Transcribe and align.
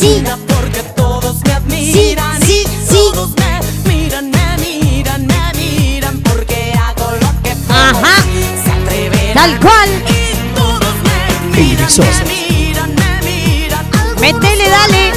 sí. 0.00 0.24
Porque 0.46 0.82
todos 0.96 1.36
me 1.44 1.52
admiran. 1.52 2.40
Sí, 2.42 2.64
sí, 2.88 2.96
Todos 3.12 3.30
me 3.36 3.60
miran, 3.92 4.30
me 4.30 4.56
miran, 4.58 5.26
me 5.26 5.52
miran. 5.54 6.20
Porque 6.22 6.72
hago 6.72 7.10
lo 7.12 7.42
que 7.42 7.54
puedo. 7.54 7.78
Ajá. 7.78 8.22
Se 8.64 8.70
atreven. 8.72 9.34
Tal 9.34 9.60
cual. 9.60 9.88
Y 9.90 10.54
todos 10.54 10.94
me 11.04 11.56
miran, 11.58 11.94
me 11.94 12.32
miran, 12.32 12.94
me 12.94 13.22
miran. 13.22 13.86
Metele, 14.20 14.68
dale. 14.68 15.12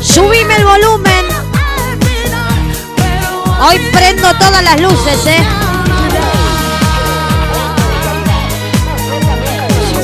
Subime 0.00 0.56
el 0.56 0.64
volumen. 0.64 1.26
Hoy 3.60 3.78
prendo 3.92 4.32
todas 4.34 4.62
las 4.62 4.80
luces, 4.80 5.26
eh. 5.26 5.44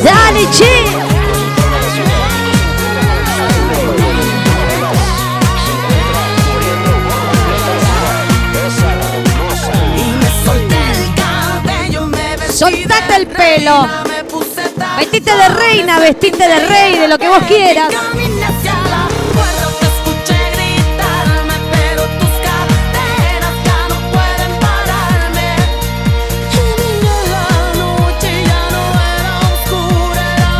Dale, 0.03 0.51
che. 0.51 1.14
Soltate 12.65 13.17
el 13.17 13.27
pelo. 13.27 13.87
Vestite 14.97 15.37
de 15.37 15.49
reina, 15.51 15.99
vestite 15.99 16.49
de 16.49 16.61
rey, 16.61 16.99
de 16.99 17.09
lo 17.09 17.19
que 17.19 17.29
vos 17.29 17.43
quieras. 17.47 17.91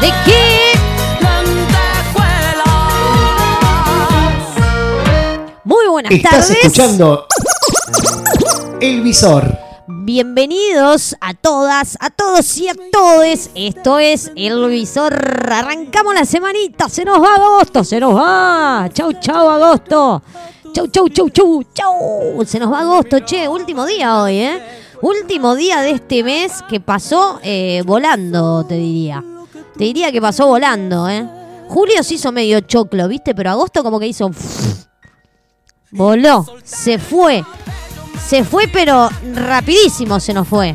¿De 0.03 0.13
qué? 0.27 0.73
Muy 5.65 5.87
buenas 5.87 6.13
Estás 6.13 6.51
escuchando 6.51 7.27
El 8.79 9.01
Visor. 9.01 9.64
Bienvenidos 10.07 11.17
a 11.19 11.33
todas, 11.33 11.97
a 11.99 12.11
todos 12.11 12.59
y 12.59 12.69
a 12.69 12.75
todes. 12.93 13.51
Esto 13.55 13.99
es 13.99 14.31
El 14.37 14.69
Visor. 14.69 15.15
Arrancamos 15.51 16.15
la 16.15 16.27
semanita. 16.27 16.91
Se 16.91 17.07
nos 17.07 17.23
va 17.23 17.37
agosto, 17.37 17.83
se 17.85 17.99
nos 17.99 18.15
va. 18.15 18.87
Chau, 18.93 19.15
chau, 19.15 19.49
agosto. 19.49 20.23
Chau, 20.75 20.89
chau, 20.89 21.09
chau, 21.09 21.31
chau, 21.31 21.63
chau. 21.73 22.45
Se 22.45 22.59
nos 22.59 22.71
va 22.71 22.81
agosto, 22.81 23.21
che. 23.21 23.49
Último 23.49 23.87
día 23.87 24.21
hoy, 24.21 24.41
¿eh? 24.41 24.63
Último 25.01 25.55
día 25.55 25.81
de 25.81 25.93
este 25.93 26.23
mes 26.23 26.63
que 26.69 26.81
pasó 26.81 27.41
eh, 27.43 27.83
volando, 27.87 28.63
te 28.67 28.75
diría. 28.75 29.25
Te 29.79 29.85
diría 29.85 30.13
que 30.13 30.21
pasó 30.21 30.47
volando, 30.47 31.09
¿eh? 31.09 31.27
Julio 31.69 32.03
se 32.03 32.17
hizo 32.17 32.31
medio 32.31 32.61
choclo, 32.61 33.09
¿viste? 33.09 33.35
Pero 33.35 33.53
agosto 33.53 33.83
como 33.83 33.99
que 33.99 34.09
hizo... 34.09 34.31
Voló, 35.93 36.45
se 36.63 36.99
fue. 36.99 37.43
Se 38.19 38.45
fue, 38.45 38.69
pero 38.69 39.09
rapidísimo 39.35 40.21
se 40.21 40.35
nos 40.35 40.49
fue. 40.49 40.75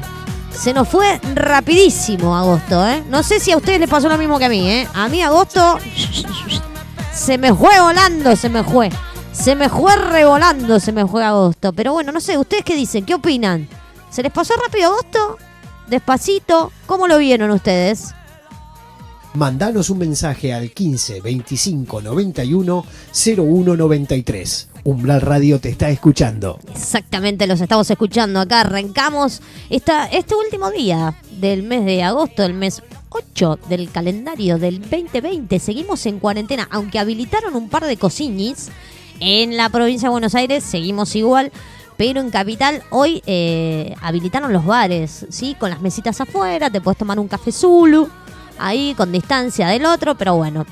Se 0.52 0.74
nos 0.74 0.88
fue 0.88 1.20
rapidísimo 1.36 2.36
agosto, 2.36 2.88
¿eh? 2.88 3.04
No 3.10 3.24
sé 3.24 3.40
si 3.40 3.52
a 3.52 3.58
ustedes 3.58 3.80
les 3.80 3.90
pasó 3.90 4.10
lo 4.10 4.18
mismo 4.18 4.38
que 4.40 4.46
a 4.46 4.50
mí, 4.50 4.70
¿eh? 4.70 4.88
A 4.94 5.08
mí 5.08 5.22
agosto 5.22 5.78
se 7.14 7.38
me 7.38 7.54
fue 7.54 7.80
volando, 7.80 8.36
se 8.36 8.50
me 8.50 8.64
fue. 8.64 8.90
Se 9.32 9.56
me 9.56 9.70
fue 9.70 9.96
revolando, 9.96 10.80
se 10.80 10.92
me 10.92 11.06
fue 11.08 11.24
agosto. 11.24 11.72
Pero 11.74 11.94
bueno, 11.94 12.12
no 12.12 12.20
sé, 12.20 12.38
¿ustedes 12.38 12.64
qué 12.64 12.76
dicen? 12.76 13.06
¿Qué 13.06 13.14
opinan? 13.14 13.70
¿Se 14.10 14.24
les 14.24 14.32
pasó 14.32 14.54
rápido 14.56 14.92
agosto? 14.92 15.38
¿Despacito? 15.88 16.72
¿Cómo 16.86 17.08
lo 17.08 17.18
vieron 17.18 17.52
ustedes? 17.52 18.14
Mandanos 19.34 19.90
un 19.90 20.00
mensaje 20.00 20.54
al 20.54 20.72
15 20.72 21.22
25 21.22 22.02
91 22.02 22.86
01 23.38 23.76
93. 23.76 24.69
Umbral 24.84 25.22
Radio 25.22 25.60
te 25.60 25.70
está 25.70 25.90
escuchando. 25.90 26.60
Exactamente, 26.72 27.48
los 27.48 27.62
estamos 27.62 27.90
escuchando 27.90 28.40
acá. 28.40 28.62
Arrancamos 28.62 29.42
esta, 29.70 30.06
este 30.06 30.36
último 30.36 30.72
día 30.72 31.16
del 31.40 31.64
mes 31.64 31.86
de 31.86 32.04
agosto, 32.04 32.44
el 32.44 32.54
mes 32.54 32.82
8 33.10 33.60
del 33.70 33.92
calendario 33.92 34.58
del 34.58 34.82
2020. 34.82 35.60
Seguimos 35.60 36.06
en 36.06 36.20
cuarentena, 36.20 36.68
aunque 36.72 37.00
habilitaron 37.00 37.56
un 37.56 37.70
par 37.70 37.86
de 37.86 37.98
cocinis 37.98 38.70
en 39.20 39.58
la 39.58 39.70
provincia 39.70 40.08
de 40.08 40.12
Buenos 40.12 40.36
Aires, 40.36 40.64
seguimos 40.64 41.16
igual. 41.16 41.52
Pero 41.98 42.22
en 42.22 42.30
Capital 42.30 42.82
hoy 42.92 43.22
eh, 43.26 43.94
habilitaron 44.02 44.54
los 44.54 44.66
bares, 44.66 45.26
¿sí? 45.30 45.56
Con 45.60 45.70
las 45.70 45.82
mesitas 45.82 46.22
afuera, 46.22 46.70
te 46.70 46.80
puedes 46.80 46.98
tomar 46.98 47.20
un 47.20 47.28
café 47.28 47.52
Zulu 47.52 48.08
ahí 48.58 48.94
con 48.96 49.12
distancia 49.12 49.68
del 49.68 49.86
otro, 49.86 50.16
pero 50.16 50.36
bueno, 50.36 50.66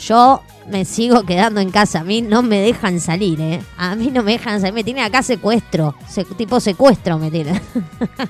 yo 0.00 0.42
me 0.68 0.84
sigo 0.84 1.22
quedando 1.24 1.60
en 1.60 1.70
casa. 1.70 2.00
A 2.00 2.04
mí 2.04 2.22
no 2.22 2.42
me 2.42 2.60
dejan 2.60 3.00
salir, 3.00 3.40
¿eh? 3.40 3.62
A 3.76 3.94
mí 3.94 4.10
no 4.10 4.22
me 4.22 4.32
dejan 4.32 4.60
salir. 4.60 4.74
Me 4.74 4.84
tiene 4.84 5.02
acá 5.02 5.22
secuestro. 5.22 5.94
tipo 6.36 6.60
secuestro 6.60 7.18
me 7.18 7.30
tiene. 7.30 7.60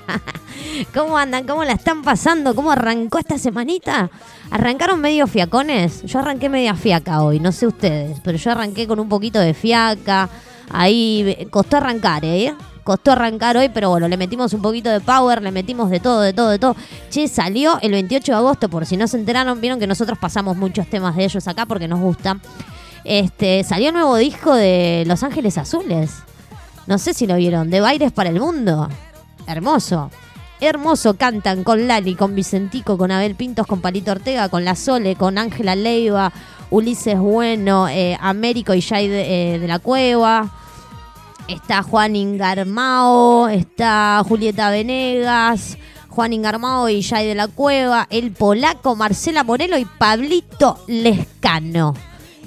¿Cómo 0.93 1.17
andan? 1.17 1.45
¿Cómo 1.45 1.63
la 1.63 1.73
están 1.73 2.01
pasando? 2.01 2.55
¿Cómo 2.55 2.71
arrancó 2.71 3.19
esta 3.19 3.37
semanita? 3.37 4.09
¿Arrancaron 4.49 4.99
medio 4.99 5.27
fiacones? 5.27 6.03
Yo 6.03 6.19
arranqué 6.19 6.49
media 6.49 6.75
fiaca 6.75 7.23
hoy, 7.23 7.39
no 7.39 7.51
sé 7.51 7.67
ustedes, 7.67 8.19
pero 8.23 8.37
yo 8.37 8.51
arranqué 8.51 8.87
con 8.87 8.99
un 8.99 9.09
poquito 9.09 9.39
de 9.39 9.53
fiaca. 9.53 10.29
Ahí 10.69 11.47
costó 11.51 11.77
arrancar, 11.77 12.25
¿eh? 12.25 12.53
Costó 12.83 13.11
arrancar 13.11 13.57
hoy, 13.57 13.69
pero 13.69 13.89
bueno, 13.91 14.07
le 14.07 14.17
metimos 14.17 14.53
un 14.53 14.61
poquito 14.61 14.89
de 14.89 15.01
power, 15.01 15.41
le 15.41 15.51
metimos 15.51 15.91
de 15.91 15.99
todo, 15.99 16.21
de 16.21 16.33
todo, 16.33 16.49
de 16.49 16.57
todo. 16.57 16.75
Che, 17.09 17.27
salió 17.27 17.77
el 17.81 17.91
28 17.91 18.31
de 18.31 18.37
agosto, 18.37 18.69
por 18.69 18.87
si 18.87 18.97
no 18.97 19.07
se 19.07 19.17
enteraron, 19.17 19.61
vieron 19.61 19.79
que 19.79 19.85
nosotros 19.85 20.17
pasamos 20.17 20.57
muchos 20.57 20.87
temas 20.87 21.15
de 21.15 21.25
ellos 21.25 21.47
acá 21.47 21.67
porque 21.67 21.87
nos 21.87 21.99
gusta. 21.99 22.39
Este, 23.03 23.63
salió 23.63 23.89
un 23.89 23.95
nuevo 23.95 24.15
disco 24.17 24.55
de 24.55 25.03
Los 25.05 25.21
Ángeles 25.21 25.59
Azules. 25.59 26.11
No 26.87 26.97
sé 26.97 27.13
si 27.13 27.27
lo 27.27 27.35
vieron, 27.35 27.69
de 27.69 27.81
Baires 27.81 28.11
para 28.11 28.29
el 28.29 28.39
Mundo. 28.39 28.89
Hermoso. 29.45 30.09
Hermoso 30.59 31.15
cantan 31.15 31.63
con 31.63 31.87
Lali, 31.87 32.15
con 32.15 32.33
Vicentico, 32.33 32.97
con 32.97 33.11
Abel 33.11 33.35
Pintos, 33.35 33.67
con 33.67 33.81
Palito 33.81 34.11
Ortega, 34.11 34.49
con 34.49 34.65
La 34.65 34.75
Sole, 34.75 35.15
con 35.15 35.37
Ángela 35.37 35.75
Leiva, 35.75 36.31
Ulises 36.71 37.19
Bueno, 37.19 37.87
eh, 37.89 38.17
Américo 38.19 38.73
y 38.73 38.81
Jay 38.81 39.07
de, 39.07 39.55
eh, 39.55 39.59
de 39.59 39.67
la 39.67 39.79
Cueva 39.79 40.51
está 41.51 41.83
Juan 41.83 42.15
Ingarmao, 42.15 43.47
está 43.49 44.23
Julieta 44.27 44.69
Venegas, 44.69 45.77
Juan 46.09 46.33
Ingarmao 46.33 46.89
y 46.89 47.03
Jay 47.03 47.27
de 47.27 47.35
la 47.35 47.47
Cueva, 47.47 48.07
el 48.09 48.31
polaco 48.31 48.95
Marcela 48.95 49.43
Morelo 49.43 49.77
y 49.77 49.85
Pablito 49.85 50.83
Lescano. 50.87 51.93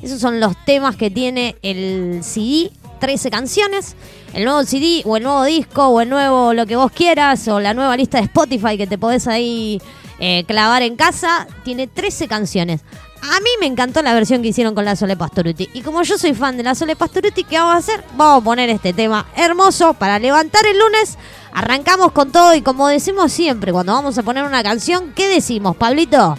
Esos 0.03 0.21
son 0.21 0.41
los 0.41 0.55
temas 0.65 0.97
que 0.97 1.11
tiene 1.11 1.57
el 1.63 2.21
CD, 2.23 2.71
13 3.01 3.31
canciones. 3.31 3.97
El 4.33 4.45
nuevo 4.45 4.65
CD 4.65 5.03
o 5.05 5.17
el 5.17 5.23
nuevo 5.23 5.45
disco 5.45 5.87
o 5.87 6.01
el 6.01 6.09
nuevo 6.09 6.53
lo 6.53 6.67
que 6.67 6.77
vos 6.77 6.91
quieras 6.91 7.47
o 7.49 7.61
la 7.61 7.73
nueva 7.73 7.97
lista 7.97 8.19
de 8.19 8.25
Spotify 8.25 8.77
que 8.77 8.87
te 8.87 8.99
podés 8.99 9.29
ahí 9.29 9.81
eh, 10.19 10.45
clavar 10.47 10.83
en 10.83 10.97
casa, 10.97 11.47
tiene 11.65 11.87
13 11.87 12.29
canciones. 12.29 12.83
A 13.27 13.41
mí 13.41 13.49
me 13.59 13.67
encantó 13.67 14.03
la 14.03 14.13
versión 14.13 14.43
que 14.43 14.49
hicieron 14.49 14.75
con 14.75 14.85
la 14.85 14.97
Sole 14.97 15.17
Pastoruti. 15.17 15.71
Y 15.73 15.81
como 15.81 16.03
yo 16.03 16.19
soy 16.19 16.35
fan 16.35 16.59
de 16.59 16.63
la 16.63 16.75
Sole 16.75 16.95
Pastoruti, 16.95 17.45
¿qué 17.45 17.57
vamos 17.57 17.75
a 17.75 17.79
hacer? 17.79 18.05
Vamos 18.17 18.43
a 18.43 18.45
poner 18.45 18.69
este 18.69 18.93
tema 18.93 19.27
hermoso 19.35 19.95
para 19.95 20.19
levantar 20.19 20.67
el 20.67 20.79
lunes. 20.79 21.17
Arrancamos 21.55 22.13
con 22.13 22.31
todo 22.33 22.55
y 22.55 22.61
como 22.61 22.87
decimos 22.87 23.33
siempre, 23.33 23.73
cuando 23.73 23.95
vamos 23.95 24.19
a 24.19 24.23
poner 24.23 24.45
una 24.45 24.63
canción, 24.63 25.13
¿qué 25.15 25.29
decimos, 25.29 25.75
Pablito? 25.75 26.37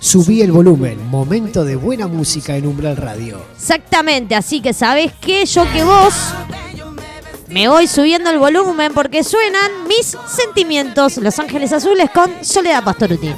Subí 0.00 0.42
el 0.42 0.50
volumen, 0.50 1.08
momento 1.08 1.64
de 1.64 1.76
buena 1.76 2.08
música 2.08 2.56
en 2.56 2.66
Umbral 2.66 2.96
Radio. 2.96 3.40
Exactamente, 3.54 4.34
así 4.34 4.60
que 4.60 4.72
sabes 4.72 5.12
que 5.20 5.46
yo 5.46 5.70
que 5.72 5.84
vos 5.84 6.14
me 7.48 7.68
voy 7.68 7.86
subiendo 7.86 8.30
el 8.30 8.38
volumen 8.38 8.92
porque 8.92 9.22
suenan 9.22 9.86
mis 9.86 10.16
sentimientos, 10.26 11.16
Los 11.18 11.38
Ángeles 11.38 11.72
Azules 11.72 12.10
con 12.10 12.28
Soledad 12.42 12.82
Pastoruti. 12.82 13.32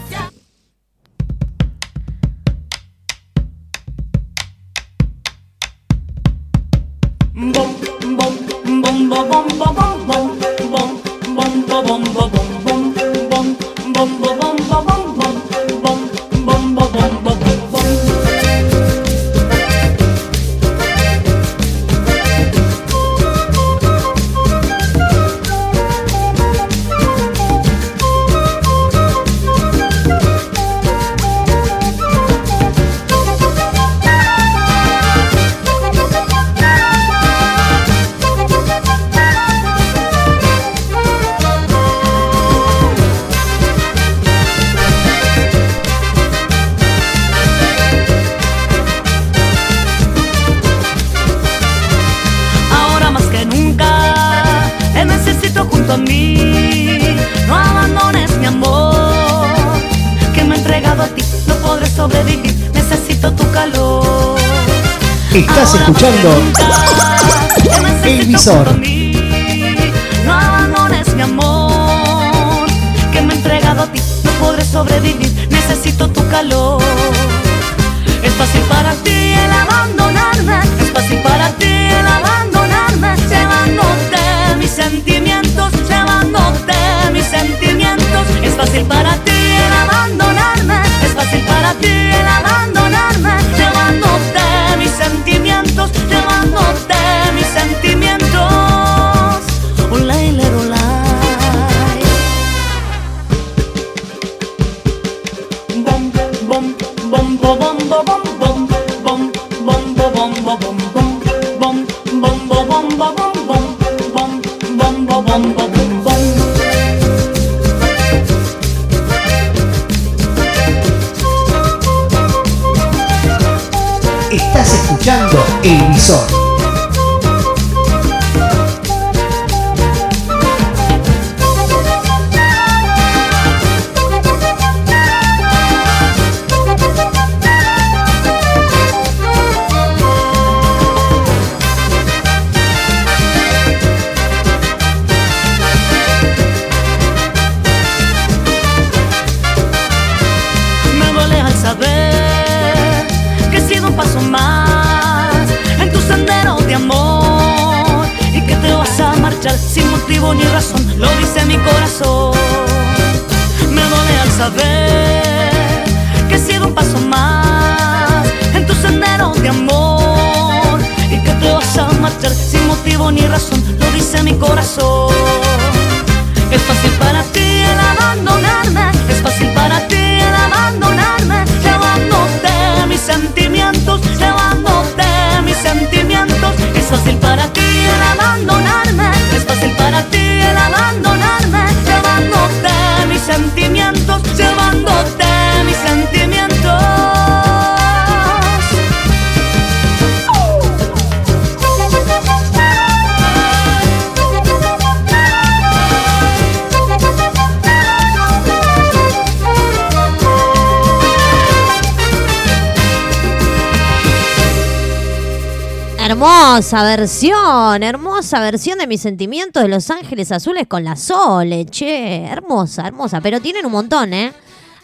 Hermosa 216.22 216.82
versión, 216.84 217.82
hermosa 217.82 218.40
versión 218.40 218.76
de 218.78 218.86
mis 218.86 219.00
sentimientos 219.00 219.62
de 219.62 219.70
Los 219.70 219.88
Ángeles 219.88 220.30
Azules 220.30 220.66
con 220.68 220.84
la 220.84 220.94
Sole, 220.94 221.64
che, 221.64 222.24
hermosa, 222.26 222.86
hermosa, 222.86 223.22
pero 223.22 223.40
tienen 223.40 223.64
un 223.64 223.72
montón, 223.72 224.12
¿eh? 224.12 224.30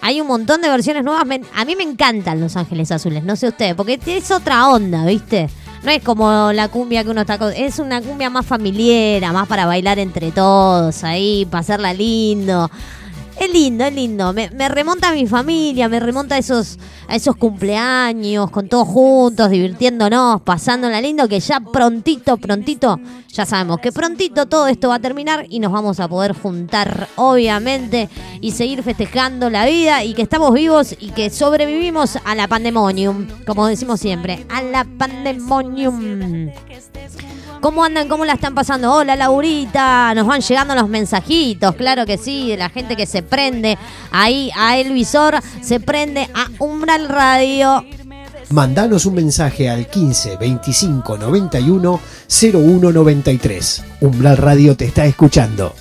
Hay 0.00 0.18
un 0.22 0.28
montón 0.28 0.62
de 0.62 0.70
versiones 0.70 1.04
nuevas. 1.04 1.24
A 1.54 1.64
mí 1.66 1.76
me 1.76 1.82
encantan 1.82 2.40
Los 2.40 2.56
Ángeles 2.56 2.90
Azules, 2.90 3.22
no 3.22 3.36
sé 3.36 3.48
ustedes, 3.48 3.74
porque 3.74 4.00
es 4.06 4.30
otra 4.30 4.66
onda, 4.70 5.04
¿viste? 5.04 5.50
No 5.82 5.90
es 5.90 6.02
como 6.02 6.52
la 6.54 6.68
cumbia 6.68 7.04
que 7.04 7.10
uno 7.10 7.20
está... 7.20 7.36
co- 7.36 7.50
Es 7.50 7.78
una 7.80 8.00
cumbia 8.00 8.30
más 8.30 8.46
familiar, 8.46 9.30
más 9.34 9.46
para 9.46 9.66
bailar 9.66 9.98
entre 9.98 10.32
todos, 10.32 11.04
ahí, 11.04 11.46
pasarla 11.50 11.92
lindo. 11.92 12.70
Es 13.38 13.52
lindo, 13.52 13.84
es 13.84 13.94
lindo. 13.94 14.32
Me, 14.32 14.68
remonta 14.68 15.10
a 15.10 15.12
mi 15.12 15.26
familia, 15.26 15.88
me 15.88 16.00
remonta 16.00 16.36
a 16.36 16.38
esos, 16.38 16.78
a 17.06 17.16
esos 17.16 17.36
cumpleaños, 17.36 18.50
con 18.50 18.68
todos 18.68 18.88
juntos, 18.88 19.50
divirtiéndonos, 19.50 20.40
pasándola 20.40 21.00
lindo, 21.02 21.28
que 21.28 21.40
ya 21.40 21.60
prontito, 21.60 22.38
prontito, 22.38 22.98
ya 23.28 23.44
sabemos 23.44 23.80
que 23.80 23.92
prontito 23.92 24.46
todo 24.46 24.68
esto 24.68 24.88
va 24.88 24.94
a 24.94 25.00
terminar 25.00 25.46
y 25.50 25.60
nos 25.60 25.70
vamos 25.70 26.00
a 26.00 26.08
poder 26.08 26.32
juntar, 26.32 27.08
obviamente, 27.16 28.08
y 28.40 28.52
seguir 28.52 28.82
festejando 28.82 29.50
la 29.50 29.66
vida 29.66 30.02
y 30.02 30.14
que 30.14 30.22
estamos 30.22 30.54
vivos 30.54 30.96
y 30.98 31.10
que 31.10 31.28
sobrevivimos 31.28 32.18
a 32.24 32.34
la 32.34 32.48
pandemonium, 32.48 33.26
como 33.46 33.66
decimos 33.66 34.00
siempre, 34.00 34.46
a 34.48 34.62
la 34.62 34.86
pandemonium. 34.98 36.50
¿Cómo 37.60 37.84
andan? 37.84 38.08
¿Cómo 38.08 38.24
la 38.24 38.34
están 38.34 38.54
pasando? 38.54 38.92
Hola, 38.92 39.16
Laurita. 39.16 40.14
Nos 40.14 40.26
van 40.26 40.40
llegando 40.40 40.74
los 40.74 40.88
mensajitos, 40.88 41.74
claro 41.74 42.06
que 42.06 42.18
sí, 42.18 42.50
de 42.50 42.56
la 42.56 42.68
gente 42.68 42.96
que 42.96 43.06
se 43.06 43.22
prende 43.22 43.78
ahí 44.10 44.50
a 44.56 44.76
El 44.76 44.92
Visor, 44.92 45.40
se 45.60 45.80
prende 45.80 46.28
a 46.34 46.48
Umbral 46.58 47.08
Radio. 47.08 47.84
Mandanos 48.50 49.06
un 49.06 49.14
mensaje 49.14 49.68
al 49.68 49.88
15 49.88 50.36
25 50.36 51.18
91 51.18 52.00
01 52.28 52.92
93. 52.92 53.84
Umbral 54.00 54.36
Radio 54.36 54.76
te 54.76 54.84
está 54.84 55.04
escuchando. 55.04 55.74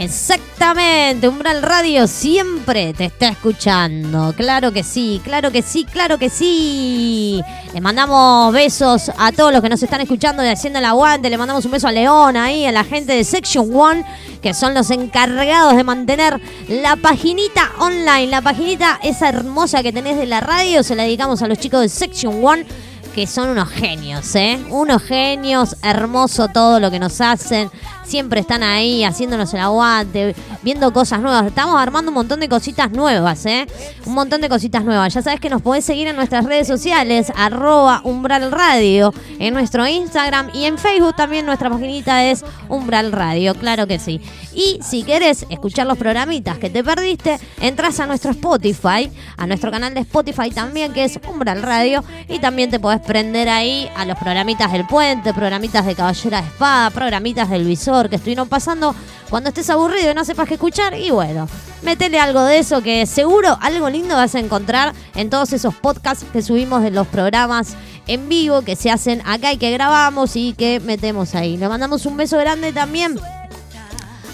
Exactamente, 0.00 1.26
Umbral 1.26 1.60
Radio 1.60 2.06
siempre 2.06 2.94
te 2.94 3.06
está 3.06 3.30
escuchando. 3.30 4.32
Claro 4.36 4.70
que 4.70 4.84
sí, 4.84 5.20
claro 5.24 5.50
que 5.50 5.60
sí, 5.60 5.84
claro 5.84 6.18
que 6.18 6.30
sí. 6.30 7.42
Le 7.74 7.80
mandamos 7.80 8.52
besos 8.52 9.10
a 9.18 9.32
todos 9.32 9.52
los 9.52 9.60
que 9.60 9.68
nos 9.68 9.82
están 9.82 10.00
escuchando 10.00 10.44
y 10.44 10.46
haciendo 10.46 10.78
el 10.78 10.84
aguante. 10.84 11.28
Le 11.28 11.36
mandamos 11.36 11.64
un 11.64 11.72
beso 11.72 11.88
a 11.88 11.92
León 11.92 12.36
ahí, 12.36 12.64
a 12.64 12.70
la 12.70 12.84
gente 12.84 13.12
de 13.12 13.24
Section 13.24 13.74
One, 13.74 14.04
que 14.40 14.54
son 14.54 14.72
los 14.72 14.88
encargados 14.92 15.74
de 15.74 15.82
mantener 15.82 16.40
la 16.68 16.94
paginita 16.94 17.72
online. 17.80 18.28
La 18.28 18.40
paginita 18.40 19.00
esa 19.02 19.28
hermosa 19.28 19.82
que 19.82 19.92
tenés 19.92 20.16
de 20.16 20.26
la 20.26 20.38
radio, 20.38 20.84
se 20.84 20.94
la 20.94 21.02
dedicamos 21.02 21.42
a 21.42 21.48
los 21.48 21.58
chicos 21.58 21.80
de 21.80 21.88
Section 21.88 22.44
One 22.44 22.64
que 23.18 23.26
son 23.26 23.48
unos 23.48 23.68
genios, 23.70 24.32
¿eh? 24.36 24.60
Unos 24.70 25.02
genios, 25.02 25.74
hermoso 25.82 26.46
todo 26.46 26.78
lo 26.78 26.88
que 26.88 27.00
nos 27.00 27.20
hacen. 27.20 27.68
Siempre 28.08 28.40
están 28.40 28.62
ahí 28.62 29.04
haciéndonos 29.04 29.52
el 29.52 29.60
aguante, 29.60 30.34
viendo 30.62 30.90
cosas 30.94 31.20
nuevas. 31.20 31.44
Estamos 31.44 31.78
armando 31.78 32.10
un 32.10 32.14
montón 32.14 32.40
de 32.40 32.48
cositas 32.48 32.90
nuevas, 32.90 33.44
¿eh? 33.44 33.66
Un 34.06 34.14
montón 34.14 34.40
de 34.40 34.48
cositas 34.48 34.82
nuevas. 34.82 35.12
Ya 35.12 35.20
sabes 35.20 35.40
que 35.40 35.50
nos 35.50 35.60
podés 35.60 35.84
seguir 35.84 36.06
en 36.06 36.16
nuestras 36.16 36.46
redes 36.46 36.66
sociales, 36.66 37.30
arroba 37.36 38.00
Umbral 38.04 38.50
Radio, 38.50 39.12
en 39.38 39.52
nuestro 39.52 39.86
Instagram 39.86 40.48
y 40.54 40.64
en 40.64 40.78
Facebook 40.78 41.16
también 41.16 41.44
nuestra 41.44 41.68
paginita 41.68 42.24
es 42.24 42.46
Umbral 42.70 43.12
Radio, 43.12 43.54
claro 43.54 43.86
que 43.86 43.98
sí. 43.98 44.22
Y 44.54 44.78
si 44.82 45.02
querés 45.02 45.44
escuchar 45.50 45.86
los 45.86 45.98
programitas 45.98 46.56
que 46.56 46.70
te 46.70 46.82
perdiste, 46.82 47.38
entras 47.60 48.00
a 48.00 48.06
nuestro 48.06 48.30
Spotify, 48.30 49.10
a 49.36 49.46
nuestro 49.46 49.70
canal 49.70 49.92
de 49.92 50.00
Spotify 50.00 50.50
también, 50.50 50.94
que 50.94 51.04
es 51.04 51.20
Umbral 51.28 51.60
Radio, 51.60 52.02
y 52.26 52.38
también 52.38 52.70
te 52.70 52.80
podés 52.80 53.02
prender 53.02 53.50
ahí 53.50 53.86
a 53.94 54.06
los 54.06 54.16
programitas 54.16 54.72
del 54.72 54.86
puente, 54.86 55.34
programitas 55.34 55.84
de 55.84 55.94
Caballera 55.94 56.40
de 56.40 56.48
Espada, 56.48 56.88
programitas 56.88 57.50
del 57.50 57.66
Visor 57.66 57.97
que 58.08 58.16
estuvieron 58.16 58.48
pasando 58.48 58.94
cuando 59.28 59.48
estés 59.48 59.68
aburrido 59.70 60.10
y 60.10 60.14
no 60.14 60.24
sepas 60.24 60.46
qué 60.46 60.54
escuchar, 60.54 60.94
y 60.94 61.10
bueno, 61.10 61.48
metele 61.82 62.20
algo 62.20 62.42
de 62.44 62.58
eso 62.58 62.82
que 62.82 63.04
seguro 63.06 63.58
algo 63.60 63.90
lindo 63.90 64.14
vas 64.14 64.34
a 64.34 64.38
encontrar 64.38 64.94
en 65.14 65.30
todos 65.30 65.52
esos 65.52 65.74
podcasts 65.74 66.24
que 66.32 66.42
subimos 66.42 66.82
de 66.82 66.90
los 66.90 67.06
programas 67.08 67.74
en 68.06 68.28
vivo 68.28 68.62
que 68.62 68.76
se 68.76 68.90
hacen 68.90 69.22
acá 69.26 69.52
y 69.52 69.58
que 69.58 69.70
grabamos 69.70 70.36
y 70.36 70.54
que 70.54 70.80
metemos 70.80 71.34
ahí. 71.34 71.56
Le 71.56 71.68
mandamos 71.68 72.06
un 72.06 72.16
beso 72.16 72.38
grande 72.38 72.72
también 72.72 73.18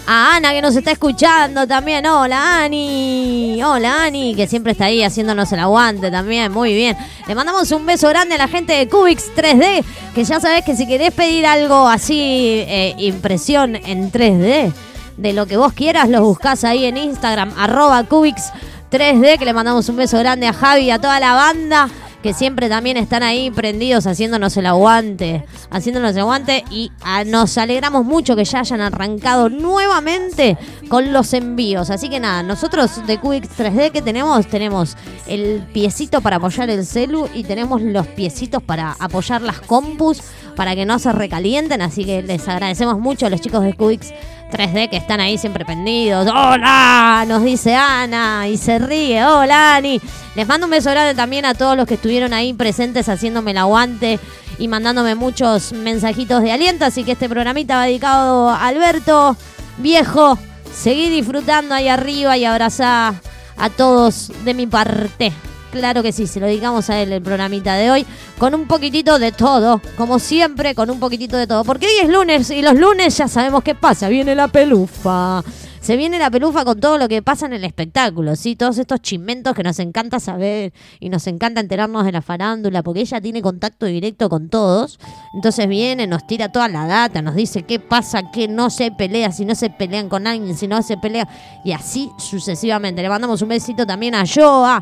A 0.07 0.35
Ana 0.35 0.51
que 0.51 0.61
nos 0.61 0.75
está 0.75 0.91
escuchando 0.91 1.65
también. 1.65 2.05
Hola 2.05 2.63
Ani. 2.63 3.59
Hola 3.63 4.03
Ani, 4.03 4.35
que 4.35 4.45
siempre 4.45 4.73
está 4.73 4.85
ahí 4.85 5.01
haciéndonos 5.01 5.51
el 5.51 5.59
aguante 5.59 6.11
también. 6.11 6.51
Muy 6.51 6.75
bien. 6.75 6.95
Le 7.27 7.33
mandamos 7.33 7.71
un 7.71 7.87
beso 7.87 8.07
grande 8.09 8.35
a 8.35 8.37
la 8.37 8.47
gente 8.47 8.73
de 8.73 8.87
Cubix 8.87 9.31
3D. 9.35 9.83
Que 10.13 10.23
ya 10.23 10.39
sabes 10.39 10.63
que 10.63 10.75
si 10.75 10.85
querés 10.85 11.11
pedir 11.11 11.47
algo 11.47 11.87
así, 11.87 12.19
eh, 12.67 12.93
impresión 12.99 13.75
en 13.75 14.11
3D, 14.11 14.71
de 15.17 15.33
lo 15.33 15.47
que 15.47 15.57
vos 15.57 15.73
quieras, 15.73 16.07
los 16.07 16.21
buscás 16.21 16.63
ahí 16.65 16.85
en 16.85 16.97
Instagram, 16.97 17.53
arroba 17.57 18.03
Cubix 18.03 18.51
3D. 18.91 19.39
Que 19.39 19.45
le 19.45 19.53
mandamos 19.53 19.89
un 19.89 19.95
beso 19.95 20.19
grande 20.19 20.45
a 20.45 20.53
Javi 20.53 20.83
y 20.83 20.91
a 20.91 20.99
toda 20.99 21.19
la 21.19 21.33
banda 21.33 21.89
que 22.25 22.33
siempre 22.33 22.69
también 22.69 22.97
están 22.97 23.21
ahí 23.21 23.51
prendidos 23.51 24.07
haciéndonos 24.07 24.57
el 24.57 24.65
aguante, 24.65 25.45
haciéndonos 25.69 26.13
el 26.13 26.21
aguante 26.21 26.63
y 26.71 26.91
ah, 27.03 27.23
nos 27.23 27.55
alegramos 27.59 28.03
mucho 28.03 28.35
que 28.35 28.43
ya 28.43 28.61
hayan 28.61 28.81
arrancado 28.81 29.47
nuevamente 29.47 30.57
con 30.89 31.13
los 31.13 31.33
envíos. 31.33 31.91
Así 31.91 32.09
que 32.09 32.19
nada, 32.19 32.41
nosotros 32.41 33.05
de 33.05 33.19
Cubix 33.19 33.49
3D 33.55 33.91
que 33.91 34.01
tenemos, 34.01 34.47
tenemos 34.47 34.97
el 35.27 35.67
piecito 35.71 36.21
para 36.21 36.37
apoyar 36.37 36.67
el 36.71 36.83
celu 36.87 37.29
y 37.31 37.43
tenemos 37.43 37.83
los 37.83 38.07
piecitos 38.07 38.63
para 38.63 38.95
apoyar 38.97 39.43
las 39.43 39.59
compus 39.59 40.23
para 40.55 40.73
que 40.73 40.83
no 40.87 40.97
se 40.97 41.11
recalienten, 41.11 41.83
así 41.83 42.05
que 42.05 42.23
les 42.23 42.47
agradecemos 42.47 42.97
mucho 42.97 43.27
a 43.27 43.29
los 43.29 43.39
chicos 43.39 43.63
de 43.63 43.75
Cubix 43.75 44.11
3D 44.51 44.89
que 44.89 44.97
están 44.97 45.19
ahí 45.19 45.37
siempre 45.37 45.65
pendidos. 45.65 46.27
¡Hola! 46.27 47.25
Nos 47.27 47.43
dice 47.43 47.75
Ana 47.75 48.47
y 48.47 48.57
se 48.57 48.79
ríe. 48.79 49.25
¡Hola, 49.25 49.75
Ani! 49.75 49.99
Les 50.35 50.47
mando 50.47 50.67
un 50.67 50.71
beso 50.71 50.89
grande 50.91 51.15
también 51.15 51.45
a 51.45 51.53
todos 51.53 51.75
los 51.77 51.87
que 51.87 51.95
estuvieron 51.95 52.33
ahí 52.33 52.53
presentes 52.53 53.09
haciéndome 53.09 53.51
el 53.51 53.57
aguante 53.57 54.19
y 54.59 54.67
mandándome 54.67 55.15
muchos 55.15 55.73
mensajitos 55.73 56.41
de 56.41 56.51
aliento. 56.51 56.85
Así 56.85 57.03
que 57.03 57.13
este 57.13 57.29
programita 57.29 57.77
va 57.77 57.85
dedicado 57.85 58.49
a 58.49 58.67
Alberto, 58.67 59.35
viejo. 59.77 60.37
Seguí 60.73 61.09
disfrutando 61.09 61.73
ahí 61.73 61.87
arriba 61.87 62.37
y 62.37 62.45
abrazá 62.45 63.15
a 63.57 63.69
todos 63.69 64.31
de 64.43 64.53
mi 64.53 64.67
parte. 64.67 65.31
Claro 65.75 66.01
que 66.01 66.13
sí, 66.13 66.25
se 66.25 66.39
lo 66.39 66.45
dedicamos 66.45 66.89
a 66.89 67.01
él 67.01 67.11
el 67.11 67.21
programita 67.21 67.75
de 67.75 67.91
hoy, 67.91 68.05
con 68.37 68.55
un 68.55 68.65
poquitito 68.65 69.19
de 69.19 69.33
todo, 69.33 69.81
como 69.97 70.19
siempre, 70.19 70.73
con 70.73 70.89
un 70.89 71.01
poquitito 71.01 71.35
de 71.35 71.47
todo. 71.47 71.65
Porque 71.65 71.85
hoy 71.85 71.91
es 72.01 72.09
lunes 72.09 72.49
y 72.49 72.61
los 72.61 72.75
lunes 72.75 73.17
ya 73.17 73.27
sabemos 73.27 73.61
qué 73.61 73.75
pasa, 73.75 74.07
viene 74.07 74.35
la 74.35 74.47
pelufa. 74.47 75.43
Se 75.81 75.97
viene 75.97 76.17
la 76.17 76.31
pelufa 76.31 76.63
con 76.63 76.79
todo 76.79 76.97
lo 76.97 77.09
que 77.09 77.21
pasa 77.21 77.45
en 77.45 77.51
el 77.51 77.65
espectáculo, 77.65 78.37
¿sí? 78.37 78.55
Todos 78.55 78.77
estos 78.77 79.01
chimentos 79.01 79.53
que 79.53 79.63
nos 79.63 79.77
encanta 79.79 80.21
saber 80.21 80.71
y 81.01 81.09
nos 81.09 81.27
encanta 81.27 81.59
enterarnos 81.59 82.05
de 82.05 82.13
la 82.13 82.21
farándula, 82.21 82.81
porque 82.81 83.01
ella 83.01 83.19
tiene 83.19 83.41
contacto 83.41 83.85
directo 83.85 84.29
con 84.29 84.47
todos. 84.47 84.97
Entonces 85.33 85.67
viene, 85.67 86.07
nos 86.07 86.25
tira 86.25 86.53
toda 86.53 86.69
la 86.69 86.87
data, 86.87 87.21
nos 87.21 87.35
dice 87.35 87.63
qué 87.63 87.81
pasa, 87.81 88.31
qué 88.31 88.47
no 88.47 88.69
se 88.69 88.91
pelea, 88.91 89.33
si 89.33 89.43
no 89.43 89.55
se 89.55 89.69
pelean 89.69 90.07
con 90.07 90.25
alguien, 90.25 90.55
si 90.55 90.69
no 90.69 90.81
se 90.81 90.95
pelea, 90.95 91.27
y 91.65 91.73
así 91.73 92.09
sucesivamente. 92.17 93.01
Le 93.01 93.09
mandamos 93.09 93.41
un 93.41 93.49
besito 93.49 93.85
también 93.85 94.15
a 94.15 94.23
Joa 94.25 94.81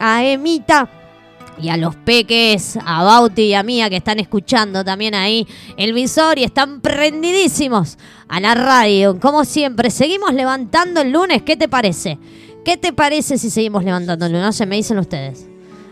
a 0.00 0.24
Emita 0.24 0.88
y 1.60 1.68
a 1.68 1.76
los 1.76 1.94
peques, 1.94 2.78
a 2.84 3.02
Bauti 3.04 3.42
y 3.42 3.54
a 3.54 3.62
Mía 3.62 3.88
que 3.88 3.96
están 3.96 4.18
escuchando 4.18 4.84
también 4.84 5.14
ahí 5.14 5.46
el 5.76 5.92
visor 5.92 6.38
y 6.38 6.44
están 6.44 6.80
prendidísimos 6.80 7.98
a 8.28 8.40
la 8.40 8.54
radio. 8.54 9.18
Como 9.20 9.44
siempre, 9.44 9.90
seguimos 9.90 10.34
levantando 10.34 11.00
el 11.00 11.12
lunes. 11.12 11.42
¿Qué 11.42 11.56
te 11.56 11.68
parece? 11.68 12.18
¿Qué 12.64 12.76
te 12.76 12.92
parece 12.92 13.38
si 13.38 13.50
seguimos 13.50 13.84
levantando 13.84 14.26
el 14.26 14.32
lunes? 14.32 14.46
No 14.46 14.52
sé, 14.52 14.66
me 14.66 14.76
dicen 14.76 14.98
ustedes. 14.98 15.46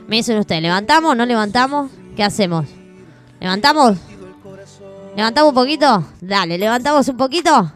Me 0.08 0.16
dicen 0.16 0.38
ustedes, 0.38 0.62
¿levantamos? 0.62 1.16
¿No 1.16 1.24
levantamos? 1.24 1.90
¿Qué 2.16 2.24
hacemos? 2.24 2.66
¿Levantamos? 3.40 3.96
¿Levantamos 5.16 5.50
un 5.50 5.54
poquito? 5.54 6.04
Dale, 6.20 6.58
levantamos 6.58 7.06
un 7.08 7.16
poquito. 7.16 7.72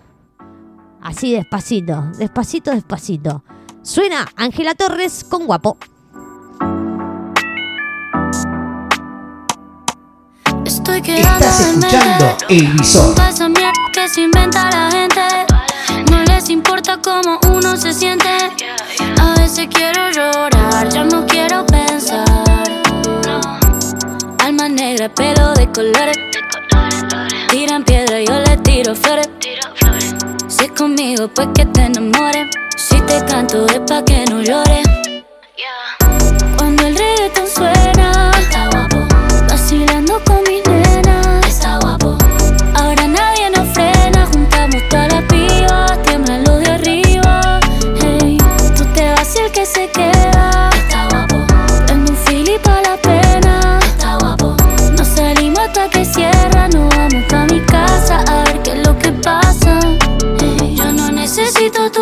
Así 1.03 1.33
despacito, 1.33 2.11
despacito, 2.19 2.71
despacito. 2.73 3.45
Suena 3.83 4.27
Ángela 4.37 4.75
Torres 4.75 5.23
con 5.23 5.47
guapo. 5.47 5.79
Estoy 10.67 10.99
Estás 10.99 11.61
escuchando 11.61 12.37
El 12.49 12.67
Visor. 12.73 13.15
Un 13.41 13.55
que 13.93 14.09
se 14.09 14.23
inventa 14.23 14.69
la 14.69 14.91
gente. 14.91 15.21
No 16.11 16.25
les 16.25 16.51
importa 16.51 16.99
cómo 17.01 17.39
uno 17.49 17.77
se 17.77 17.93
siente. 17.93 18.29
A 19.21 19.35
veces 19.39 19.69
quiero 19.73 20.11
llorar, 20.11 20.89
ya 20.89 21.05
no 21.05 21.25
quiero 21.25 21.65
pensar. 21.67 22.25
Alma 24.41 24.69
negra, 24.69 25.09
pelo 25.09 25.55
de 25.55 25.71
colores. 25.71 26.19
Tiran 27.49 27.85
piedra, 27.85 28.21
yo 28.21 28.41
le 28.41 28.57
tiro 28.57 28.97
flores. 28.97 29.29
Si 30.49 30.65
es 30.65 30.73
conmigo, 30.73 31.29
pues 31.29 31.47
que 31.55 31.65
te 31.67 31.83
enamores. 31.83 32.49
Si 32.77 33.01
te 33.03 33.25
canto, 33.25 33.67
es 33.67 33.79
pa' 33.87 34.05
que 34.05 34.25
no 34.25 34.43
llores. 34.43 34.85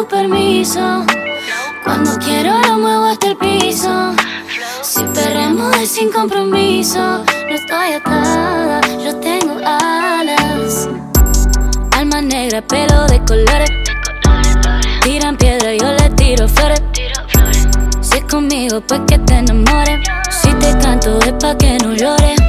Permiso. 0.06 1.04
Cuando 1.84 2.18
quiero 2.18 2.58
lo 2.58 2.78
muevo 2.78 3.04
hasta 3.04 3.28
el 3.28 3.37
piso. 3.37 4.14
Si 4.82 5.02
perremos 5.04 5.76
es 5.78 5.90
sin 5.90 6.11
compromiso, 6.11 6.99
no 6.99 7.54
estoy 7.54 7.92
atada, 7.94 8.80
yo 9.02 9.16
tengo 9.16 9.56
alas. 9.64 10.88
Alma 11.92 12.20
negra, 12.20 12.61
pelo 12.62 13.06
de 13.06 13.18
colores. 13.25 13.70
Tiran 15.02 15.37
piedra, 15.37 15.75
yo 15.75 15.92
le 15.92 16.11
tiro 16.11 16.49
flores. 16.49 16.82
Si 18.00 18.18
es 18.18 18.25
conmigo, 18.25 18.80
pues 18.80 19.00
que 19.06 19.18
te 19.18 19.34
enamores. 19.34 20.00
Si 20.30 20.52
te 20.54 20.78
canto 20.78 21.18
es 21.20 21.32
pa' 21.32 21.56
que 21.56 21.78
no 21.78 21.94
llores. 21.94 22.40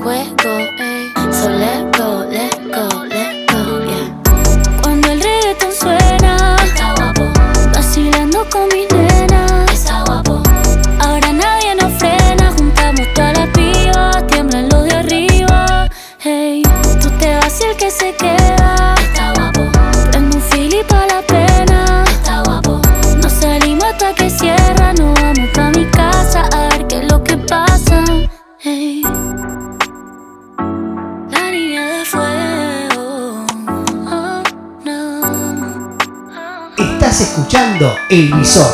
Juego. 0.00 0.58
Hey. 0.78 1.12
So 1.32 1.89
escuchando 37.50 37.96
El 38.08 38.32
Visor. 38.32 38.72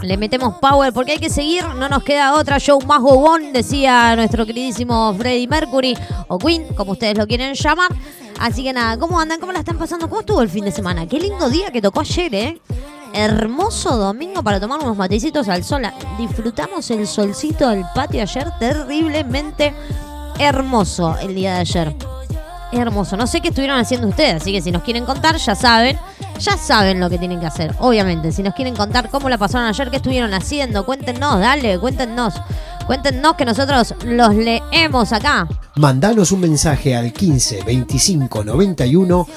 Le 0.02 0.18
metemos 0.18 0.56
power 0.56 0.94
porque 0.94 1.14
hay 1.14 1.20
que 1.20 1.30
seguir, 1.30 1.64
no 1.76 1.90
nos 1.90 2.04
queda 2.04 2.34
otra. 2.34 2.60
Show 2.60 2.80
más 2.86 3.02
bobón, 3.02 3.54
decía 3.54 4.16
nuestro 4.16 4.46
queridísimo 4.46 5.14
Freddie 5.18 5.48
Mercury 5.48 5.98
o 6.28 6.38
Queen, 6.38 6.74
como 6.76 6.94
ustedes 6.94 7.18
lo 7.18 7.26
quieren 7.26 7.54
llamar. 7.54 7.90
Así 8.40 8.64
que 8.64 8.74
nada, 8.74 8.98
¿cómo 8.98 9.20
andan? 9.20 9.40
¿Cómo 9.40 9.54
la 9.54 9.60
están 9.60 9.78
pasando? 9.78 10.10
¿Cómo 10.10 10.22
estuvo 10.22 10.42
el 10.42 10.50
fin 10.50 10.66
de 10.66 10.72
semana? 10.72 11.08
Qué 11.08 11.20
lindo 11.20 11.50
día 11.50 11.72
que 11.72 11.82
tocó 11.82 12.02
ayer, 12.02 12.36
¿eh? 12.36 12.62
hermoso 13.16 13.96
domingo 13.96 14.44
para 14.44 14.60
tomar 14.60 14.82
unos 14.84 14.98
matecitos 14.98 15.48
al 15.48 15.64
sol. 15.64 15.84
Disfrutamos 16.18 16.92
el 16.92 17.08
solcito 17.08 17.70
del 17.70 17.86
patio 17.96 18.22
ayer, 18.22 18.52
terriblemente 18.60 19.74
hermoso 20.38 21.18
el 21.20 21.34
día 21.34 21.54
de 21.54 21.60
ayer. 21.62 21.96
Hermoso. 22.74 23.16
No 23.16 23.26
sé 23.26 23.40
qué 23.40 23.50
estuvieron 23.50 23.80
haciendo 23.80 24.08
ustedes, 24.08 24.42
así 24.42 24.52
que 24.52 24.62
si 24.62 24.72
nos 24.72 24.84
quieren 24.84 25.06
contar, 25.06 25.38
ya 25.38 25.56
saben. 25.56 25.98
Ya 26.40 26.58
saben 26.58 27.00
lo 27.00 27.10
que 27.10 27.18
tienen 27.18 27.40
que 27.40 27.46
hacer, 27.46 27.74
obviamente. 27.80 28.32
Si 28.32 28.44
nos 28.44 28.54
quieren 28.54 28.76
contar 28.76 29.10
cómo 29.10 29.30
la 29.30 29.38
pasaron 29.38 29.68
ayer, 29.68 29.90
qué 29.90 29.98
estuvieron 29.98 30.34
haciendo, 30.34 30.86
cuéntenos, 30.86 31.40
dale, 31.40 31.80
cuéntenos. 31.80 32.34
Cuéntenos 32.86 33.36
que 33.36 33.46
nosotros 33.46 33.96
los 34.06 34.36
leemos 34.36 35.12
acá. 35.12 35.48
Mandanos 35.78 36.32
un 36.32 36.42
mensaje 36.42 36.96
al 36.96 37.12
15 37.12 37.64
25 37.64 38.44
91 38.44 39.28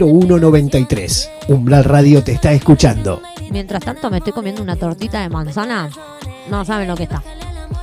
01 0.00 0.38
93. 0.38 1.30
Umbral 1.48 1.84
Radio 1.84 2.24
te 2.24 2.32
está 2.32 2.52
escuchando. 2.52 3.22
Mientras 3.50 3.84
tanto 3.84 4.10
me 4.10 4.18
estoy 4.18 4.32
comiendo 4.32 4.60
una 4.60 4.74
tortita 4.74 5.20
de 5.20 5.28
manzana. 5.28 5.88
No 6.50 6.64
saben 6.64 6.88
lo 6.88 6.96
que 6.96 7.04
está. 7.04 7.22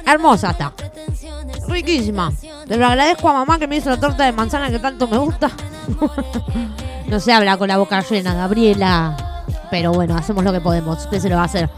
Hermosa 0.06 0.51
está. 0.51 0.74
Riquísima. 1.70 2.32
Le 2.68 2.75
lo 2.75 2.86
agradezco 2.86 3.30
a 3.30 3.34
mamá 3.34 3.58
que 3.58 3.68
me 3.68 3.77
hizo 3.77 3.89
la 3.89 4.00
torta 4.00 4.25
de 4.25 4.34
manzana 4.34 4.70
que 4.70 4.80
tanto 4.80 5.08
me 5.08 5.18
gusta. 5.18 5.50
no 7.13 7.20
se 7.20 7.32
habla 7.32 7.58
con 7.58 7.67
la 7.67 7.77
boca 7.77 8.01
llena, 8.01 8.34
Gabriela. 8.34 9.15
Pero 9.70 9.91
bueno, 9.93 10.15
hacemos 10.15 10.43
lo 10.43 10.51
que 10.51 10.60
podemos. 10.60 11.05
¿Qué 11.05 11.20
se 11.20 11.29
lo 11.29 11.36
va 11.36 11.43
a 11.43 11.46
hacer? 11.46 11.70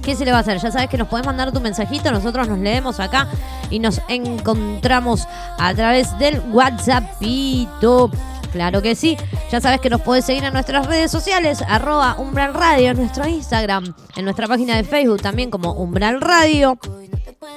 ¿Qué 0.00 0.14
se 0.14 0.24
le 0.24 0.30
va 0.30 0.38
a 0.38 0.40
hacer? 0.42 0.60
Ya 0.60 0.70
sabes 0.70 0.88
que 0.88 0.96
nos 0.96 1.08
puedes 1.08 1.26
mandar 1.26 1.50
tu 1.50 1.60
mensajito, 1.60 2.12
nosotros 2.12 2.46
nos 2.46 2.60
leemos 2.60 3.00
acá 3.00 3.26
y 3.68 3.80
nos 3.80 4.00
encontramos 4.06 5.26
a 5.58 5.74
través 5.74 6.16
del 6.20 6.40
WhatsAppito. 6.52 8.12
Claro 8.52 8.82
que 8.82 8.94
sí. 8.94 9.16
Ya 9.50 9.60
sabes 9.60 9.80
que 9.80 9.90
nos 9.90 10.00
puedes 10.02 10.24
seguir 10.24 10.44
en 10.44 10.52
nuestras 10.52 10.86
redes 10.86 11.10
sociales, 11.10 11.62
arroba 11.66 12.16
Umbral 12.18 12.54
Radio, 12.54 12.90
en 12.90 12.98
nuestro 12.98 13.26
Instagram, 13.26 13.94
en 14.16 14.24
nuestra 14.24 14.46
página 14.46 14.76
de 14.76 14.84
Facebook 14.84 15.20
también 15.20 15.50
como 15.50 15.72
Umbral 15.72 16.20
Radio. 16.20 16.78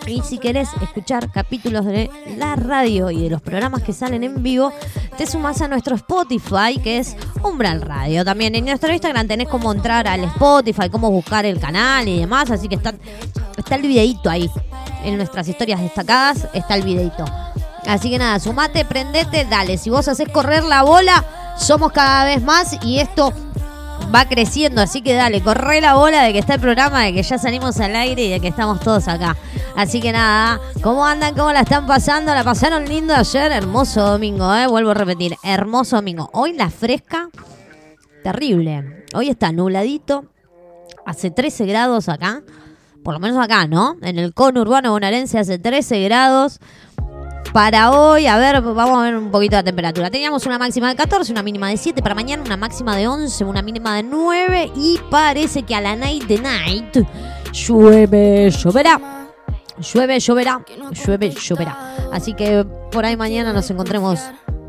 Y 0.07 0.21
si 0.21 0.38
querés 0.38 0.69
escuchar 0.81 1.31
capítulos 1.31 1.86
de 1.86 2.10
la 2.38 2.55
radio 2.55 3.12
y 3.12 3.24
de 3.24 3.29
los 3.29 3.41
programas 3.41 3.83
que 3.83 3.93
salen 3.93 4.24
en 4.24 4.41
vivo, 4.41 4.71
te 5.17 5.25
sumas 5.25 5.62
a 5.62 5.67
nuestro 5.67 5.95
Spotify, 5.95 6.79
que 6.81 7.00
es 7.00 7.15
Umbral 7.43 7.81
Radio. 7.81 8.24
También 8.25 8.55
en 8.55 8.65
nuestro 8.65 8.91
Instagram 8.91 9.27
tenés 9.27 9.48
cómo 9.48 9.71
entrar 9.71 10.07
al 10.07 10.24
Spotify, 10.25 10.89
cómo 10.89 11.12
buscar 11.12 11.45
el 11.45 11.60
canal 11.60 12.07
y 12.07 12.19
demás. 12.19 12.50
Así 12.51 12.67
que 12.67 12.75
está, 12.75 12.93
está 13.57 13.75
el 13.75 13.81
videito 13.83 14.29
ahí. 14.29 14.50
En 15.03 15.17
nuestras 15.17 15.48
historias 15.48 15.81
destacadas 15.81 16.48
está 16.53 16.75
el 16.75 16.83
videito. 16.83 17.25
Así 17.88 18.09
que 18.09 18.17
nada, 18.17 18.39
sumate, 18.39 18.85
prendete, 18.85 19.45
dale. 19.45 19.77
Si 19.77 19.89
vos 19.89 20.07
haces 20.07 20.29
correr 20.29 20.63
la 20.63 20.83
bola, 20.83 21.25
somos 21.57 21.91
cada 21.91 22.25
vez 22.25 22.41
más 22.41 22.77
y 22.83 23.00
esto 23.00 23.33
va 24.13 24.25
creciendo, 24.25 24.81
así 24.81 25.01
que 25.01 25.13
dale, 25.13 25.41
corre 25.41 25.79
la 25.79 25.95
bola 25.95 26.23
de 26.23 26.33
que 26.33 26.39
está 26.39 26.55
el 26.55 26.59
programa, 26.59 27.03
de 27.03 27.13
que 27.13 27.23
ya 27.23 27.38
salimos 27.38 27.79
al 27.79 27.95
aire 27.95 28.23
y 28.23 28.29
de 28.29 28.39
que 28.39 28.50
estamos 28.50 28.79
todos 28.81 29.07
acá. 29.07 29.38
Así 29.75 30.01
que 30.01 30.11
nada, 30.11 30.59
¿cómo 30.81 31.05
andan? 31.05 31.33
¿Cómo 31.33 31.51
la 31.51 31.61
están 31.61 31.88
pasando? 31.88 32.33
¿La 32.33 32.43
pasaron 32.43 32.85
lindo 32.85 33.15
ayer? 33.15 33.51
Hermoso 33.51 34.01
domingo, 34.01 34.53
¿eh? 34.53 34.67
Vuelvo 34.67 34.91
a 34.91 34.95
repetir, 34.95 35.36
hermoso 35.43 35.95
domingo. 35.95 36.29
Hoy 36.34 36.53
la 36.53 36.69
fresca, 36.69 37.29
terrible. 38.23 39.06
Hoy 39.13 39.29
está 39.29 39.51
nubladito, 39.51 40.25
hace 41.06 41.32
13 41.32 41.65
grados 41.65 42.10
acá, 42.10 42.43
por 43.03 43.13
lo 43.13 43.19
menos 43.19 43.43
acá, 43.43 43.65
¿no? 43.65 43.95
En 44.01 44.19
el 44.19 44.34
conurbano 44.34 44.91
bonaerense 44.91 45.39
hace 45.39 45.58
13 45.58 46.03
grados 46.03 46.60
para 47.53 47.91
hoy, 47.91 48.27
a 48.27 48.37
ver, 48.37 48.61
vamos 48.61 48.97
a 48.97 49.03
ver 49.03 49.17
un 49.17 49.31
poquito 49.31 49.55
la 49.55 49.63
temperatura. 49.63 50.09
Teníamos 50.09 50.45
una 50.45 50.57
máxima 50.57 50.89
de 50.89 50.95
14, 50.95 51.31
una 51.31 51.43
mínima 51.43 51.69
de 51.69 51.77
7 51.77 52.01
para 52.01 52.15
mañana, 52.15 52.43
una 52.43 52.57
máxima 52.57 52.95
de 52.95 53.07
11, 53.07 53.43
una 53.43 53.61
mínima 53.61 53.95
de 53.95 54.03
9 54.03 54.71
y 54.75 54.99
parece 55.09 55.63
que 55.63 55.75
a 55.75 55.81
la 55.81 55.95
night 55.95 56.23
de 56.25 56.39
night 56.39 56.97
llueve, 57.51 58.49
lloverá. 58.49 58.99
Llueve, 59.79 60.19
lloverá, 60.19 60.63
llueve, 60.91 61.31
lloverá. 61.31 61.95
Así 62.11 62.33
que 62.33 62.65
por 62.91 63.05
ahí 63.05 63.17
mañana 63.17 63.51
nos 63.51 63.69
encontremos 63.71 64.19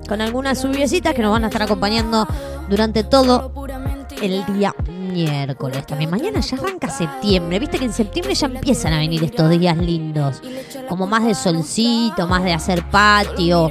con 0.09 0.21
algunas 0.21 0.63
lluviecitas 0.63 1.15
que 1.15 1.23
nos 1.23 1.33
van 1.33 1.45
a 1.45 1.49
estar 1.49 1.63
acompañando 1.63 2.27
durante 2.69 3.05
todo 3.05 3.53
el 4.21 4.45
día 4.47 4.75
miércoles 5.13 5.87
también. 5.87 6.11
Mañana 6.11 6.41
ya 6.41 6.57
arranca 6.57 6.89
septiembre. 6.91 7.59
Viste 7.59 7.79
que 7.79 7.85
en 7.85 7.93
septiembre 7.93 8.35
ya 8.35 8.47
empiezan 8.47 8.93
a 8.93 8.99
venir 8.99 9.23
estos 9.25 9.51
días 9.51 9.77
lindos. 9.77 10.43
Como 10.89 11.07
más 11.07 11.25
de 11.25 11.35
solcito, 11.35 12.27
más 12.27 12.45
de 12.45 12.53
hacer 12.53 12.85
patio, 12.91 13.71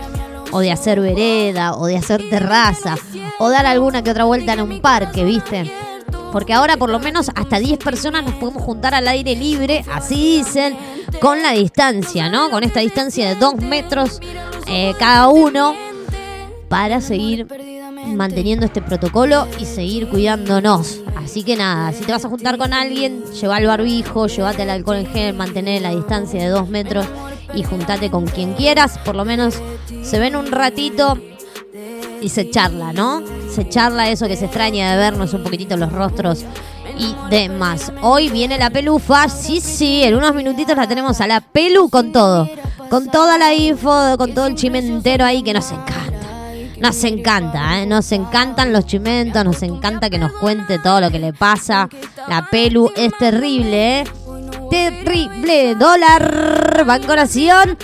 o 0.52 0.60
de 0.60 0.72
hacer 0.72 1.00
vereda, 1.00 1.76
o 1.76 1.86
de 1.86 1.98
hacer 1.98 2.30
terraza, 2.30 2.96
o 3.40 3.50
dar 3.50 3.66
alguna 3.66 4.04
que 4.04 4.12
otra 4.12 4.26
vuelta 4.26 4.54
en 4.54 4.62
un 4.62 4.82
parque, 4.82 5.24
¿viste? 5.24 5.72
Porque 6.32 6.54
ahora 6.54 6.78
por 6.78 6.90
lo 6.90 7.00
menos 7.00 7.30
hasta 7.36 7.60
10 7.60 7.80
personas 7.80 8.24
nos 8.24 8.36
podemos 8.36 8.64
juntar 8.64 8.94
al 8.94 9.08
aire 9.08 9.36
libre, 9.36 9.84
así 9.92 10.38
dicen, 10.38 10.78
con 11.20 11.42
la 11.42 11.52
distancia, 11.52 12.30
¿no? 12.30 12.50
Con 12.50 12.64
esta 12.64 12.80
distancia 12.80 13.28
de 13.30 13.36
2 13.36 13.56
metros 13.58 14.22
eh, 14.68 14.94
cada 14.98 15.28
uno 15.28 15.76
para 16.70 17.02
seguir 17.02 17.48
manteniendo 18.08 18.66
este 18.66 18.82
protocolo 18.82 19.48
y 19.60 19.66
seguir 19.66 20.08
cuidándonos. 20.10 21.00
Así 21.16 21.44
que 21.44 21.56
nada, 21.56 21.92
si 21.94 22.04
te 22.04 22.12
vas 22.12 22.26
a 22.26 22.30
juntar 22.30 22.58
con 22.58 22.74
alguien, 22.74 23.24
lleva 23.40 23.58
el 23.58 23.68
barbijo, 23.68 24.28
llévate 24.28 24.64
el 24.64 24.70
alcohol 24.70 24.98
en 24.98 25.08
gel, 25.08 25.36
mantener 25.36 25.82
la 25.82 25.92
distancia 25.92 26.42
de 26.42 26.50
dos 26.50 26.70
metros 26.70 27.06
y 27.54 27.64
juntate 27.64 28.10
con 28.10 28.26
quien 28.26 28.54
quieras. 28.54 28.98
Por 29.00 29.16
lo 29.16 29.26
menos 29.26 29.56
se 30.04 30.20
ven 30.20 30.36
un 30.36 30.52
ratito 30.52 31.18
y 32.22 32.30
se 32.30 32.50
charla, 32.50 32.94
¿no? 32.94 33.24
Se 33.50 33.68
charla 33.68 34.10
eso 34.10 34.28
que 34.28 34.36
se 34.36 34.46
extraña 34.46 34.92
de 34.92 34.98
vernos 34.98 35.34
un 35.34 35.44
poquitito 35.44 35.76
los 35.78 35.92
rostros 35.92 36.46
y 36.98 37.16
demás. 37.30 37.92
Hoy 38.02 38.30
viene 38.30 38.58
la 38.58 38.70
pelufa, 38.70 39.28
sí, 39.28 39.60
sí, 39.60 40.04
en 40.04 40.16
unos 40.16 40.36
minutitos 40.36 40.76
la 40.76 40.88
tenemos 40.88 41.20
a 41.22 41.28
la 41.28 41.42
pelu 41.42 41.90
con 41.90 42.12
todo. 42.12 42.50
Con 42.90 43.10
toda 43.10 43.38
la 43.38 43.54
info, 43.54 44.18
con 44.18 44.34
todo 44.34 44.48
el 44.48 44.56
chimentero 44.56 45.26
ahí 45.26 45.42
que 45.44 45.54
nos 45.54 45.72
encanta. 45.72 46.21
Nos 46.82 47.04
encanta, 47.04 47.80
¿eh? 47.80 47.86
nos 47.86 48.12
encantan 48.12 48.74
los 48.74 48.88
chimentos, 48.88 49.46
nos 49.46 49.62
encanta 49.62 50.10
que 50.10 50.18
nos 50.18 50.32
cuente 50.32 50.80
todo 50.80 51.00
lo 51.00 51.12
que 51.12 51.20
le 51.20 51.32
pasa. 51.32 51.88
La 52.28 52.48
pelu 52.50 52.92
es 52.96 53.16
terrible, 53.20 54.00
¿eh? 54.00 54.04
Terrible. 54.72 55.76
Dólar, 55.76 56.84
Banco 56.84 57.16
Nación. 57.16 57.78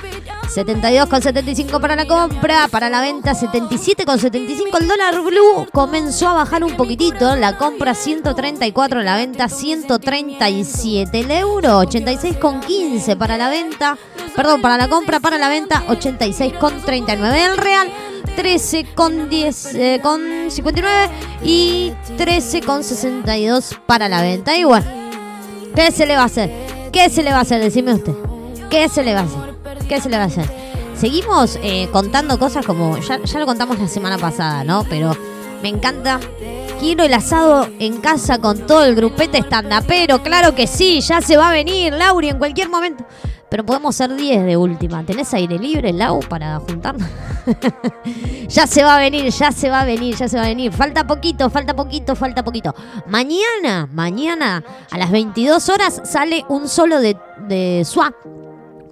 72,75 0.48 1.80
para 1.80 1.96
la 1.96 2.08
compra, 2.08 2.68
para 2.70 2.90
la 2.90 3.02
venta 3.02 3.34
77,75 3.34 4.80
el 4.80 4.88
dólar 4.88 5.22
blue 5.22 5.68
comenzó 5.74 6.30
a 6.30 6.34
bajar 6.34 6.64
un 6.64 6.76
poquitito, 6.78 7.36
la 7.36 7.58
compra 7.58 7.94
134, 7.94 9.04
la 9.04 9.18
venta 9.18 9.50
137, 9.50 11.20
el 11.20 11.32
euro 11.32 11.84
86,15 11.84 13.18
para 13.18 13.38
la 13.38 13.50
venta, 13.50 13.98
perdón, 14.38 14.62
para 14.62 14.78
la 14.78 14.88
compra, 14.88 15.20
para 15.20 15.38
la 15.38 15.50
venta 15.50 15.84
86,39 15.88 17.36
el 17.36 17.58
real 17.58 17.92
13 18.38 18.86
con 18.94 19.30
10 19.30 19.66
eh, 19.74 20.00
con 20.04 20.22
59 20.52 21.10
y 21.44 21.92
13 22.18 22.62
con 22.62 22.84
62 22.84 23.80
para 23.88 24.08
la 24.08 24.22
venta. 24.22 24.56
Y 24.56 24.64
bueno, 24.64 24.86
¿qué 25.74 25.92
se 25.92 26.06
le 26.06 26.16
va 26.16 26.22
a 26.22 26.26
hacer? 26.26 26.52
¿Qué 26.94 27.10
se 27.10 27.24
le 27.24 27.32
va 27.32 27.40
a 27.40 27.42
hacer? 27.42 27.60
Decime 27.62 27.96
usted. 27.96 28.14
¿Qué 28.70 28.88
se 28.90 29.04
le 29.04 29.16
va 29.16 29.22
a 29.22 29.24
hacer? 29.24 29.88
¿Qué 29.88 30.00
se 30.00 30.10
le 30.10 30.18
va 30.18 30.24
a 30.24 30.28
hacer? 30.28 30.46
Seguimos 30.96 31.58
eh, 31.64 31.90
contando 31.92 32.38
cosas 32.38 32.64
como, 32.64 33.00
ya, 33.00 33.20
ya 33.24 33.40
lo 33.40 33.48
contamos 33.48 33.80
la 33.80 33.88
semana 33.88 34.20
pasada, 34.20 34.64
¿no? 34.64 34.86
Pero 34.88 35.18
me 35.64 35.70
encanta 35.70 36.20
Quiero 36.80 37.04
el 37.04 37.14
asado 37.16 37.68
en 37.80 37.98
casa 37.98 38.38
con 38.38 38.68
todo 38.68 38.86
el 38.86 38.94
grupete 38.94 39.44
pero 39.88 40.22
Claro 40.22 40.54
que 40.54 40.68
sí, 40.68 41.02
ya 41.02 41.22
se 41.22 41.36
va 41.36 41.50
a 41.50 41.52
venir, 41.52 41.92
Lauri, 41.94 42.30
en 42.30 42.38
cualquier 42.38 42.70
momento. 42.70 43.04
Pero 43.50 43.66
podemos 43.66 43.96
ser 43.96 44.14
10 44.14 44.46
de 44.46 44.58
última. 44.58 45.04
¿Tenés 45.04 45.34
aire 45.34 45.58
libre, 45.58 45.94
Lau, 45.94 46.20
para 46.20 46.60
juntarnos? 46.60 47.08
ya 48.50 48.68
se 48.68 48.84
va 48.84 48.98
a 48.98 49.00
venir, 49.00 49.32
ya 49.32 49.52
se 49.54 49.70
va 49.70 49.82
a 49.82 49.86
venir, 49.86 50.16
ya 50.16 50.28
se 50.28 50.38
va 50.38 50.44
a 50.44 50.48
venir. 50.48 50.74
Falta 50.74 51.08
poquito, 51.08 51.50
falta 51.50 51.74
poquito, 51.74 52.16
falta 52.16 52.44
poquito. 52.44 52.76
Mañana, 53.08 53.88
mañana 53.92 54.64
a 54.92 54.98
las 54.98 55.12
22 55.12 55.70
horas 55.70 56.02
sale 56.04 56.44
un 56.50 56.68
solo 56.68 57.00
de, 57.00 57.18
de 57.48 57.84
Swap. 57.86 58.14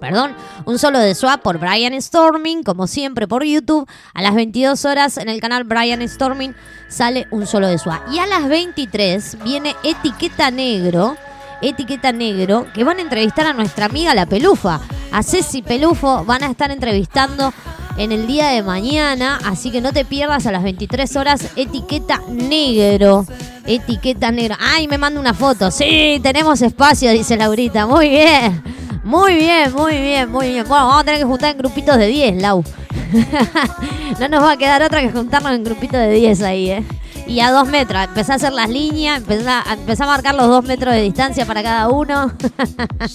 Perdón, 0.00 0.34
un 0.64 0.78
solo 0.78 0.98
de 0.98 1.14
Swap 1.14 1.42
por 1.42 1.58
Brian 1.58 2.00
Storming, 2.00 2.62
como 2.62 2.86
siempre 2.86 3.28
por 3.28 3.44
YouTube. 3.44 3.88
A 4.14 4.22
las 4.22 4.34
22 4.34 4.84
horas 4.86 5.18
en 5.18 5.28
el 5.28 5.40
canal 5.40 5.64
Brian 5.64 6.06
Storming 6.06 6.54
sale 6.88 7.26
un 7.30 7.46
solo 7.46 7.68
de 7.68 7.78
Swap. 7.78 8.10
Y 8.10 8.18
a 8.18 8.26
las 8.26 8.48
23 8.48 9.38
viene 9.44 9.74
Etiqueta 9.82 10.50
Negro 10.50 11.16
Etiqueta 11.62 12.12
Negro, 12.12 12.66
que 12.72 12.84
van 12.84 12.98
a 12.98 13.02
entrevistar 13.02 13.46
a 13.46 13.52
nuestra 13.52 13.86
amiga 13.86 14.14
la 14.14 14.26
Pelufa. 14.26 14.80
A 15.12 15.22
Ceci 15.22 15.62
Pelufo 15.62 16.24
van 16.24 16.42
a 16.42 16.50
estar 16.50 16.70
entrevistando 16.70 17.52
en 17.96 18.12
el 18.12 18.26
día 18.26 18.48
de 18.48 18.62
mañana, 18.62 19.38
así 19.44 19.70
que 19.70 19.80
no 19.80 19.92
te 19.92 20.04
pierdas 20.04 20.46
a 20.46 20.52
las 20.52 20.62
23 20.62 21.16
horas 21.16 21.48
Etiqueta 21.56 22.20
Negro. 22.28 23.26
Etiqueta 23.66 24.30
Negro. 24.30 24.56
Ay, 24.60 24.86
me 24.88 24.98
manda 24.98 25.18
una 25.18 25.34
foto. 25.34 25.70
Sí, 25.70 26.20
tenemos 26.22 26.60
espacio, 26.62 27.10
dice 27.10 27.36
Laurita. 27.36 27.86
Muy 27.86 28.10
bien. 28.10 28.62
Muy 29.02 29.34
bien, 29.34 29.72
muy 29.72 30.00
bien, 30.00 30.30
muy 30.30 30.48
bien. 30.48 30.66
Bueno, 30.66 30.86
vamos 30.86 31.02
a 31.02 31.04
tener 31.04 31.20
que 31.20 31.26
juntar 31.26 31.52
en 31.52 31.58
grupitos 31.58 31.96
de 31.96 32.08
10, 32.08 32.42
Lau. 32.42 32.64
no 34.20 34.28
nos 34.28 34.42
va 34.42 34.52
a 34.52 34.56
quedar 34.56 34.82
otra 34.82 35.00
que 35.00 35.10
juntarnos 35.10 35.52
en 35.52 35.64
grupitos 35.64 35.98
de 35.98 36.10
10 36.10 36.42
ahí, 36.42 36.70
¿eh? 36.70 36.84
Y 37.26 37.40
a 37.40 37.50
dos 37.50 37.66
metros, 37.66 38.04
empezá 38.04 38.34
a 38.34 38.36
hacer 38.36 38.52
las 38.52 38.70
líneas, 38.70 39.18
empezá 39.18 39.60
a, 39.60 39.72
a 39.72 40.06
marcar 40.06 40.34
los 40.34 40.46
dos 40.46 40.64
metros 40.64 40.94
de 40.94 41.02
distancia 41.02 41.44
para 41.44 41.62
cada 41.62 41.88
uno. 41.88 42.32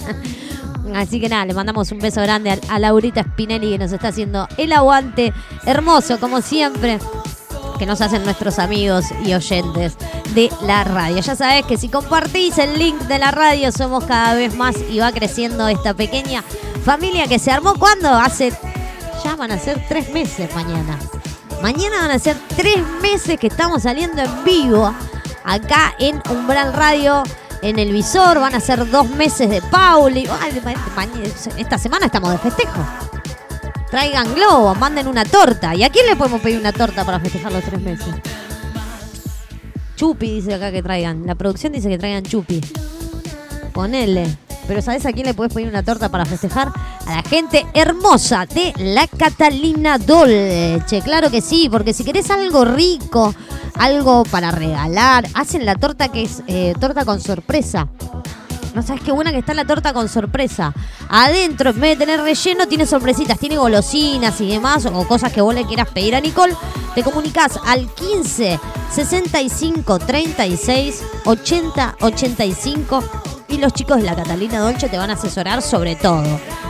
Así 0.95 1.21
que 1.21 1.29
nada, 1.29 1.45
le 1.45 1.53
mandamos 1.53 1.91
un 1.91 1.99
beso 1.99 2.21
grande 2.21 2.51
a, 2.51 2.59
a 2.69 2.79
Laurita 2.79 3.23
Spinelli 3.23 3.71
que 3.71 3.77
nos 3.77 3.91
está 3.93 4.09
haciendo 4.09 4.47
el 4.57 4.73
aguante 4.73 5.33
hermoso, 5.65 6.19
como 6.19 6.41
siempre, 6.41 6.99
que 7.79 7.85
nos 7.85 8.01
hacen 8.01 8.23
nuestros 8.23 8.59
amigos 8.59 9.05
y 9.25 9.33
oyentes 9.33 9.95
de 10.35 10.51
la 10.61 10.83
radio. 10.83 11.19
Ya 11.19 11.35
sabes 11.35 11.65
que 11.65 11.77
si 11.77 11.89
compartís 11.89 12.57
el 12.57 12.77
link 12.77 12.99
de 13.03 13.17
la 13.19 13.31
radio, 13.31 13.71
somos 13.71 14.03
cada 14.05 14.35
vez 14.35 14.55
más 14.55 14.75
y 14.89 14.99
va 14.99 15.11
creciendo 15.11 15.67
esta 15.67 15.93
pequeña 15.93 16.43
familia 16.83 17.27
que 17.27 17.39
se 17.39 17.51
armó 17.51 17.75
cuando 17.75 18.09
hace. 18.09 18.53
Ya 19.23 19.35
van 19.35 19.51
a 19.51 19.59
ser 19.59 19.83
tres 19.87 20.09
meses 20.11 20.53
mañana. 20.55 20.97
Mañana 21.61 22.01
van 22.01 22.11
a 22.11 22.19
ser 22.19 22.35
tres 22.55 22.79
meses 23.01 23.39
que 23.39 23.47
estamos 23.47 23.83
saliendo 23.83 24.21
en 24.21 24.43
vivo 24.43 24.93
acá 25.43 25.95
en 25.99 26.21
Umbral 26.29 26.73
Radio 26.73 27.23
en 27.61 27.77
el 27.77 27.91
visor. 27.91 28.39
Van 28.39 28.55
a 28.55 28.59
ser 28.59 28.89
dos 28.89 29.09
meses 29.09 29.49
de 29.49 29.61
Pauli. 29.61 30.27
Esta 31.57 31.77
semana 31.77 32.07
estamos 32.07 32.31
de 32.31 32.37
festejo. 32.39 32.83
Traigan 33.91 34.33
globos, 34.33 34.77
manden 34.79 35.07
una 35.07 35.25
torta. 35.25 35.75
¿Y 35.75 35.83
a 35.83 35.89
quién 35.89 36.07
le 36.07 36.15
podemos 36.15 36.41
pedir 36.41 36.59
una 36.59 36.71
torta 36.71 37.05
para 37.05 37.19
festejar 37.19 37.51
los 37.51 37.63
tres 37.63 37.81
meses? 37.81 38.15
Chupi 39.95 40.35
dice 40.35 40.55
acá 40.55 40.71
que 40.71 40.81
traigan. 40.81 41.27
La 41.27 41.35
producción 41.35 41.73
dice 41.73 41.89
que 41.89 41.99
traigan 41.99 42.23
chupi. 42.23 42.59
Ponele. 43.71 44.35
Pero 44.67 44.81
¿sabes 44.81 45.05
a 45.05 45.11
quién 45.11 45.25
le 45.25 45.33
puedes 45.33 45.53
pedir 45.53 45.67
una 45.67 45.83
torta 45.83 46.09
para 46.09 46.25
festejar? 46.25 46.71
A 47.05 47.15
la 47.15 47.23
gente 47.23 47.65
hermosa 47.73 48.45
de 48.45 48.73
la 48.77 49.07
Catalina 49.07 49.97
Dolce. 49.97 51.01
Claro 51.03 51.29
que 51.29 51.41
sí, 51.41 51.67
porque 51.69 51.93
si 51.93 52.03
querés 52.03 52.29
algo 52.29 52.65
rico, 52.65 53.33
algo 53.75 54.23
para 54.23 54.51
regalar, 54.51 55.27
hacen 55.33 55.65
la 55.65 55.75
torta 55.75 56.09
que 56.09 56.23
es 56.23 56.43
eh, 56.47 56.73
torta 56.79 57.05
con 57.05 57.19
sorpresa. 57.19 57.87
No 58.73 58.81
sabes 58.81 59.01
qué 59.03 59.11
buena 59.11 59.31
que 59.31 59.39
está 59.39 59.53
la 59.53 59.65
torta 59.65 59.93
con 59.93 60.07
sorpresa. 60.07 60.73
Adentro, 61.09 61.71
en 61.71 61.79
vez 61.81 61.97
de 61.97 62.05
tener 62.05 62.21
relleno, 62.21 62.67
tiene 62.67 62.85
sorpresitas, 62.85 63.37
tiene 63.37 63.57
golosinas 63.57 64.39
y 64.39 64.47
demás, 64.47 64.85
o 64.85 65.07
cosas 65.07 65.33
que 65.33 65.41
vos 65.41 65.53
le 65.53 65.65
quieras 65.65 65.89
pedir 65.89 66.15
a 66.15 66.21
Nicole. 66.21 66.55
Te 66.95 67.03
comunicas 67.03 67.59
al 67.65 67.93
15 67.93 68.59
65 68.91 69.99
36 69.99 71.03
80 71.25 71.95
85 72.01 73.03
y 73.51 73.57
los 73.57 73.73
chicos 73.73 73.97
de 73.97 74.03
la 74.03 74.15
Catalina 74.15 74.59
Dolce 74.59 74.87
te 74.87 74.97
van 74.97 75.09
a 75.09 75.13
asesorar 75.13 75.61
sobre 75.61 75.95
todo. 75.95 76.23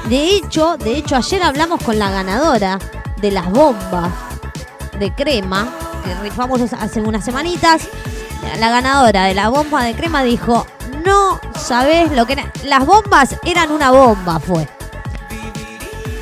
De 0.09 0.35
hecho, 0.35 0.77
de 0.77 0.97
hecho, 0.97 1.15
ayer 1.15 1.43
hablamos 1.43 1.81
con 1.83 1.99
la 1.99 2.09
ganadora 2.09 2.79
de 3.21 3.31
las 3.31 3.49
bombas 3.51 4.11
de 4.99 5.13
crema 5.13 5.69
que 6.03 6.13
rifamos 6.15 6.61
hace 6.73 7.01
unas 7.01 7.23
semanitas. 7.23 7.87
La 8.59 8.69
ganadora 8.69 9.25
de 9.25 9.35
la 9.35 9.49
bomba 9.49 9.83
de 9.83 9.93
crema 9.93 10.23
dijo, 10.23 10.65
no 11.05 11.39
sabes 11.55 12.11
lo 12.11 12.25
que 12.25 12.33
era. 12.33 12.51
Las 12.65 12.85
bombas 12.85 13.35
eran 13.43 13.71
una 13.71 13.91
bomba, 13.91 14.39
fue. 14.39 14.67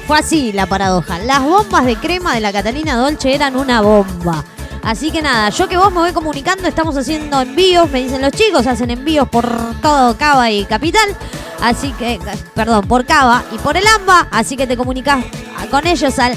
Fue 0.05 0.19
así 0.19 0.51
la 0.51 0.65
paradoja. 0.65 1.19
Las 1.19 1.41
bombas 1.41 1.85
de 1.85 1.95
crema 1.95 2.33
de 2.35 2.41
la 2.41 2.51
Catalina 2.51 2.97
Dolce 2.97 3.33
eran 3.33 3.55
una 3.55 3.81
bomba. 3.81 4.43
Así 4.83 5.11
que 5.11 5.21
nada, 5.21 5.49
yo 5.49 5.67
que 5.67 5.77
vos 5.77 5.91
me 5.91 5.99
voy 5.99 6.13
comunicando, 6.13 6.67
estamos 6.67 6.95
haciendo 6.97 7.41
envíos, 7.41 7.89
me 7.89 8.01
dicen 8.01 8.21
los 8.21 8.31
chicos, 8.31 8.65
hacen 8.67 8.89
envíos 8.89 9.27
por 9.29 9.47
todo 9.81 10.17
Cava 10.17 10.49
y 10.51 10.65
Capital. 10.65 11.15
Así 11.61 11.91
que, 11.93 12.19
perdón, 12.55 12.87
por 12.87 13.05
Cava 13.05 13.43
y 13.51 13.57
por 13.57 13.75
el 13.75 13.85
AMBA. 13.85 14.27
Así 14.31 14.55
que 14.55 14.65
te 14.65 14.77
comunicas 14.77 15.23
con 15.69 15.85
ellos 15.85 16.17
al 16.19 16.35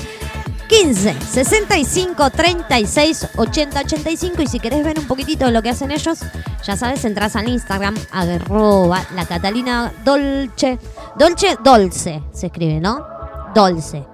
15 0.69 1.15
65 1.21 2.31
36 2.31 3.29
80 3.37 3.81
85 3.81 4.43
y 4.43 4.47
si 4.47 4.59
querés 4.59 4.83
ver 4.83 4.99
un 4.99 5.07
poquitito 5.07 5.45
de 5.45 5.53
lo 5.53 5.63
que 5.63 5.71
hacen 5.71 5.91
ellos, 5.91 6.21
ya 6.65 6.77
sabes, 6.77 7.05
entras 7.05 7.37
al 7.37 7.49
Instagram 7.49 7.95
arroba 8.11 9.05
la 9.15 9.27
Catalina 9.27 9.93
Dolce. 10.05 10.79
Dolce, 11.17 11.59
Dolce 11.63 12.23
se 12.33 12.47
escribe, 12.47 12.81
¿no? 12.81 13.05
Dolce. 13.55 14.12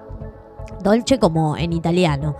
Dolce 0.81 1.19
como 1.19 1.57
en 1.57 1.73
italiano. 1.73 2.35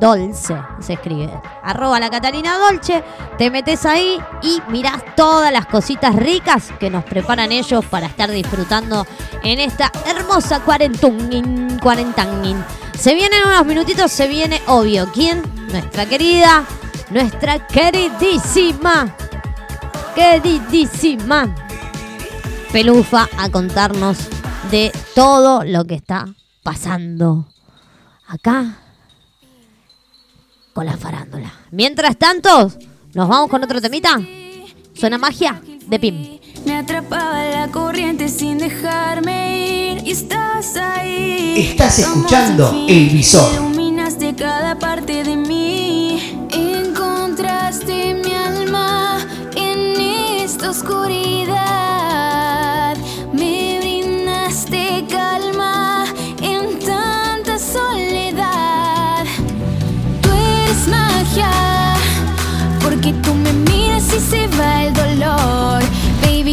Dolce 0.00 0.56
se 0.80 0.94
escribe. 0.94 1.30
Arroba 1.62 2.00
la 2.00 2.10
Catalina 2.10 2.58
Dolce. 2.58 3.04
Te 3.36 3.50
metes 3.50 3.84
ahí 3.86 4.18
y 4.42 4.60
mirás 4.70 5.02
todas 5.14 5.52
las 5.52 5.66
cositas 5.66 6.14
ricas 6.16 6.72
que 6.78 6.90
nos 6.90 7.04
preparan 7.04 7.52
ellos 7.52 7.84
para 7.84 8.06
estar 8.06 8.30
disfrutando 8.30 9.06
en 9.42 9.58
esta 9.60 9.92
hermosa 10.06 10.60
cuarentunin, 10.60 11.78
cuarentanguin. 11.80 12.64
Se 12.98 13.14
vienen 13.14 13.40
unos 13.46 13.66
minutitos, 13.66 14.10
se 14.10 14.28
viene 14.28 14.60
obvio. 14.66 15.08
¿Quién? 15.12 15.42
Nuestra 15.70 16.06
querida, 16.06 16.64
nuestra 17.10 17.66
queridísima, 17.66 19.14
queridísima 20.14 21.54
Pelufa 22.72 23.28
a 23.36 23.48
contarnos 23.48 24.16
de 24.70 24.92
todo 25.16 25.64
lo 25.64 25.84
que 25.86 25.96
está 25.96 26.28
pasando 26.62 27.46
acá 28.30 28.78
con 30.72 30.86
la 30.86 30.96
farándula. 30.96 31.52
Mientras 31.72 32.16
tanto, 32.16 32.72
nos 33.12 33.28
vamos 33.28 33.50
con 33.50 33.62
otro 33.62 33.80
temita. 33.80 34.20
Suena 34.94 35.18
magia 35.18 35.60
de 35.86 35.98
Pim. 35.98 36.38
Me 36.64 36.76
atrapaba 36.76 37.42
la 37.44 37.68
corriente 37.68 38.28
sin 38.28 38.58
dejarme 38.58 39.94
ir 39.94 40.06
y 40.06 40.12
estás 40.12 40.76
ahí. 40.76 41.54
Estás 41.70 41.98
escuchando 41.98 42.86
El 42.88 43.08
Visor. 43.08 43.52
Iluminaste 43.54 44.34
cada 44.36 44.78
parte 44.78 45.24
de 45.24 45.36
mí. 45.36 46.46
Encontraste 46.52 48.14
mi 48.14 48.32
alma 48.32 49.26
en 49.56 50.00
esta 50.42 50.70
oscuridad. 50.70 51.99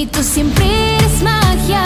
Baby, 0.08 0.10
tú 0.12 0.24
siempre 0.24 0.96
eres 0.96 1.22
magia, 1.22 1.84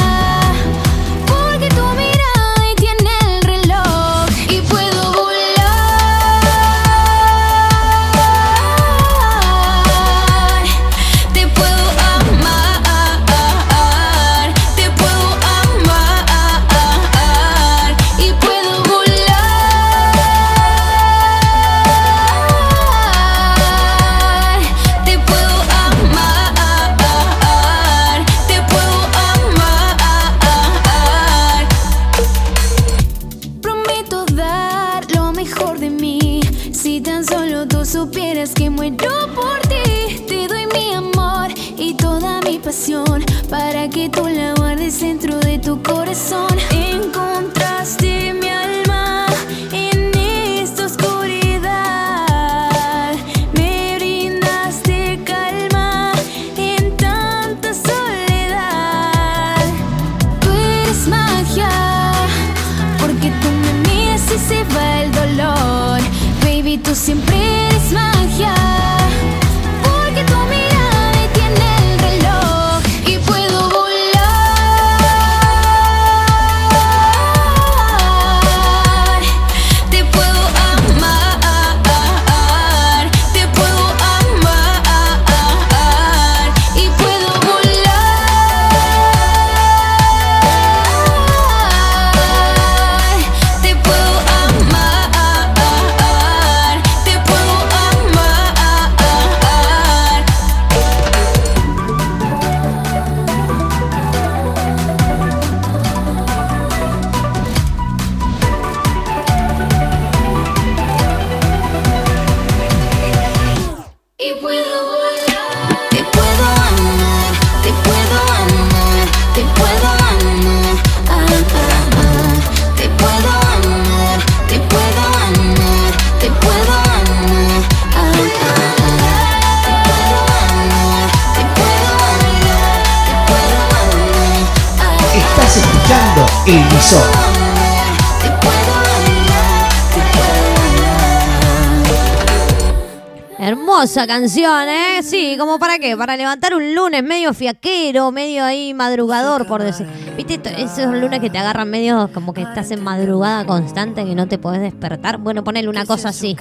Hermosa 143.92 144.08
canción, 144.08 144.70
¿eh? 144.70 145.04
Sí, 145.04 145.36
como 145.38 145.60
para 145.60 145.78
qué? 145.78 145.98
Para 145.98 146.16
levantar 146.16 146.56
un 146.56 146.74
lunes 146.74 147.04
medio 147.04 147.34
fiaquero, 147.34 148.10
medio 148.10 148.46
ahí 148.46 148.74
madrugador, 148.74 149.46
por 149.48 149.62
decir. 149.62 149.86
¿Viste? 150.16 150.40
Esos 150.62 150.96
lunes 150.96 151.20
que 151.20 151.30
te 151.30 151.38
agarran 151.38 151.70
medio 151.70 152.10
como 152.14 152.34
que 152.34 152.42
estás 152.42 152.72
en 152.72 152.82
madrugada 152.82 153.46
constante, 153.46 154.06
que 154.06 154.16
no 154.16 154.30
te 154.30 154.38
podés 154.38 154.62
despertar. 154.62 155.18
Bueno, 155.18 155.44
ponele 155.44 155.68
una 155.68 155.86
cosa 155.86 156.08
así. 156.08 156.38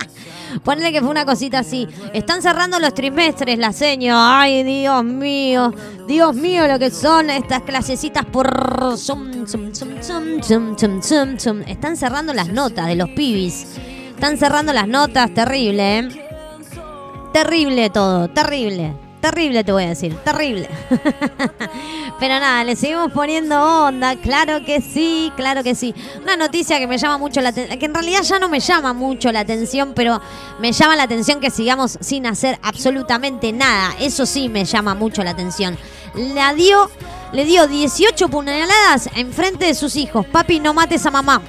Ponele 0.64 0.90
que 0.90 1.00
fue 1.00 1.10
una 1.10 1.24
cosita 1.24 1.60
así. 1.60 1.86
Están 2.12 2.42
cerrando 2.42 2.80
los 2.80 2.92
trimestres, 2.92 3.56
la 3.56 3.72
seño. 3.72 4.16
Ay, 4.16 4.64
Dios 4.64 5.04
mío. 5.04 5.72
Dios 6.08 6.34
mío, 6.34 6.66
lo 6.66 6.80
que 6.80 6.90
son 6.90 7.30
estas 7.30 7.62
clasecitas 7.62 8.24
por... 8.24 8.98
zum, 8.98 9.46
zum, 9.46 9.72
zum. 11.38 11.62
Están 11.68 11.96
cerrando 11.96 12.34
las 12.34 12.48
notas 12.48 12.88
de 12.88 12.96
los 12.96 13.10
pibis. 13.10 13.76
Están 14.10 14.36
cerrando 14.36 14.72
las 14.72 14.88
notas, 14.88 15.32
terrible, 15.32 15.98
¿eh? 16.00 16.29
Terrible 17.32 17.90
todo, 17.90 18.28
terrible. 18.28 18.94
Terrible 19.20 19.62
te 19.64 19.72
voy 19.72 19.84
a 19.84 19.88
decir, 19.88 20.16
terrible. 20.24 20.68
Pero 22.20 22.40
nada, 22.40 22.64
le 22.64 22.74
seguimos 22.74 23.12
poniendo 23.12 23.62
onda, 23.84 24.16
claro 24.16 24.64
que 24.64 24.80
sí, 24.80 25.30
claro 25.36 25.62
que 25.62 25.74
sí. 25.74 25.94
Una 26.22 26.36
noticia 26.36 26.78
que 26.78 26.86
me 26.86 26.96
llama 26.96 27.18
mucho 27.18 27.40
la 27.42 27.50
atención, 27.50 27.78
que 27.78 27.86
en 27.86 27.94
realidad 27.94 28.22
ya 28.22 28.38
no 28.38 28.48
me 28.48 28.60
llama 28.60 28.94
mucho 28.94 29.30
la 29.30 29.40
atención, 29.40 29.92
pero 29.94 30.20
me 30.58 30.72
llama 30.72 30.96
la 30.96 31.02
atención 31.02 31.38
que 31.38 31.50
sigamos 31.50 31.98
sin 32.00 32.26
hacer 32.26 32.58
absolutamente 32.62 33.52
nada. 33.52 33.94
Eso 34.00 34.24
sí 34.24 34.48
me 34.48 34.64
llama 34.64 34.94
mucho 34.94 35.22
la 35.22 35.30
atención. 35.30 35.78
La 36.14 36.54
dio, 36.54 36.90
le 37.32 37.44
dio 37.44 37.66
18 37.66 38.28
puñaladas 38.28 39.08
en 39.14 39.32
frente 39.32 39.66
de 39.66 39.74
sus 39.74 39.96
hijos. 39.96 40.26
Papi, 40.26 40.60
no 40.60 40.72
mates 40.72 41.04
a 41.04 41.10
mamá. 41.10 41.42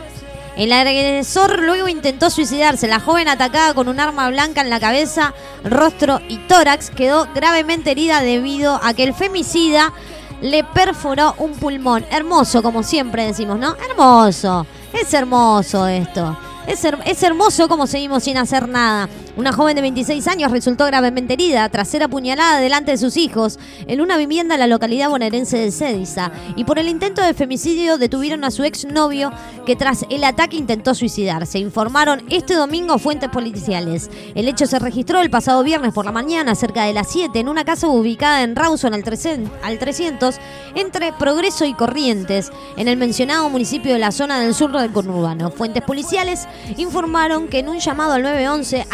El 0.62 0.72
agresor 0.74 1.60
luego 1.64 1.88
intentó 1.88 2.30
suicidarse. 2.30 2.88
La 2.88 3.00
joven 3.00 3.28
atacada 3.28 3.74
con 3.74 3.88
un 3.88 4.00
arma 4.00 4.30
blanca 4.30 4.62
en 4.62 4.70
la 4.70 4.80
cabeza, 4.80 5.34
rostro 5.64 6.22
y 6.30 6.38
tórax 6.38 6.92
quedó 6.92 7.28
gravemente 7.34 7.90
herida 7.90 8.22
debido 8.22 8.80
a 8.84 8.94
que 8.94 9.04
el 9.04 9.16
femicida 9.16 9.92
le 10.40 10.64
perforó 10.64 11.34
un 11.40 11.54
pulmón. 11.54 12.06
Hermoso, 12.12 12.62
como 12.62 12.84
siempre 12.84 13.26
decimos, 13.26 13.58
¿no? 13.58 13.76
Hermoso. 13.90 14.68
Es 14.94 15.12
hermoso 15.16 15.88
esto. 15.88 16.38
Es, 16.68 16.86
her- 16.86 17.02
es 17.06 17.24
hermoso 17.24 17.68
como 17.68 17.88
seguimos 17.88 18.22
sin 18.24 18.38
hacer 18.38 18.68
nada. 18.70 19.10
Una 19.38 19.54
joven 19.54 19.76
de 19.76 19.82
26 19.82 20.28
años 20.28 20.52
resultó 20.52 20.86
gravemente 20.86 21.34
herida 21.34 21.70
tras 21.70 21.88
ser 21.88 22.04
apuñalada 22.04 22.60
delante 22.60 22.92
de 22.92 22.98
sus 22.98 23.16
hijos 23.16 23.60
en 23.88 24.02
una 24.02 24.18
vivienda 24.18 24.56
en 24.56 24.60
la 24.60 24.68
localidad 24.68 25.10
bonaerense 25.10 25.58
de 25.58 25.72
Cédiza. 25.72 26.32
Y 26.58 26.66
por 26.66 26.80
el 26.80 26.90
intento 26.90 27.22
de 27.22 27.34
femicidio 27.34 27.98
detuvieron 27.98 28.44
a 28.44 28.52
su 28.52 28.66
exnovio 28.66 29.32
que 29.66 29.78
tras 29.78 30.06
el 30.10 30.26
ataque 30.26 30.58
intentó 30.58 30.94
suicidarse. 30.94 31.60
Informaron 31.60 32.24
este 32.30 32.56
domingo 32.56 33.00
fuentes 33.00 33.30
policiales. 33.30 34.10
El 34.36 34.50
hecho 34.50 34.66
se 34.66 34.80
registró 34.80 35.22
el 35.22 35.30
pasado 35.30 35.64
viernes 35.64 35.94
por 35.94 36.04
la 36.04 36.12
mañana, 36.12 36.54
cerca 36.54 36.84
de 36.84 36.94
las 36.94 37.10
7, 37.10 37.40
en 37.40 37.48
una 37.48 37.64
casa 37.64 37.88
ubicada 37.88 38.44
en 38.44 38.56
Rawson 38.56 38.94
al 38.94 39.04
300, 39.04 39.50
al 39.64 39.80
300 39.80 40.36
entre 40.76 41.14
Progreso 41.14 41.64
y 41.64 41.74
Corrientes, 41.74 42.52
en 42.76 42.90
el 42.90 42.98
mencionado 42.98 43.50
municipio 43.50 43.94
de 43.94 44.00
la 44.00 44.12
zona 44.12 44.42
del 44.42 44.54
sur 44.54 44.72
del 44.72 44.92
conurbano. 44.92 45.52
Fuentes 45.52 45.84
policiales 45.84 46.48
informaron 46.78 47.48
que 47.48 47.60
en 47.60 47.70
un 47.70 47.80
llamado 47.80 48.14
al 48.14 48.24
911 48.24 48.88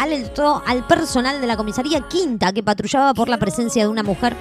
al 0.66 0.86
personal 0.86 1.40
de 1.40 1.46
la 1.46 1.56
comisaría 1.56 2.02
Quinta 2.08 2.52
que 2.52 2.62
patrullaba 2.62 3.14
por 3.14 3.28
la 3.28 3.38
presencia 3.38 3.82
de 3.82 3.88
una 3.88 4.02
mujer 4.02 4.36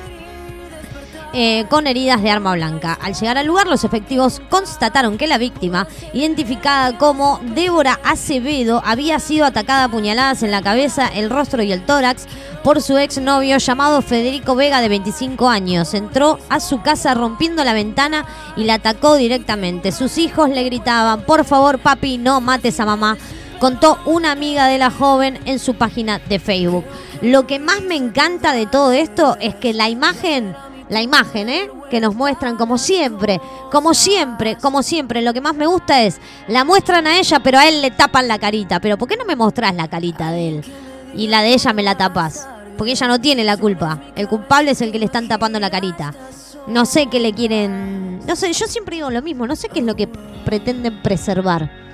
eh, 1.33 1.65
con 1.69 1.87
heridas 1.87 2.21
de 2.21 2.31
arma 2.31 2.53
blanca. 2.53 2.97
Al 3.01 3.13
llegar 3.13 3.37
al 3.37 3.45
lugar, 3.47 3.67
los 3.67 3.83
efectivos 3.83 4.41
constataron 4.49 5.17
que 5.17 5.27
la 5.27 5.37
víctima, 5.37 5.87
identificada 6.13 6.97
como 6.97 7.39
Débora 7.53 7.99
Acevedo, 8.03 8.81
había 8.85 9.19
sido 9.19 9.45
atacada 9.45 9.85
a 9.85 9.89
puñaladas 9.89 10.41
en 10.43 10.51
la 10.51 10.61
cabeza, 10.61 11.07
el 11.07 11.29
rostro 11.29 11.61
y 11.63 11.71
el 11.71 11.85
tórax 11.85 12.27
por 12.63 12.81
su 12.81 12.97
exnovio 12.97 13.57
llamado 13.57 14.01
Federico 14.01 14.55
Vega 14.55 14.81
de 14.81 14.89
25 14.89 15.49
años. 15.49 15.93
Entró 15.93 16.39
a 16.49 16.59
su 16.59 16.81
casa 16.81 17.13
rompiendo 17.13 17.63
la 17.63 17.73
ventana 17.73 18.25
y 18.55 18.63
la 18.63 18.75
atacó 18.75 19.15
directamente. 19.15 19.91
Sus 19.91 20.17
hijos 20.17 20.49
le 20.49 20.63
gritaban, 20.63 21.21
por 21.21 21.43
favor 21.43 21.79
papi, 21.79 22.17
no 22.17 22.39
mates 22.41 22.79
a 22.79 22.85
mamá 22.85 23.17
contó 23.59 23.97
una 24.05 24.31
amiga 24.31 24.67
de 24.67 24.77
la 24.77 24.91
joven 24.91 25.39
en 25.45 25.59
su 25.59 25.75
página 25.75 26.19
de 26.19 26.39
Facebook. 26.39 26.85
Lo 27.21 27.47
que 27.47 27.59
más 27.59 27.81
me 27.81 27.95
encanta 27.95 28.53
de 28.53 28.65
todo 28.65 28.91
esto 28.91 29.37
es 29.39 29.55
que 29.55 29.73
la 29.73 29.89
imagen, 29.89 30.55
la 30.89 31.01
imagen, 31.01 31.49
¿eh? 31.49 31.69
Que 31.89 31.99
nos 31.99 32.15
muestran 32.15 32.57
como 32.57 32.77
siempre, 32.77 33.41
como 33.71 33.93
siempre, 33.93 34.57
como 34.57 34.83
siempre. 34.83 35.21
Lo 35.21 35.33
que 35.33 35.41
más 35.41 35.55
me 35.55 35.67
gusta 35.67 36.03
es, 36.03 36.19
la 36.47 36.63
muestran 36.63 37.07
a 37.07 37.17
ella, 37.17 37.39
pero 37.39 37.57
a 37.57 37.67
él 37.67 37.81
le 37.81 37.91
tapan 37.91 38.27
la 38.27 38.39
carita. 38.39 38.79
Pero 38.79 38.97
¿por 38.97 39.07
qué 39.07 39.17
no 39.17 39.25
me 39.25 39.35
mostrás 39.35 39.73
la 39.73 39.87
carita 39.87 40.31
de 40.31 40.49
él? 40.49 40.65
Y 41.15 41.27
la 41.27 41.41
de 41.41 41.53
ella 41.53 41.73
me 41.73 41.83
la 41.83 41.95
tapas. 41.95 42.47
Porque 42.77 42.91
ella 42.91 43.07
no 43.07 43.19
tiene 43.19 43.43
la 43.43 43.57
culpa. 43.57 43.99
El 44.15 44.27
culpable 44.27 44.71
es 44.71 44.81
el 44.81 44.91
que 44.91 44.99
le 44.99 45.05
están 45.05 45.27
tapando 45.27 45.59
la 45.59 45.71
carita. 45.71 46.13
No 46.67 46.85
sé 46.85 47.07
qué 47.07 47.19
le 47.19 47.33
quieren... 47.33 48.19
No 48.27 48.35
sé, 48.35 48.53
yo 48.53 48.67
siempre 48.67 48.97
digo 48.97 49.09
lo 49.09 49.21
mismo. 49.23 49.47
No 49.47 49.55
sé 49.55 49.69
qué 49.69 49.79
es 49.79 49.85
lo 49.85 49.95
que 49.95 50.07
pretenden 50.45 51.01
preservar. 51.01 51.86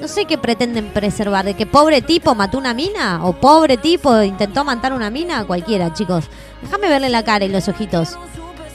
No 0.00 0.06
sé 0.06 0.24
qué 0.26 0.38
pretenden 0.38 0.86
preservar, 0.86 1.44
de 1.44 1.54
que 1.54 1.66
pobre 1.66 2.02
tipo 2.02 2.34
mató 2.34 2.58
una 2.58 2.74
mina 2.74 3.24
o 3.24 3.32
pobre 3.32 3.76
tipo 3.76 4.22
intentó 4.22 4.64
matar 4.64 4.92
una 4.92 5.10
mina, 5.10 5.44
cualquiera, 5.44 5.92
chicos. 5.92 6.24
Déjame 6.62 6.88
verle 6.88 7.08
la 7.08 7.24
cara 7.24 7.44
y 7.44 7.48
los 7.48 7.68
ojitos. 7.68 8.16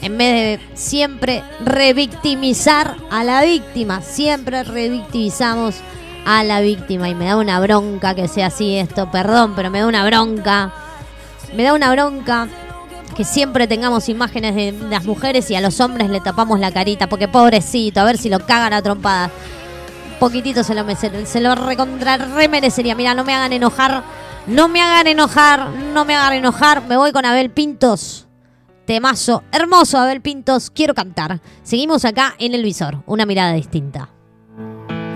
En 0.02 0.18
vez 0.18 0.60
de 0.60 0.76
siempre 0.76 1.42
revictimizar 1.64 2.96
a 3.10 3.24
la 3.24 3.42
víctima, 3.42 4.02
siempre 4.02 4.62
revictimizamos 4.62 5.76
a 6.26 6.44
la 6.44 6.60
víctima 6.60 7.08
y 7.08 7.14
me 7.14 7.26
da 7.26 7.36
una 7.36 7.58
bronca 7.60 8.14
que 8.14 8.28
sea 8.28 8.46
así 8.46 8.76
esto, 8.76 9.10
perdón, 9.10 9.54
pero 9.56 9.70
me 9.70 9.80
da 9.80 9.86
una 9.86 10.04
bronca. 10.04 10.72
Me 11.54 11.62
da 11.62 11.72
una 11.72 11.90
bronca 11.90 12.48
que 13.16 13.24
siempre 13.24 13.66
tengamos 13.66 14.08
imágenes 14.08 14.54
de 14.54 14.72
las 14.88 15.04
mujeres 15.04 15.50
y 15.50 15.54
a 15.54 15.60
los 15.60 15.80
hombres 15.80 16.10
le 16.10 16.20
tapamos 16.20 16.58
la 16.60 16.72
carita, 16.72 17.08
porque 17.08 17.28
pobrecito, 17.28 18.00
a 18.00 18.04
ver 18.04 18.18
si 18.18 18.28
lo 18.28 18.40
cagan 18.40 18.72
a 18.72 18.82
trompadas 18.82 19.30
poquitito 20.18 20.62
se 20.64 20.74
lo, 20.74 20.84
se. 20.96 21.10
Mira, 22.94 23.14
no 23.14 23.24
me 23.24 23.34
hagan 23.34 23.52
enojar, 23.52 24.04
no 24.46 24.68
me 24.68 24.82
hagan 24.82 25.06
enojar, 25.06 25.70
no 25.70 26.04
me 26.04 26.14
hagan 26.14 26.34
enojar. 26.34 26.82
Me 26.86 26.96
voy 26.96 27.12
con 27.12 27.24
Abel 27.24 27.50
Pintos. 27.50 28.26
Temazo, 28.86 29.42
hermoso 29.50 29.98
Abel 29.98 30.20
Pintos, 30.20 30.70
quiero 30.70 30.94
cantar. 30.94 31.40
Seguimos 31.62 32.04
acá 32.04 32.34
en 32.38 32.54
el 32.54 32.62
visor, 32.62 33.02
una 33.06 33.24
mirada 33.24 33.54
distinta. 33.54 34.10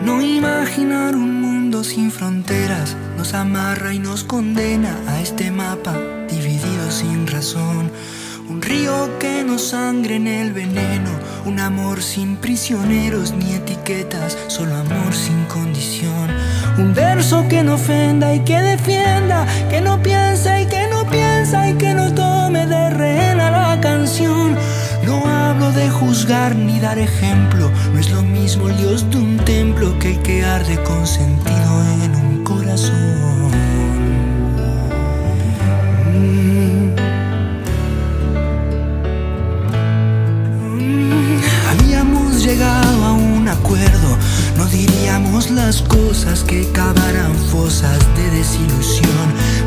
No 0.02 0.22
imaginar 0.22 1.14
un 1.14 1.40
mundo 1.42 1.84
sin 1.84 2.10
fronteras 2.10 2.96
nos 3.16 3.34
amarra 3.34 3.92
y 3.92 3.98
nos 3.98 4.24
condena 4.24 4.96
a 5.06 5.20
este 5.20 5.50
mapa 5.50 5.94
dividido 6.30 6.90
sin 6.90 7.26
razón. 7.26 7.90
Un 8.48 8.62
río 8.62 9.18
que 9.18 9.44
nos 9.44 9.68
sangre 9.68 10.16
en 10.16 10.26
el 10.26 10.54
veneno, 10.54 11.10
un 11.44 11.60
amor 11.60 12.02
sin 12.02 12.36
prisioneros 12.36 13.32
ni 13.32 13.52
etiquetas, 13.52 14.38
solo 14.46 14.74
amor 14.74 15.12
sin 15.12 15.44
condición. 15.44 16.30
Un 16.78 16.94
verso 16.94 17.44
que 17.50 17.62
no 17.62 17.74
ofenda 17.74 18.34
y 18.34 18.40
que 18.40 18.62
defienda, 18.62 19.46
que 19.68 19.82
no 19.82 20.02
piensa 20.02 20.62
y 20.62 20.66
que 20.66 20.86
no 20.88 21.04
piensa 21.10 21.68
y 21.68 21.74
que 21.74 21.92
no 21.92 22.14
tome 22.14 22.66
de 22.66 22.88
rehén 22.88 23.38
a 23.38 23.50
la 23.50 23.80
canción. 23.82 24.56
No 25.04 25.26
hablo 25.26 25.70
de 25.72 25.90
juzgar 25.90 26.56
ni 26.56 26.80
dar 26.80 26.98
ejemplo, 26.98 27.70
no 27.92 28.00
es 28.00 28.10
lo 28.10 28.22
mismo 28.22 28.70
el 28.70 28.78
Dios 28.78 29.10
de 29.10 29.18
un 29.18 29.36
templo 29.44 29.98
que 29.98 30.12
el 30.12 30.22
que 30.22 30.42
arde 30.42 30.82
con 30.84 31.06
sentido 31.06 31.84
en 32.02 32.16
un 32.16 32.44
corazón. 32.44 33.47
A 42.60 43.12
un 43.12 43.46
acuerdo, 43.48 44.16
no 44.56 44.66
diríamos 44.66 45.50
las 45.50 45.82
cosas 45.82 46.42
que 46.42 46.66
cavaran 46.72 47.34
fosas 47.52 47.98
de 48.16 48.30
desilusión 48.36 49.08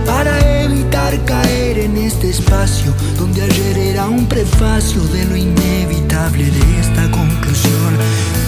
para 0.05 0.61
evitar 0.63 1.17
caer 1.23 1.79
en 1.79 1.95
este 1.95 2.29
espacio 2.29 2.93
donde 3.17 3.43
ayer 3.43 3.77
era 3.77 4.09
un 4.09 4.25
prefacio 4.25 5.01
de 5.13 5.23
lo 5.25 5.37
inevitable 5.37 6.45
de 6.45 6.79
esta 6.81 7.09
conclusión. 7.11 7.97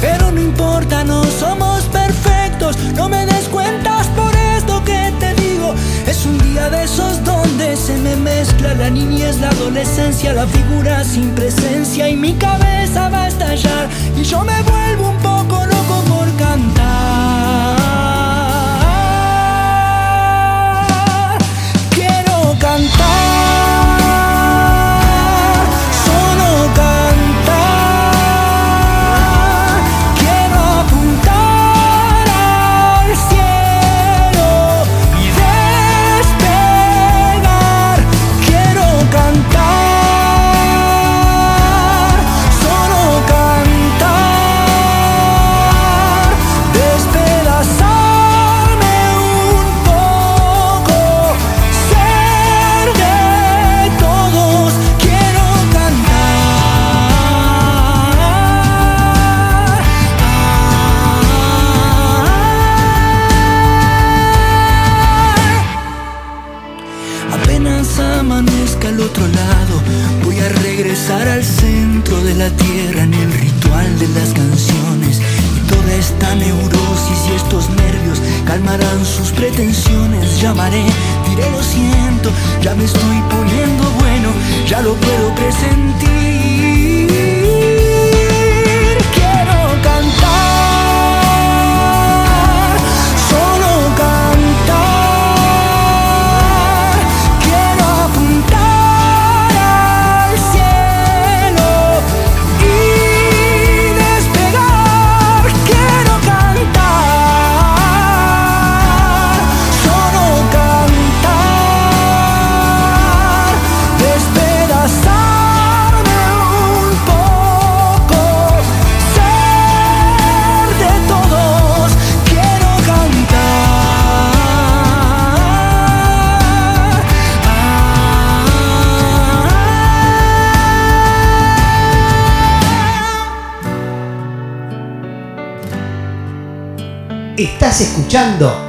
Pero 0.02 0.32
no 0.32 0.42
importa, 0.42 1.06
no 1.06 1.24
somos 1.24 1.84
perfectos, 1.84 2.78
no 2.96 3.08
me 3.08 3.26
des 3.26 3.48
cuentas 3.48 4.08
por 4.08 4.36
esto 4.58 4.84
que 4.84 5.14
te 5.20 5.34
digo. 5.42 5.74
Es 6.06 6.26
un 6.26 6.38
día 6.40 6.70
de 6.70 6.84
esos 6.84 7.24
donde 7.24 7.78
se 7.78 7.98
me 7.98 8.16
mezcla 8.18 8.74
la 8.74 8.90
niñez, 8.90 9.40
la 9.40 9.50
adolescencia, 9.50 10.34
la 10.34 10.48
figura 10.48 11.04
sin 11.06 11.30
presencia 11.30 12.10
y 12.10 12.18
mi 12.18 12.34
cabeza 12.34 13.08
va 13.10 13.24
a 13.24 13.28
estallar 13.30 13.53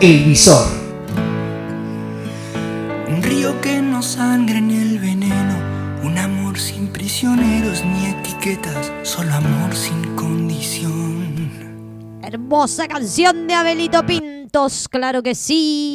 El 0.04 0.22
Visor. 0.22 0.66
Un 3.08 3.22
río 3.22 3.58
que 3.62 3.80
no 3.80 4.02
sangre 4.02 4.58
en 4.58 4.70
el 4.70 4.98
veneno, 4.98 5.56
un 6.02 6.18
amor 6.18 6.58
sin 6.58 6.88
prisioneros 6.88 7.82
ni 7.82 8.08
etiquetas, 8.08 8.92
solo 9.02 9.32
amor 9.32 9.74
sin 9.74 10.14
condición. 10.14 11.50
Hermosa 12.22 12.86
canción 12.86 13.46
de 13.46 13.54
Abelito 13.54 14.04
Pintos, 14.04 14.88
claro 14.90 15.22
que 15.22 15.34
sí. 15.34 15.93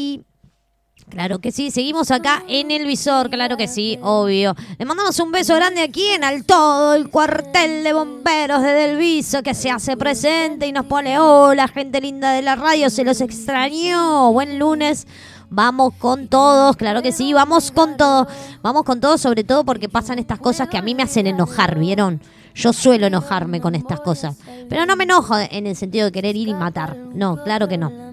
Claro 1.19 1.39
que 1.39 1.51
sí, 1.51 1.69
seguimos 1.69 2.11
acá 2.11 2.45
en 2.47 2.71
el 2.71 2.85
visor, 2.85 3.29
claro 3.29 3.57
que 3.57 3.67
sí, 3.67 3.99
obvio. 4.01 4.55
Le 4.77 4.85
mandamos 4.85 5.19
un 5.19 5.33
beso 5.33 5.53
grande 5.53 5.81
aquí 5.81 6.07
en 6.07 6.23
al 6.23 6.45
todo 6.45 6.93
el 6.93 7.09
cuartel 7.09 7.83
de 7.83 7.91
bomberos 7.91 8.63
de 8.63 8.69
Delviso 8.69 9.43
que 9.43 9.53
se 9.53 9.69
hace 9.69 9.97
presente 9.97 10.65
y 10.65 10.71
nos 10.71 10.85
pone 10.85 11.19
hola, 11.19 11.67
gente 11.67 11.99
linda 11.99 12.31
de 12.31 12.41
la 12.41 12.55
radio, 12.55 12.89
se 12.89 13.03
los 13.03 13.19
extrañó. 13.19 14.31
Buen 14.31 14.59
lunes. 14.59 15.07
Vamos 15.49 15.93
con 15.95 16.29
todos, 16.29 16.77
claro 16.77 17.01
que 17.01 17.11
sí, 17.11 17.33
vamos 17.33 17.71
con 17.71 17.97
todo. 17.97 18.25
Vamos 18.61 18.83
con 18.83 19.01
todo, 19.01 19.17
sobre 19.17 19.43
todo 19.43 19.65
porque 19.65 19.89
pasan 19.89 20.19
estas 20.19 20.39
cosas 20.39 20.69
que 20.69 20.77
a 20.77 20.81
mí 20.81 20.95
me 20.95 21.03
hacen 21.03 21.27
enojar, 21.27 21.77
¿vieron? 21.77 22.21
Yo 22.55 22.71
suelo 22.71 23.07
enojarme 23.07 23.59
con 23.59 23.75
estas 23.75 23.99
cosas. 23.99 24.37
Pero 24.69 24.85
no 24.85 24.95
me 24.95 25.03
enojo 25.03 25.37
en 25.37 25.67
el 25.67 25.75
sentido 25.75 26.05
de 26.05 26.13
querer 26.13 26.37
ir 26.37 26.47
y 26.47 26.53
matar. 26.53 26.95
No, 26.95 27.43
claro 27.43 27.67
que 27.67 27.77
no. 27.77 28.08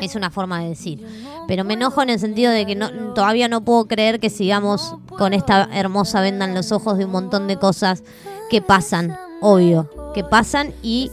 Es 0.00 0.14
una 0.14 0.30
forma 0.30 0.62
de 0.62 0.70
decir. 0.70 1.04
Pero 1.46 1.64
me 1.64 1.74
enojo 1.74 2.02
en 2.02 2.10
el 2.10 2.18
sentido 2.18 2.52
de 2.52 2.66
que 2.66 2.74
no, 2.74 2.90
todavía 3.14 3.48
no 3.48 3.62
puedo 3.62 3.86
creer 3.86 4.20
que 4.20 4.30
sigamos 4.30 4.94
con 5.08 5.34
esta 5.34 5.68
hermosa 5.72 6.20
venda 6.20 6.44
en 6.44 6.54
los 6.54 6.72
ojos 6.72 6.98
de 6.98 7.04
un 7.04 7.10
montón 7.10 7.48
de 7.48 7.56
cosas 7.56 8.02
que 8.50 8.62
pasan, 8.62 9.16
obvio, 9.40 9.90
que 10.14 10.24
pasan 10.24 10.72
y 10.82 11.10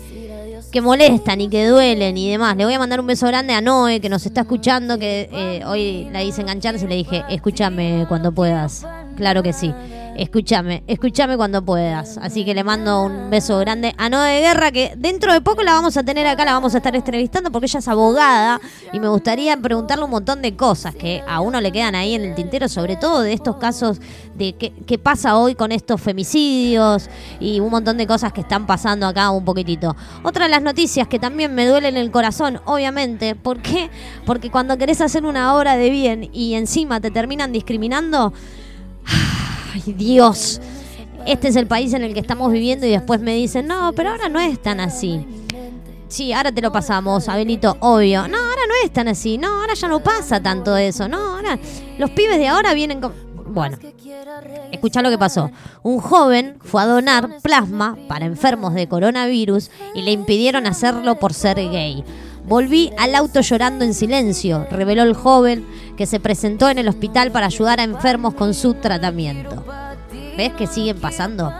que 0.71 0.81
molestan 0.81 1.39
y 1.39 1.47
que 1.47 1.67
duelen 1.67 2.17
y 2.17 2.31
demás. 2.31 2.57
Le 2.57 2.65
voy 2.65 2.73
a 2.73 2.79
mandar 2.79 2.99
un 2.99 3.07
beso 3.07 3.27
grande 3.27 3.53
a 3.53 3.61
Noé, 3.61 4.01
que 4.01 4.09
nos 4.09 4.25
está 4.25 4.41
escuchando, 4.41 4.99
que 4.99 5.29
eh, 5.31 5.63
hoy 5.65 6.09
la 6.11 6.21
hice 6.21 6.41
engancharse 6.41 6.83
y 6.83 6.87
le 6.89 6.95
dije, 6.95 7.23
escúchame 7.29 8.05
cuando 8.09 8.33
puedas. 8.33 8.85
Claro 9.15 9.41
que 9.41 9.53
sí. 9.53 9.73
Escúchame, 10.15 10.81
escúchame 10.87 11.35
cuando 11.35 11.61
puedas. 11.61 12.17
Así 12.19 12.45
que 12.45 12.53
le 12.53 12.63
mando 12.63 13.03
un 13.03 13.29
beso 13.29 13.59
grande 13.59 13.93
a 13.97 14.07
Noé 14.07 14.35
de 14.35 14.41
Guerra, 14.41 14.71
que 14.71 14.93
dentro 14.95 15.33
de 15.33 15.41
poco 15.41 15.61
la 15.61 15.73
vamos 15.73 15.97
a 15.97 16.03
tener 16.03 16.25
acá, 16.25 16.45
la 16.45 16.53
vamos 16.53 16.73
a 16.73 16.77
estar 16.77 16.95
entrevistando 16.95 17.51
porque 17.51 17.65
ella 17.65 17.79
es 17.79 17.87
abogada 17.89 18.61
y 18.93 18.99
me 19.01 19.09
gustaría 19.09 19.57
preguntarle 19.57 20.05
un 20.05 20.11
montón 20.11 20.41
de 20.41 20.55
cosas 20.55 20.95
que 20.95 21.21
a 21.27 21.41
uno 21.41 21.59
le 21.59 21.69
quedan 21.73 21.95
ahí 21.95 22.13
en 22.13 22.23
el 22.23 22.33
tintero, 22.33 22.69
sobre 22.69 22.95
todo 22.95 23.21
de 23.21 23.33
estos 23.33 23.57
casos 23.57 23.99
de 24.35 24.53
qué, 24.53 24.71
qué 24.87 24.97
pasa 24.97 25.35
hoy 25.37 25.53
con 25.53 25.73
estos 25.73 25.99
femicidios 25.99 27.09
y 27.41 27.59
un 27.59 27.69
montón 27.69 27.97
de 27.97 28.07
cosas 28.07 28.31
que 28.31 28.39
están 28.39 28.65
pasando 28.65 29.07
acá 29.07 29.31
un 29.31 29.43
poquitito. 29.43 29.97
Otra 30.23 30.45
de 30.45 30.51
las 30.51 30.61
noticias 30.61 31.09
que 31.09 31.19
también 31.19 31.53
me 31.53 31.67
duelen 31.67 31.97
el 31.97 32.09
corazón, 32.09 32.61
obviamente, 32.63 33.35
¿por 33.35 33.61
qué? 33.61 33.89
Porque 34.25 34.49
cuando 34.49 34.77
querés 34.77 35.01
hacer 35.01 35.25
una 35.25 35.55
obra 35.57 35.75
de 35.75 35.89
bien 35.89 36.29
y 36.31 36.53
encima 36.53 37.01
te 37.01 37.11
terminan 37.11 37.51
discriminando, 37.51 38.31
ay 39.75 39.93
Dios, 39.93 40.61
este 41.25 41.49
es 41.49 41.55
el 41.55 41.67
país 41.67 41.93
en 41.93 42.03
el 42.03 42.13
que 42.13 42.19
estamos 42.19 42.51
viviendo 42.51 42.85
y 42.85 42.91
después 42.91 43.19
me 43.19 43.35
dicen, 43.35 43.67
no, 43.67 43.91
pero 43.93 44.11
ahora 44.11 44.29
no 44.29 44.39
es 44.39 44.61
tan 44.61 44.79
así. 44.79 45.25
Sí, 46.07 46.31
ahora 46.31 46.51
te 46.51 46.61
lo 46.61 46.71
pasamos, 46.71 47.27
Abelito, 47.27 47.75
obvio. 47.79 48.27
No, 48.27 48.37
ahora 48.37 48.61
no 48.67 48.73
es 48.83 48.93
tan 48.93 49.07
así. 49.07 49.37
No, 49.37 49.61
ahora 49.61 49.73
ya 49.73 49.87
no 49.87 49.99
pasa 50.01 50.39
tanto 50.39 50.77
eso. 50.77 51.07
No, 51.07 51.35
ahora 51.35 51.59
los 51.97 52.11
pibes 52.11 52.37
de 52.37 52.47
ahora 52.47 52.73
vienen 52.73 53.01
con... 53.01 53.11
Bueno, 53.47 53.77
escucha 54.71 55.01
lo 55.01 55.09
que 55.09 55.17
pasó. 55.17 55.49
Un 55.81 55.99
joven 55.99 56.57
fue 56.61 56.83
a 56.83 56.85
donar 56.85 57.41
plasma 57.41 57.97
para 58.07 58.25
enfermos 58.25 58.73
de 58.73 58.87
coronavirus 58.87 59.71
y 59.93 60.03
le 60.03 60.11
impidieron 60.11 60.67
hacerlo 60.67 61.15
por 61.15 61.33
ser 61.33 61.57
gay. 61.57 62.03
Volví 62.47 62.91
al 62.97 63.15
auto 63.15 63.41
llorando 63.41 63.85
en 63.85 63.95
silencio, 63.95 64.67
reveló 64.69 65.01
el 65.01 65.15
joven 65.15 65.65
que 65.97 66.05
se 66.05 66.19
presentó 66.19 66.69
en 66.69 66.77
el 66.77 66.87
hospital 66.87 67.31
para 67.31 67.47
ayudar 67.47 67.79
a 67.79 67.83
enfermos 67.83 68.35
con 68.35 68.53
su 68.53 68.75
tratamiento. 68.75 69.63
¿Ves 70.37 70.53
que 70.53 70.67
siguen 70.67 70.99
pasando? 70.99 71.51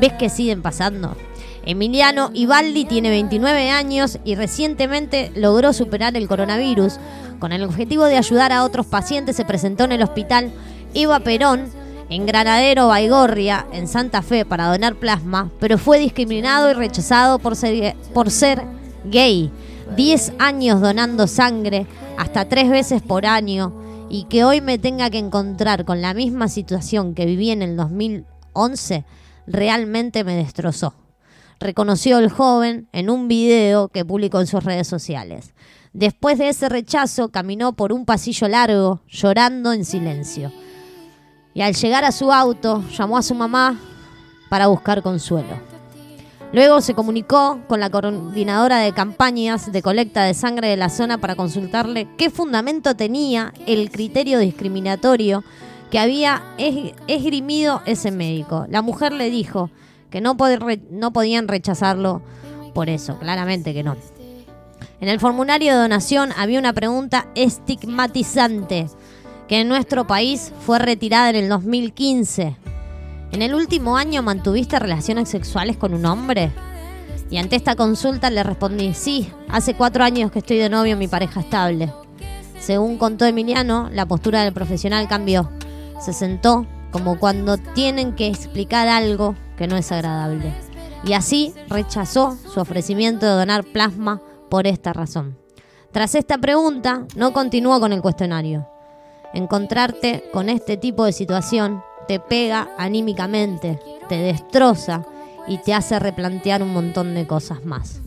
¿Ves 0.00 0.12
que 0.12 0.28
siguen 0.28 0.62
pasando? 0.62 1.16
Emiliano 1.64 2.30
Ibaldi 2.32 2.84
tiene 2.84 3.10
29 3.10 3.70
años 3.70 4.18
y 4.24 4.36
recientemente 4.36 5.32
logró 5.34 5.72
superar 5.72 6.16
el 6.16 6.28
coronavirus. 6.28 6.98
Con 7.40 7.52
el 7.52 7.64
objetivo 7.64 8.04
de 8.04 8.18
ayudar 8.18 8.52
a 8.52 8.64
otros 8.64 8.86
pacientes 8.86 9.34
se 9.34 9.44
presentó 9.44 9.84
en 9.84 9.92
el 9.92 10.02
hospital 10.02 10.52
Eva 10.94 11.18
Perón 11.20 11.70
en 12.08 12.24
Granadero 12.24 12.88
Baigorria, 12.88 13.66
en 13.72 13.86
Santa 13.86 14.22
Fe, 14.22 14.44
para 14.44 14.68
donar 14.68 14.94
plasma, 14.94 15.50
pero 15.60 15.76
fue 15.76 15.98
discriminado 15.98 16.70
y 16.70 16.74
rechazado 16.74 17.38
por 17.38 17.56
ser, 17.56 17.96
por 18.14 18.30
ser 18.30 18.62
gay. 19.04 19.50
10 19.96 20.32
años 20.38 20.80
donando 20.80 21.26
sangre, 21.26 21.86
hasta 22.16 22.48
tres 22.48 22.70
veces 22.70 23.02
por 23.02 23.26
año, 23.26 23.72
y 24.10 24.24
que 24.24 24.44
hoy 24.44 24.60
me 24.60 24.78
tenga 24.78 25.10
que 25.10 25.18
encontrar 25.18 25.84
con 25.84 26.00
la 26.00 26.14
misma 26.14 26.48
situación 26.48 27.14
que 27.14 27.26
viví 27.26 27.50
en 27.50 27.62
el 27.62 27.76
2011, 27.76 29.04
realmente 29.46 30.24
me 30.24 30.34
destrozó. 30.34 30.94
Reconoció 31.60 32.18
el 32.18 32.30
joven 32.30 32.88
en 32.92 33.10
un 33.10 33.28
video 33.28 33.88
que 33.88 34.04
publicó 34.04 34.40
en 34.40 34.46
sus 34.46 34.62
redes 34.62 34.86
sociales. 34.86 35.54
Después 35.92 36.38
de 36.38 36.50
ese 36.50 36.68
rechazo, 36.68 37.30
caminó 37.30 37.72
por 37.72 37.92
un 37.92 38.04
pasillo 38.04 38.46
largo, 38.48 39.00
llorando 39.08 39.72
en 39.72 39.84
silencio. 39.84 40.52
Y 41.54 41.62
al 41.62 41.74
llegar 41.74 42.04
a 42.04 42.12
su 42.12 42.32
auto, 42.32 42.84
llamó 42.96 43.18
a 43.18 43.22
su 43.22 43.34
mamá 43.34 43.80
para 44.48 44.68
buscar 44.68 45.02
consuelo. 45.02 45.77
Luego 46.52 46.80
se 46.80 46.94
comunicó 46.94 47.60
con 47.68 47.78
la 47.80 47.90
coordinadora 47.90 48.78
de 48.78 48.92
campañas 48.94 49.70
de 49.70 49.82
colecta 49.82 50.24
de 50.24 50.32
sangre 50.32 50.68
de 50.68 50.76
la 50.78 50.88
zona 50.88 51.18
para 51.18 51.36
consultarle 51.36 52.08
qué 52.16 52.30
fundamento 52.30 52.94
tenía 52.96 53.52
el 53.66 53.90
criterio 53.90 54.38
discriminatorio 54.38 55.44
que 55.90 55.98
había 55.98 56.42
es- 56.56 56.92
esgrimido 57.06 57.82
ese 57.84 58.10
médico. 58.10 58.66
La 58.70 58.80
mujer 58.80 59.12
le 59.12 59.28
dijo 59.30 59.70
que 60.10 60.22
no 60.22 60.36
podían 60.38 61.48
rechazarlo 61.48 62.22
por 62.72 62.88
eso, 62.88 63.18
claramente 63.18 63.74
que 63.74 63.82
no. 63.82 63.96
En 65.00 65.08
el 65.08 65.20
formulario 65.20 65.74
de 65.74 65.80
donación 65.80 66.30
había 66.36 66.58
una 66.58 66.72
pregunta 66.72 67.26
estigmatizante 67.34 68.86
que 69.48 69.60
en 69.60 69.68
nuestro 69.68 70.06
país 70.06 70.52
fue 70.64 70.78
retirada 70.78 71.30
en 71.30 71.36
el 71.36 71.48
2015. 71.48 72.56
¿En 73.30 73.42
el 73.42 73.54
último 73.54 73.96
año 73.96 74.22
mantuviste 74.22 74.78
relaciones 74.78 75.28
sexuales 75.28 75.76
con 75.76 75.92
un 75.92 76.06
hombre? 76.06 76.50
Y 77.30 77.36
ante 77.36 77.56
esta 77.56 77.76
consulta 77.76 78.30
le 78.30 78.42
respondí, 78.42 78.94
sí, 78.94 79.30
hace 79.48 79.74
cuatro 79.74 80.02
años 80.02 80.32
que 80.32 80.38
estoy 80.38 80.56
de 80.56 80.70
novio 80.70 80.96
mi 80.96 81.08
pareja 81.08 81.40
estable. 81.40 81.92
Según 82.58 82.96
contó 82.96 83.26
Emiliano, 83.26 83.90
la 83.92 84.06
postura 84.06 84.42
del 84.42 84.54
profesional 84.54 85.08
cambió. 85.08 85.50
Se 86.00 86.14
sentó 86.14 86.66
como 86.90 87.18
cuando 87.18 87.58
tienen 87.58 88.14
que 88.14 88.28
explicar 88.28 88.88
algo 88.88 89.34
que 89.58 89.66
no 89.66 89.76
es 89.76 89.92
agradable. 89.92 90.54
Y 91.04 91.12
así 91.12 91.54
rechazó 91.68 92.38
su 92.52 92.60
ofrecimiento 92.60 93.26
de 93.26 93.32
donar 93.32 93.64
plasma 93.64 94.22
por 94.48 94.66
esta 94.66 94.94
razón. 94.94 95.36
Tras 95.92 96.14
esta 96.14 96.38
pregunta, 96.38 97.06
no 97.14 97.34
continuó 97.34 97.78
con 97.78 97.92
el 97.92 98.00
cuestionario. 98.00 98.66
Encontrarte 99.34 100.24
con 100.32 100.48
este 100.48 100.78
tipo 100.78 101.04
de 101.04 101.12
situación 101.12 101.82
te 102.08 102.18
pega 102.18 102.70
anímicamente, 102.78 103.78
te 104.08 104.16
destroza 104.16 105.04
y 105.46 105.58
te 105.58 105.74
hace 105.74 105.98
replantear 105.98 106.62
un 106.62 106.72
montón 106.72 107.14
de 107.14 107.26
cosas 107.26 107.64
más. 107.64 108.00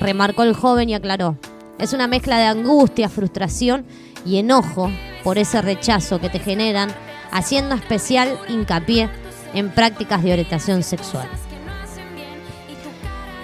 remarcó 0.00 0.42
el 0.42 0.54
joven 0.54 0.88
y 0.88 0.94
aclaró. 0.94 1.36
Es 1.78 1.92
una 1.92 2.06
mezcla 2.06 2.38
de 2.38 2.44
angustia, 2.44 3.08
frustración 3.08 3.86
y 4.24 4.38
enojo 4.38 4.90
por 5.22 5.38
ese 5.38 5.62
rechazo 5.62 6.18
que 6.18 6.28
te 6.28 6.38
generan, 6.38 6.90
haciendo 7.30 7.74
especial 7.74 8.38
hincapié 8.48 9.08
en 9.54 9.70
prácticas 9.70 10.22
de 10.22 10.32
orientación 10.32 10.82
sexual. 10.82 11.28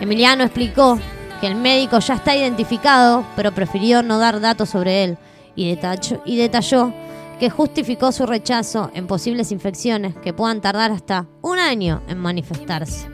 Emiliano 0.01 0.45
explicó 0.45 0.99
que 1.40 1.47
el 1.47 1.55
médico 1.55 1.99
ya 1.99 2.14
está 2.14 2.34
identificado, 2.36 3.24
pero 3.36 3.53
prefirió 3.53 4.03
no 4.03 4.18
dar 4.18 4.40
datos 4.40 4.70
sobre 4.70 5.05
él 5.05 5.18
y 5.55 5.68
detalló, 5.68 6.22
y 6.24 6.36
detalló 6.36 6.93
que 7.43 7.51
justificó 7.51 8.12
su 8.12 8.24
rechazo 8.24 8.93
en 8.95 9.09
posibles 9.09 9.51
infecciones 9.51 10.14
que 10.14 10.32
puedan 10.32 10.61
tardar 10.61 10.93
hasta 10.93 11.26
un 11.40 11.59
año 11.59 12.01
en 12.07 12.18
manifestarse. 12.18 13.09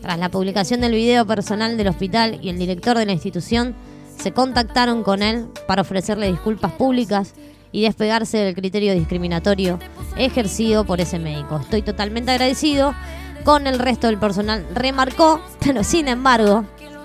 Tras 0.00 0.18
la 0.18 0.30
publicación 0.30 0.80
del 0.80 0.90
video 0.90 1.24
personal 1.24 1.76
del 1.76 1.86
hospital 1.86 2.40
y 2.42 2.48
el 2.48 2.58
director 2.58 2.98
de 2.98 3.06
la 3.06 3.12
institución 3.12 3.76
se 4.18 4.32
contactaron 4.32 5.04
con 5.04 5.22
él 5.22 5.46
para 5.68 5.82
ofrecerle 5.82 6.26
disculpas 6.26 6.72
públicas 6.72 7.34
y 7.70 7.82
despegarse 7.82 8.38
del 8.38 8.56
criterio 8.56 8.94
discriminatorio 8.94 9.78
ejercido 10.16 10.84
por 10.84 11.00
ese 11.00 11.20
médico. 11.20 11.58
Estoy 11.58 11.82
totalmente 11.82 12.32
agradecido 12.32 12.96
con 13.44 13.68
el 13.68 13.78
resto 13.78 14.08
del 14.08 14.18
personal, 14.18 14.66
remarcó, 14.74 15.40
pero 15.60 15.84
sin 15.84 16.08
embargo, 16.08 16.64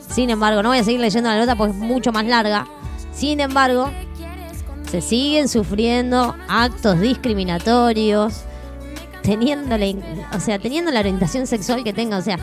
sin 0.09 0.31
embargo, 0.31 0.63
no 0.63 0.69
voy 0.69 0.79
a 0.79 0.83
seguir 0.83 1.01
leyendo 1.01 1.29
la 1.29 1.37
nota 1.37 1.55
porque 1.55 1.73
es 1.73 1.79
mucho 1.79 2.11
más 2.11 2.25
larga. 2.25 2.67
Sin 3.11 3.41
embargo, 3.41 3.91
se 4.89 5.01
siguen 5.01 5.49
sufriendo 5.49 6.35
actos 6.47 6.99
discriminatorios, 6.99 8.41
teniendo 9.21 9.77
la, 9.77 9.85
o 10.33 10.39
sea, 10.39 10.59
teniendo 10.59 10.91
la 10.91 11.01
orientación 11.01 11.45
sexual 11.45 11.83
que 11.83 11.93
tenga, 11.93 12.17
o 12.17 12.21
sea, 12.21 12.37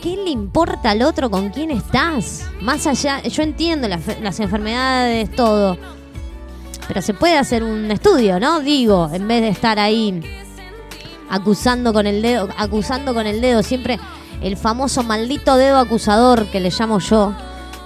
¿qué 0.00 0.16
le 0.16 0.30
importa 0.30 0.90
al 0.90 1.02
otro 1.02 1.30
con 1.30 1.50
quién 1.50 1.70
estás? 1.70 2.44
Más 2.60 2.86
allá, 2.86 3.22
yo 3.22 3.42
entiendo 3.42 3.88
las, 3.88 4.00
las 4.20 4.38
enfermedades, 4.38 5.30
todo, 5.34 5.76
pero 6.86 7.02
se 7.02 7.14
puede 7.14 7.36
hacer 7.36 7.64
un 7.64 7.90
estudio, 7.90 8.38
¿no? 8.38 8.60
Digo, 8.60 9.10
en 9.12 9.26
vez 9.26 9.42
de 9.42 9.48
estar 9.48 9.78
ahí 9.78 10.20
acusando 11.28 11.92
con 11.92 12.06
el 12.06 12.22
dedo, 12.22 12.48
acusando 12.56 13.12
con 13.14 13.26
el 13.26 13.40
dedo 13.40 13.62
siempre 13.62 13.98
el 14.40 14.56
famoso 14.56 15.02
maldito 15.02 15.56
dedo 15.56 15.78
acusador 15.78 16.46
que 16.46 16.60
le 16.60 16.70
llamo 16.70 16.98
yo, 16.98 17.32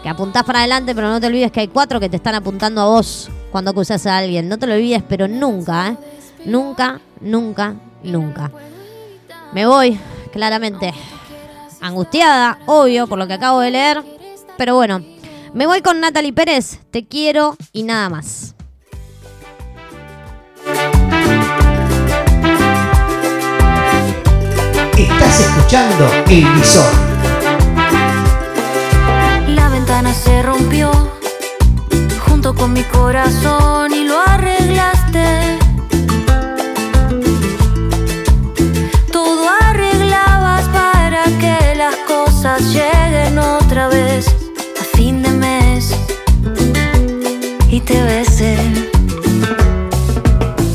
que 0.03 0.09
apuntás 0.09 0.45
para 0.45 0.61
adelante, 0.61 0.95
pero 0.95 1.09
no 1.09 1.21
te 1.21 1.29
olvides 1.29 1.53
que 1.53 1.61
hay 1.61 1.69
cuatro 1.69 2.01
que 2.01 2.09
te 2.09 2.17
están 2.17 2.35
apuntando 2.35 2.81
a 2.81 2.87
vos 2.87 3.31
cuando 3.57 3.71
acusas 3.71 4.05
a 4.05 4.19
alguien. 4.19 4.51
No 4.51 4.59
te 4.59 4.67
lo 4.67 4.75
olvides, 4.75 5.03
pero 5.09 5.29
nunca, 5.29 5.89
¿eh? 5.89 5.97
Nunca, 6.45 7.01
nunca, 7.23 7.75
nunca. 8.03 8.53
Me 9.55 9.65
voy, 9.65 9.99
claramente, 10.31 10.93
angustiada, 11.81 12.59
obvio, 12.67 13.07
por 13.07 13.19
lo 13.19 13.27
que 13.27 13.33
acabo 13.33 13.61
de 13.61 13.71
leer, 13.71 14.05
pero 14.59 14.75
bueno, 14.75 15.03
me 15.55 15.67
voy 15.67 15.81
con 15.81 16.01
Natalie 16.01 16.35
Pérez, 16.35 16.81
te 16.91 17.07
quiero 17.07 17.57
y 17.73 17.85
nada 17.85 18.11
más. 18.11 18.55
Estás 24.99 25.41
escuchando 25.41 26.11
El 26.29 26.45
Visor. 26.57 27.16
Con 32.57 32.73
mi 32.73 32.83
corazón 32.85 33.93
y 33.93 34.05
lo 34.05 34.19
arreglaste. 34.21 35.59
Todo 39.13 39.49
arreglabas 39.61 40.65
para 40.69 41.25
que 41.39 41.75
las 41.77 41.97
cosas 42.09 42.63
lleguen 42.73 43.39
otra 43.39 43.89
vez 43.89 44.27
a 44.81 44.97
fin 44.97 45.23
de 45.23 45.31
mes 45.31 45.95
y 47.71 47.81
te 47.81 48.03
besé. 48.03 48.57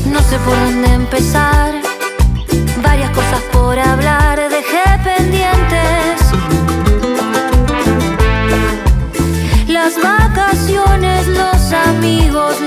No 0.06 0.20
sé 0.22 0.38
por 0.44 0.56
dónde 0.58 0.88
empezar, 0.92 1.74
amigos, 12.02 12.61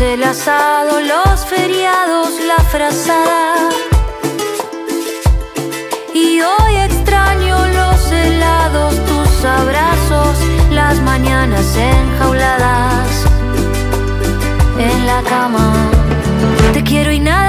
el 0.00 0.22
asado, 0.22 1.00
los 1.00 1.44
feriados, 1.46 2.30
la 2.46 2.62
frazada. 2.64 3.68
Y 6.14 6.40
hoy 6.40 6.76
extraño 6.76 7.66
los 7.66 8.12
helados, 8.12 8.94
tus 9.06 9.44
abrazos, 9.44 10.38
las 10.70 11.00
mañanas 11.00 11.76
enjauladas 11.76 13.08
en 14.78 15.06
la 15.06 15.22
cama. 15.22 15.74
Te 16.72 16.84
quiero 16.84 17.10
y 17.10 17.18
nada 17.18 17.47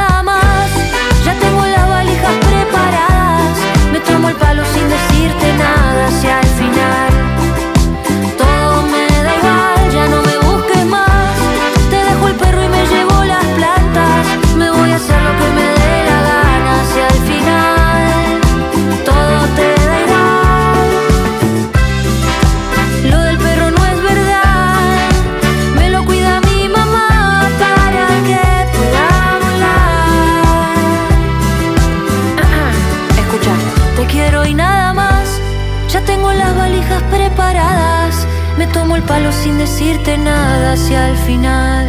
palo 39.09 39.31
sin 39.31 39.57
decirte 39.57 40.19
nada 40.19 40.73
hacia 40.73 41.09
el 41.09 41.17
final. 41.17 41.87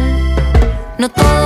No 0.97 1.07
todo 1.07 1.40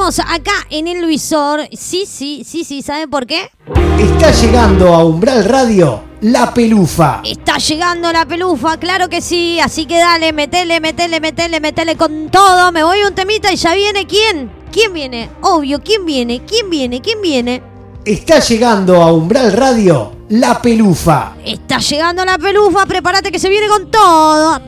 Seguimos 0.00 0.18
acá 0.20 0.66
en 0.70 0.88
el 0.88 1.02
Luisor. 1.02 1.68
Sí, 1.72 2.06
sí, 2.06 2.42
sí, 2.46 2.64
sí, 2.64 2.80
¿saben 2.80 3.10
por 3.10 3.26
qué? 3.26 3.50
Está 3.98 4.30
llegando 4.30 4.94
a 4.94 5.04
Umbral 5.04 5.44
Radio 5.44 6.02
La 6.22 6.54
Pelufa. 6.54 7.20
Está 7.22 7.58
llegando 7.58 8.10
la 8.10 8.24
pelufa, 8.24 8.78
claro 8.78 9.10
que 9.10 9.20
sí. 9.20 9.60
Así 9.60 9.84
que 9.84 9.98
dale, 9.98 10.32
metele, 10.32 10.80
metele, 10.80 11.20
metele, 11.20 11.60
metele 11.60 11.96
con 11.96 12.30
todo. 12.30 12.72
Me 12.72 12.82
voy 12.82 13.02
un 13.06 13.14
temita 13.14 13.52
y 13.52 13.56
ya 13.56 13.74
viene 13.74 14.06
quién. 14.06 14.50
¿Quién 14.72 14.94
viene? 14.94 15.28
Obvio, 15.42 15.82
¿quién 15.82 16.06
viene? 16.06 16.40
¿Quién 16.46 16.70
viene? 16.70 17.02
¿Quién 17.02 17.20
viene? 17.20 17.62
Está 18.02 18.40
llegando 18.40 19.02
a 19.02 19.12
Umbral 19.12 19.52
Radio 19.52 20.12
La 20.30 20.62
Pelufa. 20.62 21.34
Está 21.44 21.76
llegando 21.76 22.24
la 22.24 22.38
pelufa, 22.38 22.86
prepárate 22.86 23.30
que 23.30 23.38
se 23.38 23.50
viene 23.50 23.68
con 23.68 23.90
todo. 23.90 24.60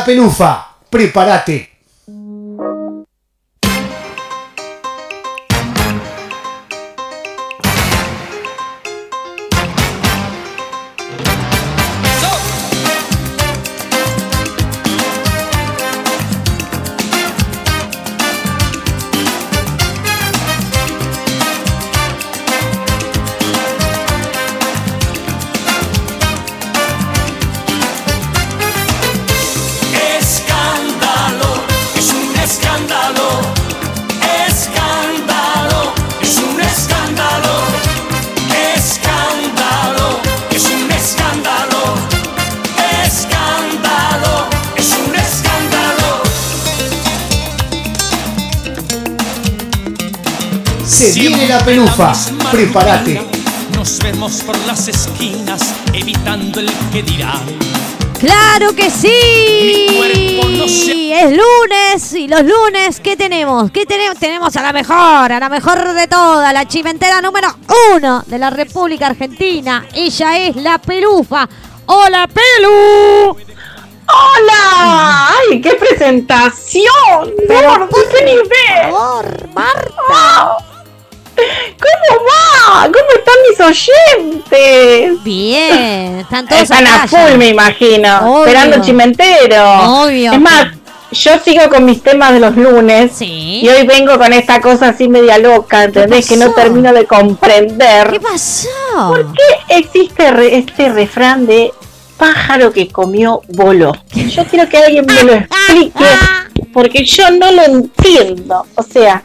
La 0.00 0.04
pelufa. 0.04 0.76
Prepárate. 0.88 1.69
Prepárate. 52.72 53.20
Nos 53.74 53.98
vemos 53.98 54.44
por 54.44 54.56
las 54.64 54.86
esquinas, 54.86 55.74
evitando 55.92 56.60
el 56.60 56.70
que 56.92 57.02
dirán. 57.02 57.40
¡Claro 58.20 58.72
que 58.76 58.88
sí! 58.88 59.88
Mi 59.90 59.96
cuerpo 59.96 60.48
no 60.50 60.68
se- 60.68 61.12
Es 61.20 61.30
lunes 61.36 62.12
y 62.12 62.28
los 62.28 62.42
lunes, 62.44 63.00
¿qué 63.00 63.16
tenemos? 63.16 63.72
¿Qué 63.72 63.86
tenemos? 63.86 64.18
Tenemos 64.20 64.54
a 64.56 64.62
la 64.62 64.72
mejor, 64.72 65.32
a 65.32 65.40
la 65.40 65.48
mejor 65.48 65.94
de 65.94 66.06
todas, 66.06 66.54
la 66.54 66.68
chimentera 66.68 67.20
número 67.20 67.48
uno 67.96 68.22
de 68.24 68.38
la 68.38 68.50
República 68.50 69.08
Argentina. 69.08 69.84
Ella 69.92 70.38
es 70.38 70.54
la 70.54 70.78
pelufa. 70.78 71.48
¡Hola, 71.86 72.28
Pelu! 72.28 73.36
¡Hola! 74.12 75.28
¡Ay, 75.50 75.60
qué 75.60 75.70
presentación! 75.74 76.84
¡Por 77.48 77.88
oyentes? 83.70 85.22
Bien, 85.24 86.18
están 86.20 86.46
todos 86.46 86.62
Están 86.62 86.86
a 86.86 87.06
full, 87.08 87.36
me 87.38 87.48
imagino. 87.48 88.18
Obvio. 88.32 88.46
Esperando 88.46 88.84
Chimentero. 88.84 90.02
Obvio. 90.04 90.32
Es 90.32 90.40
más, 90.40 90.66
yo 91.12 91.32
sigo 91.44 91.68
con 91.68 91.84
mis 91.84 92.02
temas 92.02 92.32
de 92.32 92.40
los 92.40 92.56
lunes. 92.56 93.12
Sí. 93.14 93.60
Y 93.62 93.68
hoy 93.68 93.86
vengo 93.86 94.16
con 94.18 94.32
esta 94.32 94.60
cosa 94.60 94.88
así 94.90 95.08
media 95.08 95.38
loca, 95.38 95.84
¿entendés? 95.84 96.28
Que 96.28 96.36
no 96.36 96.50
termino 96.52 96.92
de 96.92 97.04
comprender. 97.06 98.10
¿Qué 98.10 98.20
pasó? 98.20 98.68
¿Por 99.08 99.32
qué 99.32 99.76
existe 99.78 100.30
re- 100.30 100.56
este 100.58 100.88
refrán 100.90 101.46
de 101.46 101.72
pájaro 102.16 102.72
que 102.72 102.88
comió 102.88 103.42
voló? 103.48 103.92
Yo 104.14 104.44
quiero 104.46 104.68
que 104.68 104.76
alguien 104.78 105.06
me 105.06 105.24
lo 105.24 105.32
explique 105.34 106.04
porque 106.72 107.04
yo 107.04 107.30
no 107.30 107.50
lo 107.50 107.62
entiendo. 107.64 108.66
O 108.76 108.82
sea, 108.82 109.24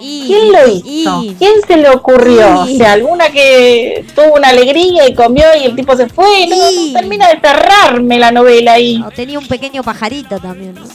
Y- 0.00 0.24
¿quién 0.26 0.52
lo 0.52 0.68
hizo? 0.68 1.22
y- 1.24 1.34
¿Quién 1.38 1.52
se 1.66 1.76
le 1.76 1.88
ocurrió? 1.90 2.64
y- 2.66 2.74
O 2.74 2.78
sea, 2.78 2.92
alguna 2.92 3.30
que 3.30 4.04
tuvo 4.14 4.34
una 4.36 4.48
alegría 4.48 5.08
y 5.08 5.14
comió 5.14 5.44
y 5.60 5.64
el 5.66 5.76
tipo 5.76 5.96
se 5.96 6.08
fue. 6.08 6.46
No, 6.48 6.56
termina 6.98 7.28
de 7.28 7.40
cerrarme 7.40 8.18
la 8.18 8.30
novela 8.32 8.72
ahí. 8.74 9.02
O 9.06 9.10
tenía 9.10 9.38
un 9.38 9.46
pequeño 9.46 9.82
pajarito 9.82 10.38
también, 10.38 10.74
¿no? 10.74 10.86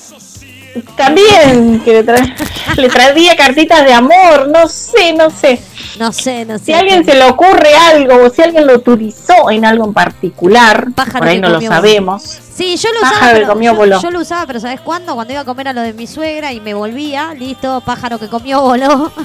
También, 0.98 1.80
que 1.84 1.94
le, 1.94 2.06
tra- 2.06 2.34
le 2.78 2.90
traía 2.90 3.36
cartitas 3.36 3.86
de 3.86 3.94
amor, 3.94 4.48
no 4.50 4.68
sé, 4.68 5.14
no 5.14 5.30
sé. 5.30 5.62
No 6.00 6.12
sé, 6.12 6.44
no 6.46 6.58
sé. 6.58 6.66
Si 6.66 6.74
a 6.74 6.80
alguien 6.80 7.06
se 7.06 7.14
le 7.16 7.24
ocurre 7.24 7.74
algo 7.74 8.26
o 8.26 8.30
si 8.30 8.42
alguien 8.42 8.68
lo 8.68 8.76
utilizó 8.76 9.50
en 9.50 9.64
algo 9.64 9.86
en 9.86 9.94
particular, 9.94 10.88
Pájaro 10.94 11.20
por 11.20 11.28
ahí 11.30 11.40
no 11.40 11.48
lo 11.50 11.62
sabemos. 11.62 12.22
Sí, 12.24 12.76
yo 12.78 12.90
lo 12.94 13.00
usaba. 13.00 13.12
Pájaro 13.14 13.34
que 13.34 13.40
pero- 13.42 13.54
comió 13.54 13.72
yo, 13.72 13.78
voló. 13.78 14.02
yo 14.02 14.12
lo 14.12 14.20
usaba, 14.20 14.46
pero 14.46 14.60
¿sabes 14.60 14.82
cuándo? 14.82 15.16
Cuando 15.16 15.32
iba 15.34 15.42
a 15.42 15.46
comer 15.46 15.70
a 15.70 15.74
lo 15.74 15.82
de 15.82 15.94
mi 15.94 16.06
suegra 16.08 16.52
y 16.52 16.60
me 16.60 16.74
volvía, 16.74 17.34
listo, 17.34 17.82
pájaro 17.86 18.20
que 18.20 18.28
comió 18.28 18.62
voló. 18.62 19.12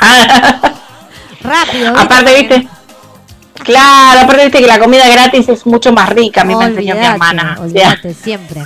Rápido. 1.40 1.92
¿viste? 1.92 2.00
aparte, 2.04 2.34
viste. 2.34 2.68
Claro, 3.64 4.20
aparte 4.20 4.44
viste 4.44 4.60
que 4.60 4.66
la 4.66 4.78
comida 4.78 5.08
gratis 5.08 5.48
es 5.48 5.66
mucho 5.66 5.92
más 5.92 6.08
rica, 6.10 6.40
a 6.42 6.44
mí 6.44 6.54
me 6.54 6.64
enseñó 6.66 6.94
mi 6.94 7.04
hermana. 7.04 7.52
O 7.60 7.68
sea, 7.68 7.88
olvídate, 7.90 8.14
siempre. 8.14 8.62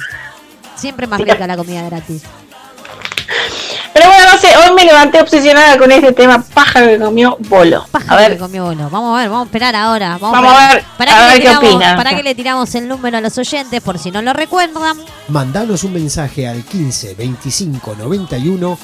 Siempre 0.83 1.07
más 1.07 1.21
rica 1.21 1.47
la 1.47 1.57
comida 1.57 1.81
gratis. 1.85 2.25
pero 4.03 4.15
bueno, 4.15 4.33
no 4.33 4.39
sé, 4.39 4.49
hoy 4.57 4.75
me 4.75 4.85
levanté 4.85 5.21
obsesionada 5.21 5.79
con 5.79 5.93
este 5.93 6.13
tema 6.13 6.43
pájaro 6.55 6.87
que 6.87 6.99
comió 6.99 7.37
bolo. 7.49 7.85
Pájaro 7.91 8.13
a 8.19 8.23
ver, 8.23 8.33
que 8.33 8.39
comió 8.39 8.65
bolo. 8.65 8.91
Vamos 8.91 9.17
a 9.17 9.21
ver, 9.21 9.31
vamos 9.31 9.45
a 9.45 9.47
esperar 9.47 9.77
ahora. 9.77 10.19
Vamos, 10.21 10.33
Vamos 10.33 10.53
a 10.53 10.75
ver, 10.75 10.85
para 10.99 11.13
a 11.13 11.17
que 11.17 11.23
ver 11.23 11.33
le 11.33 11.35
qué 11.35 11.49
tiramos, 11.49 11.69
opinan. 11.71 11.97
Para 11.97 12.17
que 12.17 12.23
le 12.23 12.35
tiramos 12.35 12.75
el 12.75 12.89
número 12.89 13.19
a 13.19 13.21
los 13.21 13.39
oyentes, 13.39 13.81
por 13.81 13.99
si 13.99 14.11
no 14.11 14.21
lo 14.23 14.33
recuerdan. 14.33 14.97
Mandanos 15.29 15.85
un 15.85 15.93
mensaje 15.93 16.49
al 16.49 16.65
15 16.65 17.15
25 17.15 17.95
91 17.97 18.79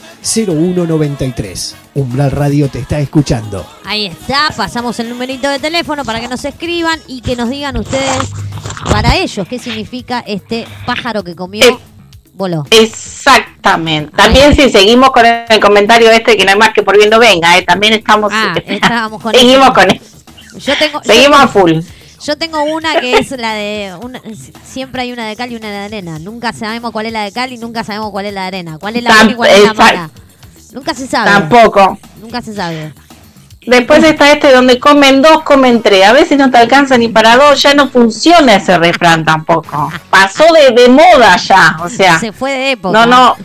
01 0.47 0.87
93. 0.87 1.75
Umbral 1.95 2.31
Radio 2.31 2.69
te 2.69 2.79
está 2.79 3.01
escuchando. 3.01 3.67
Ahí 3.85 4.07
está, 4.07 4.51
pasamos 4.57 5.01
el 5.01 5.09
numerito 5.09 5.49
de 5.49 5.59
teléfono 5.59 6.05
para 6.05 6.21
que 6.21 6.29
nos 6.29 6.45
escriban 6.45 7.01
y 7.09 7.23
que 7.23 7.35
nos 7.35 7.49
digan 7.51 7.77
ustedes 7.77 8.31
para 8.91 9.17
ellos 9.17 9.49
qué 9.49 9.59
significa 9.59 10.23
este 10.27 10.67
pájaro 10.87 11.25
que 11.25 11.35
comió 11.35 11.67
Eh, 11.67 11.79
voló. 12.39 12.65
Exactamente. 12.71 14.17
También 14.17 14.55
si 14.55 14.71
seguimos 14.71 15.11
con 15.11 15.27
el 15.27 15.61
comentario 15.61 16.11
este 16.11 16.37
que 16.37 16.45
no 16.45 16.53
hay 16.53 16.59
más 16.59 16.73
que 16.73 16.83
por 16.83 16.97
viendo 16.97 17.19
venga, 17.19 17.59
eh, 17.59 17.63
también 17.63 17.93
estamos 17.93 18.33
Ah, 18.35 18.55
estábamos 18.67 19.21
con 19.23 19.35
seguimos 19.35 19.65
eso. 19.67 19.75
con 19.75 19.91
eso. 19.91 20.05
Yo 20.59 20.75
tengo, 20.79 21.03
yo 21.03 21.13
Seguimos 21.13 21.41
a 21.41 21.49
full. 21.49 21.73
Yo 22.25 22.37
tengo 22.37 22.63
una 22.65 23.01
que 23.01 23.19
es 23.19 23.31
la 23.33 23.53
de. 23.55 23.93
Una, 24.03 24.21
siempre 24.65 25.03
hay 25.03 25.13
una 25.13 25.27
de 25.29 25.37
cal 25.37 25.53
y 25.53 25.57
una 25.57 25.71
de 25.71 25.77
arena. 25.77 26.19
Nunca 26.19 26.53
sabemos 26.53 26.91
cuál 26.91 27.07
es 27.07 27.13
la 27.13 27.23
de 27.23 27.31
cal 27.33 27.53
y 27.53 27.59
nunca 27.59 27.85
sabemos 27.85 28.11
cuál 28.11 28.27
es 28.27 28.35
la 28.35 28.41
de 28.43 28.47
arena. 28.49 28.79
¿Cuál 28.79 28.97
es 28.97 29.03
la 29.05 29.11
buena 29.15 29.31
y 29.31 29.35
cuál 29.35 29.51
es 29.51 29.63
la 29.63 29.75
mala? 29.75 30.11
Nunca 30.73 30.95
se 30.95 31.07
sabe. 31.07 31.31
Tampoco. 31.31 31.99
Nunca 32.21 32.43
se 32.43 32.55
sabe. 32.55 32.93
Después 33.69 34.03
está 34.03 34.33
este 34.33 34.51
donde 34.51 34.79
comen 34.79 35.21
dos, 35.21 35.43
comen 35.43 35.83
tres. 35.83 36.07
A 36.07 36.13
veces 36.15 36.39
no 36.39 36.51
te 36.51 36.57
alcanza 36.57 36.97
ni 36.97 37.09
para 37.09 37.37
dos, 37.37 37.61
ya 37.63 37.75
no 37.75 37.91
funciona 37.91 38.55
ese 38.55 38.79
refrán 38.79 39.27
tampoco. 39.27 39.93
Pasó 40.09 40.45
de, 40.55 40.75
de 40.75 40.89
moda 40.89 41.37
ya, 41.37 41.77
o 41.83 41.89
sea. 41.91 42.19
Se 42.19 42.33
fue 42.33 42.53
de 42.53 42.71
época. 42.73 42.99
No, 42.99 43.07
no. 43.07 43.37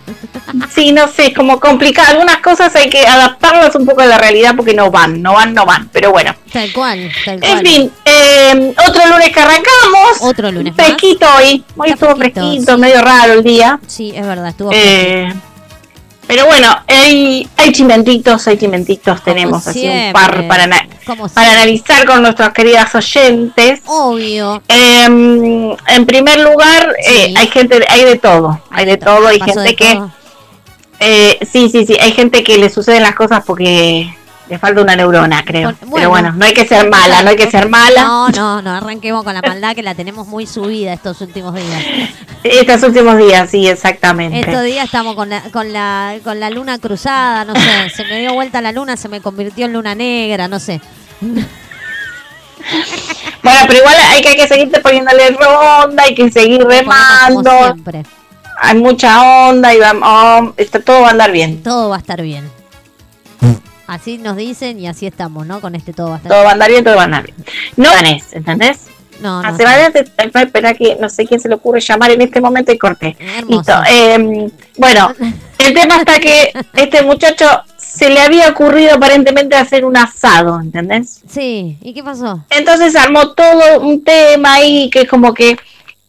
Sí, 0.73 0.93
no 0.93 1.09
sé, 1.09 1.27
es 1.27 1.35
como 1.35 1.59
complicado. 1.59 2.11
Algunas 2.11 2.37
cosas 2.37 2.73
hay 2.75 2.89
que 2.89 3.05
adaptarlas 3.05 3.75
un 3.75 3.85
poco 3.85 4.01
a 4.01 4.05
la 4.05 4.17
realidad 4.17 4.53
porque 4.55 4.73
no 4.73 4.89
van, 4.89 5.21
no 5.21 5.33
van, 5.33 5.53
no 5.53 5.65
van. 5.65 5.89
Pero 5.91 6.11
bueno. 6.11 6.33
Tal 6.53 6.71
cual, 6.71 7.11
tal 7.25 7.41
cual. 7.41 7.51
En 7.51 7.65
fin, 7.65 7.91
eh, 8.05 8.73
otro 8.87 9.05
lunes 9.07 9.29
que 9.29 9.39
arrancamos. 9.41 10.21
Otro 10.21 10.51
lunes 10.53 10.73
más. 10.75 10.85
Fresquito 10.85 11.25
hoy. 11.37 11.65
Hoy 11.75 11.89
Está 11.89 12.05
estuvo 12.05 12.15
fresquito, 12.15 12.75
sí. 12.75 12.79
medio 12.79 13.01
raro 13.01 13.33
el 13.33 13.43
día. 13.43 13.77
Sí, 13.87 14.13
es 14.15 14.25
verdad, 14.25 14.47
estuvo. 14.47 14.71
Eh, 14.73 15.33
pero 16.27 16.45
bueno, 16.45 16.67
hay, 16.87 17.47
hay 17.57 17.71
chimentitos, 17.71 18.47
hay 18.47 18.57
chimentitos. 18.57 19.21
Tenemos 19.23 19.67
así 19.67 19.87
un 19.87 20.13
par 20.13 20.47
para, 20.47 20.67
para 21.33 21.51
analizar 21.51 22.05
con 22.05 22.21
nuestros 22.21 22.49
queridos 22.53 22.95
oyentes. 22.95 23.81
Obvio. 23.85 24.61
Eh, 24.67 25.03
en 25.03 26.05
primer 26.05 26.39
lugar, 26.39 26.95
eh, 27.05 27.33
hay 27.35 27.47
gente, 27.47 27.85
hay 27.89 28.05
de 28.05 28.17
todo, 28.17 28.61
hay 28.69 28.85
de 28.85 28.97
todo, 28.97 29.27
hay 29.27 29.39
gente 29.39 29.59
de 29.59 29.75
que, 29.75 30.01
eh, 30.99 31.39
sí, 31.51 31.69
sí, 31.69 31.85
sí, 31.85 31.97
hay 31.99 32.13
gente 32.13 32.43
que 32.43 32.57
le 32.57 32.69
suceden 32.69 33.03
las 33.03 33.15
cosas 33.15 33.43
porque 33.45 34.15
le 34.53 34.59
falta 34.59 34.81
una 34.83 34.95
neurona, 34.95 35.43
creo. 35.43 35.73
Bueno, 35.81 35.95
Pero 35.95 36.09
bueno, 36.11 36.31
no 36.33 36.45
hay 36.45 36.53
que 36.53 36.67
ser 36.67 36.87
mala, 36.87 37.23
no 37.23 37.31
hay 37.31 37.35
que 37.35 37.49
ser 37.49 37.69
mala. 37.69 38.03
No, 38.03 38.29
no, 38.29 38.61
no 38.61 38.69
arranquemos 38.69 39.23
con 39.23 39.33
la 39.33 39.41
maldad 39.41 39.73
que 39.73 39.81
la 39.81 39.95
tenemos 39.95 40.27
muy 40.27 40.45
subida 40.45 40.93
estos 40.93 41.19
últimos 41.21 41.55
días. 41.55 41.83
Estos 42.43 42.83
últimos 42.83 43.17
días, 43.17 43.49
sí, 43.49 43.67
exactamente. 43.67 44.41
Estos 44.41 44.63
días 44.63 44.85
estamos 44.85 45.15
con 45.15 45.29
la, 45.29 45.41
con 45.51 45.73
la, 45.73 46.17
con 46.23 46.39
la 46.39 46.51
luna 46.51 46.77
cruzada, 46.77 47.45
no 47.45 47.55
sé, 47.55 47.89
se 47.95 48.03
me 48.03 48.19
dio 48.19 48.33
vuelta 48.33 48.61
la 48.61 48.71
luna, 48.71 48.95
se 48.95 49.09
me 49.09 49.21
convirtió 49.21 49.65
en 49.65 49.73
luna 49.73 49.95
negra, 49.95 50.47
no 50.47 50.59
sé. 50.59 50.79
Bueno, 51.19 51.39
pero 53.67 53.79
igual 53.79 53.95
hay 54.11 54.21
que, 54.21 54.29
hay 54.29 54.35
que 54.35 54.47
seguirte 54.47 54.81
poniéndole 54.81 55.31
ronda, 55.31 56.03
hay 56.03 56.13
que 56.13 56.31
seguir 56.31 56.59
como 56.59 56.69
remando, 56.69 57.51
siempre. 57.63 58.03
hay 58.61 58.77
mucha 58.77 59.49
onda 59.49 59.73
y 59.73 59.79
vamos, 59.79 60.07
oh, 60.07 60.53
está, 60.57 60.79
todo 60.79 61.01
va 61.01 61.07
a 61.07 61.11
andar 61.11 61.31
bien. 61.31 61.63
Todo 61.63 61.89
va 61.89 61.95
a 61.95 61.99
estar 61.99 62.21
bien. 62.21 62.51
Así 63.93 64.17
nos 64.17 64.35
dicen 64.35 64.79
y 64.79 64.87
así 64.87 65.05
estamos, 65.05 65.45
¿no? 65.45 65.61
Con 65.61 65.75
este 65.75 65.93
todo 65.93 66.15
estar 66.15 66.31
Todo 66.31 66.47
andar 66.47 66.69
bien, 66.71 66.83
todo 66.83 66.95
va 66.95 67.03
a 67.03 67.05
andar 67.05 67.23
bien. 67.25 67.35
No 67.75 67.91
ganes, 67.91 68.33
¿entendés? 68.33 68.87
No, 69.21 69.43
no. 69.43 69.49
Espera 69.49 70.73
que 70.73 70.97
no 70.99 71.09
sé 71.09 71.27
quién 71.27 71.39
se 71.39 71.47
le 71.47 71.53
ocurre 71.55 71.79
llamar 71.79 72.09
en 72.09 72.21
este 72.21 72.41
momento 72.41 72.71
y 72.71 72.79
corté. 72.79 73.15
Listo. 73.47 73.71
eh, 73.87 74.49
bueno, 74.77 75.13
el 75.59 75.73
tema 75.75 75.97
está 75.97 76.19
que 76.19 76.51
este 76.75 77.03
muchacho 77.03 77.45
se 77.77 78.09
le 78.09 78.19
había 78.19 78.49
ocurrido 78.49 78.95
aparentemente 78.95 79.55
hacer 79.55 79.85
un 79.85 79.95
asado, 79.95 80.59
¿entendés? 80.59 81.21
Sí, 81.29 81.77
¿y 81.79 81.93
qué 81.93 82.03
pasó? 82.03 82.43
Entonces 82.49 82.95
armó 82.95 83.33
todo 83.33 83.79
un 83.81 84.03
tema 84.03 84.55
ahí 84.55 84.89
que 84.89 85.01
es 85.01 85.07
como 85.07 85.35
que 85.35 85.55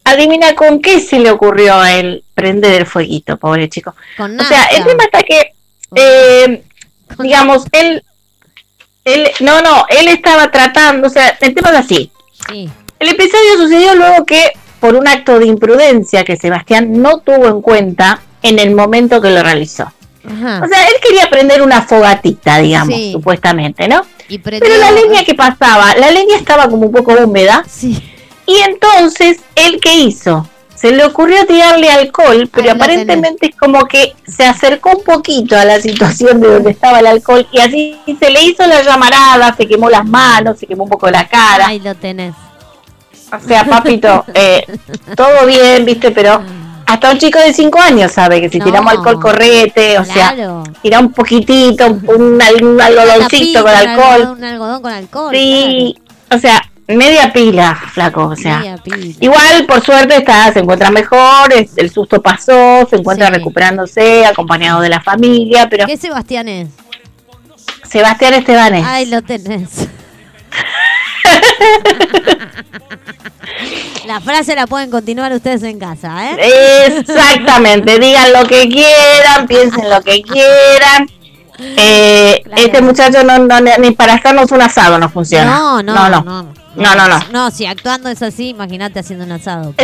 adivina 0.03 0.55
con 0.55 0.81
qué 0.81 0.99
se 0.99 1.19
le 1.19 1.29
ocurrió 1.29 1.75
a 1.75 1.93
él 1.93 2.23
prender 2.33 2.73
el 2.81 2.87
fueguito, 2.87 3.37
pobre 3.37 3.69
chico. 3.69 3.93
Con 4.17 4.39
O 4.39 4.43
sea, 4.43 4.65
el 4.65 4.83
tema 4.83 5.03
está 5.03 5.21
que, 5.21 5.53
eh, 5.95 6.63
digamos, 7.19 7.65
él, 7.71 8.03
él, 9.03 9.29
no, 9.39 9.61
no, 9.61 9.85
él 9.89 10.07
estaba 10.07 10.49
tratando, 10.51 11.07
o 11.07 11.09
sea, 11.09 11.37
el 11.41 11.53
tema 11.53 11.69
es 11.69 11.75
así. 11.77 12.11
Sí. 12.49 12.69
El 12.99 13.09
episodio 13.09 13.57
sucedió 13.57 13.95
luego 13.95 14.25
que, 14.25 14.51
por 14.79 14.95
un 14.95 15.07
acto 15.07 15.39
de 15.39 15.47
imprudencia 15.47 16.23
que 16.23 16.37
Sebastián 16.37 17.01
no 17.01 17.19
tuvo 17.19 17.47
en 17.47 17.61
cuenta 17.61 18.21
en 18.41 18.59
el 18.59 18.75
momento 18.75 19.21
que 19.21 19.29
lo 19.31 19.41
realizó. 19.43 19.91
Ajá. 20.27 20.61
O 20.63 20.67
sea, 20.67 20.87
él 20.87 20.93
quería 21.01 21.29
prender 21.29 21.61
una 21.61 21.83
fogatita, 21.83 22.57
digamos, 22.59 22.95
Sí. 22.95 23.11
supuestamente, 23.13 23.87
¿no? 23.87 24.05
y 24.27 24.39
prendió- 24.39 24.67
Pero 24.67 24.81
la 24.81 24.89
leña 24.91 25.23
que 25.23 25.35
pasaba, 25.35 25.95
la 25.97 26.09
leña 26.09 26.35
estaba 26.35 26.67
como 26.67 26.87
un 26.87 26.91
poco 26.91 27.13
húmeda, 27.13 27.63
Sí. 27.69 28.01
y 28.47 28.55
entonces, 28.61 29.37
¿él 29.55 29.79
qué 29.79 29.93
hizo? 29.99 30.49
Se 30.85 30.91
le 30.95 31.03
ocurrió 31.03 31.45
tirarle 31.47 31.89
alcohol, 31.89 32.47
pero 32.53 32.69
Ahí 32.71 32.77
lo 32.77 32.83
aparentemente 32.83 33.47
es 33.47 33.55
como 33.55 33.85
que 33.85 34.13
se 34.27 34.45
acercó 34.45 34.91
un 34.97 35.03
poquito 35.03 35.57
a 35.57 35.65
la 35.65 35.81
situación 35.81 36.39
de 36.39 36.47
donde 36.53 36.71
estaba 36.71 36.99
el 36.99 37.07
alcohol 37.07 37.47
y 37.51 37.59
así 37.59 37.97
se 38.19 38.29
le 38.29 38.43
hizo 38.43 38.65
la 38.67 38.83
llamarada, 38.83 39.55
se 39.55 39.67
quemó 39.67 39.89
las 39.89 40.05
manos, 40.05 40.59
se 40.59 40.67
quemó 40.67 40.83
un 40.83 40.89
poco 40.89 41.09
la 41.09 41.27
cara. 41.27 41.67
Ahí 41.67 41.79
lo 41.79 41.95
tenés. 41.95 42.35
O 43.33 43.47
sea, 43.47 43.65
papito, 43.65 44.23
eh, 44.35 44.63
todo 45.15 45.47
bien, 45.47 45.83
viste, 45.85 46.11
pero 46.11 46.41
hasta 46.85 47.11
un 47.11 47.17
chico 47.17 47.39
de 47.39 47.51
5 47.51 47.79
años 47.81 48.11
sabe 48.11 48.39
que 48.39 48.49
si 48.49 48.59
No. 48.59 48.65
tiramos 48.65 48.93
alcohol 48.93 49.19
correte, 49.19 49.97
o 49.97 50.05
sea, 50.05 50.35
tira 50.83 50.99
un 50.99 51.11
poquitito, 51.11 51.87
un, 51.87 52.07
un, 52.07 52.41
al- 52.41 52.63
un 52.63 52.79
algodoncito 52.79 53.63
con 53.63 53.71
Tapita, 53.73 53.91
alcohol. 53.91 54.35
Un 54.37 54.43
algodón 54.43 54.81
con 54.83 54.91
alcohol. 54.93 55.35
Sí, 55.35 55.95
o 56.31 56.37
sea, 56.37 56.61
media 56.87 57.31
pila, 57.33 57.75
flaco, 57.93 58.27
o 58.27 58.35
sea. 58.35 58.59
Media 58.59 58.77
pila. 58.77 59.15
Igual, 59.19 59.65
por 59.67 59.83
suerte, 59.83 60.17
está, 60.17 60.51
se 60.53 60.59
encuentra 60.59 60.91
mejor, 60.91 61.51
es- 61.53 61.77
el 61.77 61.89
susto 61.91 62.21
pasó, 62.21 62.85
se 62.89 62.97
encuentra 62.97 63.27
Sí. 63.27 63.33
recuperándose, 63.33 64.25
acompañado 64.25 64.81
de 64.81 64.89
la 64.89 65.01
familia, 65.01 65.67
pero 65.69 65.85
¿Qué 65.87 65.97
Sebastián 65.97 66.47
es? 66.47 66.69
Sebastián 67.89 68.33
Estebanes. 68.35 68.85
Ahí 68.85 69.05
lo 69.07 69.21
tenés. 69.21 69.87
La 74.05 74.21
frase 74.21 74.55
la 74.55 74.67
pueden 74.67 74.91
continuar 74.91 75.31
ustedes 75.33 75.63
en 75.63 75.79
casa, 75.79 76.31
¿eh? 76.31 76.85
Exactamente, 76.87 77.97
digan 77.97 78.33
lo 78.33 78.45
que 78.45 78.67
quieran, 78.69 79.47
piensen 79.47 79.89
lo 79.89 80.01
que 80.01 80.21
quieran. 80.21 81.09
Eh, 81.59 82.41
Claro. 82.43 82.61
Este 82.61 82.81
muchacho 82.81 83.23
no, 83.23 83.39
no- 83.39 83.59
ni 83.79 83.91
para 83.91 84.13
hacernos 84.15 84.51
un 84.51 84.61
asado 84.61 84.99
no 84.99 85.09
funciona. 85.09 85.45
No, 85.57 85.81
no, 85.81 85.93
no. 85.95 86.09
no. 86.09 86.43
no. 86.43 86.64
No, 86.75 86.95
no, 86.95 87.07
no. 87.07 87.19
No, 87.31 87.51
si 87.51 87.65
actuando 87.65 88.09
es 88.09 88.21
así, 88.21 88.49
imagínate 88.49 88.99
haciendo 88.99 89.25
un 89.25 89.31
asado. 89.31 89.73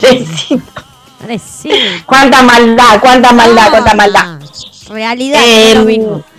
Pobrecito. 0.00 0.62
Sí. 1.38 1.70
Cuánta 2.04 2.42
maldad, 2.42 2.98
cuánta 3.00 3.32
maldad, 3.32 3.64
No, 3.66 3.70
cuánta 3.70 3.94
maldad. 3.94 4.40
Realidad, 4.88 5.40
Eh, 5.44 5.62
no 5.64 5.68
es 5.70 5.76
lo 5.78 5.84
mismo. 5.84 6.24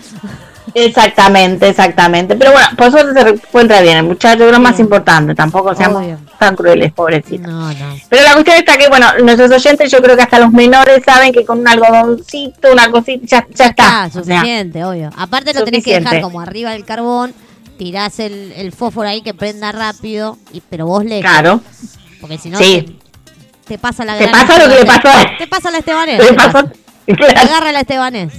Exactamente, 0.76 1.70
exactamente. 1.70 2.36
Pero 2.36 2.52
bueno, 2.52 2.68
por 2.76 2.90
suerte 2.90 3.22
se 3.22 3.30
encuentra 3.30 3.82
bien 3.82 3.98
el 3.98 4.04
muchacho, 4.04 4.44
es 4.46 4.52
lo 4.52 4.60
más 4.60 4.80
importante. 4.80 5.36
Tampoco 5.36 5.76
seamos 5.76 6.02
Obvio. 6.04 6.18
tan 6.40 6.56
crueles, 6.56 6.92
pobrecito. 6.92 7.48
No, 7.48 7.72
no. 7.72 7.96
Pero 8.10 8.24
la 8.24 8.34
cuestión 8.34 8.58
está 8.58 8.76
que, 8.78 8.90
bueno, 8.90 9.06
nuestros 9.24 9.52
oyentes, 9.52 9.92
yo 9.92 10.02
creo 10.02 10.16
que 10.18 10.24
hasta 10.24 10.40
los 10.40 10.52
menores 10.52 11.04
saben 11.06 11.32
que 11.32 11.46
con 11.46 11.60
un 11.60 11.68
algodoncito, 11.68 12.72
una 12.72 12.90
cosita, 12.90 13.24
ya, 13.28 13.48
ya 13.54 13.66
está. 13.68 14.04
Ah, 14.04 14.08
O 14.08 14.10
sea, 14.24 14.24
suficiente, 14.24 14.84
obvio. 14.84 15.12
Aparte 15.16 15.54
lo 15.54 15.64
tenés 15.64 15.84
que 15.84 16.00
dejar 16.00 16.22
como 16.22 16.42
arriba 16.42 16.72
del 16.72 16.86
carbón, 16.86 17.36
tirás 17.78 18.20
el, 18.20 18.52
el 18.56 18.72
fósforo 18.72 19.08
ahí 19.08 19.22
que 19.22 19.34
prenda 19.34 19.72
rápido, 19.72 20.38
y, 20.52 20.62
pero 20.70 20.86
vos 20.86 21.04
lejos. 21.06 21.22
claro. 21.30 21.62
Porque 22.22 22.38
si 22.38 22.50
no 22.50 22.58
Sí. 22.58 22.98
te, 23.66 23.74
te 23.74 23.78
pasa 23.78 24.06
la 24.06 24.18
Te 24.18 24.28
gran 24.28 24.32
pasa 24.48 24.58
lo 24.60 24.64
que 24.70 24.76
le 24.76 24.80
Estebanés. 24.82 25.02
pasó 25.04 25.18
a. 25.18 25.38
Te 25.38 25.48
pasa 25.48 25.72
la 25.72 25.78
Estebanés. 25.80 26.20
Le 26.20 26.26
te 26.28 26.34
pasó- 26.34 26.52
pasa. 26.54 26.72
claro. 27.18 27.40
Agarra 27.40 27.72
la 27.72 27.80
Estebanés. 27.82 28.34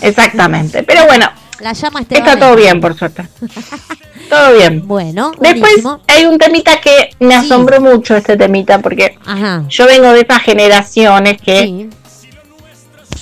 Exactamente. 0.00 0.82
Pero 0.82 1.06
bueno, 1.06 1.30
La 1.60 1.72
llama 1.72 2.00
está 2.00 2.16
Esteban. 2.16 2.38
todo 2.40 2.56
bien, 2.56 2.80
por 2.80 2.96
suerte. 2.96 3.24
Todo 4.30 4.54
bien. 4.54 4.86
Bueno, 4.88 5.32
Después 5.38 5.60
buenísimo. 5.60 6.00
hay 6.08 6.24
un 6.24 6.38
temita 6.38 6.80
que 6.80 7.10
me 7.20 7.38
Sí. 7.40 7.44
asombró 7.46 7.78
mucho 7.80 8.16
este 8.16 8.38
temita 8.38 8.78
porque 8.78 9.18
Ajá. 9.26 9.64
yo 9.68 9.86
vengo 9.86 10.12
de 10.14 10.22
esas 10.22 10.42
generaciones 10.42 11.40
que 11.42 11.60
Sí, 11.62 11.90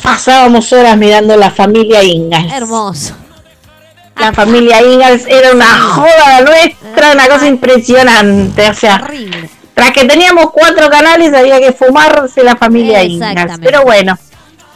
pasábamos 0.03 0.73
horas 0.73 0.97
mirando 0.97 1.37
la 1.37 1.51
familia 1.51 2.03
Ingalls. 2.05 2.53
hermoso. 2.53 3.15
La 4.19 4.33
familia 4.33 4.83
Ingalls 4.83 5.25
era 5.27 5.53
una 5.53 5.67
joda 5.67 6.41
nuestra, 6.43 7.13
una 7.13 7.29
cosa 7.29 7.47
impresionante. 7.47 8.69
O 8.71 8.75
sea, 8.75 9.01
Horrible. 9.03 9.49
tras 9.75 9.91
que 9.93 10.05
teníamos 10.05 10.51
cuatro 10.53 10.89
canales 10.91 11.33
había 11.35 11.59
que 11.61 11.73
fumarse 11.73 12.45
la 12.45 12.57
familia 12.57 13.03
Ingalls. 13.03 13.59
Pero 13.61 13.83
bueno, 13.83 14.17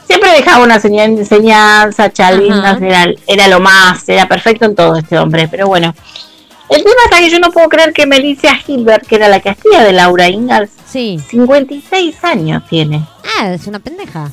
siempre 0.06 0.30
dejaba 0.32 0.64
una 0.64 0.80
seña- 0.80 1.04
enseñanza, 1.04 2.10
charlindas, 2.12 2.76
Ajá. 2.76 2.86
era, 2.86 3.06
era 3.26 3.48
lo 3.48 3.60
más, 3.60 4.08
era 4.08 4.26
perfecto 4.26 4.64
en 4.64 4.74
todo 4.74 4.96
este 4.96 5.18
hombre. 5.18 5.46
Pero 5.48 5.68
bueno, 5.68 5.94
el 6.68 6.78
tema 6.82 6.96
está 7.04 7.18
que 7.18 7.30
yo 7.30 7.38
no 7.38 7.50
puedo 7.52 7.68
creer 7.68 7.92
que 7.92 8.06
Melissa 8.06 8.58
Hilbert, 8.66 9.06
que 9.06 9.16
era 9.16 9.28
la 9.28 9.38
que 9.40 9.50
hacía 9.50 9.82
de 9.84 9.92
Laura 9.92 10.28
Ingalls, 10.28 10.70
Sí. 10.90 11.20
56 11.30 12.24
años 12.24 12.62
tiene. 12.68 13.04
Ah, 13.38 13.50
es 13.52 13.66
una 13.66 13.78
pendeja. 13.80 14.30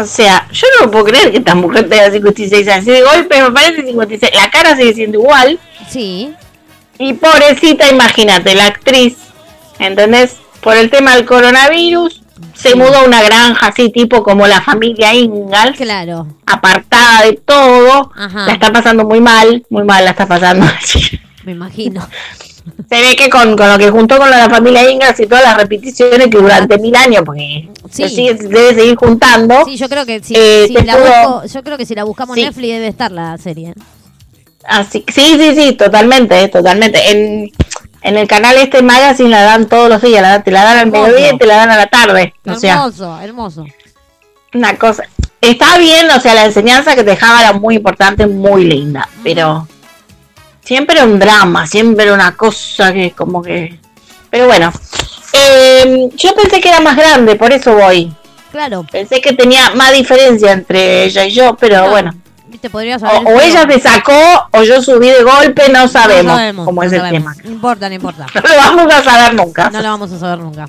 O 0.00 0.06
sea, 0.06 0.46
yo 0.52 0.66
no 0.80 0.90
puedo 0.90 1.04
creer 1.06 1.30
que 1.30 1.38
esta 1.38 1.54
mujer 1.54 1.88
tenga 1.88 2.10
56 2.10 2.68
años. 2.68 2.84
Si 2.84 2.90
de 2.90 3.02
golpe 3.02 3.42
me 3.42 3.50
parece 3.50 3.82
56. 3.86 4.32
La 4.34 4.50
cara 4.50 4.76
sigue 4.76 4.94
siendo 4.94 5.18
igual. 5.18 5.58
Sí. 5.88 6.32
Y 6.98 7.14
pobrecita, 7.14 7.88
imagínate, 7.88 8.54
la 8.54 8.66
actriz, 8.66 9.16
¿entendés? 9.78 10.36
Por 10.60 10.76
el 10.76 10.90
tema 10.90 11.16
del 11.16 11.24
coronavirus, 11.24 12.22
se 12.54 12.74
mudó 12.74 12.96
a 12.98 13.04
una 13.04 13.22
granja 13.22 13.68
así, 13.68 13.90
tipo 13.90 14.22
como 14.22 14.46
la 14.46 14.60
familia 14.60 15.14
Ingalls, 15.14 15.76
Claro. 15.78 16.26
apartada 16.46 17.22
de 17.24 17.32
todo. 17.44 18.12
Ajá. 18.14 18.46
La 18.46 18.52
está 18.52 18.70
pasando 18.72 19.04
muy 19.04 19.20
mal, 19.20 19.64
muy 19.70 19.84
mal 19.84 20.04
la 20.04 20.10
está 20.10 20.26
pasando. 20.26 20.66
Me 21.44 21.52
imagino. 21.52 22.06
Se 22.88 23.00
ve 23.00 23.16
que 23.16 23.30
con, 23.30 23.56
con 23.56 23.68
lo 23.70 23.78
que 23.78 23.90
juntó 23.90 24.18
con 24.18 24.30
la 24.30 24.48
familia 24.50 24.88
Ingalls 24.90 25.18
y 25.20 25.26
todas 25.26 25.44
las 25.44 25.56
repeticiones 25.56 26.28
que 26.28 26.38
durante 26.38 26.78
mil 26.78 26.94
años, 26.94 27.22
porque 27.24 27.68
Sí. 27.90 28.02
se 28.02 28.08
sigue- 28.08 28.34
debe 28.34 28.74
seguir 28.74 28.96
juntando. 28.96 29.64
Sí, 29.64 29.76
yo 29.76 29.88
creo 29.88 30.04
que 30.06 30.22
si, 30.22 30.34
Eh, 30.36 30.66
si 30.68 30.74
la 30.74 30.96
busco, 30.96 31.44
yo 31.46 31.62
creo 31.62 31.78
que 31.78 31.86
si 31.86 31.94
la 31.94 32.04
buscamos 32.04 32.34
Sí. 32.36 32.42
Netflix 32.44 32.68
debe 32.72 32.88
estar 32.88 33.10
la 33.12 33.36
serie. 33.38 33.74
Así, 34.64 35.04
sí, 35.08 35.36
sí, 35.38 35.54
sí, 35.56 35.72
totalmente, 35.72 36.38
eh, 36.42 36.48
totalmente. 36.48 37.10
En, 37.10 37.50
en 38.02 38.16
el 38.18 38.28
canal 38.28 38.56
este 38.58 38.82
Magazine 38.82 39.30
la 39.30 39.42
dan 39.42 39.66
todos 39.68 39.88
los 39.88 40.02
días, 40.02 40.20
la, 40.22 40.42
te 40.42 40.50
la 40.50 40.64
dan 40.64 40.78
al 40.78 40.90
mediodía 40.90 41.32
y 41.32 41.38
te 41.38 41.46
la 41.46 41.56
dan 41.56 41.70
a 41.70 41.76
la 41.76 41.86
tarde. 41.86 42.34
O 42.46 42.54
sea, 42.56 42.74
hermoso, 42.74 43.18
hermoso. 43.20 43.64
una 44.52 44.76
cosa. 44.76 45.04
Está 45.40 45.78
bien, 45.78 46.10
o 46.10 46.20
sea, 46.20 46.34
la 46.34 46.44
enseñanza 46.44 46.94
que 46.94 47.02
te 47.04 47.10
dejaba 47.10 47.40
era 47.40 47.52
muy 47.54 47.76
importante, 47.76 48.26
muy 48.26 48.64
linda, 48.64 49.08
pero 49.24 49.66
siempre 50.62 51.02
un 51.02 51.18
drama, 51.18 51.66
siempre 51.66 52.12
una 52.12 52.36
cosa 52.36 52.92
que 52.92 53.12
como 53.12 53.42
que... 53.42 53.78
Pero 54.30 54.46
bueno, 54.46 54.72
eh, 55.32 56.08
yo 56.14 56.34
pensé 56.34 56.60
que 56.60 56.68
era 56.68 56.80
más 56.80 56.96
grande, 56.96 57.36
por 57.36 57.52
eso 57.52 57.74
voy. 57.74 58.12
Claro. 58.52 58.84
Pensé 58.90 59.20
que 59.20 59.32
tenía 59.32 59.70
más 59.70 59.92
diferencia 59.92 60.52
entre 60.52 61.04
ella 61.04 61.24
y 61.24 61.30
yo, 61.32 61.56
pero 61.56 61.84
No, 61.84 61.90
bueno. 61.90 62.14
Te 62.60 62.68
podrías 62.68 63.02
O, 63.02 63.40
ella 63.40 63.66
se 63.66 63.80
sacó 63.80 64.12
o 64.50 64.62
yo 64.64 64.82
subí 64.82 65.08
de 65.08 65.22
golpe, 65.22 65.70
no 65.70 65.88
sabemos, 65.88 66.24
no 66.24 66.34
sabemos, 66.36 66.66
cómo 66.66 66.82
no 66.82 66.86
es 66.86 66.92
el 66.92 66.98
sabemos. 67.00 67.36
tema. 67.36 67.44
No 67.48 67.50
importa, 67.54 67.88
no 67.88 67.94
importa. 67.94 68.26
No 68.34 68.40
lo 68.42 68.56
vamos 68.56 68.94
a 68.94 69.02
saber 69.02 69.34
nunca. 69.34 69.70
No 69.70 69.80
lo 69.80 69.88
vamos 69.88 70.12
a 70.12 70.18
saber 70.18 70.38
nunca. 70.40 70.66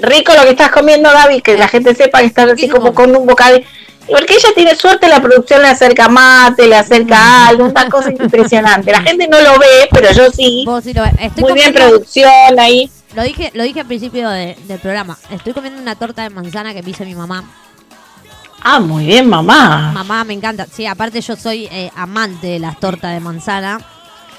Rico 0.00 0.32
lo 0.34 0.42
que 0.42 0.50
estás 0.50 0.70
comiendo, 0.70 1.12
David, 1.12 1.42
que 1.42 1.56
la 1.56 1.68
gente 1.68 1.94
sepa 1.94 2.18
que 2.20 2.26
estás 2.26 2.50
así 2.50 2.68
como 2.68 2.92
con 2.92 3.14
un 3.14 3.26
bocado. 3.26 3.60
Porque 4.08 4.34
ella 4.34 4.48
tiene 4.54 4.74
suerte, 4.74 5.08
la 5.08 5.20
producción 5.22 5.62
le 5.62 5.68
acerca 5.68 6.08
mate, 6.08 6.66
le 6.68 6.76
acerca 6.76 7.48
algo, 7.48 7.64
una 7.64 7.88
cosa 7.88 8.10
impresionante. 8.10 8.92
La 8.92 9.02
gente 9.02 9.26
no 9.28 9.40
lo 9.40 9.58
ve, 9.58 9.88
pero 9.90 10.12
yo 10.12 10.30
sí. 10.30 10.62
Vos 10.66 10.84
sí 10.84 10.92
lo 10.92 11.02
ves. 11.02 11.12
Estoy 11.18 11.42
Muy 11.44 11.54
bien 11.54 11.72
producción 11.72 12.30
ahí. 12.58 12.90
Lo 13.14 13.22
dije, 13.22 13.50
lo 13.54 13.62
dije 13.62 13.80
al 13.80 13.86
principio 13.86 14.28
de- 14.28 14.56
del 14.66 14.78
programa. 14.80 15.16
Estoy 15.30 15.52
comiendo 15.52 15.80
una 15.80 15.94
torta 15.94 16.22
de 16.22 16.30
manzana 16.30 16.74
que 16.74 16.82
me 16.82 16.90
hizo 16.90 17.04
mi 17.04 17.14
mamá. 17.14 17.44
Ah, 18.62 18.80
muy 18.80 19.04
bien, 19.06 19.28
mamá. 19.28 19.92
Mamá, 19.92 20.24
me 20.24 20.32
encanta. 20.34 20.66
Sí, 20.72 20.86
aparte 20.86 21.20
yo 21.20 21.36
soy 21.36 21.68
eh, 21.70 21.90
amante 21.96 22.46
de 22.46 22.58
las 22.58 22.80
tortas 22.80 23.12
de 23.12 23.20
manzana. 23.20 23.78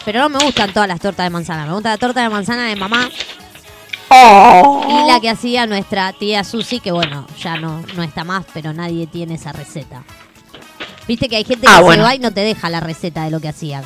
Pero 0.03 0.19
no 0.19 0.29
me 0.29 0.39
gustan 0.43 0.71
todas 0.73 0.87
las 0.89 0.99
tortas 0.99 1.25
de 1.25 1.29
manzana. 1.29 1.65
Me 1.65 1.73
gusta 1.73 1.89
la 1.89 1.97
torta 1.97 2.21
de 2.21 2.29
manzana 2.29 2.65
de 2.67 2.75
mamá. 2.75 3.09
Y 4.11 5.07
la 5.07 5.19
que 5.21 5.29
hacía 5.29 5.65
nuestra 5.67 6.13
tía 6.13 6.43
Susi, 6.43 6.79
que 6.79 6.91
bueno, 6.91 7.25
ya 7.41 7.57
no, 7.57 7.81
no 7.95 8.03
está 8.03 8.23
más, 8.23 8.45
pero 8.53 8.73
nadie 8.73 9.07
tiene 9.07 9.35
esa 9.35 9.51
receta. 9.51 10.03
Viste 11.07 11.27
que 11.29 11.35
hay 11.37 11.43
gente 11.43 11.67
que 11.67 11.71
Ah, 11.73 11.77
se 11.77 11.83
bueno. 11.83 12.03
va 12.03 12.15
y 12.15 12.19
no 12.19 12.31
te 12.31 12.41
deja 12.41 12.69
la 12.69 12.79
receta 12.79 13.23
de 13.25 13.31
lo 13.31 13.39
que 13.39 13.49
hacían. 13.49 13.83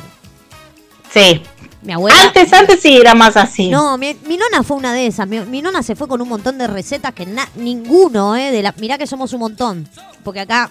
Sí. 1.12 1.42
Mi 1.82 1.92
abuela. 1.92 2.22
Antes, 2.22 2.52
antes 2.52 2.80
sí 2.80 2.96
era 2.98 3.14
más 3.14 3.36
así. 3.36 3.68
No, 3.70 3.96
mi, 3.98 4.14
mi 4.26 4.36
nona 4.36 4.62
fue 4.62 4.76
una 4.76 4.92
de 4.92 5.06
esas. 5.06 5.26
Mi, 5.26 5.40
mi 5.40 5.62
nona 5.62 5.82
se 5.82 5.96
fue 5.96 6.06
con 6.08 6.20
un 6.20 6.28
montón 6.28 6.58
de 6.58 6.66
recetas 6.66 7.12
que 7.14 7.26
na- 7.26 7.48
ninguno, 7.56 8.36
¿eh? 8.36 8.50
De 8.50 8.62
la, 8.62 8.74
mirá 8.78 8.96
que 8.98 9.06
somos 9.06 9.32
un 9.32 9.40
montón. 9.40 9.88
Porque 10.22 10.40
acá 10.40 10.70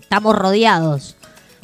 estamos 0.00 0.34
rodeados. 0.36 1.16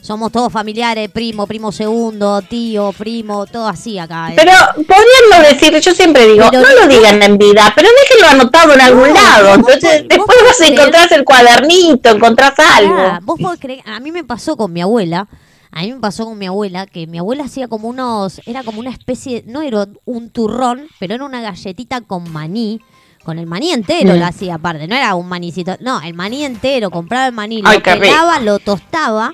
Somos 0.03 0.33
todos 0.33 0.53
familiares, 0.53 1.09
primo, 1.13 1.47
primo 1.47 1.71
segundo, 1.71 2.43
tío, 2.43 2.93
primo, 2.93 3.47
todo 3.47 3.69
así 3.69 4.01
acá. 4.01 4.33
¿eh? 4.33 4.35
Pero 4.37 4.51
podrían 4.75 5.43
decir, 5.49 5.79
yo 5.79 5.95
siempre 5.95 6.27
digo, 6.27 6.45
Pero 6.51 6.61
no 6.65 6.75
lo 6.75 6.89
digan 6.89 7.23
en 7.23 7.39
vida, 7.39 7.73
pero 7.77 7.89
déjenlo 8.01 8.29
anotado 8.43 8.75
en 8.75 8.81
algún 8.81 9.09
No, 9.11 9.15
lado. 9.15 9.55
Entonces, 9.55 10.03
vos 10.03 10.09
después 10.09 10.39
vos 10.45 10.61
encontrás 10.69 11.13
el 11.13 11.25
cuadernito, 11.25 12.09
encontrás 12.11 12.55
algo. 12.59 12.97
Ah, 12.99 13.21
vos 13.23 13.39
podés 13.41 13.61
creer, 13.61 13.81
a 13.87 14.01
mí 14.01 14.11
me 14.11 14.25
pasó 14.25 14.57
con 14.57 14.73
mi 14.73 14.81
abuela, 14.83 15.29
a 15.71 15.83
mí 15.83 15.93
me 15.93 16.01
pasó 16.01 16.25
con 16.25 16.37
mi 16.37 16.47
abuela, 16.47 16.87
que 16.87 17.07
mi 17.07 17.19
abuela 17.19 17.45
hacía 17.45 17.69
como 17.69 17.87
unos, 17.87 18.41
era 18.45 18.65
como 18.65 18.81
una 18.81 18.91
especie, 18.91 19.45
no 19.47 19.63
era 19.63 19.87
un 20.05 20.31
turrón, 20.31 20.89
pero 20.99 21.15
era 21.15 21.25
una 21.25 21.43
galletita 21.43 22.01
con 22.01 22.29
maní, 22.33 22.81
con 23.23 23.39
el 23.39 23.47
maní 23.47 23.71
entero 23.71 24.15
Mm. 24.15 24.19
lo 24.19 24.27
hacía 24.27 24.57
aparte, 24.57 24.89
no 24.89 24.97
era 24.97 25.15
un 25.15 25.29
manicito, 25.29 25.77
no, 25.79 26.01
el 26.03 26.15
maní 26.15 26.45
entero, 26.45 26.91
compraba 26.91 27.27
el 27.29 27.33
maní, 27.33 27.63
lo 27.63 27.69
Ay, 27.69 27.79
pelaba, 27.79 28.41
lo 28.41 28.59
tostaba 28.59 29.33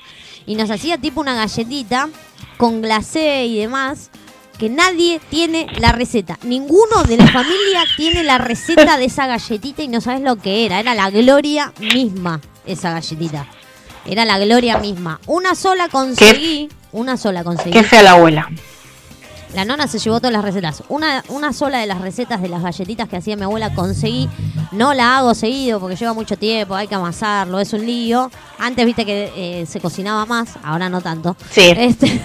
y 0.49 0.55
nos 0.55 0.71
hacía 0.71 0.97
tipo 0.97 1.21
una 1.21 1.35
galletita 1.35 2.09
con 2.57 2.81
glacé 2.81 3.45
y 3.45 3.61
demás. 3.61 4.11
Que 4.59 4.69
nadie 4.69 5.21
tiene 5.31 5.69
la 5.79 5.93
receta. 5.93 6.37
Ninguno 6.43 7.05
de 7.07 7.17
la 7.17 7.29
familia 7.29 7.85
tiene 7.97 8.25
la 8.25 8.39
receta 8.39 8.97
de 8.97 9.05
esa 9.05 9.29
galletita 9.29 9.83
y 9.83 9.89
no 9.89 10.01
sabes 10.01 10.21
lo 10.23 10.35
que 10.35 10.67
era. 10.67 10.81
Era 10.81 10.97
la 10.97 11.11
gloria 11.11 11.73
misma, 11.79 12.41
esa 12.67 12.91
galletita. 12.91 13.47
Era 14.05 14.25
la 14.25 14.37
gloria 14.41 14.79
misma. 14.79 15.21
Una 15.27 15.55
sola 15.55 15.89
conseguí. 15.89 16.69
Una 16.91 17.17
sola 17.17 17.45
conseguí. 17.45 17.71
Qué 17.71 17.85
fea 17.85 18.03
la 18.03 18.13
abuela. 18.13 18.49
La 19.55 19.65
nona 19.65 19.87
se 19.89 19.99
llevó 19.99 20.19
todas 20.19 20.33
las 20.33 20.45
recetas. 20.45 20.83
Una, 20.89 21.25
una 21.29 21.53
sola 21.53 21.79
de 21.79 21.87
las 21.87 22.01
recetas 22.01 22.43
de 22.43 22.49
las 22.49 22.63
galletitas 22.63 23.09
que 23.09 23.17
hacía 23.17 23.37
mi 23.37 23.45
abuela 23.45 23.75
conseguí. 23.75 24.29
No 24.73 24.93
la 24.95 25.19
hago 25.19 25.35
seguido 25.35 25.81
porque 25.81 25.97
lleva 25.97 26.13
mucho 26.13 26.37
tiempo, 26.37 26.75
hay 26.75 26.87
que 26.87 26.95
amasarlo, 26.95 27.59
es 27.59 27.73
un 27.73 27.85
lío. 27.87 28.31
Antes 28.59 28.85
viste 28.85 29.07
que 29.07 29.33
eh, 29.35 29.67
se 29.67 29.81
cocinaba 29.81 30.27
más, 30.27 30.51
ahora 30.63 30.89
no 30.89 31.01
tanto. 31.01 31.37
Sí. 31.51 31.73
Este, 31.77 32.21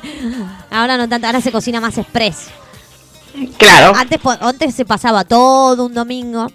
ahora 0.70 0.96
no 0.96 1.08
tanto, 1.08 1.26
ahora 1.26 1.40
se 1.40 1.50
cocina 1.50 1.80
más 1.80 1.96
express. 1.96 2.48
Claro. 3.56 3.96
Antes, 3.96 4.20
antes 4.40 4.74
se 4.74 4.84
pasaba 4.84 5.24
todo 5.24 5.86
un 5.86 5.94
domingo. 5.94 6.48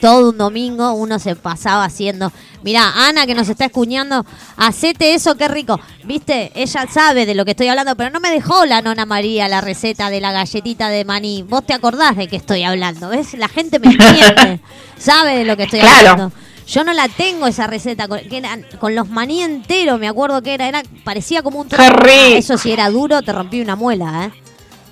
Todo 0.00 0.30
un 0.30 0.38
domingo 0.38 0.92
uno 0.92 1.18
se 1.18 1.36
pasaba 1.36 1.84
haciendo. 1.84 2.32
Mirá, 2.62 2.90
Ana 3.08 3.26
que 3.26 3.34
nos 3.34 3.48
está 3.48 3.66
escuñando, 3.66 4.24
hacete 4.56 5.14
eso, 5.14 5.34
qué 5.36 5.48
rico. 5.48 5.78
Viste, 6.04 6.52
ella 6.54 6.86
sabe 6.90 7.26
de 7.26 7.34
lo 7.34 7.44
que 7.44 7.50
estoy 7.52 7.68
hablando, 7.68 7.96
pero 7.96 8.10
no 8.10 8.20
me 8.20 8.30
dejó 8.30 8.64
la 8.66 8.82
nona 8.82 9.04
María 9.06 9.48
la 9.48 9.60
receta 9.60 10.10
de 10.10 10.20
la 10.20 10.32
galletita 10.32 10.88
de 10.88 11.04
maní. 11.04 11.42
Vos 11.42 11.64
te 11.66 11.74
acordás 11.74 12.16
de 12.16 12.28
que 12.28 12.36
estoy 12.36 12.62
hablando, 12.62 13.08
¿ves? 13.10 13.34
La 13.34 13.48
gente 13.48 13.78
me 13.78 13.88
entiende, 13.88 14.60
sabe 14.98 15.36
de 15.38 15.44
lo 15.44 15.56
que 15.56 15.64
estoy 15.64 15.80
Claro. 15.80 16.10
hablando. 16.10 16.32
Yo 16.66 16.84
no 16.84 16.92
la 16.92 17.08
tengo 17.08 17.46
esa 17.48 17.66
receta, 17.66 18.06
con, 18.06 18.20
que 18.20 18.42
con 18.78 18.94
los 18.94 19.08
maní 19.08 19.42
enteros, 19.42 19.98
me 19.98 20.06
acuerdo 20.06 20.40
que 20.40 20.54
era, 20.54 20.68
era 20.68 20.82
parecía 21.04 21.42
como 21.42 21.60
un 21.60 21.68
Qué 21.68 22.38
Eso 22.38 22.56
sí 22.56 22.70
era 22.70 22.88
duro, 22.90 23.22
te 23.22 23.32
rompí 23.32 23.60
una 23.60 23.74
muela, 23.74 24.26
¿eh? 24.26 24.42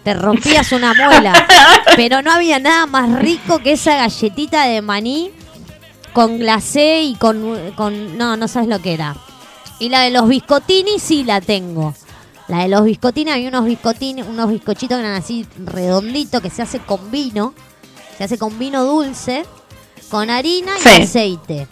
Te 0.09 0.15
rompías 0.15 0.73
una 0.73 0.95
muela. 0.95 1.47
Pero 1.97 2.23
no 2.23 2.33
había 2.33 2.59
nada 2.59 2.87
más 2.87 3.19
rico 3.19 3.59
que 3.59 3.73
esa 3.73 3.95
galletita 3.95 4.65
de 4.65 4.81
maní 4.81 5.31
con 6.15 6.39
glacé 6.39 7.03
y 7.03 7.15
con, 7.15 7.73
con... 7.77 8.17
No, 8.17 8.35
no 8.39 8.49
sabes 8.49 8.71
lo 8.71 8.79
que 8.81 8.95
era. 8.95 9.15
Y 9.79 9.91
la 9.91 10.01
de 10.01 10.11
los 10.11 10.27
biscottini 10.27 10.99
sí 10.99 11.25
la 11.25 11.43
tengo. 11.43 11.93
La 12.47 12.63
de 12.63 12.69
los 12.69 12.85
biscottini, 12.85 13.33
hay 13.33 13.47
unos 13.49 13.67
biscottini, 13.67 14.23
unos 14.23 14.49
bizcochitos 14.51 14.97
que 14.97 15.05
eran 15.05 15.15
así 15.15 15.47
redonditos 15.59 16.41
que 16.41 16.49
se 16.49 16.63
hace 16.63 16.79
con 16.79 17.11
vino. 17.11 17.53
Se 18.17 18.25
hace 18.25 18.39
con 18.39 18.59
vino 18.59 18.85
dulce, 18.85 19.45
con 20.11 20.31
harina 20.31 20.73
y 20.79 20.81
Sí. 20.81 21.03
aceite. 21.03 21.69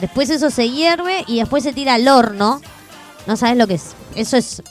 Después 0.00 0.30
eso 0.30 0.50
se 0.50 0.70
hierve 0.70 1.24
y 1.26 1.40
después 1.40 1.64
se 1.64 1.72
tira 1.72 1.94
al 1.94 2.06
horno. 2.06 2.60
No 3.26 3.36
sabes 3.36 3.56
lo 3.56 3.66
que 3.66 3.74
es. 3.74 3.96
Eso 4.14 4.36
es 4.36 4.62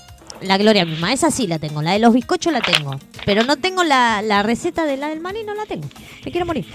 La 0.42 0.58
gloria 0.58 0.86
misma, 0.86 1.14
esa 1.14 1.30
sí 1.30 1.46
la 1.46 1.60
tengo. 1.60 1.82
La 1.82 1.92
de 1.92 2.00
los 2.00 2.14
bizcochos 2.14 2.52
la 2.52 2.62
tengo. 2.62 3.00
Pero 3.26 3.44
no 3.44 3.58
tengo 3.58 3.84
la, 3.84 4.22
la 4.22 4.42
receta 4.42 4.86
de 4.86 4.98
la 4.98 5.10
del 5.10 5.20
maní, 5.20 5.44
no 5.44 5.54
la 5.54 5.66
tengo. 5.66 5.88
Me 6.26 6.32
quiero 6.32 6.46
morir. 6.48 6.66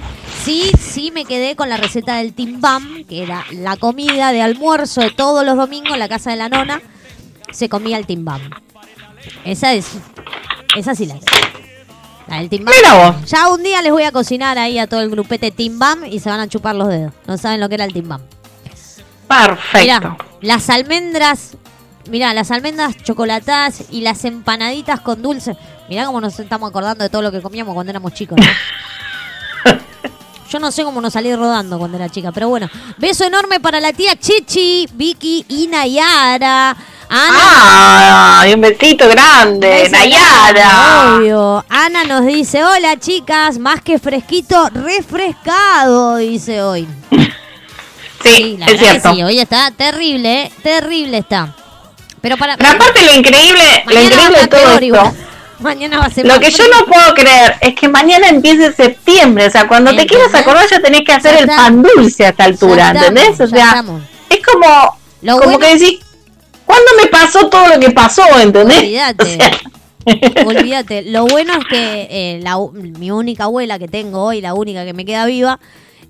Sí, 0.45 0.71
sí 0.79 1.11
me 1.13 1.25
quedé 1.25 1.57
con 1.57 1.69
la 1.69 1.77
receta 1.77 2.17
del 2.17 2.33
timbam, 2.33 3.05
que 3.05 3.23
era 3.25 3.45
la 3.53 3.77
comida 3.77 4.33
de 4.33 4.43
almuerzo 4.43 5.01
de 5.01 5.11
todos 5.11 5.45
los 5.45 5.57
domingos 5.57 5.93
en 5.93 5.99
la 5.99 6.09
casa 6.09 6.31
de 6.31 6.37
la 6.37 6.49
nona. 6.49 6.81
Se 7.53 7.69
comía 7.69 7.99
el 7.99 8.07
timbam. 8.07 8.41
Esa 9.45 9.73
es. 9.75 9.89
Esa 10.77 10.95
sí 10.95 11.07
la 11.07 11.15
tengo. 11.15 11.49
La 12.29 12.39
del 12.39 12.49
timbam. 12.49 12.75
Mira 12.75 12.95
vos. 12.95 13.31
Ya 13.31 13.49
un 13.49 13.63
día 13.63 13.83
les 13.83 13.93
voy 13.93 14.05
a 14.05 14.13
cocinar 14.13 14.59
ahí 14.59 14.79
a 14.79 14.87
todo 14.87 15.01
el 15.01 15.11
grupete 15.11 15.51
timbam 15.51 16.05
y 16.05 16.21
se 16.21 16.29
van 16.29 16.39
a 16.41 16.49
chupar 16.49 16.77
los 16.77 16.89
dedos. 16.89 17.13
No 17.27 17.37
saben 17.37 17.61
lo 17.61 17.69
que 17.69 17.75
era 17.75 17.85
el 17.85 17.93
timbam. 17.93 18.21
Perfecto. 19.27 19.79
Mirá, 19.81 20.17
las 20.41 20.71
almendras, 20.71 21.57
mirá, 22.09 22.33
las 22.35 22.51
almendras 22.51 22.97
chocolatadas 23.03 23.85
y 23.91 24.01
las 24.01 24.25
empanaditas 24.25 25.01
con 25.01 25.23
dulce. 25.23 25.57
Mirá 25.89 26.07
cómo 26.07 26.21
nos 26.21 26.39
estamos 26.39 26.69
acordando 26.69 27.05
de 27.05 27.11
todo 27.11 27.23
lo 27.23 27.31
que 27.33 27.41
comíamos 27.41 27.75
cuando 27.75 27.91
éramos 27.91 28.13
chicos. 28.15 28.39
¿no? 28.39 29.73
Yo 30.51 30.59
no 30.61 30.71
sé 30.71 30.85
cómo 30.85 31.01
nos 31.01 31.13
salí 31.13 31.35
rodando 31.35 31.79
cuando 31.79 31.97
era 31.97 32.09
chica, 32.09 32.31
pero 32.33 32.49
bueno. 32.49 32.69
Beso 32.99 33.25
enorme 33.25 33.59
para 33.61 33.81
la 33.81 33.93
tía 33.93 34.17
Chichi, 34.19 34.89
Vicky 34.95 35.45
y 35.49 35.67
Nayara. 35.67 36.71
Ana, 37.09 38.41
Ah, 38.41 38.45
y 38.49 38.55
un 38.55 38.61
besito 38.61 39.09
grande, 39.09 39.69
beso 39.69 39.93
Nayara. 39.93 40.53
grande, 40.53 41.35
Obvio. 41.35 41.65
Ana 41.69 42.05
nos 42.05 42.27
dice, 42.27 42.65
hola 42.65 42.99
chicas, 42.99 43.59
más 43.59 43.81
que 43.81 43.99
fresquito, 43.99 44.69
refrescado, 44.71 46.17
dice 46.17 46.63
hoy. 46.63 46.87
Sí, 48.23 48.57
la 48.59 48.67
es 48.67 48.81
cierto. 48.81 49.15
sí, 49.15 49.23
hoy 49.23 49.39
está 49.39 49.71
terrible, 49.71 50.43
¿eh? 50.45 50.53
Terrible 50.63 51.19
está. 51.19 51.55
Pero 52.21 52.37
para... 52.37 52.57
Pero 52.57 52.71
aparte 52.71 53.05
lo 53.05 53.15
increíble, 53.15 53.85
lo 53.87 54.03
increíble 54.03 54.41
de 54.41 54.49
todo 54.49 54.61
peor 54.61 54.73
esto, 54.73 54.85
igual. 54.85 55.13
Mañana 55.61 55.99
va 55.99 56.05
a 56.07 56.11
ser 56.11 56.27
lo 56.27 56.39
que 56.39 56.51
yo 56.51 56.65
no 56.69 56.85
puedo 56.85 57.15
creer 57.15 57.55
es 57.63 57.75
que 57.75 57.89
mañana 57.89 58.29
empiece 58.29 58.73
septiembre, 58.75 59.47
o 59.47 59.51
sea, 59.51 59.67
cuando 59.67 59.95
te 59.97 60.05
quieras 60.05 60.35
acordar 60.35 60.69
ya 60.71 60.81
tenés 60.81 61.01
que 61.03 61.13
hacer 61.13 61.33
Ya 61.35 61.41
el 61.41 61.47
pan 61.47 61.83
dulce 61.83 62.27
a 62.27 62.29
esta 62.29 62.45
altura, 62.45 62.93
Ya 62.93 63.01
estamos, 63.01 63.09
¿entendés? 63.09 63.41
O 63.41 63.47
sea, 63.47 63.65
estamos. 63.69 64.03
es 64.29 64.39
como, 64.45 64.99
Lo 65.23 65.33
como 65.39 65.45
bueno- 65.53 65.59
que 65.61 65.79
decís, 65.79 66.01
¿cuándo 66.67 66.91
me 67.03 67.07
pasó 67.09 67.49
todo 67.49 67.69
lo 67.69 67.81
que 67.81 67.91
pasó, 67.91 68.23
¿entendés? 68.39 68.79
Olvídate. 68.79 69.39
O 70.07 70.11
sea, 70.13 70.47
Olvídate. 70.47 71.03
Lo 71.03 71.27
bueno 71.27 71.55
es 71.55 71.65
que 71.69 72.07
eh, 72.11 72.41
la 72.41 72.57
mi 72.73 73.11
única 73.11 73.45
abuela 73.45 73.77
que 73.79 73.89
tengo 73.89 74.23
hoy, 74.23 74.41
la 74.41 74.55
única 74.55 74.85
que 74.85 74.93
me 74.93 75.05
queda 75.05 75.27
viva, 75.27 75.59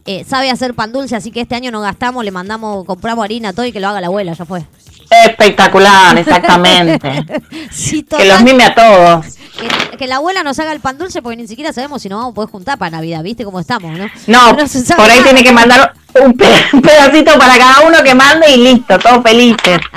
eh, 0.05 0.23
sabe 0.29 0.51
hacer 0.51 0.75
pan 0.75 0.93
dulce, 0.93 1.17
así 1.17 1.31
que 1.31 1.41
este 1.41 1.55
año 1.55 1.71
no 1.71 1.81
gastamos, 1.81 2.23
le 2.23 2.31
mandamos, 2.31 2.85
compramos 2.85 3.25
harina, 3.25 3.55
todo 3.55 3.65
y 3.65 3.73
que 3.73 3.81
lo 3.81 3.89
haga 3.89 4.03
la 4.03 4.09
abuela, 4.09 4.35
ya 4.35 4.45
fue. 4.45 4.67
Espectacular, 5.11 6.17
exactamente. 6.19 7.25
Sí, 7.71 8.03
que 8.05 8.25
los 8.25 8.43
mime 8.43 8.65
a 8.65 8.75
todos. 8.75 9.27
que, 9.59 9.97
que 9.99 10.07
la 10.07 10.17
abuela 10.17 10.43
nos 10.43 10.59
haga 10.59 10.73
el 10.73 10.81
pan 10.81 10.99
dulce 10.99 11.21
porque 11.23 11.37
ni 11.37 11.47
siquiera 11.47 11.73
sabemos 11.73 12.03
si 12.03 12.09
nos 12.09 12.19
vamos 12.19 12.33
a 12.33 12.35
poder 12.35 12.51
juntar 12.51 12.79
para 12.79 12.91
Navidad, 12.93 13.23
¿viste 13.23 13.45
cómo 13.45 13.61
estamos, 13.61 13.97
no? 13.99 14.07
No, 14.27 14.57
por 14.57 15.11
ahí 15.11 15.19
nada. 15.19 15.23
tiene 15.25 15.43
que 15.43 15.53
mandar 15.53 15.93
un, 16.23 16.33
pe- 16.35 16.65
un 16.73 16.83
pedacito 16.83 17.39
para 17.39 17.59
cada 17.59 17.81
uno 17.87 18.03
que 18.03 18.15
mande 18.15 18.51
y 18.51 18.57
listo, 18.59 18.99
todos 18.99 19.23
felices. 19.23 19.81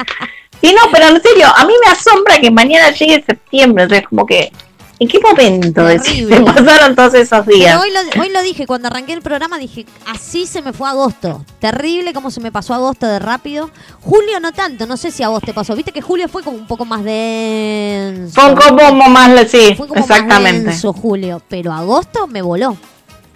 Y 0.61 0.73
no, 0.73 0.81
pero 0.91 1.07
en 1.07 1.21
serio, 1.21 1.47
a 1.55 1.63
mí 1.63 1.71
me 1.85 1.89
asombra 1.89 2.37
que 2.41 2.51
mañana 2.51 2.89
llegue 2.91 3.23
septiembre, 3.25 3.85
o 3.85 3.89
sea, 3.89 4.03
como 4.03 4.25
que, 4.25 4.51
¿en 4.99 5.07
qué 5.07 5.19
momento 5.19 5.87
se 6.03 6.41
pasaron 6.45 6.95
todos 6.95 7.13
esos 7.13 7.45
días? 7.45 7.77
Pero 7.77 7.81
hoy 7.81 7.89
lo, 7.91 8.21
hoy 8.21 8.29
lo 8.29 8.41
dije, 8.43 8.65
cuando 8.67 8.87
arranqué 8.87 9.13
el 9.13 9.21
programa 9.21 9.57
dije, 9.57 9.85
así 10.07 10.45
se 10.45 10.61
me 10.61 10.73
fue 10.73 10.89
agosto. 10.89 11.45
Terrible 11.59 12.13
cómo 12.13 12.29
se 12.31 12.41
me 12.41 12.51
pasó 12.51 12.73
agosto 12.73 13.07
de 13.07 13.19
rápido. 13.19 13.69
Julio 14.01 14.39
no 14.39 14.51
tanto, 14.51 14.85
no 14.85 14.97
sé 14.97 15.11
si 15.11 15.23
a 15.23 15.29
vos 15.29 15.41
te 15.41 15.53
pasó. 15.53 15.75
Viste 15.75 15.91
que 15.91 16.01
julio 16.01 16.27
fue 16.29 16.43
como 16.43 16.57
un 16.57 16.67
poco 16.67 16.85
más 16.85 17.03
denso. 17.03 18.39
Son 18.41 18.55
como 18.55 18.91
más, 19.09 19.49
sí, 19.49 19.73
Fue 19.75 19.87
como 19.87 20.01
más 20.01 20.09
exactamente. 20.09 20.69
denso 20.71 20.93
julio, 20.93 21.41
pero 21.47 21.71
agosto 21.73 22.27
me 22.27 22.41
voló. 22.41 22.77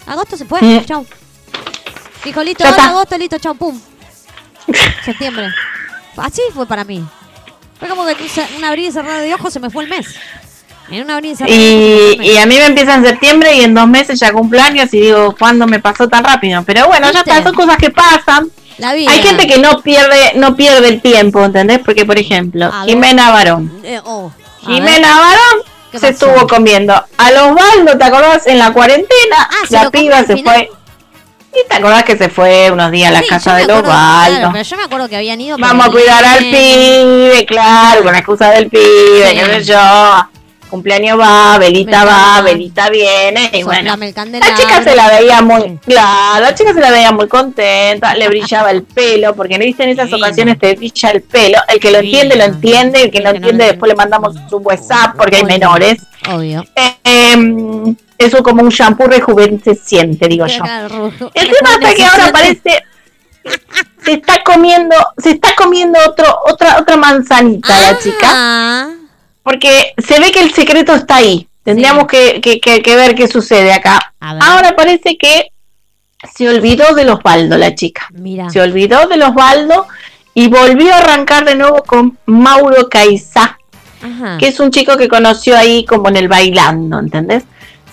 Agosto 0.05 0.36
se 0.38 0.45
fue, 0.45 0.61
Mm. 0.61 0.86
chau. 0.86 1.05
Dijo, 2.26 2.43
listo, 2.43 2.66
ahora 2.66 2.88
agosto, 2.89 3.18
listo, 3.18 3.38
chau, 3.38 3.55
pum. 3.55 3.80
Septiembre. 5.03 5.49
Así 6.18 6.41
fue 6.53 6.66
para 6.66 6.84
mí. 6.84 7.03
Fue 7.80 7.89
como 7.89 8.05
que 8.05 8.16
un 8.57 8.64
abrir 8.64 8.89
y 8.89 8.91
cerrar 8.91 9.22
de 9.22 9.34
ojos 9.34 9.51
se 9.51 9.59
me 9.59 9.70
fue 9.70 9.84
el 9.84 9.89
mes. 9.89 10.16
En 10.89 11.07
y 11.47 12.38
a 12.38 12.45
mí 12.45 12.55
me 12.57 12.65
empieza 12.65 12.95
en 12.95 13.05
septiembre 13.05 13.55
y 13.55 13.61
en 13.61 13.73
dos 13.73 13.88
meses 13.88 14.19
ya 14.19 14.31
cumpleaños 14.31 14.93
y 14.93 15.01
digo, 15.01 15.36
¿cuándo 15.38 15.65
me 15.65 15.79
pasó 15.79 16.07
tan 16.07 16.23
rápido? 16.23 16.63
Pero 16.63 16.88
bueno, 16.88 17.11
ya 17.11 17.19
está, 17.19 17.41
son 17.43 17.55
cosas 17.55 17.77
que 17.77 17.89
pasan. 17.89 18.49
La 18.77 18.93
vida. 18.93 19.11
Hay 19.11 19.21
gente 19.21 19.47
que 19.47 19.59
no 19.59 19.81
pierde 19.81 20.34
no 20.36 20.55
pierde 20.55 20.88
el 20.89 21.01
tiempo, 21.01 21.43
¿entendés? 21.45 21.79
Porque, 21.86 22.05
por 22.05 22.17
ejemplo, 22.17 22.65
A 22.73 22.81
ver. 22.86 22.89
Jimena 22.89 23.29
Barón. 23.31 23.71
Eh, 23.84 24.01
oh. 24.03 24.31
Jimena 24.61 25.15
Barón 25.19 25.63
¿Qué 25.91 25.99
se 25.99 26.11
pasó? 26.11 26.25
estuvo 26.31 26.47
comiendo 26.47 26.93
a 26.93 27.31
los 27.31 27.41
Osvaldo, 27.51 27.97
¿te 27.97 28.03
acordás? 28.03 28.47
En 28.47 28.57
la 28.57 28.71
cuarentena, 28.73 29.38
Ah, 29.49 29.65
¿se 29.67 29.75
la 29.75 29.91
piba 29.91 30.23
se 30.23 30.38
fue. 30.38 30.69
Y 31.55 31.69
te 31.69 31.75
acordás 31.75 32.03
que 32.03 32.17
se 32.17 32.29
fue 32.29 32.71
unos 32.71 32.89
días 32.89 33.09
a 33.09 33.13
la 33.13 33.23
casa 33.23 33.55
de 33.57 33.63
acuerdo, 33.63 33.81
Osvaldo. 33.84 34.38
claro, 34.38 34.49
pero 34.53 34.63
yo 34.63 34.77
me 34.77 34.84
acuerdo 34.84 35.07
que 35.09 35.15
habían 35.17 35.39
ido. 35.39 35.55
Vamos 35.59 35.86
a 35.86 35.91
cuidar 35.91 36.25
al 36.25 36.39
pibe, 36.39 37.45
claro, 37.47 38.01
con 38.03 38.11
la 38.11 38.17
excusa 38.19 38.49
del 38.49 38.69
pibe, 38.69 39.29
Sí. 39.29 39.36
qué 39.36 39.45
sé 39.45 39.63
yo. 39.65 39.79
Cumpleaños 40.74 41.19
va, 41.19 41.59
Velita 41.59 42.03
va, 42.03 42.41
velita 42.41 42.89
viene, 42.89 43.47
y 43.53 43.61
bueno. 43.61 43.95
La 43.95 44.55
chica 44.55 44.84
se 44.84 44.95
la 44.95 45.07
veía 45.07 45.39
muy, 45.43 45.78
claro, 45.78 46.45
la 46.45 46.55
chica 46.55 46.74
se 46.74 46.80
la 46.80 46.89
veía 46.89 47.11
muy 47.11 47.28
contenta, 47.28 48.15
le 48.15 48.28
brillaba 48.28 48.71
el 48.71 48.82
pelo, 48.82 49.36
porque 49.36 49.59
no 49.59 49.65
viste 49.65 49.84
en 49.84 49.89
esas 49.89 50.11
ocasiones 50.11 50.57
te 50.57 50.74
brilla 50.74 51.11
el 51.11 51.21
pelo, 51.21 51.59
el 51.67 51.80
que 51.80 51.91
lo 51.91 51.99
entiende, 51.99 52.36
lo 52.36 52.45
entiende, 52.45 53.03
el 53.03 53.11
que 53.11 53.19
no 53.19 53.30
entiende 53.30 53.65
después 53.65 53.88
le 53.88 53.95
mandamos 53.95 54.36
un 54.36 54.65
WhatsApp 54.65 55.15
porque 55.15 55.36
hay 55.36 55.43
menores. 55.43 55.99
Obvio. 56.28 56.65
Eh, 56.76 57.95
eso 58.17 58.41
como 58.41 58.63
un 58.63 58.69
shampoo 58.69 59.05
rejuveneciente, 59.05 60.28
digo 60.28 60.47
yo. 60.47 60.63
El 61.36 61.51
tema 61.51 61.74
está 61.74 61.93
que 61.93 62.03
ahora 62.03 62.32
parece 62.32 62.84
se 64.03 64.13
está 64.13 64.41
comiendo, 64.43 64.95
se 65.19 65.32
está 65.32 65.53
comiendo 65.55 65.99
otro, 66.07 66.26
otra, 66.47 66.80
otra 66.80 66.97
manzanita 66.97 67.80
la 67.80 67.99
chica, 67.99 68.28
Ah, 68.28 68.89
porque 69.43 69.93
se 69.97 70.19
ve 70.19 70.31
que 70.31 70.41
el 70.41 70.53
secreto 70.53 70.93
está 70.95 71.17
ahí. 71.17 71.47
Tendríamos 71.63 72.07
que, 72.07 72.41
que- 72.41 72.59
que- 72.59 72.81
que 72.81 72.95
ver 72.95 73.15
qué 73.15 73.27
sucede 73.27 73.71
acá. 73.73 74.13
Ahora 74.19 74.75
parece 74.75 75.17
que 75.17 75.49
se 76.33 76.49
olvidó 76.49 76.93
de 76.95 77.03
los 77.05 77.17
Osvaldo 77.19 77.57
la 77.57 77.75
chica. 77.75 78.07
Mira. 78.13 78.49
Se 78.49 78.61
olvidó 78.61 79.07
de 79.07 79.17
los 79.17 79.29
Osvaldo 79.29 79.87
y 80.33 80.47
volvió 80.47 80.93
a 80.93 80.97
arrancar 80.97 81.45
de 81.45 81.55
nuevo 81.55 81.83
con 81.83 82.17
Mauro 82.25 82.89
Caizá, 82.89 83.57
Ajá. 84.01 84.37
que 84.39 84.47
es 84.47 84.59
un 84.59 84.71
chico 84.71 84.97
que 84.97 85.07
conoció 85.07 85.57
ahí 85.57 85.85
como 85.85 86.09
en 86.09 86.17
el 86.17 86.27
bailando, 86.27 86.99
¿entendés? 86.99 87.43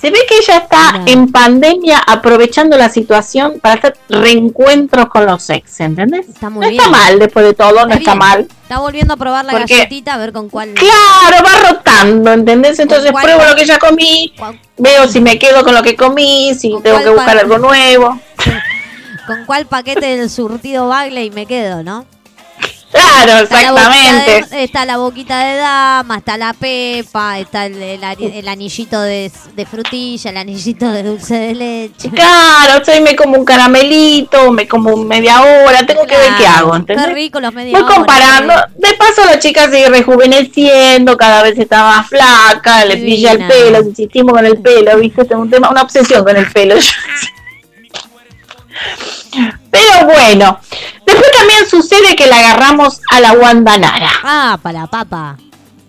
Se 0.01 0.11
ve 0.11 0.19
que 0.29 0.39
ella 0.39 0.57
está 0.59 0.93
Mira. 0.99 1.13
en 1.13 1.31
pandemia 1.31 1.99
aprovechando 1.99 2.79
la 2.79 2.89
situación 2.89 3.61
para 3.61 3.75
hacer 3.75 3.97
reencuentros 4.09 5.09
con 5.11 5.27
los 5.27 5.51
ex, 5.51 5.81
¿entendés? 5.81 6.27
Está 6.29 6.49
muy 6.49 6.65
no 6.65 6.71
bien. 6.71 6.81
está 6.81 6.91
mal, 6.91 7.19
después 7.19 7.45
de 7.45 7.53
todo, 7.55 7.87
no 7.87 7.95
está 7.95 8.15
mal. 8.15 8.49
Está 8.63 8.79
volviendo 8.79 9.13
a 9.15 9.17
probar 9.19 9.45
la 9.45 9.53
Porque- 9.53 9.75
galletita 9.77 10.15
a 10.15 10.17
ver 10.17 10.33
con 10.33 10.49
cuál. 10.49 10.73
Claro, 10.73 11.45
va 11.45 11.71
rotando, 11.71 12.33
¿entendés? 12.33 12.79
Entonces 12.79 13.13
cuál- 13.13 13.25
pruebo 13.25 13.45
lo 13.45 13.55
que 13.55 13.67
ya 13.67 13.79
comí, 13.79 14.33
cuál- 14.39 14.59
veo 14.79 15.07
si 15.07 15.21
me 15.21 15.39
quedo 15.39 15.63
con 15.65 15.75
lo 15.75 15.83
que 15.83 15.95
comí, 15.97 16.55
si 16.55 16.71
¿Con 16.71 16.83
tengo 16.83 16.99
que 17.01 17.11
buscar 17.11 17.37
algo 17.37 17.59
nuevo. 17.59 18.19
con 19.27 19.45
cuál 19.45 19.67
paquete 19.67 20.17
del 20.17 20.31
surtido 20.31 20.89
Bagley 20.89 21.31
me 21.31 21.45
quedo, 21.45 21.83
¿no? 21.83 22.07
Claro, 22.93 23.45
Está 23.45 23.63
la 23.63 23.71
boquita 23.73 23.91
exactamente. 24.09 24.57
de- 24.57 24.65
está 24.65 24.85
la 24.85 24.97
boquita 24.97 25.39
de 25.39 25.57
dama, 25.59 26.17
está 26.19 26.37
la 26.37 26.53
pepa, 26.55 27.39
está 27.39 27.67
el, 27.67 27.81
el 27.81 28.01
el 28.03 28.49
anillito 28.49 29.01
de, 29.01 29.31
de 29.55 29.67
frutilla, 29.67 30.31
el 30.31 30.37
anillito 30.37 30.91
de 30.91 31.03
dulce 31.05 31.35
de 31.35 31.55
leche. 31.55 32.11
Claro, 32.11 32.85
soy 32.85 33.01
me 33.01 33.15
como 33.15 33.39
un 33.39 33.45
caramelito, 33.45 34.51
me 34.51 34.67
como 34.67 34.97
media 34.97 35.41
hora, 35.41 35.87
tengo 35.87 36.05
que 36.05 36.17
ver 36.17 36.33
qué 36.37 36.47
hago, 36.47 36.75
¿entendés? 36.75 37.07
Qué 37.07 37.13
rico 37.15 37.39
los 37.39 37.55
media 37.55 37.73
Voy 37.79 37.83
hora, 37.83 37.95
comparando. 37.95 38.55
De 38.77 38.95
paso, 38.95 39.25
la 39.25 39.39
chica 39.39 39.67
sigue 39.71 39.89
rejuveneciendo, 39.89 41.17
cada 41.17 41.43
vez 41.45 41.57
está 41.59 41.85
más 41.85 42.09
flaca, 42.09 42.85
le 42.87 42.97
brilla 42.97 43.33
el 43.33 43.47
pelo, 43.47 43.83
insistimos 43.83 44.33
con 44.35 44.45
el 44.47 44.59
pelo, 44.59 44.99
¿viste? 44.99 45.25
Tengo 45.25 45.43
un 45.43 45.51
tema, 45.51 45.71
una 45.71 45.83
obsesión 45.83 46.25
con 46.25 46.37
el 46.37 46.51
pelo. 46.51 46.75
Pero 49.71 50.07
bueno, 50.07 50.59
después 51.07 51.31
también 51.39 51.69
sucede 51.69 52.17
que 52.17 52.27
la 52.27 52.39
agarramos 52.39 53.01
a 53.11 53.21
la 53.21 53.35
Guandanara. 53.35 54.11
Ah, 54.23 54.59
para 54.63 54.87
papa. 54.87 55.37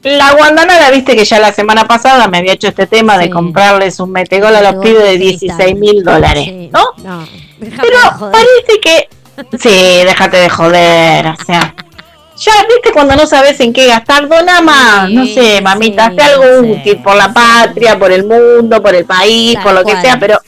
La 0.04 0.32
Guandanara, 0.34 0.90
viste 0.90 1.16
que 1.16 1.26
ya 1.26 1.40
la 1.40 1.54
semana 1.54 1.88
pasada 1.88 2.28
me 2.28 2.40
había 2.40 2.54
hecho 2.54 2.68
este 2.68 2.88
tema 2.88 3.18
de 3.20 3.30
comprarles 3.30 4.00
un 4.00 4.12
metegol 4.12 4.56
a 4.56 4.62
los 4.62 4.84
pibes 4.84 5.04
de 5.04 5.10
de 5.12 5.18
16 5.18 5.76
mil 5.78 6.04
dólares, 6.04 6.46
Sí, 6.46 6.70
¿no? 6.74 6.86
No, 7.04 7.28
Pero 7.60 8.32
parece 8.32 8.80
que. 8.82 9.08
Sí, 9.58 10.04
déjate 10.06 10.38
de 10.38 10.50
joder, 10.50 11.28
o 11.28 11.36
sea. 11.46 11.74
Ya 12.38 12.54
viste 12.68 12.92
cuando 12.92 13.16
no 13.16 13.26
sabes 13.28 13.60
en 13.60 13.72
qué 13.72 13.88
gastar, 13.88 14.28
dona 14.28 14.62
más, 14.62 15.08
Sí, 15.08 15.14
no 15.16 15.26
sé, 15.26 15.62
mamita, 15.62 16.08
hace 16.08 16.22
algo 16.22 16.72
útil 16.74 16.98
por 17.04 17.16
la 17.16 17.32
patria, 17.32 17.98
por 17.98 18.12
el 18.12 18.26
mundo, 18.26 18.82
por 18.82 18.96
el 18.96 19.06
país, 19.06 19.54
Tal 19.54 19.64
por 19.64 19.74
lo 19.74 19.86
que 19.86 20.00
sea, 20.02 20.20
pero. 20.20 20.40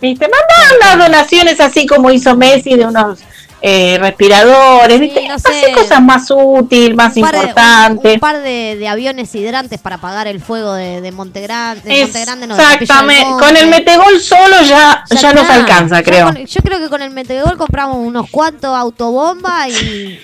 Viste, 0.00 0.28
manda 0.28 0.76
unas 0.96 1.06
donaciones 1.08 1.58
así 1.60 1.86
como 1.86 2.10
hizo 2.10 2.36
Messi 2.36 2.74
de 2.74 2.84
unos 2.84 3.18
eh, 3.62 3.96
respiradores, 3.98 4.98
Sí, 4.98 5.04
¿viste? 5.04 5.26
no 5.28 5.34
Así 5.34 5.52
sé. 5.64 5.72
cosas 5.72 6.02
más 6.02 6.26
útiles, 6.30 6.94
más 6.94 7.16
importantes. 7.16 8.14
Un, 8.14 8.20
par 8.20 8.42
de, 8.42 8.76
de 8.78 8.88
aviones 8.88 9.34
hidrantes 9.34 9.80
para 9.80 9.96
apagar 9.96 10.26
el 10.28 10.40
fuego 10.40 10.74
de, 10.74 11.00
de 11.00 11.12
Montegrande. 11.12 11.80
De 11.88 12.02
Montegrande 12.02 12.46
no, 12.46 12.56
de 12.56 12.62
Exactamente, 12.62 13.30
con 13.40 13.56
el 13.56 13.68
metegol 13.68 14.20
solo 14.20 14.60
ya, 14.62 15.02
ya, 15.10 15.32
nos 15.32 15.48
alcanza, 15.48 16.02
creo. 16.02 16.26
con- 16.26 16.44
yo 16.44 16.60
creo 16.62 16.78
que 16.78 16.88
con 16.90 17.00
el 17.02 17.10
metegol 17.10 17.56
compramos 17.56 17.96
unos 17.96 18.28
cuantos 18.30 18.76
autobombas 18.76 19.68
y 19.70 20.20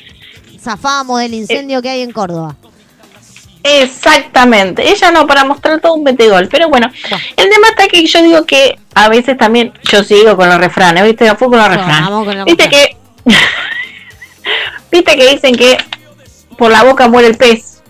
zafábamos 0.60 1.18
del 1.20 1.32
incendio 1.34 1.80
que 1.82 1.88
hay 1.90 2.02
en 2.02 2.12
Córdoba. 2.12 2.56
Exactamente, 3.64 4.90
ella 4.90 5.10
no 5.12 5.26
para 5.26 5.44
mostrar 5.44 5.80
todo 5.80 5.94
un 5.94 6.02
metegol, 6.02 6.48
pero 6.48 6.68
bueno, 6.68 6.90
el 7.36 7.48
tema 7.48 7.68
está 7.70 7.86
que 7.88 8.04
yo 8.06 8.22
digo 8.22 8.44
que 8.44 8.78
a 8.94 9.08
veces 9.08 9.36
también 9.38 9.72
yo 9.84 10.02
sigo 10.02 10.36
con 10.36 10.48
los 10.48 10.58
refranes, 10.58 11.04
¿viste? 11.04 11.26
Yo 11.26 11.36
fui 11.36 11.48
con 11.48 11.58
los 11.58 11.68
refranes. 11.68 12.08
con 12.08 12.44
Viste 12.44 12.68
que 12.68 12.96
Viste 14.90 15.16
que 15.16 15.28
dicen 15.30 15.54
que 15.54 15.76
por 16.58 16.70
la 16.70 16.82
boca 16.84 17.08
muere 17.08 17.28
el 17.28 17.36
pez. 17.36 17.82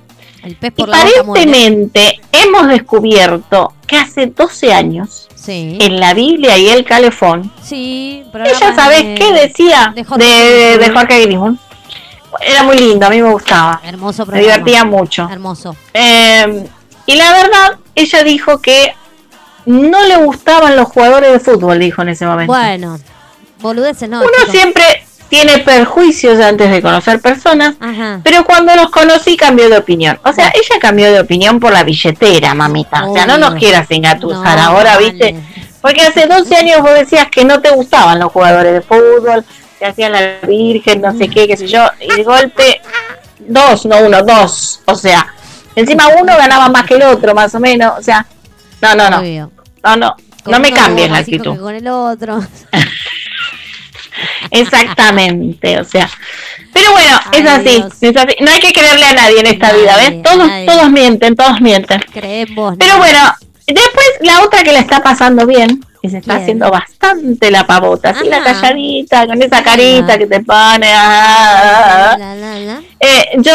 El 0.44 0.56
pez 0.56 0.72
Y 0.76 0.82
boca 0.82 0.96
muere. 0.96 1.18
aparentemente 1.20 2.20
hemos 2.32 2.68
descubierto 2.68 3.72
que 3.86 3.96
hace 3.96 4.26
12 4.26 4.72
años 4.72 5.28
Sí. 5.34 5.76
en 5.80 5.98
la 5.98 6.14
Biblia 6.14 6.56
y 6.56 6.68
el 6.68 6.84
calefón, 6.84 7.50
Sí, 7.64 8.24
ella 8.32 8.74
sabes 8.76 9.18
qué 9.18 9.32
decía 9.32 9.92
de 9.94 10.04
Jorge 10.04 10.24
de, 10.24 10.76
Griswold. 10.76 10.96
Jorge 10.98 11.22
Griswold. 11.26 11.58
Era 12.40 12.62
muy 12.62 12.78
lindo, 12.78 13.06
a 13.06 13.10
mí 13.10 13.20
me 13.20 13.30
gustaba. 13.30 13.80
Hermoso 13.84 14.26
Me 14.26 14.40
divertía 14.40 14.84
mucho. 14.84 15.28
Hermoso. 15.30 15.76
Eh, 15.92 16.66
y 17.06 17.16
la 17.16 17.32
verdad, 17.32 17.78
ella 17.94 18.24
dijo 18.24 18.58
que 18.60 18.94
no 19.66 20.02
le 20.06 20.16
gustaban 20.16 20.76
los 20.76 20.88
jugadores 20.88 21.32
de 21.32 21.40
fútbol, 21.40 21.78
dijo 21.78 22.02
en 22.02 22.08
ese 22.10 22.26
momento. 22.26 22.52
Bueno, 22.52 22.98
boludeces 23.60 24.08
no. 24.08 24.20
Uno 24.20 24.50
siempre 24.50 24.82
tiene 25.28 25.58
perjuicios 25.60 26.38
antes 26.40 26.70
de 26.70 26.82
conocer 26.82 27.20
personas, 27.20 27.74
Ajá. 27.80 28.20
pero 28.22 28.44
cuando 28.44 28.74
los 28.76 28.90
conocí 28.90 29.36
cambió 29.36 29.68
de 29.70 29.78
opinión. 29.78 30.18
O 30.24 30.32
sea, 30.32 30.52
ella 30.54 30.78
cambió 30.80 31.10
de 31.12 31.20
opinión 31.20 31.58
por 31.58 31.72
la 31.72 31.84
billetera, 31.84 32.54
mamita. 32.54 33.06
O 33.08 33.14
sea, 33.14 33.24
no 33.26 33.38
nos 33.38 33.54
quieras 33.54 33.86
engatusar 33.90 34.58
No, 34.58 34.64
ahora, 34.64 34.94
vale. 34.96 35.10
¿viste? 35.10 35.36
Porque 35.80 36.02
hace 36.02 36.26
12 36.26 36.54
años 36.54 36.80
vos 36.82 36.94
decías 36.94 37.28
que 37.28 37.44
no 37.44 37.60
te 37.60 37.70
gustaban 37.70 38.18
los 38.18 38.30
jugadores 38.30 38.72
de 38.72 38.82
fútbol, 38.82 39.44
que 39.82 39.88
hacían 39.88 40.12
la 40.12 40.38
virgen, 40.46 41.00
no 41.00 41.12
sé 41.18 41.28
qué, 41.28 41.48
qué 41.48 41.56
sé 41.56 41.66
yo, 41.66 41.84
y 41.98 42.06
de 42.14 42.22
golpe, 42.22 42.80
dos, 43.40 43.84
no 43.86 43.98
uno, 43.98 44.22
dos. 44.22 44.80
O 44.84 44.94
sea, 44.94 45.26
encima 45.74 46.06
uno 46.20 46.36
ganaba 46.36 46.68
más 46.68 46.84
que 46.86 46.94
el 46.94 47.02
otro, 47.02 47.34
más 47.34 47.52
o 47.56 47.58
menos. 47.58 47.98
O 47.98 48.02
sea, 48.02 48.24
no, 48.80 48.94
no, 48.94 49.10
no. 49.10 49.50
No, 49.82 49.96
no. 49.96 50.16
No 50.44 50.60
me 50.60 50.72
cambies 50.72 51.10
la 51.10 51.18
actitud. 51.18 51.58
Con 51.58 51.74
el 51.74 51.88
otro. 51.88 52.40
Exactamente, 54.52 55.80
o 55.80 55.84
sea. 55.84 56.08
Pero 56.72 56.92
bueno, 56.92 57.18
es 57.32 57.46
así, 57.48 57.84
es 58.00 58.16
así. 58.16 58.36
No 58.40 58.52
hay 58.52 58.60
que 58.60 58.72
creerle 58.72 59.06
a 59.06 59.14
nadie 59.14 59.40
en 59.40 59.46
esta 59.46 59.68
Nadie, 59.68 59.82
vida, 59.82 59.96
¿ves? 59.96 60.22
Todos, 60.22 60.46
nadie. 60.46 60.66
todos 60.66 60.90
mienten, 60.90 61.34
todos 61.34 61.60
mienten. 61.60 62.00
Creemos. 62.12 62.76
Pero 62.78 62.98
bueno, 62.98 63.18
después 63.66 64.06
la 64.20 64.42
otra 64.42 64.62
que 64.62 64.72
la 64.72 64.78
está 64.78 65.02
pasando 65.02 65.44
bien 65.44 65.84
y 66.02 66.10
se 66.10 66.18
está 66.18 66.32
¿Quién? 66.34 66.42
haciendo 66.42 66.70
bastante 66.70 67.50
la 67.50 67.64
pavota, 67.66 68.10
así 68.10 68.28
la 68.28 68.42
calladita, 68.42 69.26
con 69.26 69.40
esa 69.40 69.62
carita 69.62 70.18
que 70.18 70.26
te 70.26 70.40
pone. 70.40 70.92
ah, 70.92 71.62
ah, 71.62 72.10
ah. 72.12 72.18
La, 72.18 72.34
la, 72.34 72.58
la. 72.58 72.82
Eh, 73.00 73.24
yo 73.38 73.52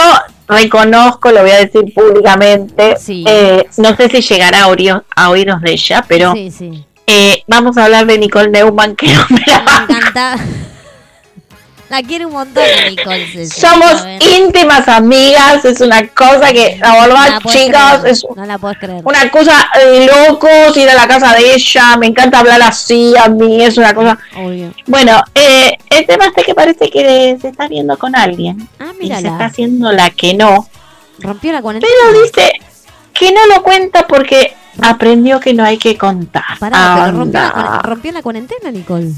reconozco, 0.48 1.30
lo 1.32 1.42
voy 1.42 1.52
a 1.52 1.58
decir 1.66 1.94
públicamente, 1.94 2.96
Sí. 2.98 3.24
eh, 3.28 3.68
no 3.78 3.96
sé 3.96 4.10
si 4.10 4.22
llegará 4.22 4.64
a, 4.64 4.68
oír- 4.70 5.04
a 5.16 5.30
oídos 5.30 5.62
de 5.62 5.72
ella, 5.72 6.06
pero 6.08 6.34
Sí, 6.34 6.52
sí. 6.52 6.86
eh, 7.06 7.44
vamos 7.48 7.78
a 7.78 7.84
hablar 7.86 8.06
de 8.06 8.18
Nicole 8.18 8.50
Neumann, 8.50 8.96
que 8.96 9.14
no 9.14 9.26
me 9.30 9.42
la 9.46 9.60
Me 9.90 9.94
encanta. 9.96 10.38
La 11.90 12.04
quiero 12.04 12.28
un 12.28 12.34
montón, 12.34 12.64
Nicole. 12.90 13.48
Somos 13.50 14.06
íntimas 14.38 14.88
amigas, 14.90 15.64
es 15.64 15.80
una 15.80 16.06
cosa 16.10 16.52
que, 16.52 16.78
la 16.82 16.90
No 16.94 17.02
verdad, 17.02 17.30
la 17.30 17.40
podés 17.40 17.58
chicas, 17.66 18.00
creer, 18.00 18.14
es 18.14 18.26
No 18.36 18.46
la 18.46 18.58
puedes 18.58 18.78
creer. 18.78 19.02
una 19.06 19.32
cosa 19.32 19.70
de 19.78 20.06
locos 20.06 20.76
ir 20.76 20.90
a 20.90 20.96
la 20.96 21.08
casa 21.08 21.34
de 21.34 21.54
ella, 21.54 21.96
me 21.98 22.08
encanta 22.08 22.40
hablar 22.40 22.62
así 22.62 23.14
a 23.18 23.30
mí, 23.30 23.64
es 23.64 23.78
una 23.78 23.94
cosa... 23.94 24.18
Obvio. 24.36 24.74
Bueno, 24.86 25.24
eh, 25.34 25.78
el 25.90 26.06
tema 26.06 26.26
es 26.36 26.46
que 26.46 26.54
parece 26.54 26.90
que 26.90 27.38
se 27.42 27.48
está 27.48 27.70
viendo 27.70 27.98
con 27.98 28.14
alguien 28.16 28.68
Ah, 28.80 28.92
y 29.00 29.08
se 29.08 29.14
está 29.28 29.46
haciendo 29.46 29.92
la 29.94 30.10
que 30.10 30.34
no, 30.34 30.68
Rompió 31.20 31.54
la 31.54 31.62
cuarentena. 31.62 31.92
pero 32.10 32.22
dice 32.22 32.52
que 33.14 33.32
no 33.32 33.48
lo 33.48 33.64
cuenta 33.64 34.06
porque 34.08 34.54
aprendió 34.82 35.40
que 35.40 35.54
no 35.54 35.64
hay 35.64 35.78
que 35.78 35.98
contar. 35.98 36.44
Pará, 36.60 37.02
pero 37.06 37.18
rompió 37.18 37.40
la, 37.40 37.80
rompió 37.82 38.12
la 38.12 38.22
cuarentena, 38.22 38.72
Nicole. 38.72 39.12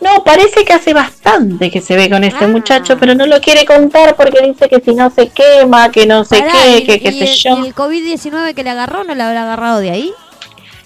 No, 0.00 0.22
parece 0.22 0.64
que 0.64 0.72
hace 0.72 0.94
bastante 0.94 1.70
que 1.70 1.80
se 1.80 1.96
ve 1.96 2.08
con 2.08 2.22
este 2.22 2.44
Ah. 2.44 2.48
muchacho, 2.48 2.96
pero 2.98 3.14
no 3.16 3.26
lo 3.26 3.40
quiere 3.40 3.64
contar 3.66 4.14
porque 4.14 4.40
dice 4.46 4.68
que 4.68 4.80
si 4.80 4.94
no 4.94 5.10
se 5.10 5.28
quema, 5.28 5.90
que 5.90 6.06
no 6.06 6.24
sé 6.24 6.44
qué, 6.52 6.84
que 6.84 7.00
qué 7.00 7.10
sé 7.12 7.24
el- 7.24 7.36
yo. 7.36 7.58
¿Y 7.64 7.66
el 7.68 7.74
COVID-19 7.74 8.54
que 8.54 8.62
le 8.62 8.70
agarró 8.70 9.02
no 9.04 9.14
le 9.14 9.22
habrá 9.22 9.42
agarrado 9.42 9.80
de 9.80 9.90
ahí? 9.90 10.12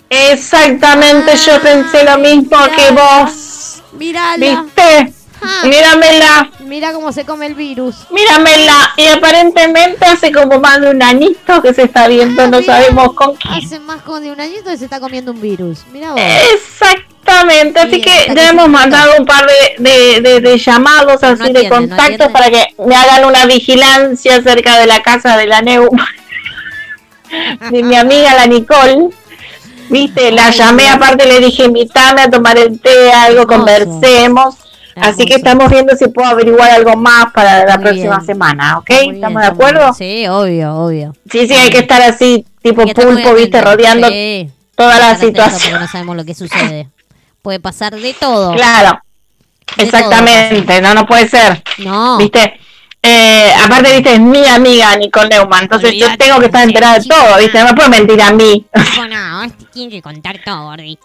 Exactamente, 0.08 1.36
yo 1.36 1.60
pensé 1.60 2.04
lo 2.04 2.18
mismo 2.18 2.56
Ah, 2.56 2.70
que 2.74 2.90
vos. 2.92 3.82
Mírala. 3.92 4.36
¿Viste? 4.64 5.12
Ah, 5.44 5.62
Míramela, 5.66 6.50
mira 6.60 6.92
cómo 6.92 7.12
se 7.12 7.24
come 7.24 7.46
el 7.46 7.54
virus. 7.54 7.96
míramela. 8.10 8.92
Y 8.96 9.06
aparentemente 9.08 10.04
hace 10.06 10.30
como 10.30 10.58
más 10.60 10.80
de 10.80 10.90
un 10.90 11.02
añito 11.02 11.60
que 11.60 11.74
se 11.74 11.82
está 11.82 12.06
viendo, 12.08 12.42
Ah, 12.44 12.46
no 12.46 12.62
sabemos 12.62 13.12
con 13.14 13.34
quién. 13.36 13.54
Hace 13.54 13.80
más 13.80 14.02
como 14.02 14.20
de 14.20 14.30
un 14.30 14.40
añito 14.40 14.70
que 14.70 14.76
se 14.76 14.84
está 14.84 15.00
comiendo 15.00 15.32
un 15.32 15.40
virus. 15.40 15.80
Mira. 15.92 16.14
Exactamente, 16.54 17.80
así 17.80 17.90
Bien, 17.90 18.02
que 18.02 18.34
ya 18.34 18.50
hemos 18.50 18.68
mandado 18.68 19.14
un 19.18 19.26
par 19.26 19.46
de, 19.46 19.74
de, 19.90 20.20
de- 20.20 20.40
de 20.40 20.58
llamados 20.58 21.22
así 21.22 21.38
no 21.42 21.44
de 21.44 21.50
atiende, 21.50 21.68
contactos 21.68 22.28
para 22.30 22.50
que 22.50 22.64
me 22.86 22.94
hagan 22.94 23.24
una 23.24 23.44
vigilancia 23.46 24.40
cerca 24.42 24.78
de 24.78 24.86
la 24.86 25.02
casa 25.02 25.36
de 25.36 25.46
la 25.46 25.60
Neu, 25.62 25.88
de 27.70 27.82
mi 27.82 27.96
amiga 27.96 28.34
la 28.34 28.46
Nicole. 28.46 29.08
Viste, 29.88 30.30
la 30.32 30.46
Ay, 30.46 30.52
llamé, 30.54 30.88
aparte 30.88 31.26
le 31.26 31.40
dije 31.40 31.64
invítame 31.64 32.22
a 32.22 32.30
tomar 32.30 32.56
el 32.58 32.80
té, 32.80 33.12
algo, 33.12 33.42
Hermoso. 33.42 33.58
conversemos. 33.58 34.54
Así 34.96 35.24
que 35.24 35.34
estamos 35.34 35.70
viendo 35.70 35.96
si 35.96 36.08
puedo 36.08 36.28
averiguar 36.28 36.70
algo 36.70 36.96
más 36.96 37.26
para 37.32 37.64
la 37.64 37.76
Muy 37.76 37.84
próxima 37.84 38.16
bien. 38.16 38.26
semana, 38.26 38.78
¿ok? 38.78 38.90
Muy 39.06 39.14
¿Estamos 39.16 39.40
bien, 39.40 39.40
de 39.40 39.46
acuerdo? 39.46 39.94
Sí, 39.94 40.26
obvio, 40.28 40.74
obvio. 40.74 41.16
Sí, 41.30 41.46
sí, 41.48 41.54
hay 41.54 41.70
que 41.70 41.78
estar 41.78 42.02
así, 42.02 42.44
tipo 42.62 42.84
pulpo, 42.86 43.34
viste, 43.34 43.60
rodeando 43.60 44.08
Sí, 44.08 44.50
toda 44.76 44.98
la 44.98 45.16
situación. 45.16 45.60
Porque 45.72 45.78
no 45.80 45.88
sabemos 45.88 46.16
lo 46.16 46.24
que 46.24 46.34
sucede. 46.34 46.88
Puede 47.42 47.60
pasar 47.60 47.94
de 47.96 48.14
todo. 48.14 48.54
Claro, 48.54 49.00
De 49.76 49.84
exactamente, 49.84 50.80
no, 50.80 50.94
no 50.94 51.06
puede 51.06 51.28
ser. 51.28 51.62
No. 51.78 52.18
¿Viste? 52.18 52.58
Eh, 53.04 53.52
aparte, 53.64 53.94
viste, 53.96 54.12
es 54.12 54.20
mi 54.20 54.44
amiga 54.46 54.94
Nicole 54.96 55.28
Neumann, 55.30 55.62
entonces 55.64 55.92
yo 55.96 56.06
tengo 56.16 56.38
que 56.38 56.46
estar 56.46 56.62
enterada 56.62 57.00
de 57.00 57.04
todo, 57.06 57.36
¿viste? 57.38 57.58
No 57.58 57.64
me 57.66 57.74
puedo 57.74 57.88
mentir 57.88 58.22
a 58.22 58.32
mí. 58.32 58.64
No, 59.10 59.42
este 59.42 59.64
tiene 59.72 59.90
que 59.90 60.02
contar 60.02 60.38
todo, 60.44 60.66
Gordi. 60.66 60.96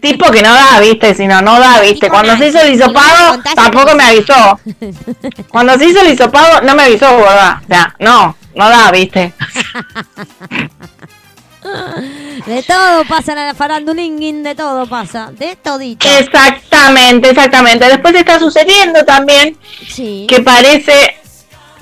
Tipo 0.00 0.30
que 0.30 0.42
no 0.42 0.52
da, 0.52 0.80
¿viste? 0.80 1.14
Si 1.14 1.26
no, 1.26 1.42
no 1.42 1.58
da, 1.60 1.80
¿viste? 1.80 2.08
Cuando 2.08 2.36
se 2.36 2.48
hizo 2.48 2.60
el 2.60 2.74
hisopado, 2.74 3.40
tampoco 3.54 3.94
me 3.94 4.04
avisó. 4.04 4.58
Cuando 5.48 5.78
se 5.78 5.86
hizo 5.86 6.00
el 6.00 6.12
hisopado, 6.12 6.60
no 6.62 6.74
me 6.74 6.84
avisó, 6.84 7.16
¿verdad? 7.18 7.56
O 7.62 7.66
sea, 7.66 7.94
no, 7.98 8.36
no 8.54 8.68
da, 8.68 8.90
¿viste? 8.90 9.32
De 12.46 12.62
todo 12.64 13.04
pasa 13.04 13.32
en 13.32 13.38
la 13.46 13.54
farandulinguín, 13.54 14.42
de 14.42 14.54
todo 14.54 14.86
pasa. 14.86 15.30
De 15.32 15.54
todito. 15.56 16.08
Exactamente, 16.18 17.30
exactamente. 17.30 17.86
Después 17.86 18.14
está 18.14 18.38
sucediendo 18.38 19.04
también 19.04 19.56
Sí. 19.88 20.26
que 20.28 20.40
parece 20.40 21.16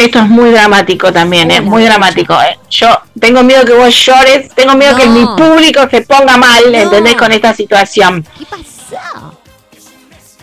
esto 0.04 0.18
es 0.20 0.28
muy 0.28 0.50
dramático 0.50 1.12
también, 1.12 1.50
es 1.50 1.60
Hola, 1.60 1.70
muy 1.70 1.82
dramático. 1.84 2.34
eh. 2.42 2.58
Yo 2.70 2.88
tengo 3.18 3.42
miedo 3.42 3.64
que 3.64 3.72
vos 3.74 3.94
llores, 4.04 4.48
tengo 4.54 4.74
miedo 4.74 4.96
que 4.96 5.06
mi 5.06 5.24
público 5.36 5.80
se 5.90 6.02
ponga 6.02 6.36
mal, 6.36 6.62
No. 6.70 6.78
¿entendés? 6.78 7.14
Con 7.16 7.32
esta 7.32 7.54
situación. 7.54 8.26
¿Qué 8.38 8.44
pasó? 8.46 9.38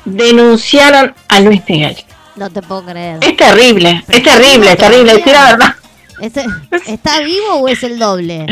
Denunciaron 0.06 1.14
a 1.28 1.40
Luis 1.42 1.62
Miguel. 1.68 1.98
No 2.36 2.50
te 2.50 2.62
puedo 2.62 2.86
creer. 2.86 3.18
Es 3.22 3.36
terrible, 3.36 4.04
es 4.08 4.24
terrible, 4.24 4.72
es 4.72 4.78
terrible, 4.78 5.14
decir 5.16 5.34
la 5.34 5.44
verdad. 5.46 5.76
¿Está 6.88 7.20
vivo 7.22 7.56
o 7.56 7.68
es 7.68 7.84
el 7.84 8.00
doble? 8.00 8.46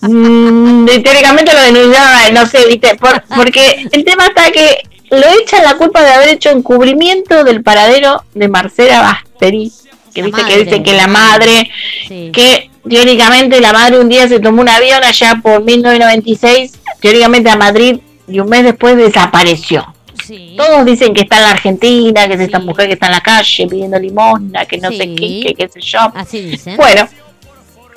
Mm, 0.00 0.86
teóricamente 1.02 1.52
lo 1.54 1.60
denunciaron 1.60 2.34
no 2.34 2.46
sé, 2.46 2.66
viste, 2.66 2.94
Por- 2.96 3.22
porque 3.34 3.86
el 3.92 4.04
tema 4.04 4.26
está 4.26 4.50
que 4.50 4.78
lo 5.10 5.24
echan 5.40 5.62
la 5.62 5.74
culpa 5.76 6.02
de 6.02 6.10
haber 6.12 6.28
hecho 6.30 6.50
encubrimiento 6.50 7.44
del 7.44 7.62
paradero 7.62 8.24
de 8.34 8.48
Marcela 8.48 9.24
Que 9.38 10.20
La 10.22 10.26
viste 10.28 10.42
madre, 10.42 10.54
que 10.58 10.64
dicen 10.64 10.82
que 10.82 10.92
la 10.94 11.06
madre 11.06 11.70
Sí. 12.08 12.30
que 12.32 12.70
teóricamente 12.88 13.60
la 13.60 13.72
madre 13.72 13.98
un 14.00 14.08
día 14.08 14.26
se 14.28 14.40
tomó 14.40 14.62
un 14.62 14.68
avión 14.68 15.02
allá 15.04 15.40
por 15.42 15.62
1996, 15.62 16.72
teóricamente 17.00 17.50
a 17.50 17.56
Madrid, 17.56 17.98
y 18.28 18.38
un 18.40 18.48
mes 18.48 18.64
después 18.64 18.96
desapareció. 18.96 19.86
Sí. 20.26 20.54
Todos 20.56 20.84
dicen 20.86 21.12
que 21.14 21.22
está 21.22 21.36
en 21.36 21.42
la 21.42 21.50
Argentina, 21.50 22.26
que 22.26 22.34
es 22.34 22.40
esta 22.40 22.58
Sí. 22.60 22.64
mujer 22.64 22.86
que 22.88 22.94
está 22.94 23.06
en 23.06 23.12
la 23.12 23.20
calle 23.20 23.66
pidiendo 23.68 23.98
limosna, 23.98 24.64
que 24.64 24.78
no 24.78 24.90
sé 24.90 25.14
qué, 25.14 25.42
que 25.46 25.54
qué 25.54 25.68
sé 25.68 25.80
yo. 25.80 25.98
Así 26.14 26.40
dicen. 26.42 26.76
Bueno, 26.76 27.06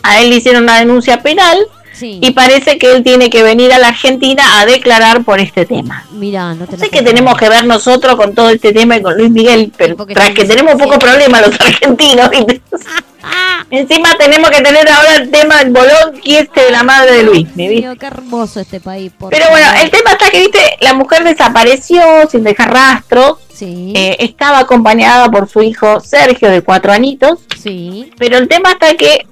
a 0.03 0.19
él 0.21 0.29
le 0.29 0.35
hicieron 0.35 0.63
una 0.63 0.79
denuncia 0.79 1.21
penal 1.21 1.57
Sí. 1.99 2.19
y 2.21 2.31
parece 2.31 2.77
que 2.77 2.91
él 2.95 3.03
tiene 3.03 3.29
que 3.29 3.43
venir 3.43 3.73
a 3.73 3.77
la 3.77 3.89
Argentina 3.89 4.59
a 4.61 4.65
declarar 4.65 5.23
por 5.23 5.39
este 5.39 5.65
tema. 5.65 6.05
Mira, 6.11 6.53
no 6.53 6.65
te 6.65 6.77
sé 6.77 6.89
qué 6.89 7.01
tenemos 7.01 7.35
que 7.37 7.49
ver 7.49 7.65
nosotros 7.65 8.15
con 8.15 8.33
todo 8.33 8.49
este 8.49 8.71
tema 8.71 8.97
y 8.97 9.01
con 9.01 9.17
Luis 9.17 9.29
Miguel, 9.31 9.71
pero 9.77 9.95
porque 9.97 10.13
tras 10.13 10.31
que 10.31 10.45
tenemos 10.45 10.75
poco 10.75 10.97
problema 10.97 11.41
los 11.41 11.59
argentinos. 11.59 12.29
¿viste? 12.29 12.61
Encima 13.71 14.15
tenemos 14.17 14.49
que 14.49 14.61
tener 14.61 14.89
ahora 14.89 15.17
el 15.17 15.29
tema 15.29 15.57
del 15.57 15.71
bolonqui 15.71 16.37
este 16.37 16.61
de 16.61 16.71
la 16.71 16.83
madre 16.83 17.17
de 17.17 17.23
Luis. 17.23 17.47
¿me 17.55 17.67
viste? 17.69 17.97
Qué 17.99 18.05
hermoso 18.07 18.59
este 18.61 18.79
país. 18.79 19.11
por 19.17 19.29
Pero 19.29 19.45
bueno, 19.51 19.67
el 19.83 19.91
tema 19.91 20.11
está 20.11 20.31
que, 20.31 20.39
viste, 20.39 20.59
la 20.81 20.93
mujer 20.93 21.23
desapareció 21.23 22.01
sin 22.31 22.43
dejar 22.43 22.73
rastro. 22.73 23.39
Sí, 23.53 23.91
Eh, 23.95 24.15
estaba 24.19 24.59
acompañada 24.59 25.29
por 25.29 25.49
su 25.49 25.61
hijo 25.61 25.99
Sergio 25.99 26.49
de 26.49 26.61
cuatro 26.61 26.93
anitos. 26.93 27.39
sí. 27.61 28.09
Pero 28.17 28.37
el 28.37 28.47
tema 28.47 28.71
está 28.71 28.95
que 28.95 29.25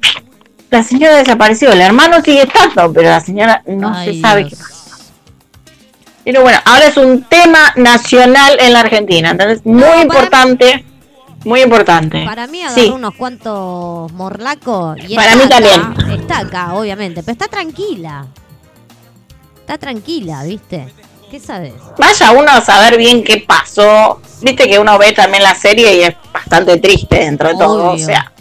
la 0.69 0.83
señora 0.83 1.15
desapareció. 1.17 1.71
El 1.71 1.81
hermano 1.81 2.21
sigue 2.21 2.43
estando, 2.43 2.91
pero 2.93 3.09
la 3.09 3.19
señora 3.19 3.61
no 3.65 3.93
Ay, 3.93 4.15
se 4.15 4.21
sabe 4.21 4.43
Dios. 4.45 4.51
qué 4.51 4.57
pasó. 4.57 4.77
Pero 6.25 6.41
bueno, 6.41 6.59
ahora 6.65 6.87
es 6.87 6.97
un 6.97 7.23
tema 7.23 7.71
nacional 7.77 8.57
en 8.59 8.73
la 8.73 8.81
Argentina. 8.81 9.31
Entonces, 9.31 9.65
muy 9.65 10.01
importante. 10.01 10.83
Muy 11.45 11.61
importante. 11.61 12.25
Para 12.25 12.47
mí 12.47 12.61
agarró 12.61 12.81
sí. 12.81 12.89
unos 12.89 13.15
cuantos 13.15 14.11
morlacos 14.11 14.97
y 15.07 15.15
Para 15.15 15.35
mí 15.37 15.47
también. 15.47 15.81
está 16.19 16.39
acá, 16.39 16.73
obviamente, 16.73 17.23
pero 17.23 17.31
está 17.31 17.47
tranquila. 17.47 18.25
Está 19.61 19.77
tranquila, 19.77 20.43
¿viste? 20.43 20.87
¿Qué 21.31 21.39
sabes? 21.39 21.73
Vaya 21.97 22.31
uno 22.31 22.51
a 22.51 22.61
saber 22.61 22.97
bien 22.97 23.23
qué 23.23 23.45
pasó. 23.47 24.21
Viste 24.41 24.67
que 24.67 24.79
uno 24.79 24.97
ve 24.97 25.13
también 25.13 25.43
la 25.43 25.55
serie 25.55 25.95
y 25.95 26.03
es 26.03 26.15
bastante 26.33 26.77
triste 26.77 27.17
dentro 27.19 27.49
de 27.49 27.55
todo. 27.55 27.91
O 27.91 27.97
sea. 27.97 28.31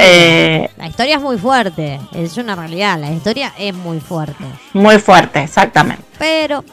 Eh, 0.00 0.70
La 0.76 0.86
historia 0.88 1.16
es 1.16 1.20
muy 1.22 1.38
fuerte, 1.38 2.00
es 2.12 2.36
una 2.36 2.54
realidad, 2.56 2.98
la 2.98 3.10
historia 3.10 3.52
es 3.58 3.74
muy 3.74 4.00
fuerte. 4.00 4.44
muy 4.72 4.98
fuerte, 4.98 5.42
exactamente. 5.42 6.02
Pero 6.18 6.64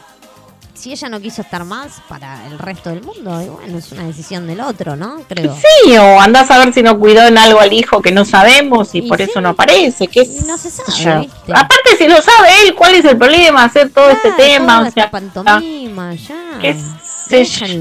si 0.74 0.92
ella 0.92 1.10
no 1.10 1.20
quiso 1.20 1.42
estar 1.42 1.62
más 1.64 2.00
para 2.08 2.46
el 2.46 2.58
resto 2.58 2.88
del 2.88 3.02
mundo, 3.02 3.42
y 3.42 3.48
bueno, 3.48 3.76
es 3.76 3.92
una 3.92 4.04
decisión 4.04 4.46
del 4.46 4.60
otro, 4.62 4.96
¿no? 4.96 5.22
Creo. 5.28 5.54
Sí, 5.54 5.94
o 5.98 6.18
andás 6.20 6.50
a 6.50 6.58
ver 6.58 6.72
si 6.72 6.82
no 6.82 6.98
cuidó 6.98 7.26
en 7.26 7.36
algo 7.36 7.60
al 7.60 7.70
hijo 7.72 8.00
que 8.00 8.12
no 8.12 8.24
sabemos 8.24 8.94
y, 8.94 8.98
Y 8.98 9.02
por 9.02 9.18
sí. 9.18 9.24
eso 9.24 9.42
no 9.42 9.50
aparece. 9.50 10.06
¿qué 10.08 10.22
Y 10.22 10.40
no 10.46 10.56
se 10.56 10.70
sabe. 10.70 11.28
Aparte, 11.52 11.96
si 11.98 12.08
lo 12.08 12.16
sabe 12.22 12.48
él, 12.64 12.74
¿cuál 12.74 12.94
es 12.94 13.04
el 13.04 13.18
problema? 13.18 13.64
Hacer 13.64 13.90
todo 13.90 14.08
este 14.08 14.32
tema. 14.32 14.78
toda 14.78 14.88
O 14.88 14.90
sea, 14.92 15.04
esta 15.04 15.10
pantomima, 15.10 16.14
ya. 16.14 16.58
en 16.62 16.78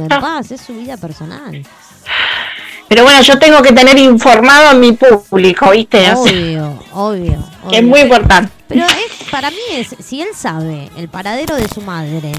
yo. 0.10 0.20
paz, 0.20 0.52
es 0.52 0.60
su 0.62 0.74
vida 0.74 0.98
personal. 0.98 1.66
Pero 2.90 3.04
bueno, 3.04 3.22
yo 3.22 3.38
tengo 3.40 3.62
que 3.62 3.72
tener 3.72 3.98
informado 4.00 4.70
a 4.70 4.74
mi 4.74 4.94
público, 4.94 5.70
¿viste? 5.72 6.12
Obvio, 6.14 6.84
obvio. 6.92 7.48
que 7.70 7.78
es 7.78 7.84
muy 7.84 8.02
importante. 8.02 8.52
Pero 8.68 8.86
es, 8.86 9.30
para 9.32 9.50
mí 9.52 9.58
es, 9.76 9.96
si 10.04 10.22
él 10.22 10.30
sabe 10.36 10.90
el 10.98 11.08
paradero 11.08 11.56
de 11.56 11.68
su 11.68 11.82
madre, 11.82 12.32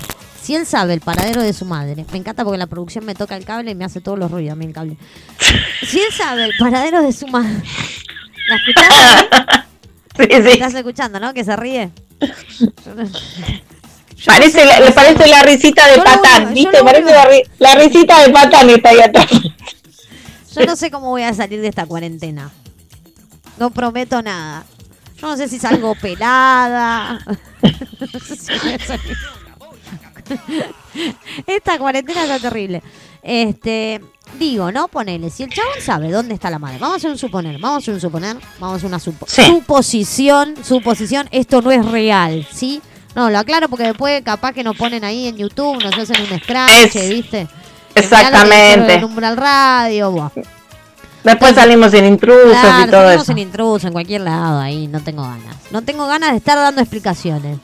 si 0.42 0.55
él 0.57 0.66
sabe 0.66 0.94
el 0.94 1.01
paradero 1.01 1.40
de 1.42 1.53
su 1.53 1.64
madre, 1.64 2.05
me 2.11 2.18
encanta 2.18 2.44
porque 2.44 2.59
la 2.59 2.66
producción 2.66 3.05
me 3.05 3.14
toca 3.14 3.36
el 3.36 3.44
cable 3.44 3.70
y 3.70 3.74
me 3.74 3.84
hace 3.84 4.01
todos 4.01 4.18
los 4.18 4.30
ruidos 4.30 4.53
a 4.53 4.57
mí 4.57 4.66
el 4.66 4.72
cable. 4.72 4.96
Si 5.86 6.01
él 6.01 6.12
sabe 6.12 6.44
el 6.46 6.53
paradero 6.59 7.01
de 7.03 7.12
su 7.12 7.26
madre, 7.28 7.62
¿la 8.48 8.57
escuchás? 8.57 9.64
Sí, 10.16 10.26
sí. 10.28 10.48
¿Estás 10.51 10.74
escuchando, 10.74 11.18
no? 11.18 11.32
Que 11.32 11.44
se 11.44 11.57
ríe. 11.57 11.90
Yo 12.20 12.94
no 12.94 13.05
Parece, 14.26 14.51
sé 14.51 14.64
la- 14.66 14.90
parece 14.92 15.26
la 15.28 15.42
risita 15.44 15.86
de 15.88 15.96
Yo 15.96 16.05
patán, 16.05 16.53
¿viste? 16.53 16.82
Parece 16.84 17.11
la, 17.11 17.28
la 17.59 17.74
risita 17.76 18.20
de 18.22 18.28
patán 18.30 18.68
está 18.68 18.90
ahí 18.90 19.01
atrás. 19.01 19.26
Yo 20.55 20.66
no 20.66 20.76
sé 20.76 20.90
cómo 20.90 21.09
voy 21.11 21.22
a 21.22 21.32
salir 21.34 21.61
de 21.61 21.68
esta 21.68 21.86
cuarentena. 21.86 22.51
No 23.59 23.70
prometo 23.70 24.20
nada. 24.22 24.64
Yo 25.20 25.28
no 25.28 25.36
sé 25.36 25.48
si 25.48 25.59
salgo 25.59 25.94
pelada. 26.01 27.18
No 27.24 28.20
sé 28.20 28.36
si 28.36 28.53
voy 28.59 28.72
a 28.74 28.78
salir. 28.78 29.16
Esta 31.46 31.78
cuarentena 31.78 32.22
está 32.24 32.38
terrible. 32.38 32.82
Este, 33.22 34.01
digo, 34.38 34.72
¿no? 34.72 34.88
Ponele, 34.88 35.30
si 35.30 35.42
el 35.42 35.50
chabón 35.50 35.80
sabe 35.80 36.11
dónde 36.11 36.34
está 36.34 36.50
la 36.50 36.58
madre, 36.58 36.79
vamos 36.79 36.95
a 36.95 36.96
hacer 36.99 37.11
un 37.11 37.18
suponer, 37.18 37.58
vamos 37.58 37.76
a 37.76 37.79
hacer 37.79 37.95
un 37.95 38.00
suponer, 38.00 38.37
vamos 38.58 38.74
a 38.74 38.76
hacer 38.76 38.87
una 38.88 38.99
supo- 38.99 39.26
Sí. 39.29 39.42
suposición, 39.45 40.54
suposición, 40.64 41.29
esto 41.30 41.61
no 41.61 41.70
es 41.70 41.84
real, 41.84 42.46
¿sí? 42.53 42.80
No, 43.14 43.29
lo 43.29 43.38
aclaro 43.38 43.68
porque 43.68 43.84
después 43.84 44.22
capaz 44.22 44.53
que 44.53 44.62
nos 44.64 44.76
ponen 44.76 45.04
ahí 45.04 45.26
en 45.26 45.37
YouTube, 45.37 45.83
nos 45.83 45.96
hacen 45.99 46.16
un 46.33 46.38
scratch, 46.41 46.96
Es- 46.96 47.11
¿viste? 47.11 47.49
Exactamente. 48.00 48.94
en 48.94 49.04
Umbral 49.04 49.36
Radio, 49.36 50.10
buah. 50.10 50.30
Después 51.22 51.54
salimos 51.54 51.92
en 51.92 52.06
intrusos 52.06 52.58
Claro, 52.58 52.86
y 52.88 52.90
todo 52.90 53.02
salimos 53.02 53.22
eso. 53.24 53.32
en 53.32 53.38
intruso 53.38 53.86
en 53.88 53.92
cualquier 53.92 54.22
lado 54.22 54.58
ahí, 54.60 54.88
no 54.88 55.00
tengo 55.00 55.22
ganas. 55.22 55.54
No 55.70 55.82
tengo 55.82 56.06
ganas 56.06 56.30
de 56.30 56.38
estar 56.38 56.56
dando 56.56 56.80
explicaciones. 56.80 57.58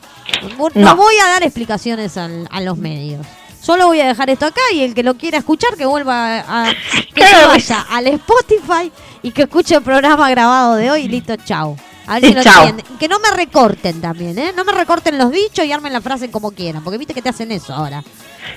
No, 0.57 0.69
No. 0.75 0.95
voy 0.95 1.15
a 1.17 1.27
dar 1.29 1.43
explicaciones 1.43 2.17
al- 2.17 2.47
a 2.51 2.61
los 2.61 2.77
medios. 2.77 3.25
Solo 3.59 3.87
voy 3.87 3.99
a 3.99 4.05
dejar 4.07 4.29
esto 4.29 4.45
acá 4.45 4.61
y 4.73 4.81
el 4.83 4.93
que 4.93 5.01
lo 5.01 5.15
quiera 5.15 5.39
escuchar 5.39 5.75
que 5.75 5.85
vuelva 5.87 6.37
a, 6.47 6.71
que 7.13 7.25
se 7.25 7.45
vaya 7.47 7.85
al 7.89 8.07
Spotify 8.07 8.91
y 9.23 9.31
que 9.31 9.41
escuche 9.43 9.75
el 9.75 9.81
programa 9.81 10.29
grabado 10.29 10.75
de 10.75 10.91
hoy 10.91 11.01
y 11.01 11.07
listo, 11.07 11.35
chao. 11.37 11.75
A 12.05 12.13
ver 12.15 12.23
Y 12.25 12.27
si 12.27 12.33
lo 12.35 12.43
chao. 12.43 12.67
entienden. 12.67 12.85
Y 12.93 12.97
que 12.99 13.07
no 13.07 13.19
me 13.19 13.31
recorten 13.31 13.99
también, 13.99 14.37
¿eh? 14.37 14.53
No 14.55 14.63
me 14.63 14.71
recorten 14.71 15.17
los 15.17 15.31
dichos 15.31 15.65
y 15.65 15.71
armen 15.71 15.91
la 15.91 15.99
frase 15.99 16.29
como 16.29 16.51
quieran, 16.51 16.83
porque 16.83 16.97
viste 16.99 17.13
que 17.15 17.21
te 17.23 17.29
hacen 17.29 17.51
eso 17.51 17.73
ahora. 17.73 18.03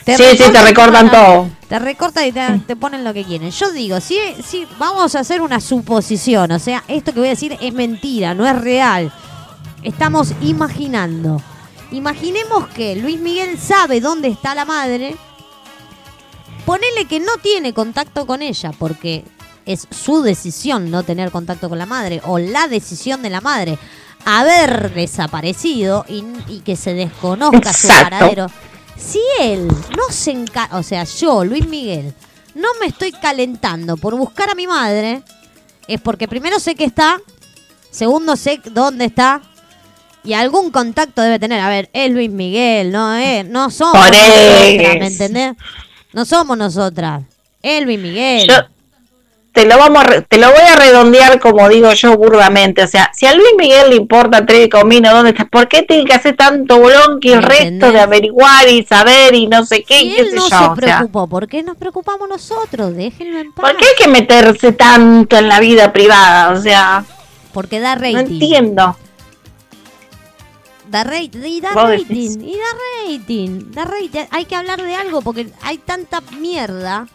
Sí, 0.07 0.25
sí, 0.37 0.53
te 0.53 0.63
recortan 0.63 1.11
todo. 1.11 1.49
Te 1.69 1.79
recortan 1.79 2.27
y 2.27 2.33
te, 2.33 2.61
te 2.67 2.77
ponen 2.77 3.05
lo 3.05 3.15
que 3.15 3.25
quieren. 3.25 3.51
Yo 3.51 3.71
digo, 3.71 4.01
si, 4.01 4.19
si 4.45 4.67
vamos 4.79 5.15
a 5.15 5.21
hacer 5.21 5.41
una 5.41 5.61
suposición, 5.61 6.51
o 6.53 6.59
sea, 6.59 6.83
esto 6.89 7.13
que 7.13 7.21
voy 7.21 7.29
a 7.29 7.33
decir 7.33 7.57
es 7.61 7.73
mentira, 7.73 8.35
no 8.35 8.47
es 8.47 8.61
real. 8.61 9.13
Estamos 9.83 10.33
imaginando. 10.43 11.41
Imaginemos 11.93 12.69
que 12.69 12.97
Luis 12.97 13.21
Miguel 13.21 13.59
sabe 13.59 14.01
dónde 14.01 14.29
está 14.29 14.55
la 14.55 14.65
madre. 14.65 15.17
Ponele 16.65 17.07
que 17.07 17.21
no 17.21 17.33
tiene 17.43 17.73
contacto 17.73 18.27
con 18.27 18.43
ella 18.43 18.73
porque 18.79 19.25
es 19.67 19.87
su 19.91 20.23
decisión 20.23 20.91
no 20.91 21.03
tener 21.03 21.31
contacto 21.31 21.69
con 21.69 21.79
la 21.79 21.87
madre 21.87 22.21
o 22.25 22.39
la 22.39 22.69
decisión 22.69 23.23
de 23.23 23.31
la 23.31 23.41
madre 23.41 23.79
haber 24.25 24.93
desaparecido 24.93 26.05
y, 26.09 26.25
y 26.49 26.61
que 26.61 26.77
se 26.77 26.95
desconozca 26.95 27.73
su 27.73 27.87
Exacto. 27.89 28.11
paradero. 28.11 28.47
Si 29.01 29.21
él 29.41 29.67
no 29.67 30.13
se 30.13 30.31
encarga, 30.33 30.79
o 30.79 30.83
sea, 30.83 31.05
yo, 31.05 31.45
Luis 31.45 31.67
Miguel, 31.67 32.15
no 32.55 32.69
me 32.81 32.87
estoy 32.87 33.13
calentando 33.13 33.97
por 33.97 34.15
buscar 34.17 34.51
a 34.51 34.55
mi 34.55 34.67
madre, 34.67 35.23
es 35.89 36.01
porque 36.01 36.29
primero 36.29 36.61
sé 36.61 36.75
que 36.75 36.85
está, 36.85 37.21
segundo 37.91 38.37
sé 38.37 38.61
dónde 38.73 39.07
está 39.07 39.43
y 40.23 40.35
algún 40.35 40.71
contacto 40.71 41.23
debe 41.23 41.39
tener. 41.39 41.61
A 41.61 41.69
ver, 41.69 41.89
es 41.93 42.11
Luis 42.11 42.31
Miguel, 42.31 42.93
no 42.93 43.15
es, 43.15 43.47
no 43.47 43.71
somos 43.71 43.95
Por 43.95 44.11
nosotras, 44.11 44.97
¿me 44.99 45.07
entendés? 45.07 45.57
No 46.13 46.25
somos 46.25 46.59
nosotras. 46.59 47.23
Es 47.63 47.83
Luis 47.85 47.99
Miguel. 47.99 48.49
Yo 48.49 48.55
te 49.53 49.67
lo 49.67 49.77
vamos 49.79 50.03
a 50.03 50.07
re- 50.07 50.23
te 50.23 50.39
lo 50.39 50.49
voy 50.51 50.61
a 50.61 50.77
redondear 50.77 51.41
como 51.41 51.69
digo 51.69 51.93
yo 51.93 52.17
burdamente, 52.17 52.85
o 52.85 52.87
sea, 52.87 53.11
si 53.15 53.27
a 53.27 53.35
Luis 53.35 53.49
Miguel 53.59 53.91
le 53.91 53.97
importa 53.97 54.47
tres 54.47 54.69
cominos 54.69 55.13
dónde 55.13 55.31
está, 55.31 55.45
¿por 55.45 55.67
qué 55.69 55.83
tiene 55.83 56.05
que 56.05 56.15
hacer 56.15 56.37
tanto 56.37 56.79
bolón 56.79 57.19
que 57.21 57.33
el 57.33 57.41
¿Me 57.41 57.47
resto 57.47 57.91
de 57.91 58.01
averiguar 58.01 58.69
y 58.69 58.85
saber 58.85 59.35
y 59.35 59.47
no 59.49 59.65
sé 59.67 59.83
qué, 59.83 60.03
y 60.03 60.15
qué 60.15 60.21
él 60.21 60.31
sé 60.31 60.37
no 60.37 60.43
yo, 60.43 60.49
se 60.49 60.55
o 60.55 60.59
sea, 60.59 60.75
preocupó, 60.75 61.27
¿por 61.27 61.49
qué 61.49 61.63
nos 61.63 61.77
preocupamos 61.77 62.29
nosotros? 62.29 62.95
Déjenlo 62.95 63.39
en 63.41 63.53
paz. 63.53 63.71
¿por 63.73 63.77
qué 63.77 63.87
hay 63.87 63.95
que 63.99 64.09
meterse 64.09 64.73
tanto 64.73 65.37
en 65.37 65.49
la 65.49 65.59
vida 65.61 65.93
privada? 65.93 66.51
O 66.51 66.61
sea, 66.63 67.05
Porque 67.53 67.81
da 67.81 67.97
rating. 67.97 68.15
no 68.15 68.21
entiendo. 68.21 68.97
Da 70.89 71.05
rating, 71.05 71.43
y 71.45 71.61
da 71.61 71.71
rating, 71.73 72.41
y 72.41 72.57
da 72.57 73.07
rating, 73.07 73.71
da 73.73 73.85
rating. 73.85 74.27
Hay 74.33 74.45
que 74.45 74.57
hablar 74.57 74.83
de 74.83 74.95
algo 74.97 75.23
porque 75.23 75.49
hay 75.63 75.79
tanta 75.79 76.21
mierda 76.41 77.07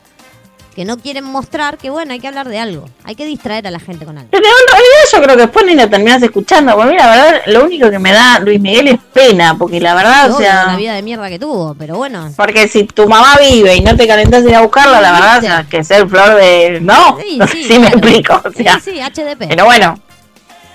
que 0.76 0.84
no 0.85 0.97
quieren 0.97 1.23
mostrar 1.23 1.77
que 1.77 1.89
bueno, 1.89 2.11
hay 2.14 2.19
que 2.19 2.27
hablar 2.27 2.49
de 2.49 2.60
algo. 2.60 2.85
Hay 3.06 3.15
que 3.15 3.26
distraer 3.26 3.65
a 3.65 3.72
la 3.72 3.80
gente 3.80 4.06
con 4.06 4.18
algo. 4.18 4.30
Pero 4.30 4.43
en 4.45 4.72
realidad 4.72 4.97
yo 5.14 5.22
creo 5.23 5.35
que 5.38 5.41
después 5.43 5.65
ni 5.65 5.73
la 5.73 5.89
terminás 5.89 6.22
escuchando, 6.22 6.76
porque 6.76 6.91
mira, 6.91 7.06
la 7.07 7.15
verdad, 7.23 7.41
lo 7.47 7.64
único 7.65 7.89
que 7.89 7.97
me 7.99 8.11
da 8.11 8.39
Luis 8.39 8.60
Miguel 8.60 8.89
es 8.89 8.99
pena, 9.14 9.57
porque 9.57 9.80
la 9.80 9.95
verdad, 9.95 10.30
o 10.31 10.38
sea, 10.38 10.65
la 10.68 10.76
vida 10.76 10.93
de 10.93 11.02
mierda 11.02 11.30
que 11.30 11.39
tuvo, 11.39 11.73
pero 11.76 11.95
bueno. 11.95 12.30
porque 12.35 12.68
si 12.68 12.84
tu 12.84 13.07
mamá 13.07 13.38
vive 13.39 13.73
y 13.76 13.81
no 13.81 13.95
te 13.95 14.06
calentás 14.07 14.43
ir 14.43 14.53
a 14.56 14.61
buscarla, 14.61 14.99
la 14.99 15.11
verdad, 15.14 15.38
o 15.38 15.41
sea, 15.41 15.65
que 15.69 15.84
ser 15.84 16.07
flor 16.10 16.35
de... 16.35 16.80
No, 16.81 17.18
Sí, 17.22 17.38
no 17.39 17.47
sé 17.47 17.53
sí, 17.53 17.64
si 17.64 17.80
me 17.80 17.88
explico, 17.88 18.41
o 18.43 18.52
sea, 18.52 18.80
Sí, 18.84 18.91
sí, 18.91 18.99
HDP. 18.99 19.47
pero 19.47 19.64
bueno, 19.65 19.97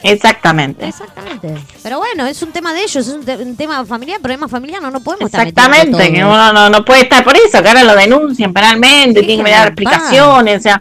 exactamente. 0.02 0.86
Exactamente. 0.88 1.54
Pero 1.82 1.98
bueno, 1.98 2.26
es 2.26 2.40
un 2.42 2.52
tema 2.52 2.72
de 2.72 2.80
ellos, 2.82 2.96
es 3.06 3.08
un, 3.14 3.24
te- 3.24 3.36
un 3.36 3.56
tema 3.56 3.84
familiar, 3.84 4.20
problema 4.20 4.48
familiar, 4.48 4.80
no, 4.82 4.90
no 4.90 5.00
podemos 5.00 5.26
estar 5.26 5.46
Exactamente, 5.46 5.96
metiendo 5.96 6.18
que 6.18 6.24
uno 6.24 6.52
no, 6.52 6.70
no 6.70 6.84
puede 6.84 7.02
estar 7.02 7.22
por 7.24 7.36
eso, 7.36 7.62
que 7.62 7.68
ahora 7.68 7.84
lo 7.84 7.94
denuncian 7.96 8.52
penalmente, 8.52 9.20
Sí, 9.20 9.26
tienen 9.26 9.44
que 9.46 9.52
dar 9.52 9.68
explicaciones, 9.68 10.58
o 10.58 10.62
sea, 10.62 10.80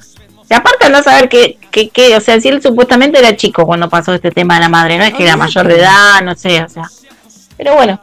y 0.50 0.54
aparte 0.54 0.90
no 0.90 1.04
saber 1.04 1.30
qué, 1.30 1.58
qué, 1.70 1.90
qué, 1.90 2.16
o 2.16 2.22
sea, 2.22 2.40
si 2.42 2.48
él 2.48 2.62
supuestamente 2.62 3.20
era 3.20 3.36
chico 3.36 3.66
cuando 3.66 3.88
pasó 3.90 4.14
este 4.14 4.32
tema 4.32 4.56
de 4.56 4.62
la 4.62 4.70
madre, 4.70 4.98
no 4.98 5.04
es 5.04 5.14
que 5.14 5.24
era 5.24 5.38
mayor 5.38 5.68
de 5.68 5.80
edad, 5.80 6.22
no 6.24 6.36
sé, 6.36 6.64
o 6.64 6.70
sea, 6.70 6.90
pero 7.56 7.76
bueno, 7.76 8.02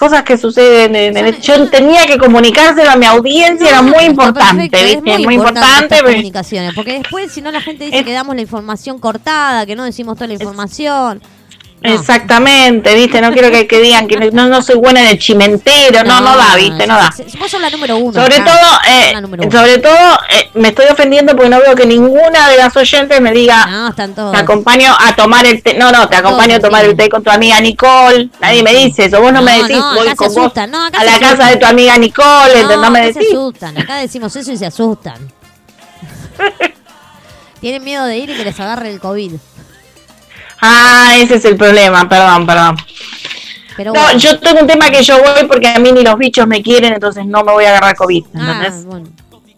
cosas 0.00 0.22
que 0.24 0.38
suceden 0.38 0.96
en 0.96 1.14
el, 1.18 1.38
yo 1.42 1.68
tenía 1.68 2.06
que 2.06 2.16
comunicárselo 2.16 2.90
a 2.90 2.96
mi 2.96 3.04
audiencia, 3.04 3.68
era 3.68 3.82
muy 3.82 4.04
importante, 4.04 4.70
perfecto, 4.70 5.04
¿viste? 5.04 5.18
muy 5.24 5.34
importante, 5.34 5.88
pero- 5.90 6.08
comunicaciones, 6.08 6.72
porque 6.74 6.94
después 6.94 7.30
si 7.30 7.42
no 7.42 7.52
la 7.52 7.60
gente 7.60 7.84
dice 7.84 7.98
Es- 7.98 8.04
que 8.06 8.12
damos 8.14 8.34
la 8.34 8.40
información 8.40 8.98
cortada, 8.98 9.66
que 9.66 9.76
no 9.76 9.84
decimos 9.84 10.14
toda 10.16 10.28
la 10.28 10.32
información. 10.32 11.20
Exactamente, 11.82 12.94
viste, 12.94 13.22
no 13.22 13.32
quiero 13.32 13.50
que, 13.50 13.66
que 13.66 13.80
digan 13.80 14.06
que 14.06 14.30
no, 14.30 14.48
no 14.48 14.60
soy 14.62 14.76
buena 14.76 15.00
en 15.00 15.06
el 15.08 15.18
chimentero, 15.18 16.04
no, 16.04 16.20
no, 16.20 16.36
da, 16.36 16.54
viste, 16.54 16.86
no 16.86 16.94
da. 16.94 17.10
Si 17.10 17.38
Vos 17.38 17.50
sos 17.50 17.60
la 17.60 17.70
número 17.70 17.96
uno. 17.96 18.20
Sobre 18.20 18.36
acá. 18.36 18.44
todo, 18.44 18.80
eh, 18.86 19.14
uno. 19.16 19.50
sobre 19.50 19.78
todo, 19.78 20.18
eh, 20.30 20.50
me 20.54 20.68
estoy 20.68 20.86
ofendiendo 20.90 21.34
porque 21.34 21.48
no 21.48 21.58
veo 21.58 21.74
que 21.74 21.86
ninguna 21.86 22.48
de 22.50 22.58
las 22.58 22.76
oyentes 22.76 23.18
me 23.22 23.32
diga, 23.32 23.64
No, 23.66 23.88
están 23.88 24.14
todos. 24.14 24.32
te 24.32 24.38
acompaño 24.38 24.94
a 24.98 25.16
tomar 25.16 25.46
el 25.46 25.62
té, 25.62 25.74
no, 25.78 25.90
no, 25.90 26.06
te 26.08 26.16
acompaño 26.16 26.56
a 26.56 26.60
tomar 26.60 26.82
sí. 26.82 26.90
el 26.90 26.96
té 26.96 27.08
con 27.08 27.22
tu 27.22 27.30
amiga 27.30 27.58
Nicole, 27.60 28.28
nadie 28.40 28.62
me 28.62 28.74
dice 28.74 29.06
eso, 29.06 29.20
vos 29.22 29.32
no, 29.32 29.40
me 29.40 29.62
decís, 29.62 29.78
no, 29.78 29.94
voy 29.94 30.14
con 30.16 30.34
vos 30.34 30.52
a 30.56 31.04
la 31.04 31.18
casa 31.18 31.46
de 31.48 31.56
tu 31.56 31.64
amiga 31.66 31.96
Nicole, 31.96 32.62
No, 32.64 32.90
me 32.90 32.98
acá 32.98 33.12
se 33.14 33.18
decís. 33.20 33.28
asustan. 33.34 33.78
Acá 33.78 33.96
decimos 33.96 34.36
eso 34.36 34.52
y 34.52 34.56
se 34.58 34.66
asustan. 34.66 35.32
Tienen 37.60 37.84
miedo 37.84 38.04
de 38.06 38.16
ir 38.16 38.30
y 38.30 38.36
que 38.36 38.44
les 38.44 38.58
agarre 38.58 38.90
el 38.90 39.00
COVID. 39.00 39.32
Ah, 40.60 41.14
ese 41.18 41.36
es 41.36 41.44
el 41.44 41.56
problema, 41.56 42.08
perdón, 42.08 42.46
perdón. 42.46 42.76
Pero 43.76 43.92
No, 43.94 44.02
bueno. 44.02 44.18
yo 44.18 44.38
tengo 44.40 44.60
un 44.60 44.66
tema 44.66 44.90
que 44.90 45.02
yo 45.02 45.18
voy 45.18 45.46
porque 45.48 45.68
a 45.68 45.78
mí 45.78 45.90
ni 45.92 46.02
los 46.02 46.18
bichos 46.18 46.46
me 46.46 46.62
quieren, 46.62 46.92
entonces 46.92 47.24
no 47.24 47.42
me 47.44 47.52
voy 47.52 47.64
a 47.64 47.70
agarrar 47.70 47.96
COVID, 47.96 48.24
Ah, 48.34 48.38
¿entendés? 48.38 48.84
bueno. 48.84 49.06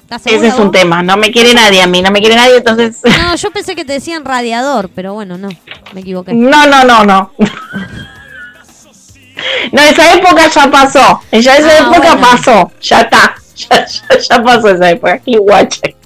¿Estás 0.03 0.23
segura 0.23 0.39
Ese 0.47 0.49
es 0.55 0.61
un 0.61 0.71
vos? 0.71 0.73
tema, 0.79 1.03
no 1.03 1.17
me 1.17 1.33
quiere 1.33 1.55
nadie 1.55 1.81
a 1.83 1.87
mí, 1.87 2.03
no 2.03 2.11
me 2.11 2.21
quiere 2.21 2.37
nadie, 2.37 2.59
entonces... 2.59 2.99
No, 3.03 3.35
yo 3.37 3.51
pensé 3.51 3.75
que 3.75 3.85
te 3.85 3.95
decían 3.95 4.25
radiador, 4.25 4.91
pero 4.95 5.15
bueno, 5.15 5.39
no. 5.39 5.49
Me 5.95 6.03
equivoqué. 6.03 6.35
No, 6.35 6.67
no, 6.67 6.85
no, 6.85 7.05
no. 7.05 7.33
No, 9.73 9.81
esa 9.83 10.13
época 10.15 10.47
ya 10.49 10.71
pasó. 10.71 11.21
Ya 11.33 11.57
esa 11.57 11.69
Ah, 11.69 11.79
época 11.81 12.15
bueno. 12.15 12.21
pasó. 12.21 12.73
Ya 12.81 13.01
está. 13.01 13.35
Ya, 13.55 13.87
ya, 13.87 14.19
ya 14.19 14.43
pasó 14.43 14.69
esa 14.71 14.91
época. 14.91 15.19
Qué 15.19 15.37
guache. 15.39 15.97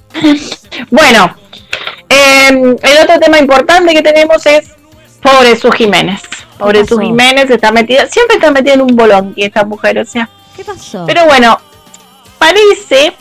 Bueno, 0.90 1.34
eh, 2.08 2.48
el 2.48 2.98
otro 3.04 3.18
tema 3.20 3.38
importante 3.38 3.94
que 3.94 4.02
tenemos 4.02 4.44
es 4.46 4.70
Pobre 5.26 5.56
Su 5.56 5.70
Jiménez. 5.72 6.22
Pobre 6.58 6.86
Su? 6.86 6.98
Jiménez 6.98 7.50
está 7.50 7.72
metida, 7.72 8.06
siempre 8.06 8.36
está 8.36 8.50
metida 8.50 8.74
en 8.74 8.82
un 8.82 8.94
bolón 8.94 9.32
y 9.36 9.44
esta 9.44 9.64
mujer, 9.64 9.98
o 9.98 10.04
sea. 10.04 10.28
¿Qué 10.56 10.64
pasó? 10.64 11.04
Pero 11.06 11.26
bueno, 11.26 11.58
parece 12.38 13.14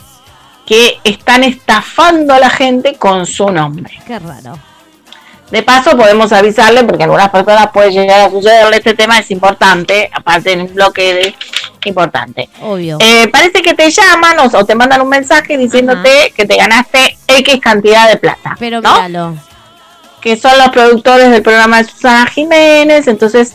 que 0.64 0.98
están 1.04 1.44
estafando 1.44 2.34
a 2.34 2.38
la 2.38 2.50
gente 2.50 2.94
con 2.94 3.26
su 3.26 3.50
nombre. 3.50 3.98
Qué 4.06 4.18
raro. 4.18 4.58
De 5.50 5.62
paso 5.62 5.96
podemos 5.96 6.32
avisarle 6.32 6.82
porque 6.82 7.04
a 7.04 7.06
algunas 7.06 7.30
personas 7.30 7.68
puede 7.72 7.92
llegar 7.92 8.20
a 8.20 8.30
sucederle 8.30 8.78
este 8.78 8.94
tema, 8.94 9.18
es 9.18 9.30
importante, 9.30 10.10
aparte 10.12 10.52
en 10.52 10.62
un 10.62 10.74
bloque 10.74 11.14
de 11.14 11.34
importante. 11.84 12.48
Obvio. 12.62 12.98
Eh, 13.00 13.28
parece 13.28 13.62
que 13.62 13.74
te 13.74 13.88
llaman 13.90 14.40
o, 14.40 14.58
o 14.58 14.64
te 14.64 14.74
mandan 14.74 15.02
un 15.02 15.08
mensaje 15.08 15.56
diciéndote 15.56 16.32
que 16.36 16.46
te 16.46 16.56
ganaste 16.56 17.16
X 17.28 17.60
cantidad 17.60 18.08
de 18.08 18.16
plata. 18.16 18.56
pero 18.58 18.80
¿no? 18.80 18.92
míralo. 18.94 19.36
Que 20.26 20.36
son 20.36 20.58
los 20.58 20.70
productores 20.70 21.30
del 21.30 21.40
programa 21.40 21.80
de 21.80 21.88
Susana 21.88 22.26
Jiménez, 22.26 23.06
entonces 23.06 23.52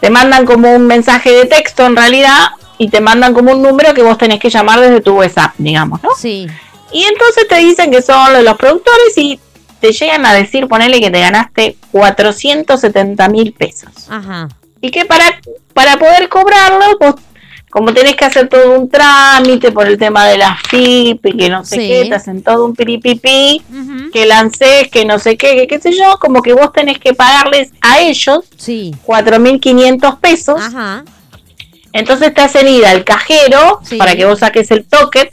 te 0.00 0.10
mandan 0.10 0.44
como 0.44 0.74
un 0.74 0.88
mensaje 0.88 1.30
de 1.30 1.44
texto 1.44 1.86
en 1.86 1.94
realidad 1.94 2.48
y 2.76 2.88
te 2.88 3.00
mandan 3.00 3.32
como 3.32 3.52
un 3.52 3.62
número 3.62 3.94
que 3.94 4.02
vos 4.02 4.18
tenés 4.18 4.40
que 4.40 4.50
llamar 4.50 4.80
desde 4.80 5.00
tu 5.00 5.12
WhatsApp, 5.16 5.54
digamos, 5.58 6.02
¿no? 6.02 6.08
Sí. 6.18 6.48
Y 6.90 7.04
entonces 7.04 7.46
te 7.46 7.54
dicen 7.58 7.92
que 7.92 8.02
son 8.02 8.44
los 8.44 8.56
productores 8.56 9.16
y 9.16 9.38
te 9.78 9.92
llegan 9.92 10.26
a 10.26 10.34
decir, 10.34 10.66
ponele 10.66 11.00
que 11.00 11.12
te 11.12 11.20
ganaste 11.20 11.76
470 11.92 13.28
mil 13.28 13.52
pesos. 13.52 13.92
Ajá. 14.10 14.48
Y 14.80 14.90
que 14.90 15.04
para, 15.04 15.40
para 15.72 15.98
poder 15.98 16.28
cobrarlo, 16.28 16.98
vos, 16.98 17.14
como 17.72 17.94
tenés 17.94 18.16
que 18.16 18.26
hacer 18.26 18.50
todo 18.50 18.78
un 18.78 18.90
trámite 18.90 19.72
por 19.72 19.86
el 19.88 19.96
tema 19.96 20.26
de 20.26 20.36
la 20.36 20.58
FIP 20.68 21.24
y 21.24 21.36
que 21.38 21.48
no 21.48 21.64
sé 21.64 21.76
Sí. 21.76 21.88
qué, 21.88 22.04
te 22.10 22.14
hacen 22.14 22.42
todo 22.42 22.66
un 22.66 22.76
piripipí, 22.76 23.62
Ujú. 23.70 24.10
que 24.12 24.26
lancés, 24.26 24.88
que 24.90 25.06
no 25.06 25.18
sé 25.18 25.38
qué, 25.38 25.56
que 25.56 25.66
qué 25.66 25.80
sé 25.80 25.90
yo, 25.96 26.18
como 26.20 26.42
que 26.42 26.52
vos 26.52 26.70
tenés 26.74 26.98
que 26.98 27.14
pagarles 27.14 27.70
a 27.80 28.00
ellos 28.00 28.44
Sí. 28.58 28.94
4.500 29.06 30.16
pesos. 30.20 30.60
Ajá. 30.60 31.02
Entonces 31.94 32.34
te 32.34 32.42
hacen 32.42 32.68
ir 32.68 32.84
al 32.84 33.04
cajero 33.04 33.80
Sí. 33.84 33.96
para 33.96 34.14
que 34.16 34.26
vos 34.26 34.40
saques 34.40 34.70
el 34.70 34.84
token, 34.84 35.30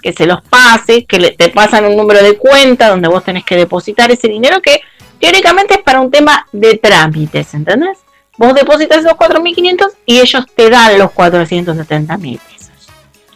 que 0.00 0.12
se 0.12 0.26
los 0.26 0.42
pases, 0.42 1.04
que 1.08 1.18
le- 1.18 1.32
te 1.32 1.48
pasan 1.48 1.86
un 1.86 1.96
número 1.96 2.22
de 2.22 2.36
cuenta 2.36 2.88
donde 2.88 3.08
vos 3.08 3.24
tenés 3.24 3.44
que 3.44 3.56
depositar 3.56 4.12
ese 4.12 4.28
dinero 4.28 4.62
que 4.62 4.80
teóricamente 5.20 5.74
es 5.74 5.80
para 5.82 6.00
un 6.00 6.10
tema 6.12 6.46
de 6.52 6.76
trámites, 6.78 7.52
¿entendés? 7.54 7.98
Vos 8.40 8.54
depositas 8.54 8.98
esos 9.04 9.12
4.500 9.12 9.90
y 10.06 10.18
ellos 10.20 10.46
te 10.56 10.70
dan 10.70 10.98
los 10.98 11.10
470.000 11.10 12.38
pesos. 12.40 12.70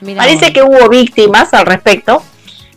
Mira 0.00 0.22
Parece 0.22 0.46
vos. 0.46 0.50
que 0.54 0.62
hubo 0.62 0.88
víctimas 0.88 1.52
al 1.52 1.66
respecto, 1.66 2.22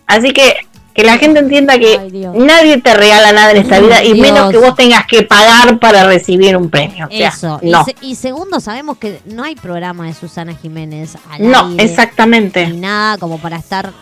así 0.06 0.32
que 0.34 0.56
que 0.94 1.04
la 1.04 1.18
gente 1.20 1.40
entienda 1.40 1.78
que 1.78 1.96
Ay, 2.00 2.26
nadie 2.34 2.80
te 2.82 2.92
regala 2.96 3.32
nada 3.32 3.52
en 3.52 3.58
esta 3.58 3.80
vida 3.80 4.04
y 4.04 4.20
menos 4.20 4.50
que 4.52 4.58
vos 4.58 4.76
tengas 4.76 5.06
que 5.06 5.22
pagar 5.22 5.78
para 5.78 6.04
recibir 6.06 6.58
un 6.58 6.72
premio. 6.72 7.06
O 7.06 7.10
sea, 7.12 7.30
Eso. 7.30 7.60
no. 7.62 7.82
Y, 7.82 7.86
se- 7.86 7.96
y 8.02 8.16
segundo, 8.16 8.60
sabemos 8.60 8.98
que 8.98 9.22
no 9.26 9.44
hay 9.44 9.56
programa 9.56 10.08
de 10.08 10.16
Susana 10.16 10.56
Jiménez 10.56 11.16
al 11.30 11.50
No, 11.52 11.68
aire, 11.68 11.84
exactamente. 11.84 12.66
Ni 12.68 12.78
nada 12.80 13.20
como 13.20 13.38
para 13.40 13.58
estar. 13.58 13.94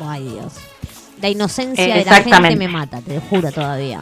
Ay, 0.00 0.24
Dios. 0.26 0.54
La 1.20 1.28
inocencia 1.28 1.84
Eh, 1.84 1.98
de 1.98 2.04
la 2.10 2.22
gente 2.22 2.56
me 2.56 2.66
mata, 2.68 3.02
te 3.02 3.14
lo 3.16 3.20
juro 3.20 3.52
todavía. 3.52 4.00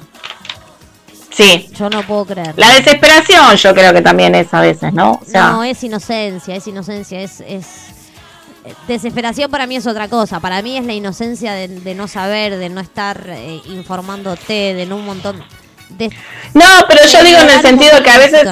Sí, 1.36 1.68
Yo 1.78 1.90
no 1.90 2.02
puedo 2.02 2.24
creer. 2.24 2.54
La 2.56 2.70
desesperación 2.74 3.56
yo 3.56 3.74
creo 3.74 3.92
que 3.92 4.00
también 4.00 4.34
es 4.34 4.52
a 4.54 4.60
veces, 4.60 4.92
¿no? 4.94 5.12
O 5.12 5.24
sea, 5.26 5.50
no, 5.50 5.64
es 5.64 5.82
inocencia, 5.84 6.56
es 6.56 6.66
inocencia, 6.66 7.20
es, 7.20 7.40
es... 7.40 7.66
eh, 8.64 8.72
Desesperación 8.88 9.50
para 9.50 9.66
mí 9.66 9.76
es 9.76 9.86
otra 9.86 10.08
cosa. 10.08 10.40
Para 10.40 10.62
mí 10.62 10.78
es 10.78 10.86
la 10.86 10.94
inocencia 10.94 11.52
de, 11.52 11.68
de 11.68 11.94
no 11.94 12.08
saber, 12.08 12.56
de 12.56 12.70
no 12.70 12.80
estar 12.80 13.22
eh, 13.28 13.60
informándote, 13.66 14.72
de 14.74 14.86
no 14.86 14.96
un 14.96 15.04
montón 15.04 15.44
de... 15.90 16.08
no, 16.54 16.64
pero 16.88 17.04
yo 17.06 17.22
digo 17.22 17.38
en 17.38 17.50
el 17.50 17.60
sentido 17.60 18.02
que 18.02 18.10
a 18.10 18.18
veces 18.18 18.48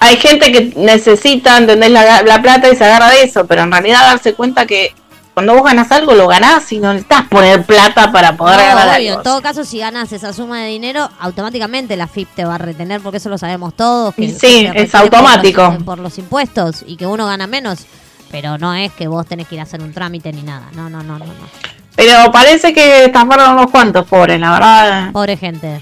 hay 0.00 0.16
gente 0.16 0.52
que 0.52 0.72
necesita, 0.76 1.56
¿entendés? 1.58 1.90
La, 1.90 2.22
la 2.22 2.40
plata 2.42 2.70
y 2.70 2.76
se 2.76 2.84
agarra 2.84 3.10
de 3.10 3.22
eso, 3.24 3.46
pero 3.46 3.62
en 3.62 3.72
realidad 3.72 4.00
darse 4.02 4.34
cuenta 4.34 4.66
que 4.66 4.94
cuando 5.34 5.54
vos 5.54 5.64
ganás 5.64 5.90
algo, 5.92 6.14
lo 6.14 6.28
ganás 6.28 6.70
y 6.72 6.78
no 6.78 6.92
necesitas 6.92 7.24
poner 7.28 7.64
plata 7.64 8.12
para 8.12 8.36
poder 8.36 8.56
No, 8.56 8.62
ganar 8.76 8.98
obvio, 9.00 9.08
algo. 9.10 9.20
en 9.20 9.24
todo 9.24 9.42
caso, 9.42 9.64
si 9.64 9.78
ganas 9.80 10.12
esa 10.12 10.32
suma 10.32 10.60
de 10.60 10.68
dinero, 10.68 11.10
automáticamente 11.18 11.96
la 11.96 12.06
FIP 12.06 12.28
te 12.36 12.44
va 12.44 12.54
a 12.54 12.58
retener, 12.58 13.00
porque 13.00 13.16
eso 13.18 13.28
lo 13.28 13.36
sabemos 13.38 13.74
todos. 13.74 14.14
Que 14.14 14.30
Sí, 14.32 14.68
es 14.72 14.90
por 14.92 15.00
automático. 15.00 15.62
los- 15.62 15.82
Por 15.82 15.98
los, 15.98 16.18
impuestos 16.18 16.84
y 16.86 16.96
que 16.96 17.06
uno 17.06 17.26
gana 17.26 17.46
menos. 17.48 17.80
Pero 18.30 18.58
no 18.58 18.74
es 18.74 18.92
que 18.92 19.06
vos 19.08 19.26
tenés 19.26 19.46
que 19.48 19.56
ir 19.56 19.60
a 19.60 19.64
hacer 19.64 19.80
un 19.82 19.92
trámite 19.92 20.32
ni 20.32 20.42
nada. 20.42 20.68
No, 20.72 20.88
no, 20.88 21.02
no, 21.02 21.18
no. 21.18 21.24
no. 21.26 21.32
Pero 21.96 22.30
parece 22.32 22.72
que 22.72 23.04
estafaron 23.04 23.52
unos 23.52 23.70
cuantos 23.70 24.06
pobres, 24.06 24.40
la 24.40 24.50
verdad, 24.52 25.12
Pobre 25.12 25.36
gente. 25.36 25.80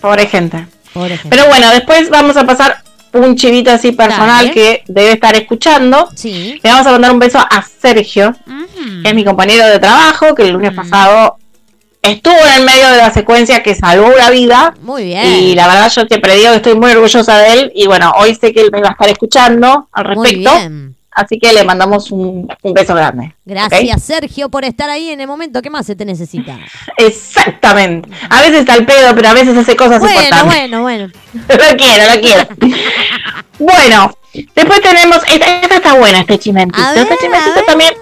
pobre 0.00 0.26
gente. 0.26 0.66
Pobre 0.92 1.16
gente. 1.16 1.28
Pero 1.36 1.48
bueno, 1.48 1.70
después 1.70 2.10
vamos 2.10 2.36
a 2.36 2.44
pasar 2.44 2.82
un 3.18 3.36
chivito 3.36 3.70
así 3.70 3.92
personal 3.92 4.46
Dale. 4.46 4.50
que 4.52 4.82
debe 4.88 5.12
estar 5.12 5.34
escuchando. 5.36 6.08
sí. 6.14 6.60
Le 6.62 6.70
vamos 6.70 6.86
a 6.86 6.92
mandar 6.92 7.12
un 7.12 7.18
beso 7.18 7.38
a 7.38 7.62
Sergio, 7.62 8.30
Ujú. 8.46 9.02
que 9.02 9.08
es 9.08 9.14
mi 9.14 9.24
compañero 9.24 9.66
de 9.66 9.78
trabajo, 9.78 10.34
que 10.34 10.42
el 10.42 10.50
lunes 10.52 10.72
Mm. 10.72 10.76
pasado 10.76 11.36
estuvo 12.02 12.34
en 12.46 12.54
el 12.60 12.64
medio 12.64 12.88
de 12.90 12.96
la 12.98 13.10
secuencia 13.12 13.62
que 13.62 13.74
salvó 13.74 14.06
una 14.06 14.30
vida. 14.30 14.74
Muy 14.82 15.04
bien. 15.04 15.26
Y 15.26 15.54
la 15.54 15.66
verdad 15.66 15.90
yo 15.94 16.02
siempre 16.08 16.36
digo 16.36 16.50
que 16.50 16.56
estoy 16.56 16.74
muy 16.76 16.92
orgullosa 16.92 17.38
de 17.38 17.52
él. 17.54 17.72
Y 17.74 17.86
bueno, 17.86 18.12
hoy 18.18 18.34
sé 18.34 18.52
que 18.52 18.60
él 18.60 18.70
me 18.72 18.80
va 18.80 18.88
a 18.88 18.92
estar 18.92 19.08
escuchando 19.08 19.88
al 19.92 20.04
Muy 20.06 20.14
respecto. 20.28 20.50
bien. 20.58 20.94
Así 21.18 21.36
que 21.40 21.52
le 21.52 21.64
mandamos 21.64 22.12
un, 22.12 22.48
un 22.62 22.72
beso 22.74 22.94
grande. 22.94 23.34
Gracias, 23.44 24.04
Sergio, 24.04 24.48
por 24.50 24.64
estar 24.64 24.88
ahí 24.88 25.10
en 25.10 25.20
el 25.20 25.26
momento. 25.26 25.60
¿Qué 25.60 25.68
más 25.68 25.84
se 25.84 25.96
te 25.96 26.04
necesita? 26.04 26.56
Exactamente. 26.96 28.08
A 28.30 28.40
veces 28.40 28.60
está 28.60 28.74
al 28.74 28.86
pedo, 28.86 29.14
pero 29.16 29.28
a 29.30 29.34
veces 29.34 29.56
hace 29.56 29.74
cosas 29.74 29.98
Bueno, 29.98 30.14
importantes. 30.20 30.54
bueno, 30.54 30.82
bueno. 30.82 31.06
lo 31.48 31.76
quiero, 31.76 32.14
lo 32.14 32.20
quiero. 32.20 32.48
bueno, 33.58 34.12
después 34.54 34.80
tenemos. 34.80 35.18
Esta, 35.28 35.60
esta 35.60 35.74
está 35.76 35.94
buena, 35.94 36.20
este 36.20 36.38
chimentito. 36.38 36.80
Ver, 36.94 36.98
este 36.98 37.16
chimentito 37.20 37.62
también. 37.66 37.94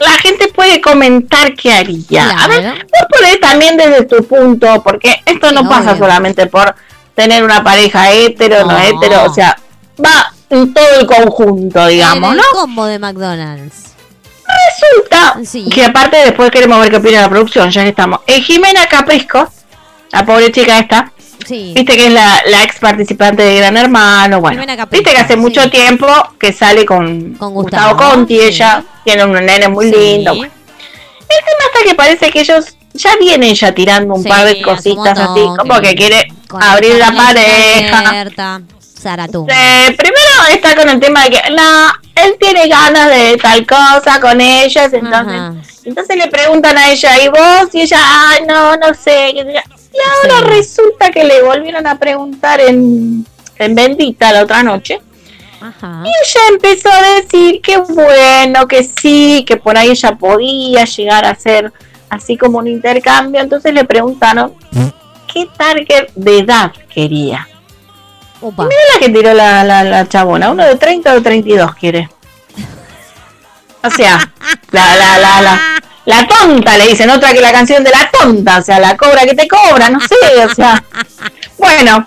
La 0.00 0.12
gente 0.22 0.48
puede 0.48 0.80
comentar 0.80 1.54
qué 1.54 1.72
haría. 1.72 2.30
A 2.30 2.48
ver, 2.48 2.64
vos 2.72 3.06
podés 3.10 3.40
también 3.40 3.76
desde 3.76 4.04
tu 4.04 4.24
punto, 4.24 4.82
porque 4.82 5.14
esto 5.26 5.52
no 5.52 5.68
pasa 5.68 5.92
obvio. 5.92 5.98
solamente 6.04 6.46
por 6.46 6.74
tener 7.14 7.44
una 7.44 7.62
pareja 7.62 8.10
hetero, 8.10 8.60
no, 8.66 8.72
No. 8.72 8.78
hetero, 8.78 9.24
o 9.24 9.32
sea, 9.32 9.56
va 10.04 10.33
todo 10.48 11.00
el 11.00 11.06
conjunto, 11.06 11.86
digamos, 11.86 12.30
En 12.30 12.36
¿no? 12.36 12.42
el 12.42 12.48
combo 12.52 12.84
de 12.86 12.98
McDonald's. 12.98 13.92
Resulta 14.46 15.38
Sí. 15.44 15.68
que 15.68 15.84
aparte 15.84 16.16
después 16.18 16.50
queremos 16.50 16.78
ver 16.80 16.90
qué 16.90 16.96
opina 16.96 17.22
la 17.22 17.28
producción, 17.28 17.70
ya 17.70 17.82
que 17.82 17.88
estamos. 17.90 18.20
Eh, 18.26 18.40
Jimena 18.42 18.86
Caprisco, 18.86 19.48
la 20.12 20.24
pobre 20.24 20.52
chica 20.52 20.78
esta, 20.78 21.10
Sí. 21.46 21.72
Viste 21.76 21.94
que 21.96 22.06
es 22.06 22.12
la, 22.12 22.40
la 22.46 22.62
ex 22.62 22.78
participante 22.78 23.42
de 23.42 23.56
Gran 23.56 23.76
Hermano, 23.76 24.40
bueno. 24.40 24.62
Viste 24.90 25.10
que 25.12 25.18
hace 25.18 25.34
sí. 25.34 25.38
mucho 25.38 25.68
tiempo 25.68 26.06
que 26.38 26.54
sale 26.54 26.86
con, 26.86 27.34
Con 27.34 27.52
Gustavo, 27.52 27.92
Gustavo, 27.94 28.10
Conti, 28.14 28.38
sí. 28.38 28.44
ella 28.44 28.82
tiene 29.04 29.24
un 29.24 29.32
nene 29.32 29.68
muy 29.68 29.90
lindo. 29.90 30.34
bueno. 30.34 30.50
El 31.20 31.28
tema 31.44 31.64
está 31.74 31.88
que 31.88 31.94
parece 31.94 32.30
que 32.30 32.40
ellos 32.40 32.64
ya 32.94 33.16
vienen 33.20 33.54
ya 33.54 33.74
tirando 33.74 34.14
un 34.14 34.24
par 34.24 34.46
de 34.46 34.62
cositas 34.62 35.18
así, 35.18 35.40
como 35.58 35.80
que- 35.82 35.94
quiere 35.94 36.28
abrir 36.48 36.94
la 36.94 37.12
pareja. 37.12 38.62
Zaratum. 39.04 39.46
Eh, 39.50 39.94
primero 39.96 40.46
está 40.50 40.74
con 40.74 40.88
el 40.88 40.98
tema 40.98 41.24
de 41.24 41.30
que 41.30 41.50
no, 41.50 41.92
él 42.16 42.36
tiene 42.40 42.66
ganas 42.68 43.10
de 43.10 43.36
tal 43.36 43.66
cosa 43.66 44.20
con 44.20 44.40
ellas, 44.40 44.92
entonces, 44.92 45.34
Ajá. 45.40 45.54
entonces 45.84 46.16
le 46.16 46.26
preguntan 46.28 46.76
a 46.78 46.90
ella, 46.90 47.22
¿y 47.22 47.28
vos? 47.28 47.68
Y 47.74 47.82
ella, 47.82 47.98
ay, 48.02 48.44
no, 48.48 48.76
no 48.76 48.94
sé. 48.94 49.30
Y 49.30 49.38
ahora 49.40 50.38
Sí. 50.40 50.44
resulta 50.48 51.10
que 51.10 51.22
le 51.24 51.42
volvieron 51.42 51.86
a 51.86 51.98
preguntar 51.98 52.60
en, 52.60 53.24
en 53.58 53.74
Bendita 53.74 54.32
la 54.32 54.42
otra 54.42 54.62
noche. 54.62 55.00
Ajá. 55.60 56.02
Y 56.04 56.08
ella 56.08 56.40
empezó 56.50 56.90
a 56.90 57.20
decir 57.20 57.60
que 57.62 57.76
bueno, 57.78 58.66
que 58.68 58.82
sí, 58.84 59.44
que 59.46 59.56
por 59.56 59.78
ahí 59.78 59.90
ella 59.90 60.14
podía 60.16 60.84
llegar 60.84 61.24
a 61.24 61.30
hacer 61.30 61.72
así 62.10 62.36
como 62.36 62.58
un 62.58 62.66
intercambio. 62.68 63.40
Entonces 63.40 63.72
le 63.72 63.84
preguntaron 63.84 64.52
qué 65.32 65.48
target 65.56 66.08
de 66.14 66.38
edad 66.40 66.72
quería. 66.92 67.48
Opa. 68.46 68.64
Mira 68.64 68.80
la 68.92 69.00
que 69.00 69.08
tiró 69.10 69.32
la, 69.32 69.64
la, 69.64 69.84
la 69.84 70.06
chabona, 70.08 70.50
uno 70.50 70.64
de 70.64 70.76
30 70.76 71.10
o 71.12 71.14
de 71.14 71.20
32 71.22 71.74
quiere. 71.76 72.08
O 73.82 73.90
sea, 73.90 74.32
la, 74.70 74.96
la, 74.96 75.18
la, 75.18 75.40
la, 75.42 75.60
la 76.04 76.26
tonta, 76.26 76.76
le 76.78 76.88
dicen 76.88 77.08
otra 77.10 77.32
que 77.32 77.40
la 77.40 77.52
canción 77.52 77.82
de 77.84 77.90
la 77.90 78.10
tonta, 78.10 78.58
o 78.58 78.62
sea, 78.62 78.78
la 78.80 78.96
cobra 78.96 79.22
que 79.24 79.34
te 79.34 79.48
cobra, 79.48 79.88
no 79.90 79.98
sé, 80.00 80.44
o 80.44 80.54
sea. 80.54 80.82
Bueno, 81.58 82.06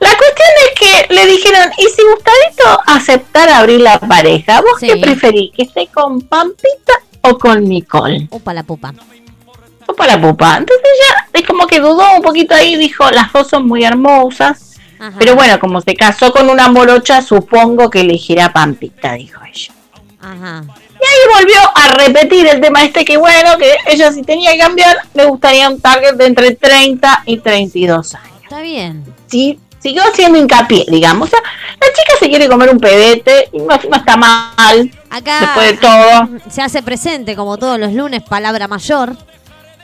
la 0.00 0.08
cuestión 0.16 0.48
es 0.66 0.78
que 0.80 1.14
le 1.14 1.26
dijeron, 1.26 1.70
¿y 1.76 1.82
si 1.82 2.02
Gustavito 2.02 2.80
aceptara 2.86 3.58
abrir 3.58 3.80
la 3.80 3.98
pareja? 3.98 4.60
¿Vos 4.60 4.78
Sí. 4.78 4.86
qué 4.88 4.96
preferís? 4.98 5.52
¿Que 5.56 5.62
esté 5.62 5.88
con 5.88 6.20
Pampita 6.20 6.94
o 7.22 7.36
con 7.38 7.64
Nicole? 7.64 8.28
Opa 8.30 8.54
la 8.54 8.62
pupa. 8.62 8.94
O 9.86 9.94
para 9.94 10.20
pupa. 10.20 10.58
Entonces 10.58 10.84
ella 10.84 11.26
es 11.32 11.46
como 11.46 11.66
que 11.66 11.80
dudó 11.80 12.12
un 12.14 12.22
poquito 12.22 12.54
ahí, 12.54 12.76
dijo, 12.76 13.10
las 13.10 13.32
dos 13.32 13.48
son 13.48 13.66
muy 13.66 13.84
hermosas. 13.84 14.67
Ajá. 14.98 15.16
Pero 15.18 15.34
bueno, 15.34 15.58
como 15.60 15.80
se 15.80 15.94
casó 15.94 16.32
con 16.32 16.50
una 16.50 16.68
morocha, 16.68 17.22
supongo 17.22 17.90
que 17.90 18.00
elegirá 18.00 18.52
Pampita, 18.52 19.14
dijo 19.14 19.40
ella. 19.44 19.72
Ajá. 20.20 20.64
Y 20.66 21.04
ahí 21.04 21.42
volvió 21.42 21.60
a 21.74 21.94
repetir 21.94 22.46
el 22.48 22.60
tema 22.60 22.84
este 22.84 23.04
que 23.04 23.16
bueno, 23.16 23.56
que 23.56 23.76
ella 23.86 24.10
si 24.10 24.22
tenía 24.22 24.52
que 24.52 24.58
cambiar, 24.58 24.96
le 25.14 25.26
gustaría 25.26 25.68
un 25.68 25.80
target 25.80 26.14
de 26.14 26.26
entre 26.26 26.54
30 26.56 27.22
y 27.26 27.36
32 27.38 28.14
años. 28.14 28.28
Está 28.42 28.60
bien. 28.60 29.04
Sí, 29.26 29.60
siguió 29.78 30.02
haciendo 30.02 30.38
hincapié, 30.38 30.84
digamos. 30.88 31.28
O 31.28 31.30
sea, 31.30 31.40
la 31.80 31.86
chica 31.88 32.12
se 32.18 32.28
quiere 32.28 32.48
comer 32.48 32.70
un 32.70 32.80
pedete 32.80 33.48
y 33.52 33.58
no, 33.58 33.66
no 33.90 33.96
está 33.96 34.16
mal, 34.16 34.90
Acá 35.10 35.40
después 35.40 35.66
de 35.68 35.76
todo. 35.76 36.28
se 36.50 36.62
hace 36.62 36.82
presente, 36.82 37.36
como 37.36 37.56
todos 37.58 37.78
los 37.78 37.92
lunes, 37.92 38.22
palabra 38.22 38.66
mayor. 38.68 39.16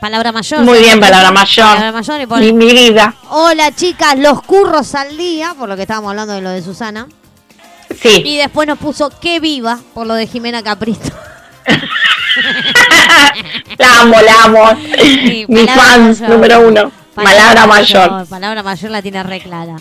Palabra 0.05 0.33
mayor. 0.33 0.61
Muy 0.61 0.81
bien, 0.81 1.01
palabra 1.01 1.31
mayor. 1.31 1.65
Palabra 1.65 1.93
mayor 1.93 2.21
y 2.21 2.27
pone, 2.27 2.53
Mi, 2.53 2.55
mi 2.67 2.73
vida. 2.75 3.15
Hola 3.31 3.73
chicas, 3.73 4.19
los 4.19 4.43
curros 4.43 4.95
al 4.95 5.17
día, 5.17 5.55
por 5.59 5.67
lo 5.67 5.77
que 5.77 5.83
estábamos 5.83 6.11
hablando 6.11 6.35
de 6.35 6.43
lo 6.43 6.51
de 6.51 6.61
Susana. 6.61 7.09
Sí. 8.03 8.21
Y 8.23 8.37
después 8.37 8.69
nos 8.69 8.79
puso 8.79 9.09
que 9.19 9.41
viva, 9.41 9.79
por 9.95 10.07
lo 10.07 10.13
de 10.13 10.27
Jimena 10.27 10.63
Caprito. 10.63 11.09
La 13.79 14.01
amo, 14.03 14.17
la 14.21 14.45
amo. 14.45 14.79
Sí, 15.01 15.47
Mi 15.49 15.67
fans 15.69 16.21
mayor. 16.21 16.37
número 16.37 16.69
uno. 16.69 16.93
Palabra 17.15 17.67
mayor. 17.67 18.27
Palabra 18.29 18.63
mayor 18.63 18.91
la 18.91 19.01
tiene 19.01 19.23
re 19.23 19.41
clara. 19.41 19.77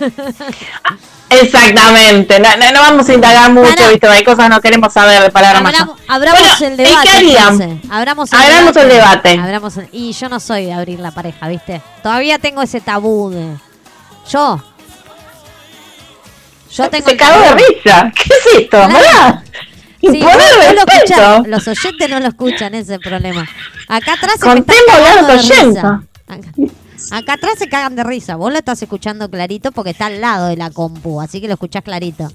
Exactamente. 1.30 2.38
No, 2.38 2.48
no, 2.56 2.72
no 2.72 2.80
vamos 2.80 3.08
a 3.08 3.14
indagar 3.14 3.50
mucho, 3.52 3.74
Para. 3.74 3.88
¿viste? 3.88 4.06
Hay 4.08 4.24
cosas 4.24 4.44
que 4.44 4.48
no 4.50 4.60
queremos 4.60 4.92
saber 4.92 5.22
de 5.22 5.30
palabra 5.30 5.60
Abramos, 6.06 6.38
Bueno, 6.60 6.66
el 6.66 6.72
¿y 6.74 6.76
debate. 6.84 7.08
qué 7.08 7.16
harían? 7.16 7.52
entonces. 7.62 7.90
Abramos 7.90 8.32
el 8.32 8.38
Abramos 8.38 8.76
el 8.76 8.88
debate. 8.88 9.38
Abramos 9.42 9.76
el- 9.78 9.88
y 9.92 10.12
yo 10.12 10.28
no 10.28 10.38
soy 10.38 10.66
de 10.66 10.72
abrir 10.74 11.00
la 11.00 11.10
pareja, 11.10 11.48
¿viste? 11.48 11.82
Todavía 12.02 12.38
tengo 12.38 12.62
ese 12.62 12.80
tabú 12.80 13.30
de. 13.30 13.56
Yo. 14.30 14.62
Yo 16.70 16.90
tengo 16.90 17.08
Se 17.08 17.16
cagó 17.16 17.40
de 17.40 17.54
risa. 17.54 18.12
¿Qué 18.14 18.22
es 18.34 18.60
esto? 18.60 18.78
¿Verdad? 18.78 19.42
Sí, 20.00 20.20
vos 20.20 20.32
no 20.32 20.72
lo 20.74 21.46
los 21.46 21.66
oyentes 21.66 22.10
no 22.10 22.20
lo 22.20 22.28
escuchan, 22.28 22.74
ese 22.74 22.82
es 22.82 22.90
el 22.90 23.00
problema. 23.00 23.46
Acá 23.88 24.12
atrás 24.12 24.34
se 24.38 24.46
me 24.46 24.62
a 25.18 25.22
los 25.22 25.50
oyentes. 25.50 25.82
Acá, 27.06 27.18
acá 27.18 27.32
atrás 27.34 27.54
se 27.58 27.68
cagan 27.68 27.96
de 27.96 28.04
risa. 28.04 28.36
Vos 28.36 28.52
lo 28.52 28.58
estás 28.58 28.82
escuchando 28.82 29.30
clarito 29.30 29.72
porque 29.72 29.90
está 29.90 30.06
al 30.06 30.20
lado 30.20 30.48
de 30.48 30.56
la 30.56 30.70
compu, 30.70 31.20
así 31.20 31.40
que 31.40 31.46
lo 31.46 31.54
escuchás 31.54 31.82
clarito. 31.82 32.30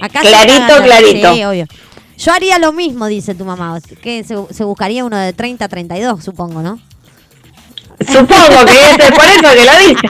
Acá 0.00 0.22
se 0.22 0.28
Clarito, 0.28 0.82
clarito. 0.82 1.34
Sí, 1.34 1.44
obvio. 1.44 1.66
Yo 2.16 2.32
haría 2.32 2.58
lo 2.58 2.72
mismo, 2.72 3.06
dice 3.06 3.34
tu 3.34 3.44
mamá. 3.44 3.78
Que 4.02 4.24
se, 4.24 4.36
se 4.50 4.64
buscaría 4.64 5.04
uno 5.04 5.16
de 5.16 5.32
30 5.32 5.64
a 5.64 5.68
32, 5.68 6.22
supongo, 6.24 6.62
¿no? 6.62 6.80
Supongo 8.00 8.64
que 8.66 8.90
es 9.04 9.12
por 9.12 9.24
eso 9.24 9.50
que 9.54 9.64
lo 9.64 9.78
dice. 9.78 10.08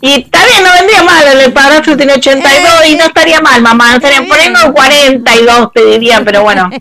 Y 0.00 0.12
está 0.20 0.44
bien, 0.46 0.64
no 0.64 0.72
vendría 0.72 1.02
mal. 1.02 1.40
El 1.40 1.52
padrastro 1.52 1.96
tiene 1.96 2.14
82 2.14 2.86
y 2.86 2.96
no 2.96 3.04
estaría 3.04 3.40
mal, 3.40 3.60
mamá. 3.62 3.90
No 3.90 3.96
estaría 3.96 4.26
por 4.26 4.38
ahí 4.38 4.48
unos 4.48 4.72
42, 4.72 5.72
te 5.72 5.84
diría, 5.86 6.22
pero 6.24 6.42
bueno. 6.42 6.70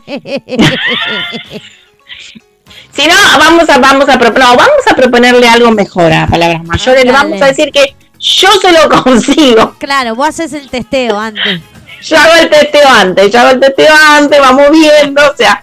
Si 2.97 3.07
no, 3.07 3.13
vamos 3.37 3.69
a, 3.69 3.77
vamos 3.77 4.09
a, 4.09 4.17
pro- 4.19 4.31
no, 4.31 4.55
vamos 4.55 4.87
a 4.91 4.95
proponerle 4.95 5.47
algo 5.47 5.71
mejor 5.71 6.11
a 6.11 6.27
palabras 6.27 6.63
mayores. 6.65 7.05
Le 7.05 7.11
vamos 7.11 7.41
a 7.41 7.45
decir 7.45 7.71
que 7.71 7.95
yo 8.19 8.49
se 8.59 8.71
lo 8.73 8.89
consigo. 9.03 9.75
claro, 9.77 10.15
vos 10.15 10.27
haces 10.29 10.51
el 10.53 10.69
testeo 10.69 11.17
antes. 11.19 11.61
Yo 12.01 12.17
hago 12.17 12.33
el 12.41 12.49
testeo 12.49 12.87
antes, 12.89 13.31
yo 13.31 13.39
hago 13.39 13.49
el 13.51 13.59
testeo 13.59 13.93
antes, 14.11 14.39
vamos 14.39 14.65
viendo, 14.71 15.21
o 15.31 15.35
sea, 15.35 15.61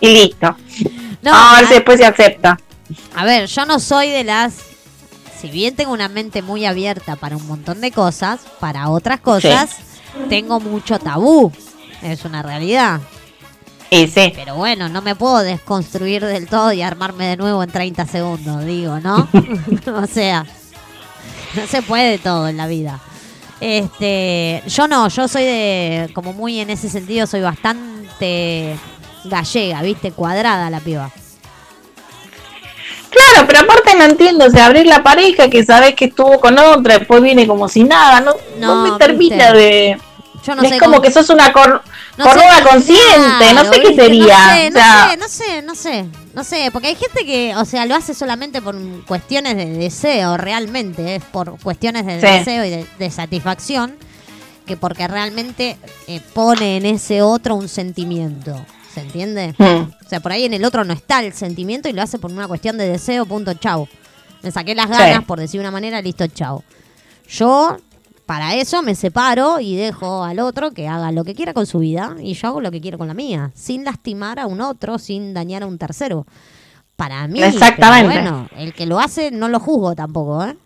y 0.00 0.08
listo. 0.08 0.56
No, 1.22 1.32
a 1.34 1.56
ver 1.58 1.66
si 1.68 1.74
después 1.74 1.98
se 1.98 2.06
acepta. 2.06 2.58
A 3.14 3.24
ver, 3.24 3.46
yo 3.46 3.66
no 3.66 3.78
soy 3.80 4.10
de 4.10 4.22
las. 4.24 4.54
Si 5.40 5.48
bien 5.48 5.74
tengo 5.76 5.92
una 5.92 6.08
mente 6.08 6.40
muy 6.42 6.66
abierta 6.66 7.16
para 7.16 7.36
un 7.36 7.46
montón 7.46 7.80
de 7.80 7.90
cosas, 7.92 8.40
para 8.60 8.88
otras 8.90 9.20
cosas, 9.20 9.70
tengo 10.28 10.60
mucho 10.60 10.98
tabú. 10.98 11.52
Es 12.02 12.24
una 12.24 12.42
realidad. 12.42 13.00
Y 13.90 14.08
sí. 14.08 14.32
Pero 14.34 14.56
bueno, 14.56 14.88
no 14.88 15.00
me 15.02 15.14
puedo 15.14 15.38
desconstruir 15.38 16.24
del 16.24 16.48
todo 16.48 16.72
y 16.72 16.82
armarme 16.82 17.26
de 17.28 17.36
nuevo 17.36 17.62
en 17.62 17.70
30 17.70 18.06
segundos, 18.06 18.64
digo, 18.64 18.98
¿no? 19.00 19.28
o 19.94 20.06
sea, 20.06 20.44
no 21.54 21.66
se 21.66 21.82
puede 21.82 22.18
todo 22.18 22.48
en 22.48 22.56
la 22.56 22.66
vida. 22.66 23.00
Este, 23.60 24.62
yo 24.66 24.86
no, 24.86 25.08
yo 25.08 25.28
soy 25.28 25.44
de, 25.44 26.10
como 26.14 26.32
muy 26.32 26.60
en 26.60 26.70
ese 26.70 26.90
sentido, 26.90 27.26
soy 27.26 27.40
bastante 27.40 28.76
gallega, 29.24 29.82
¿viste? 29.82 30.12
Cuadrada 30.12 30.68
la 30.68 30.80
piba. 30.80 31.10
Claro, 33.10 33.46
pero 33.46 33.60
aparte 33.60 33.94
no 33.96 34.04
entiendo, 34.04 34.44
o 34.44 34.50
sea, 34.50 34.66
abrir 34.66 34.86
la 34.86 35.02
pareja 35.02 35.48
que 35.48 35.64
sabes 35.64 35.94
que 35.94 36.06
estuvo 36.06 36.38
con 36.38 36.58
otra, 36.58 36.98
después 36.98 37.22
viene 37.22 37.46
como 37.46 37.66
si 37.68 37.82
nada, 37.82 38.20
no, 38.20 38.34
no, 38.58 38.84
No, 38.84 38.92
me 38.92 38.98
termina 38.98 39.52
viste. 39.52 39.58
de... 39.58 40.00
Yo 40.46 40.54
no 40.54 40.62
es 40.62 40.68
sé 40.70 40.78
como 40.78 41.00
que 41.02 41.10
sos 41.10 41.28
una 41.30 41.52
cor, 41.52 41.82
No 42.16 42.24
sé, 42.24 42.30
cornuda 42.30 42.62
consciente, 42.70 43.54
no 43.54 43.64
sé 43.64 43.80
qué 43.80 43.94
sería. 43.94 44.38
No 44.38 44.54
sé, 44.54 44.68
o 44.68 44.72
sea, 44.72 45.06
no 45.06 45.08
sé, 45.08 45.16
no 45.16 45.28
sé, 45.28 45.62
no 45.62 45.74
sé, 45.74 46.06
no 46.34 46.44
sé, 46.44 46.70
porque 46.72 46.88
hay 46.88 46.94
gente 46.94 47.24
que, 47.26 47.54
o 47.56 47.64
sea, 47.64 47.84
lo 47.86 47.94
hace 47.96 48.14
solamente 48.14 48.62
por 48.62 48.76
cuestiones 49.06 49.56
de 49.56 49.66
deseo, 49.66 50.36
realmente, 50.36 51.16
es 51.16 51.24
por 51.24 51.58
cuestiones 51.60 52.06
de 52.06 52.20
Sí. 52.20 52.26
deseo 52.26 52.64
y 52.64 52.70
de, 52.70 52.86
de 52.98 53.10
satisfacción, 53.10 53.96
que 54.66 54.76
porque 54.76 55.06
realmente 55.08 55.76
eh, 56.06 56.20
pone 56.34 56.76
en 56.76 56.86
ese 56.86 57.22
otro 57.22 57.54
un 57.56 57.68
sentimiento, 57.68 58.64
¿se 58.92 59.00
entiende? 59.00 59.54
hmm, 59.58 59.64
O 60.04 60.08
sea, 60.08 60.20
por 60.20 60.32
ahí 60.32 60.44
en 60.44 60.54
el 60.54 60.64
otro 60.64 60.84
no 60.84 60.92
está 60.92 61.20
el 61.20 61.32
sentimiento 61.32 61.88
y 61.88 61.92
lo 61.92 62.02
hace 62.02 62.18
por 62.18 62.30
una 62.30 62.46
cuestión 62.48 62.76
de 62.78 62.88
deseo, 62.88 63.26
punto, 63.26 63.52
chau. 63.54 63.88
Me 64.42 64.50
saqué 64.50 64.74
las 64.76 64.88
ganas, 64.88 65.18
Sí. 65.18 65.24
por 65.26 65.40
decir 65.40 65.58
una 65.60 65.70
manera, 65.70 66.00
listo, 66.02 66.26
chau. 66.28 66.62
Yo, 67.28 67.76
para 68.26 68.56
eso, 68.56 68.82
me 68.82 68.96
separo 68.96 69.60
y 69.60 69.76
dejo 69.76 70.24
al 70.24 70.40
otro 70.40 70.72
que 70.72 70.88
haga 70.88 71.12
lo 71.12 71.24
que 71.24 71.34
quiera 71.34 71.54
con 71.54 71.64
su 71.64 71.78
vida 71.78 72.16
y 72.20 72.34
yo 72.34 72.48
hago 72.48 72.60
lo 72.60 72.72
que 72.72 72.80
quiero 72.80 72.98
con 72.98 73.06
la 73.06 73.14
mía, 73.14 73.52
sin 73.54 73.84
lastimar 73.84 74.40
a 74.40 74.46
un 74.46 74.60
otro, 74.60 74.98
sin 74.98 75.32
dañar 75.32 75.62
a 75.62 75.66
un 75.66 75.78
tercero. 75.78 76.26
Para 76.96 77.28
mí, 77.28 77.42
Exactamente. 77.42 78.06
bueno, 78.06 78.48
el 78.56 78.72
que 78.72 78.86
lo 78.86 78.98
hace 78.98 79.30
no 79.30 79.48
lo 79.48 79.60
juzgo 79.60 79.94
tampoco, 79.94 80.44
¿eh? 80.44 80.56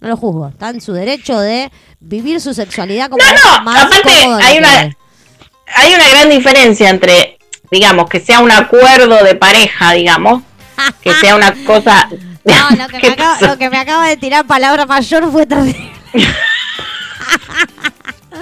No 0.00 0.08
lo 0.08 0.16
juzgo. 0.16 0.48
Está 0.48 0.70
en 0.70 0.80
su 0.80 0.92
derecho 0.92 1.38
de 1.40 1.72
vivir 1.98 2.40
su 2.40 2.52
sexualidad 2.52 3.08
como 3.08 3.24
No, 3.24 3.32
no, 3.32 3.64
más 3.64 3.84
aparte 3.84 4.10
hay 4.10 4.58
una, 4.58 4.96
hay 5.74 5.94
una 5.94 6.08
gran 6.10 6.28
diferencia 6.28 6.90
entre, 6.90 7.38
digamos, 7.70 8.08
que 8.08 8.20
sea 8.20 8.40
un 8.40 8.50
acuerdo 8.50 9.24
de 9.24 9.34
pareja, 9.34 9.92
digamos, 9.92 10.42
que 11.00 11.12
sea 11.14 11.36
una 11.36 11.54
cosa... 11.64 12.08
No, 12.44 12.76
lo 12.78 12.88
que, 12.88 12.98
¿Qué 13.00 13.10
me 13.10 13.46
lo 13.46 13.58
que 13.58 13.68
me 13.68 13.76
acaba 13.76 14.08
de 14.08 14.16
tirar 14.16 14.46
palabra 14.46 14.86
mayor 14.86 15.30
fue 15.30 15.44
terrible. 15.44 15.92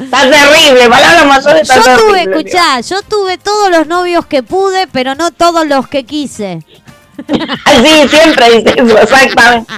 Está 0.00 0.30
terrible, 0.30 0.88
palabra 0.88 1.24
mayor 1.24 1.56
está 1.56 1.76
Yo 1.76 1.98
tuve, 1.98 2.22
escuchá, 2.22 2.80
yo 2.80 3.02
tuve 3.02 3.38
todos 3.38 3.70
los 3.70 3.86
novios 3.86 4.26
que 4.26 4.42
pude, 4.42 4.86
pero 4.88 5.14
no 5.14 5.30
todos 5.30 5.66
los 5.66 5.88
que 5.88 6.04
quise. 6.04 6.60
Sí, 7.26 8.08
siempre 8.08 8.50
dice 8.50 8.74
eso, 8.76 8.98
exactamente. 8.98 9.72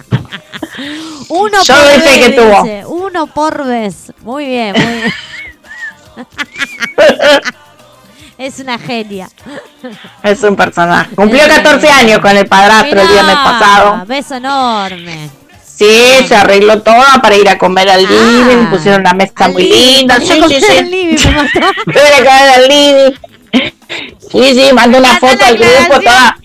Uno 1.28 1.62
Yo 1.62 1.74
por 1.74 1.84
vez, 1.84 2.26
que 2.26 2.30
tuvo. 2.30 2.62
dice, 2.62 2.86
Uno 2.86 3.26
por 3.28 3.64
vez. 3.64 4.12
Muy 4.22 4.46
bien, 4.46 4.72
muy 4.72 4.92
bien. 4.94 5.12
es 8.38 8.58
una 8.58 8.78
genia. 8.78 9.28
Es 10.22 10.42
un 10.42 10.56
personaje. 10.56 11.14
Cumplió 11.14 11.46
14 11.46 11.88
años 11.88 12.18
con 12.18 12.36
el 12.36 12.46
padrastro 12.48 13.00
el 13.00 13.08
viernes 13.08 13.36
Mirá, 13.36 13.44
pasado. 13.44 14.04
Beso 14.06 14.34
enorme. 14.34 15.30
Sí, 15.78 16.26
se 16.26 16.34
arregló 16.34 16.82
todo 16.82 17.02
para 17.22 17.36
ir 17.36 17.48
a 17.48 17.56
comer 17.56 17.88
al 17.88 18.04
Ah, 18.04 18.08
living, 18.10 18.66
pusieron 18.70 19.00
una 19.02 19.14
mesa 19.14 19.48
muy 19.48 19.62
living, 19.62 19.96
linda. 19.98 20.14
para 20.16 20.26
Sí, 20.26 20.40
sí, 20.48 20.60
sí. 20.60 20.78
al 20.78 20.90
living, 20.90 21.16
comer 21.84 22.50
al 22.56 22.68
living. 22.68 23.12
Sí, 24.30 24.54
sí, 24.54 24.72
mandó 24.74 24.98
una 24.98 25.18
foto 25.20 25.44
al 25.44 25.56
grupo 25.56 26.00
toda, 26.00 26.36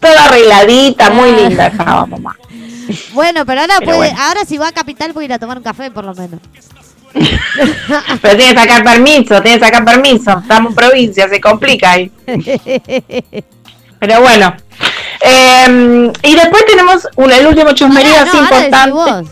toda 0.00 0.24
arregladita, 0.24 1.10
muy 1.10 1.32
linda 1.32 1.66
estaba 1.66 2.06
mamá. 2.06 2.34
Bueno, 3.12 3.44
pero 3.46 3.60
ahora 3.62 3.74
Pero 3.78 3.86
puede, 3.96 4.10
bueno. 4.10 4.18
ahora 4.22 4.44
si 4.46 4.58
va 4.58 4.68
a 4.68 4.72
Capital 4.72 5.12
puede 5.12 5.26
ir 5.26 5.32
a 5.32 5.38
tomar 5.38 5.58
un 5.58 5.64
café 5.64 5.90
por 5.90 6.04
lo 6.04 6.14
menos. 6.14 6.40
Pero 8.22 8.36
tiene 8.36 8.54
que 8.54 8.60
sacar 8.60 8.82
permiso, 8.82 9.40
tiene 9.40 9.58
que 9.58 9.64
sacar 9.66 9.84
permiso. 9.84 10.38
Estamos 10.40 10.70
en 10.70 10.76
provincia, 10.76 11.28
se 11.28 11.40
complica 11.40 11.92
ahí. 11.92 12.10
Pero 14.00 14.20
bueno. 14.20 14.54
Eh, 15.20 16.12
y 16.22 16.34
después 16.34 16.64
tenemos 16.66 17.08
un- 17.16 17.32
el 17.32 17.46
último 17.46 17.72
chusmerío 17.72 18.14
así 18.20 18.36
no, 18.36 18.42
importante. 18.42 18.90
vos. 18.92 19.22
¿Vos 19.22 19.28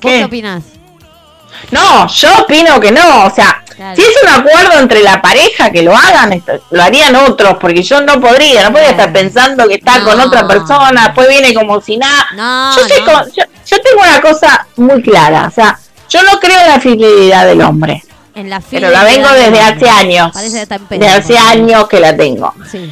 ¿Qué? 0.00 0.24
opinás? 0.24 0.62
No, 1.70 2.06
yo 2.08 2.28
opino 2.42 2.78
que 2.80 2.92
no. 2.92 3.26
O 3.26 3.30
sea, 3.34 3.62
si 3.94 4.02
es 4.02 4.14
un 4.22 4.28
acuerdo 4.28 4.78
entre 4.78 5.02
la 5.02 5.20
pareja 5.20 5.70
que 5.70 5.82
lo 5.82 5.94
hagan, 5.96 6.42
lo 6.70 6.82
harían 6.82 7.14
otros, 7.16 7.56
porque 7.60 7.82
yo 7.82 8.00
no 8.00 8.20
podría, 8.20 8.62
no 8.64 8.70
podría 8.72 8.90
estar 8.90 9.12
pensando 9.12 9.66
que 9.68 9.74
está 9.74 10.02
con 10.04 10.18
otra 10.20 10.46
persona, 10.46 11.04
después 11.06 11.28
viene 11.28 11.52
como 11.54 11.80
si 11.80 11.96
nada. 11.98 12.26
No, 12.34 12.74
yo, 12.76 12.88
soy 12.88 13.02
como- 13.04 13.24
yo, 13.26 13.44
yo 13.66 13.76
tengo 13.82 14.02
una 14.02 14.20
cosa 14.20 14.66
muy 14.76 15.02
clara, 15.02 15.46
o 15.48 15.50
sea, 15.50 15.78
yo 16.08 16.22
no 16.22 16.38
creo 16.40 16.58
en 16.60 16.68
la 16.68 16.80
fidelidad 16.80 17.44
del 17.46 17.60
hombre, 17.60 18.02
En 18.34 18.48
la 18.48 18.60
pero 18.60 18.90
la 18.90 19.02
vengo 19.04 19.28
desde 19.30 19.60
hace 19.60 19.90
años. 19.90 20.30
Parece 20.32 20.56
que 20.56 20.62
está 20.62 20.76
en 20.76 20.86
pedo, 20.86 21.00
Desde 21.00 21.12
hace 21.14 21.38
años 21.38 21.88
que 21.88 22.00
la 22.00 22.16
tengo. 22.16 22.54
Sí. 22.70 22.90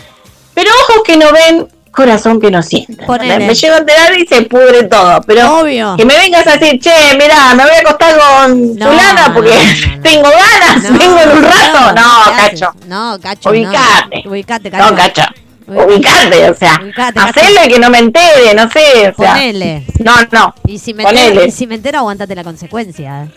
Pero 0.56 0.70
ojos 0.88 1.02
que 1.04 1.16
no 1.18 1.30
ven, 1.32 1.68
corazón 1.90 2.40
que 2.40 2.50
no 2.50 2.62
siente. 2.62 3.04
Ponele. 3.04 3.46
Me 3.46 3.54
llego 3.54 3.74
a 3.74 3.78
enterar 3.78 4.18
y 4.18 4.26
se 4.26 4.40
pudre 4.42 4.84
todo. 4.84 5.20
Pero 5.26 5.60
Obvio. 5.60 5.94
que 5.98 6.04
me 6.06 6.16
vengas 6.16 6.46
a 6.46 6.56
decir, 6.56 6.80
che, 6.80 6.90
mirá, 7.18 7.54
me 7.54 7.62
voy 7.62 7.72
a 7.76 7.80
acostar 7.80 8.18
con 8.18 8.74
No, 8.76 8.86
fulana 8.86 9.32
porque 9.34 9.50
no, 9.50 9.56
no, 9.90 9.96
no. 9.96 10.02
tengo 10.02 10.28
ganas, 10.30 10.98
vengo 10.98 11.18
en 11.20 11.30
un 11.30 11.42
rato. 11.44 11.94
No, 11.94 12.36
cacho. 12.36 12.72
No, 12.86 13.18
cacho. 13.20 13.50
Ubicate. 13.50 14.22
No. 14.24 14.30
Ubicate, 14.30 14.70
cacho. 14.70 14.90
No, 14.90 14.96
cacho. 14.96 15.22
Ubicate. 15.68 16.50
O 16.50 16.54
sea, 16.54 16.80
Ubicate, 16.82 17.18
hacerle 17.20 17.68
que 17.68 17.78
no 17.78 17.90
me 17.90 17.98
entere, 17.98 18.54
no 18.54 18.70
sé, 18.70 19.08
o 19.10 19.22
sea. 19.22 19.32
Ponele. 19.34 19.84
No, 19.98 20.14
no. 20.32 20.54
Y 20.66 20.78
si 20.78 20.94
me 20.94 21.02
entero, 21.02 21.26
Ponele. 21.28 21.48
y 21.48 21.50
si 21.50 21.66
me 21.66 21.74
entero, 21.74 21.98
aguantate 21.98 22.34
la 22.34 22.44
consecuencia. 22.44 23.28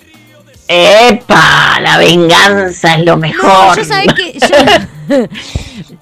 Epa, 0.71 1.79
la 1.81 1.97
venganza 1.97 2.93
es 2.93 2.99
lo 3.03 3.13
No, 3.13 3.17
mejor. 3.17 3.75
yo 3.75 3.83
sabés 3.83 4.13
que 4.13 4.33
yo, 4.39 5.17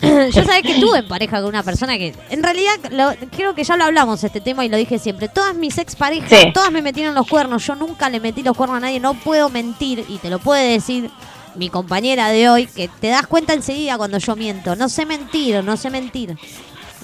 yo 0.33 0.43
sabés 0.43 0.61
que 0.63 0.73
estuve 0.73 0.99
en 0.99 1.07
pareja 1.07 1.37
con 1.39 1.45
una 1.47 1.63
persona 1.63 1.97
que 1.97 2.13
en 2.29 2.43
realidad 2.43 2.73
lo- 2.91 3.15
creo 3.31 3.55
que 3.55 3.63
ya 3.63 3.77
lo 3.77 3.85
hablamos 3.85 4.21
este 4.25 4.41
tema 4.41 4.65
y 4.65 4.69
lo 4.69 4.75
dije 4.75 4.99
siempre. 4.99 5.29
Todas 5.29 5.55
mis 5.55 5.77
ex 5.77 5.95
parejas, 5.95 6.29
Sí. 6.29 6.51
todas 6.53 6.69
me 6.73 6.81
metieron 6.81 7.15
los 7.15 7.25
cuernos. 7.27 7.65
Yo 7.65 7.75
nunca 7.75 8.09
le 8.09 8.19
metí 8.19 8.43
los 8.43 8.57
cuernos 8.57 8.77
a 8.77 8.81
nadie. 8.81 8.99
No 8.99 9.13
puedo 9.13 9.47
mentir 9.49 10.03
y 10.09 10.17
te 10.17 10.29
lo 10.29 10.39
puede 10.39 10.69
decir 10.71 11.09
mi 11.55 11.69
compañera 11.69 12.27
de 12.27 12.49
hoy 12.49 12.67
que 12.67 12.89
te 12.89 13.07
das 13.07 13.25
cuenta 13.25 13.53
enseguida 13.53 13.97
cuando 13.97 14.17
yo 14.17 14.35
miento. 14.35 14.75
No 14.75 14.89
sé 14.89 15.05
mentir, 15.05 15.63
no 15.63 15.77
sé 15.77 15.89
mentir. 15.89 16.37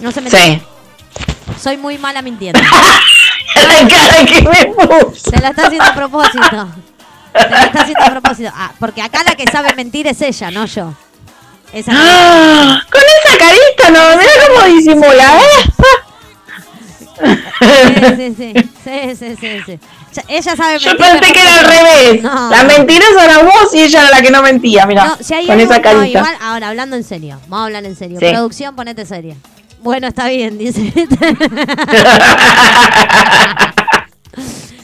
No 0.01 0.11
sé 0.11 0.19
mentir. 0.19 0.39
Sí. 0.41 0.61
Soy 1.61 1.77
muy 1.77 1.97
mala 1.97 2.21
mintiendo. 2.21 2.59
La 3.55 3.87
cara 3.87 4.25
que 4.25 4.41
me 4.41 4.65
puso. 4.65 5.29
Se 5.31 5.39
la 5.39 5.49
está 5.49 5.67
haciendo 5.67 5.85
a 5.85 5.95
propósito. 5.95 6.67
Se 7.33 7.49
la 7.49 7.63
está 7.63 7.81
haciendo 7.81 8.03
a 8.05 8.09
propósito. 8.11 8.51
Ah, 8.55 8.71
porque 8.79 9.01
acá 9.01 9.23
la 9.23 9.35
que 9.35 9.45
sabe 9.51 9.73
mentir 9.75 10.07
es 10.07 10.21
ella, 10.21 10.51
no 10.51 10.65
yo. 10.65 10.93
Esa 11.71 11.91
Ah, 11.95 12.81
Con 12.91 13.01
esa 13.01 13.37
carita, 13.37 13.89
no, 13.89 14.17
mira 14.17 14.31
cómo 14.47 14.61
disimula, 14.75 15.37
¿eh? 15.37 15.43
Sí, 17.59 18.35
sí, 19.17 19.35
sí. 19.39 19.79
Sí, 20.11 20.21
Ella 20.27 20.55
sabe 20.55 20.77
Yo 20.79 20.89
mentir. 20.89 21.05
pensé 21.07 21.19
mejor 21.19 21.33
que 21.33 21.41
era 21.41 21.59
al 21.59 21.65
yo. 21.65 21.69
revés. 21.71 22.21
No. 22.23 22.49
La 22.51 22.63
mentirosa 22.63 23.25
era 23.25 23.37
vos 23.43 23.73
y 23.73 23.81
ella 23.81 24.01
era 24.01 24.09
la 24.11 24.21
que 24.21 24.29
no 24.31 24.41
mentía, 24.43 24.85
mira. 24.85 25.05
No, 25.05 25.17
si 25.19 25.33
con 25.47 25.59
esa 25.59 25.77
no, 25.77 25.81
carita. 25.81 26.07
igual, 26.19 26.35
ahora 26.41 26.69
hablando 26.69 26.95
en 26.95 27.03
serio. 27.03 27.39
Vamos 27.47 27.61
a 27.63 27.65
hablar 27.65 27.85
en 27.85 27.95
serio. 27.95 28.19
Sí. 28.19 28.25
Producción, 28.29 28.75
ponete 28.75 29.05
seria. 29.05 29.35
Bueno, 29.81 30.07
está 30.07 30.27
bien, 30.29 30.57
dice. 30.57 30.81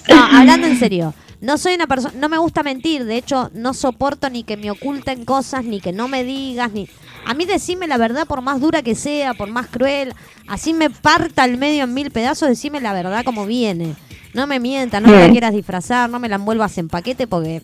no, 0.08 0.24
hablando 0.38 0.68
en 0.68 0.80
serio. 0.80 1.14
No 1.42 1.58
soy 1.58 1.76
una 1.76 1.88
persona, 1.88 2.14
no 2.18 2.28
me 2.28 2.38
gusta 2.38 2.64
mentir, 2.64 3.06
de 3.06 3.16
hecho 3.16 3.50
no 3.54 3.74
soporto 3.74 4.30
ni 4.30 4.44
que 4.44 4.58
me 4.58 4.72
oculten 4.72 5.24
cosas, 5.24 5.64
ni 5.64 5.80
que 5.80 5.94
no 5.94 6.08
me 6.08 6.24
digas, 6.24 6.72
ni... 6.72 6.90
A 7.26 7.34
mí 7.34 7.46
decime 7.46 7.88
la 7.88 7.98
verdad 7.98 8.28
por 8.28 8.42
más 8.42 8.60
dura 8.60 8.82
que 8.82 8.96
sea, 8.96 9.34
por 9.34 9.50
más 9.50 9.68
cruel, 9.68 10.14
así 10.48 10.74
me 10.74 10.90
parta 10.90 11.46
el 11.46 11.58
medio 11.58 11.84
en 11.84 11.94
mil 11.94 12.12
pedazos, 12.12 12.50
decime 12.50 12.82
la 12.82 12.94
verdad 12.94 13.24
como 13.24 13.46
viene. 13.46 13.96
No 14.34 14.48
me 14.48 14.60
mientas, 14.60 15.02
no 15.02 15.10
me 15.10 15.20
la 15.20 15.30
quieras 15.32 15.54
disfrazar, 15.54 16.10
no 16.10 16.20
me 16.20 16.30
la 16.30 16.36
envuelvas 16.36 16.78
en 16.78 16.88
paquete 16.88 17.26
porque 17.26 17.62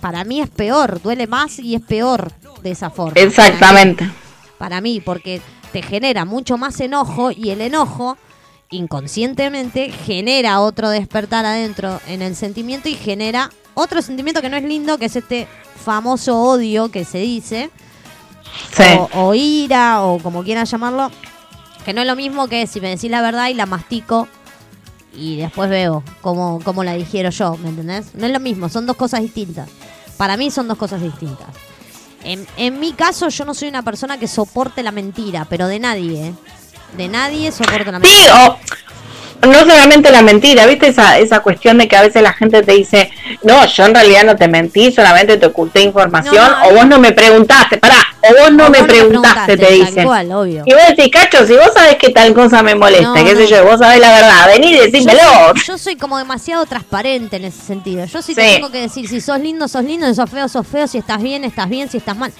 para 0.00 0.24
mí 0.24 0.40
es 0.40 0.48
peor, 0.50 1.00
duele 1.02 1.26
más 1.26 1.58
y 1.58 1.74
es 1.74 1.82
peor 1.82 2.32
de 2.62 2.70
esa 2.70 2.90
forma. 2.90 3.20
Exactamente. 3.20 4.08
Para 4.58 4.80
mí, 4.80 5.00
porque 5.00 5.40
te 5.72 5.82
genera 5.82 6.24
mucho 6.24 6.58
más 6.58 6.78
enojo 6.80 7.30
y 7.30 7.50
el 7.50 7.60
enojo 7.60 8.16
inconscientemente 8.70 9.90
genera 9.90 10.60
otro 10.60 10.88
despertar 10.90 11.44
adentro 11.46 12.00
en 12.06 12.22
el 12.22 12.34
sentimiento 12.36 12.88
y 12.88 12.94
genera 12.94 13.50
otro 13.74 14.02
sentimiento 14.02 14.40
que 14.42 14.48
no 14.48 14.56
es 14.56 14.64
lindo, 14.64 14.98
que 14.98 15.06
es 15.06 15.16
este 15.16 15.46
famoso 15.84 16.40
odio 16.40 16.90
que 16.90 17.04
se 17.04 17.18
dice, 17.18 17.70
Sí. 18.72 18.82
o, 18.98 19.08
o 19.26 19.34
ira, 19.34 20.02
o 20.02 20.18
como 20.18 20.42
quieran 20.42 20.64
llamarlo, 20.64 21.10
que 21.84 21.92
no 21.92 22.00
es 22.00 22.06
lo 22.06 22.16
mismo 22.16 22.48
que 22.48 22.66
si 22.66 22.80
me 22.80 22.88
decís 22.88 23.10
la 23.10 23.20
verdad 23.20 23.48
y 23.48 23.54
la 23.54 23.66
mastico 23.66 24.28
y 25.14 25.36
después 25.36 25.68
veo 25.68 26.02
cómo, 26.22 26.60
cómo 26.64 26.82
la 26.82 26.94
digiero 26.94 27.30
yo, 27.30 27.56
¿me 27.58 27.68
entendés? 27.68 28.14
No 28.14 28.26
es 28.26 28.32
lo 28.32 28.40
mismo, 28.40 28.68
son 28.68 28.86
dos 28.86 28.96
cosas 28.96 29.20
distintas. 29.20 29.68
Para 30.16 30.36
mí 30.36 30.50
son 30.50 30.68
dos 30.68 30.78
cosas 30.78 31.02
distintas. 31.02 31.48
En, 32.24 32.46
en 32.56 32.80
mi 32.80 32.92
caso, 32.92 33.28
yo 33.28 33.44
no 33.44 33.54
soy 33.54 33.68
una 33.68 33.82
persona 33.82 34.18
que 34.18 34.26
soporte 34.26 34.82
la 34.82 34.90
mentira, 34.90 35.46
pero 35.48 35.68
de 35.68 35.78
nadie, 35.78 36.28
¿eh? 36.28 36.34
De 36.94 37.08
nadie 37.08 37.52
soporto 37.52 37.90
la 37.92 37.98
mentira. 37.98 38.24
Digo, 38.24 38.58
no 39.42 39.58
solamente 39.60 40.10
la 40.10 40.22
mentira, 40.22 40.66
¿viste 40.66 40.88
esa, 40.88 41.18
esa 41.18 41.40
cuestión 41.40 41.76
de 41.78 41.86
que 41.86 41.96
a 41.96 42.00
veces 42.00 42.22
la 42.22 42.32
gente 42.32 42.62
te 42.62 42.72
dice, 42.72 43.10
no, 43.42 43.64
yo 43.66 43.84
en 43.84 43.94
realidad 43.94 44.24
no 44.24 44.34
te 44.34 44.48
mentí, 44.48 44.90
solamente 44.90 45.36
te 45.36 45.46
oculté 45.46 45.82
información, 45.82 46.34
No, 46.36 46.58
no, 46.60 46.68
o 46.68 46.74
vos 46.74 46.86
no 46.86 46.98
me 46.98 47.12
preguntaste, 47.12 47.76
pará, 47.76 47.96
o 48.22 48.40
vos 48.42 48.52
no 48.52 48.66
O 48.66 48.70
me 48.70 48.78
vos 48.78 48.86
preguntaste, 48.88 49.56
te 49.58 49.70
dicen. 49.72 50.04
cual, 50.04 50.32
obvio. 50.32 50.62
Y 50.66 50.72
vos 50.72 50.82
decís, 50.88 51.10
cacho, 51.12 51.46
si 51.46 51.52
vos 51.52 51.70
sabés 51.74 51.96
que 51.96 52.08
tal 52.08 52.32
cosa 52.32 52.62
me 52.62 52.74
molesta, 52.74 53.08
No, 53.08 53.14
qué 53.24 53.36
sé 53.36 53.46
yo, 53.46 53.62
vos 53.64 53.78
sabés 53.78 54.00
la 54.00 54.10
verdad, 54.14 54.46
vení 54.48 54.68
y 54.72 54.76
Yo 54.78 54.82
decímelo. 54.84 55.20
soy, 55.52 55.62
yo 55.66 55.78
soy 55.78 55.96
como 55.96 56.16
demasiado 56.18 56.64
transparente 56.64 57.36
en 57.36 57.44
ese 57.44 57.62
sentido. 57.62 58.06
Yo 58.06 58.22
sí, 58.22 58.34
te 58.34 58.42
Sí. 58.48 58.54
tengo 58.54 58.72
que 58.72 58.80
decir, 58.80 59.06
si 59.06 59.20
sos 59.20 59.38
lindo, 59.38 59.68
sos 59.68 59.84
lindo, 59.84 60.08
si 60.08 60.14
sos 60.14 60.30
feo, 60.30 60.48
sos 60.48 60.66
feo, 60.66 60.88
si 60.88 60.96
estás 60.98 61.22
bien, 61.22 61.44
estás 61.44 61.68
bien, 61.68 61.88
si 61.90 61.98
estás 61.98 62.16
mal. 62.16 62.32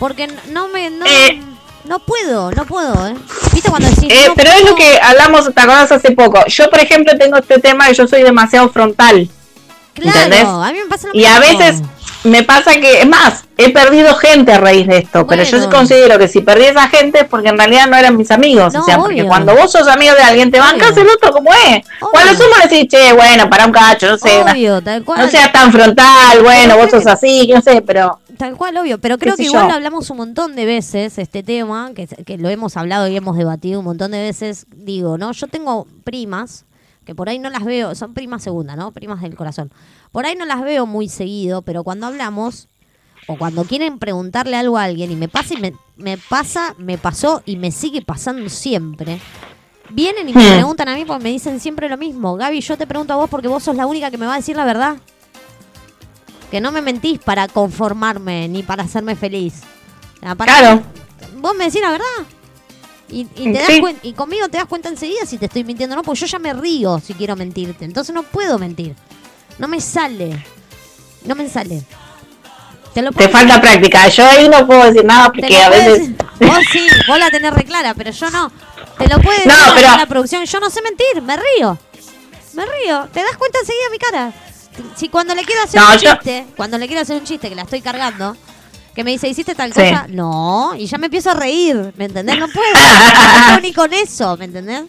Porque 0.00 0.26
no 0.50 0.66
me... 0.68 0.90
No, 0.90 1.06
Eh. 1.06 1.40
no 1.84 2.00
puedo, 2.00 2.50
no 2.50 2.64
puedo, 2.66 3.06
¿eh? 3.08 3.14
¿Viste 3.52 3.70
cuando 3.70 3.88
decís... 3.88 4.12
Eh, 4.12 4.26
no 4.28 4.34
pero 4.34 4.50
es 4.50 4.64
lo 4.64 4.74
que 4.74 4.98
hablamos, 5.02 5.52
¿te 5.52 5.60
acordás 5.60 5.92
hace 5.92 6.12
poco? 6.12 6.44
Yo, 6.46 6.70
por 6.70 6.80
ejemplo, 6.80 7.16
tengo 7.18 7.36
este 7.38 7.58
tema 7.58 7.86
que 7.86 7.94
yo 7.94 8.06
soy 8.06 8.22
demasiado 8.22 8.68
frontal. 8.70 9.28
Claro, 9.94 10.18
¿entendés? 10.18 10.44
a 10.44 10.72
mí 10.72 10.78
me 10.78 10.88
pasa 10.88 11.08
lo 11.08 11.14
Y 11.14 11.24
a 11.24 11.40
veces 11.40 11.82
me 12.24 12.42
pasa 12.42 12.72
que, 12.74 13.00
es 13.00 13.08
más, 13.08 13.44
he 13.56 13.70
perdido 13.70 14.14
gente 14.14 14.52
a 14.52 14.58
raíz 14.58 14.86
de 14.86 14.98
esto, 14.98 15.26
pero 15.26 15.42
yo 15.42 15.60
sí 15.60 15.68
considero 15.68 16.18
que 16.18 16.28
si 16.28 16.40
perdí 16.40 16.64
esa 16.64 16.88
gente 16.88 17.20
es 17.20 17.24
porque 17.24 17.48
en 17.48 17.58
realidad 17.58 17.86
no 17.86 17.96
eran 17.96 18.16
mis 18.16 18.30
amigos. 18.30 18.74
No, 18.74 18.80
o 18.80 18.84
sea, 18.84 18.98
porque 18.98 19.24
cuando 19.24 19.54
vos 19.54 19.72
sos 19.72 19.88
amigo 19.88 20.14
de 20.14 20.22
alguien, 20.22 20.50
te 20.50 20.58
bancas 20.58 20.92
Obvio. 20.92 21.02
el 21.02 21.08
otro 21.10 21.32
como 21.32 21.50
es. 21.52 21.84
Obvio. 22.00 22.10
Cuando 22.10 22.34
sumo 22.34 22.54
decís, 22.62 22.88
che, 22.88 23.12
bueno, 23.12 23.48
para 23.48 23.66
un 23.66 23.72
cacho, 23.72 24.08
no 24.10 24.18
sé, 24.18 24.42
tal 24.84 25.04
cual. 25.04 25.20
no 25.20 25.28
seas 25.28 25.50
tan 25.52 25.72
frontal, 25.72 26.42
bueno, 26.42 26.76
vos 26.76 26.90
sos 26.90 27.06
así, 27.06 27.46
que 27.46 27.54
no 27.54 27.62
sé, 27.62 27.82
pero 27.82 28.18
Tal 28.40 28.56
cual, 28.56 28.74
obvio. 28.78 28.98
Pero 28.98 29.18
creo 29.18 29.36
que 29.36 29.42
igual 29.42 29.64
yo? 29.64 29.68
lo 29.68 29.74
hablamos 29.74 30.08
un 30.08 30.16
montón 30.16 30.56
de 30.56 30.64
veces, 30.64 31.18
este 31.18 31.42
tema, 31.42 31.92
que, 31.94 32.06
que 32.06 32.38
lo 32.38 32.48
hemos 32.48 32.74
hablado 32.78 33.06
y 33.06 33.14
hemos 33.14 33.36
debatido 33.36 33.80
un 33.80 33.84
montón 33.84 34.12
de 34.12 34.18
veces. 34.18 34.66
Digo, 34.74 35.18
¿no? 35.18 35.32
Yo 35.32 35.46
tengo 35.46 35.86
primas, 36.04 36.64
que 37.04 37.14
por 37.14 37.28
ahí 37.28 37.38
no 37.38 37.50
las 37.50 37.64
veo, 37.64 37.94
son 37.94 38.14
primas 38.14 38.42
segunda, 38.42 38.76
¿no? 38.76 38.92
Primas 38.92 39.20
del 39.20 39.36
corazón. 39.36 39.70
Por 40.10 40.24
ahí 40.24 40.36
no 40.36 40.46
las 40.46 40.62
veo 40.62 40.86
muy 40.86 41.10
seguido, 41.10 41.60
pero 41.60 41.84
cuando 41.84 42.06
hablamos, 42.06 42.68
o 43.26 43.36
cuando 43.36 43.64
quieren 43.64 43.98
preguntarle 43.98 44.56
algo 44.56 44.78
a 44.78 44.84
alguien, 44.84 45.10
y 45.12 45.16
me 45.16 45.28
pasa 45.28 45.52
y 45.52 45.58
me, 45.58 45.74
me 45.98 46.16
pasa, 46.16 46.74
me 46.78 46.96
pasó 46.96 47.42
y 47.44 47.56
me 47.56 47.70
sigue 47.70 48.00
pasando 48.00 48.48
siempre. 48.48 49.20
Vienen 49.90 50.30
y 50.30 50.32
me 50.32 50.40
Hmm. 50.42 50.52
preguntan 50.54 50.88
a 50.88 50.94
mí 50.94 51.04
porque 51.04 51.24
me 51.24 51.30
dicen 51.30 51.60
siempre 51.60 51.90
lo 51.90 51.98
mismo. 51.98 52.36
Gaby, 52.36 52.62
yo 52.62 52.78
te 52.78 52.86
pregunto 52.86 53.12
a 53.12 53.16
vos 53.16 53.28
porque 53.28 53.48
vos 53.48 53.62
sos 53.62 53.76
la 53.76 53.86
única 53.86 54.10
que 54.10 54.16
me 54.16 54.24
va 54.24 54.32
a 54.32 54.36
decir 54.36 54.56
la 54.56 54.64
verdad. 54.64 54.96
Que 56.50 56.60
no 56.60 56.72
me 56.72 56.82
mentís 56.82 57.18
para 57.20 57.46
conformarme 57.48 58.48
ni 58.48 58.62
para 58.62 58.82
hacerme 58.84 59.14
feliz. 59.16 59.54
Claro. 60.44 60.82
Vos 61.36 61.54
me 61.56 61.64
decís 61.66 61.80
la 61.80 61.90
verdad. 61.90 62.06
Y, 63.08 63.26
y 63.36 63.52
te 63.52 63.58
das 63.58 63.66
Sí. 63.66 63.82
y 64.02 64.12
conmigo 64.12 64.48
te 64.48 64.58
das 64.58 64.66
cuenta 64.66 64.88
enseguida 64.88 65.26
si 65.26 65.36
te 65.38 65.46
estoy 65.46 65.64
mintiendo 65.64 65.94
o 65.94 65.96
no, 65.96 66.02
porque 66.02 66.20
yo 66.20 66.26
ya 66.26 66.38
me 66.38 66.52
río 66.52 67.00
si 67.04 67.14
quiero 67.14 67.34
mentirte. 67.36 67.84
Entonces 67.84 68.14
no 68.14 68.22
puedo 68.22 68.58
mentir. 68.58 68.94
No 69.58 69.66
me 69.68 69.80
sale. 69.80 70.44
No 71.24 71.34
me 71.34 71.48
sale. 71.48 71.82
Te 72.94 73.02
lo 73.02 73.10
Te 73.10 73.16
puedo 73.16 73.30
falta 73.30 73.60
práctica. 73.60 74.08
Yo 74.08 74.24
ahí 74.28 74.48
no 74.48 74.66
puedo 74.66 74.84
decir 74.84 75.04
nada 75.04 75.26
porque 75.32 75.56
a 75.56 75.68
veces... 75.70 75.98
decir- 76.10 76.16
Vos 76.40 76.58
sí, 76.72 76.86
vos 77.06 77.18
la 77.18 77.30
tenés 77.30 77.52
reclara, 77.52 77.94
pero 77.94 78.10
yo 78.10 78.30
no. 78.30 78.50
Te 78.98 79.06
lo 79.08 79.20
puede 79.20 79.38
decir 79.44 79.52
No, 79.52 79.74
pero- 79.74 79.96
la 79.96 80.06
producción. 80.06 80.44
Yo 80.44 80.58
no 80.60 80.70
sé 80.70 80.80
mentir, 80.82 81.22
me 81.22 81.36
río. 81.36 81.78
Me 82.54 82.64
río. 82.64 83.08
¿Te 83.12 83.20
das 83.22 83.36
cuenta 83.38 83.58
enseguida 83.60 83.90
mi 83.92 83.98
cara? 83.98 84.32
Si 84.96 85.08
cuando 85.08 85.34
le 85.34 85.44
quiero 85.44 85.62
hacer 85.62 85.80
No, 85.80 85.86
un 85.92 85.98
yo- 85.98 86.12
chiste, 86.14 86.46
cuando 86.56 86.78
le 86.78 86.86
quiero 86.86 87.02
hacer 87.02 87.16
un 87.16 87.24
chiste 87.24 87.48
que 87.48 87.54
la 87.54 87.62
estoy 87.62 87.80
cargando, 87.80 88.36
que 88.94 89.04
me 89.04 89.12
dice, 89.12 89.28
¿hiciste 89.28 89.54
tal 89.54 89.72
Sí. 89.72 89.80
cosa? 89.80 90.06
No, 90.08 90.72
y 90.76 90.86
ya 90.86 90.98
me 90.98 91.06
empiezo 91.06 91.30
a 91.30 91.34
reír, 91.34 91.92
¿me 91.96 92.06
entendés? 92.06 92.38
No 92.38 92.48
puedo, 92.48 92.66
no 92.74 93.46
puedo 93.46 93.60
ni 93.60 93.72
con 93.72 93.92
eso, 93.92 94.36
¿me 94.36 94.46
entendés? 94.46 94.82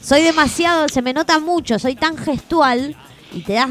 Soy 0.00 0.22
demasiado, 0.22 0.88
se 0.88 1.02
me 1.02 1.12
nota 1.12 1.38
mucho, 1.38 1.78
soy 1.78 1.94
tan 1.96 2.16
gestual 2.16 2.96
y 3.32 3.42
te 3.42 3.54
das. 3.54 3.70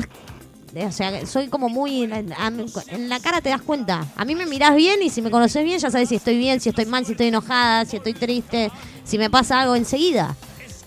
O 0.85 0.91
sea, 0.91 1.25
soy 1.25 1.47
como 1.47 1.69
muy. 1.69 2.03
En 2.03 3.09
la 3.09 3.19
cara 3.19 3.41
te 3.41 3.49
das 3.49 3.61
cuenta. 3.63 4.05
A 4.15 4.25
mí 4.25 4.35
me 4.35 4.45
mirás 4.45 4.75
bien 4.75 5.01
y 5.01 5.09
si 5.09 5.23
me 5.23 5.31
conoces 5.31 5.63
bien 5.63 5.79
ya 5.79 5.89
sabes 5.89 6.09
si 6.09 6.15
estoy 6.15 6.37
bien, 6.37 6.59
si 6.59 6.69
estoy 6.69 6.85
mal, 6.85 7.03
si 7.03 7.13
estoy 7.13 7.29
enojada, 7.29 7.83
si 7.85 7.95
estoy 7.97 8.13
triste, 8.13 8.69
si 9.03 9.17
me 9.17 9.29
pasa 9.31 9.61
algo 9.61 9.75
enseguida. 9.75 10.35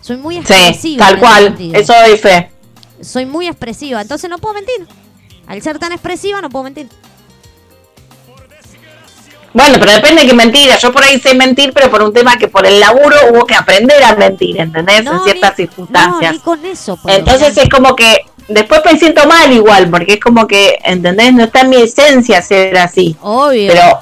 Soy 0.00 0.16
muy 0.18 0.34
Sí, 0.36 0.40
expresiva. 0.42 1.06
tal 1.08 1.18
cual. 1.18 1.56
Eso 1.72 1.92
doy 2.06 2.16
fe. 2.18 2.52
Soy 3.02 3.26
muy 3.26 3.46
expresiva, 3.46 4.00
entonces 4.00 4.28
no 4.28 4.38
puedo 4.38 4.54
mentir. 4.54 4.86
Al 5.46 5.60
ser 5.62 5.78
tan 5.78 5.92
expresiva 5.92 6.40
no 6.40 6.48
puedo 6.50 6.64
mentir. 6.64 6.88
Bueno, 9.52 9.78
pero 9.80 9.92
depende 9.92 10.22
de 10.22 10.28
qué 10.28 10.34
mentira. 10.34 10.78
Yo 10.78 10.92
por 10.92 11.02
ahí 11.02 11.18
sé 11.18 11.34
mentir, 11.34 11.72
pero 11.72 11.90
por 11.90 12.02
un 12.02 12.12
tema 12.12 12.36
que 12.36 12.46
por 12.46 12.64
el 12.66 12.78
laburo 12.78 13.16
hubo 13.32 13.44
que 13.46 13.54
aprender 13.56 14.02
a 14.04 14.14
mentir, 14.14 14.60
¿entendés? 14.60 15.02
No, 15.02 15.14
en 15.14 15.24
ciertas 15.24 15.50
ni- 15.58 15.66
circunstancias. 15.66 16.22
No, 16.22 16.32
ni 16.32 16.38
con 16.38 16.64
eso. 16.64 16.96
por 16.96 17.10
Entonces 17.10 17.56
es 17.56 17.68
como 17.68 17.96
que 17.96 18.26
después 18.46 18.80
me 18.84 18.96
siento 18.96 19.26
mal 19.26 19.50
igual, 19.52 19.90
porque 19.90 20.14
es 20.14 20.20
como 20.20 20.46
que, 20.46 20.78
¿entendés? 20.84 21.32
No 21.34 21.44
está 21.44 21.62
en 21.62 21.70
mi 21.70 21.76
esencia 21.82 22.40
ser 22.42 22.78
así. 22.78 23.16
Obvio. 23.22 23.72
Pero, 23.72 24.00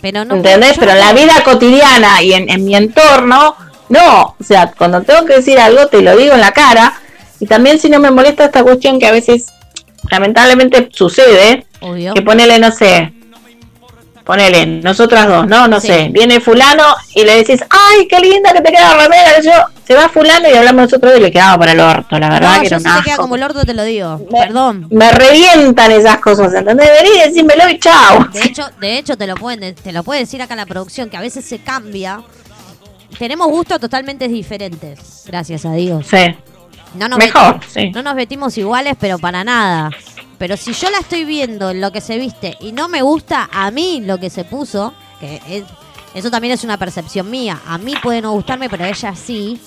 pero 0.00 0.24
no 0.24 0.34
¿entendés? 0.34 0.76
Pero 0.78 0.90
en 0.92 0.98
la 0.98 1.12
vida 1.12 1.44
cotidiana 1.44 2.20
y 2.20 2.32
en, 2.32 2.50
en 2.50 2.64
mi 2.64 2.74
entorno, 2.74 3.54
no. 3.88 4.34
O 4.40 4.44
sea, 4.44 4.72
cuando 4.76 5.02
tengo 5.02 5.24
que 5.26 5.34
decir 5.34 5.60
algo, 5.60 5.86
te 5.86 6.02
lo 6.02 6.16
digo 6.16 6.34
en 6.34 6.40
la 6.40 6.50
cara. 6.52 7.00
Y 7.42 7.46
también 7.46 7.78
si 7.80 7.90
no 7.90 7.98
me 7.98 8.12
molesta 8.12 8.44
esta 8.44 8.62
cuestión 8.62 9.00
que 9.00 9.06
a 9.08 9.10
veces, 9.10 9.46
lamentablemente, 10.10 10.88
sucede, 10.92 11.66
Obvio. 11.80 12.14
que 12.14 12.22
ponele, 12.22 12.56
no 12.60 12.70
sé, 12.70 13.12
ponele, 14.24 14.64
nosotras 14.64 15.26
dos, 15.26 15.48
¿no? 15.48 15.66
No 15.66 15.80
Sí. 15.80 15.88
sé, 15.88 16.08
viene 16.12 16.38
fulano 16.38 16.84
y 17.16 17.24
le 17.24 17.38
decís, 17.38 17.60
ay, 17.68 18.06
qué 18.06 18.20
linda 18.20 18.52
que 18.52 18.60
te 18.60 18.70
queda 18.70 18.94
la 18.94 19.02
remera, 19.02 19.40
yo, 19.40 19.50
se 19.84 19.94
va 19.96 20.08
fulano 20.08 20.48
y 20.48 20.52
hablamos 20.54 20.82
nosotros 20.84 21.14
y 21.16 21.20
le 21.20 21.32
quedaba 21.32 21.58
para 21.58 21.72
el 21.72 21.80
orto, 21.80 22.16
la 22.20 22.28
verdad 22.30 22.54
No, 22.58 22.62
que 22.62 22.68
yo 22.68 22.76
era 22.76 22.90
si 22.90 22.96
te 22.98 23.04
queda 23.06 23.16
como 23.16 23.34
el 23.34 23.42
orto 23.42 23.64
te 23.64 23.74
lo 23.74 23.82
digo. 23.82 24.18
Me- 24.30 24.38
Perdón. 24.44 24.86
Me 24.92 25.10
revientan 25.10 25.90
esas 25.90 26.18
cosas, 26.18 26.54
¿entendés? 26.54 26.88
Vení, 27.02 27.18
decímelo 27.28 27.68
y 27.68 27.80
chao. 27.80 28.24
De 28.32 28.40
hecho, 28.44 28.68
de 28.80 28.98
hecho 28.98 29.16
te 29.16 29.26
lo 29.26 29.34
pueden, 29.34 29.74
te 29.74 29.90
lo 29.92 30.04
puede 30.04 30.20
decir 30.20 30.40
acá 30.40 30.54
la 30.54 30.66
producción 30.66 31.10
que 31.10 31.16
a 31.16 31.20
veces 31.20 31.44
se 31.44 31.58
cambia. 31.58 32.22
Tenemos 33.18 33.48
gustos 33.48 33.80
totalmente 33.80 34.28
diferentes, 34.28 35.24
gracias 35.26 35.66
a 35.66 35.72
Dios. 35.72 36.06
Sí, 36.08 36.34
No 36.94 37.08
nos 37.08 37.18
mejor, 37.18 37.60
sí. 37.72 37.90
No 37.90 38.02
nos 38.02 38.14
vestimos 38.14 38.56
iguales, 38.58 38.94
pero 38.98 39.18
para 39.18 39.44
nada. 39.44 39.90
Pero 40.38 40.56
si 40.56 40.72
yo 40.72 40.90
la 40.90 40.98
estoy 40.98 41.24
viendo 41.24 41.70
en 41.70 41.80
lo 41.80 41.92
que 41.92 42.00
se 42.00 42.18
viste 42.18 42.56
y 42.60 42.72
no 42.72 42.88
me 42.88 43.02
gusta 43.02 43.48
a 43.52 43.70
mí 43.70 44.00
lo 44.04 44.18
que 44.18 44.28
se 44.30 44.44
puso, 44.44 44.92
que 45.20 45.40
es- 45.48 45.64
eso 46.14 46.30
también 46.30 46.52
es 46.54 46.64
una 46.64 46.76
percepción 46.76 47.30
mía. 47.30 47.60
A 47.66 47.78
mí 47.78 47.94
puede 48.02 48.20
no 48.20 48.32
gustarme, 48.32 48.68
pero 48.68 48.84
a 48.84 48.88
ella 48.88 49.14
sí. 49.14 49.60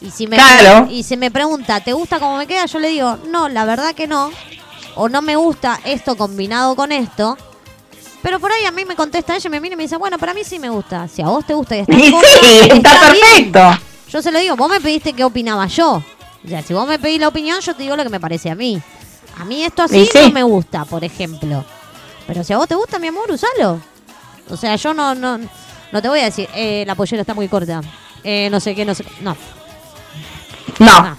Y 0.00 0.10
si 0.10 0.26
me 0.26 0.36
Claro. 0.36 0.88
y 0.90 1.02
si 1.02 1.16
me 1.16 1.30
pregunta, 1.30 1.80
¿te 1.80 1.92
gusta 1.92 2.18
cómo 2.18 2.36
me 2.38 2.46
queda? 2.46 2.66
Yo 2.66 2.78
le 2.78 2.88
digo, 2.88 3.16
no, 3.30 3.48
la 3.48 3.64
verdad 3.64 3.94
que 3.94 4.06
no. 4.06 4.30
O 4.96 5.08
no 5.08 5.22
me 5.22 5.36
gusta 5.36 5.80
esto 5.84 6.16
combinado 6.16 6.74
con 6.76 6.90
esto. 6.92 7.36
Pero 8.22 8.40
por 8.40 8.50
ahí 8.50 8.64
a 8.64 8.70
mí 8.70 8.84
me 8.86 8.96
contesta 8.96 9.36
ella, 9.36 9.50
me 9.50 9.60
mira 9.60 9.74
y 9.74 9.76
me 9.76 9.82
dice, 9.84 9.96
bueno, 9.98 10.18
para 10.18 10.32
mí 10.34 10.42
sí 10.44 10.58
me 10.58 10.70
gusta. 10.70 11.06
Si 11.08 11.20
a 11.20 11.26
vos 11.26 11.44
te 11.46 11.52
gusta 11.54 11.76
y 11.76 11.80
estás 11.86 11.96
Y 11.98 12.10
sí, 12.10 12.68
está 12.72 13.00
perfecto. 13.00 13.78
Yo 14.10 14.22
se 14.22 14.32
lo 14.32 14.38
digo, 14.38 14.56
vos 14.56 14.70
me 14.70 14.80
pediste 14.80 15.12
qué 15.12 15.22
opinaba 15.24 15.66
yo. 15.66 16.02
O 16.44 16.48
sea, 16.48 16.62
si 16.62 16.74
vos 16.74 16.86
me 16.86 16.98
pedís 16.98 17.20
la 17.20 17.28
opinión, 17.28 17.60
yo 17.60 17.74
te 17.74 17.82
digo 17.82 17.96
lo 17.96 18.02
que 18.02 18.10
me 18.10 18.20
parece 18.20 18.50
a 18.50 18.54
mí. 18.54 18.80
A 19.38 19.44
mí 19.44 19.62
esto 19.64 19.82
así 19.82 20.06
sí. 20.06 20.18
no 20.24 20.30
me 20.30 20.42
gusta, 20.42 20.84
por 20.84 21.02
ejemplo. 21.04 21.64
Pero 22.26 22.44
si 22.44 22.52
a 22.52 22.58
vos 22.58 22.68
te 22.68 22.74
gusta, 22.74 22.98
mi 22.98 23.08
amor, 23.08 23.30
usalo. 23.30 23.80
O 24.50 24.56
sea, 24.56 24.76
yo 24.76 24.92
no, 24.94 25.14
no, 25.14 25.38
no 25.38 26.02
te 26.02 26.08
voy 26.08 26.20
a 26.20 26.24
decir, 26.24 26.48
eh, 26.54 26.84
la 26.86 26.94
pollera 26.94 27.22
está 27.22 27.34
muy 27.34 27.48
corta. 27.48 27.80
Eh, 28.22 28.48
no 28.50 28.60
sé 28.60 28.74
qué, 28.74 28.84
no 28.84 28.94
sé. 28.94 29.04
No, 29.20 29.36
No, 30.78 31.02
no, 31.02 31.18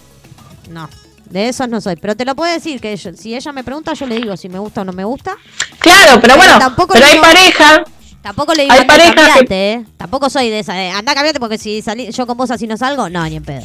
no. 0.70 0.90
De 1.30 1.50
esos 1.50 1.68
no 1.68 1.82
soy. 1.82 1.96
Pero 1.96 2.16
te 2.16 2.24
lo 2.24 2.36
puedo 2.36 2.52
decir, 2.54 2.80
que 2.80 2.96
yo- 2.96 3.14
si 3.14 3.36
ella 3.36 3.52
me 3.52 3.64
pregunta, 3.64 3.94
yo 3.94 4.06
le 4.06 4.16
digo 4.18 4.38
si 4.38 4.48
me 4.48 4.60
gusta 4.60 4.82
o 4.82 4.86
no 4.86 4.94
me 4.94 5.04
gusta. 5.04 5.36
claro, 5.80 6.22
pero 6.22 6.22
Pero 6.22 6.38
bueno, 6.38 6.60
tampoco 6.60 6.94
pero 6.94 7.06
hay 7.06 7.12
digo- 7.14 7.24
pareja, 7.24 7.84
Tampoco 8.22 8.54
le 8.56 8.64
digo, 8.64 8.74
Hay 8.74 8.80
anda, 8.82 8.94
parejas 8.94 9.14
que- 9.16 9.22
cambiate, 9.22 9.72
¿eh? 9.74 9.86
Tampoco 9.98 10.30
soy 10.32 10.50
de 10.50 10.58
esa, 10.60 10.74
de, 10.74 10.90
anda, 10.90 11.14
cambiate, 11.14 11.40
porque 11.40 11.60
si 11.60 11.84
salí, 11.84 12.12
yo 12.12 12.26
con 12.26 12.36
vos 12.36 12.50
así 12.50 12.66
no 12.66 12.76
salgo, 12.76 13.08
no, 13.08 13.24
ni 13.30 13.36
en 13.36 13.44
pedo. 13.44 13.62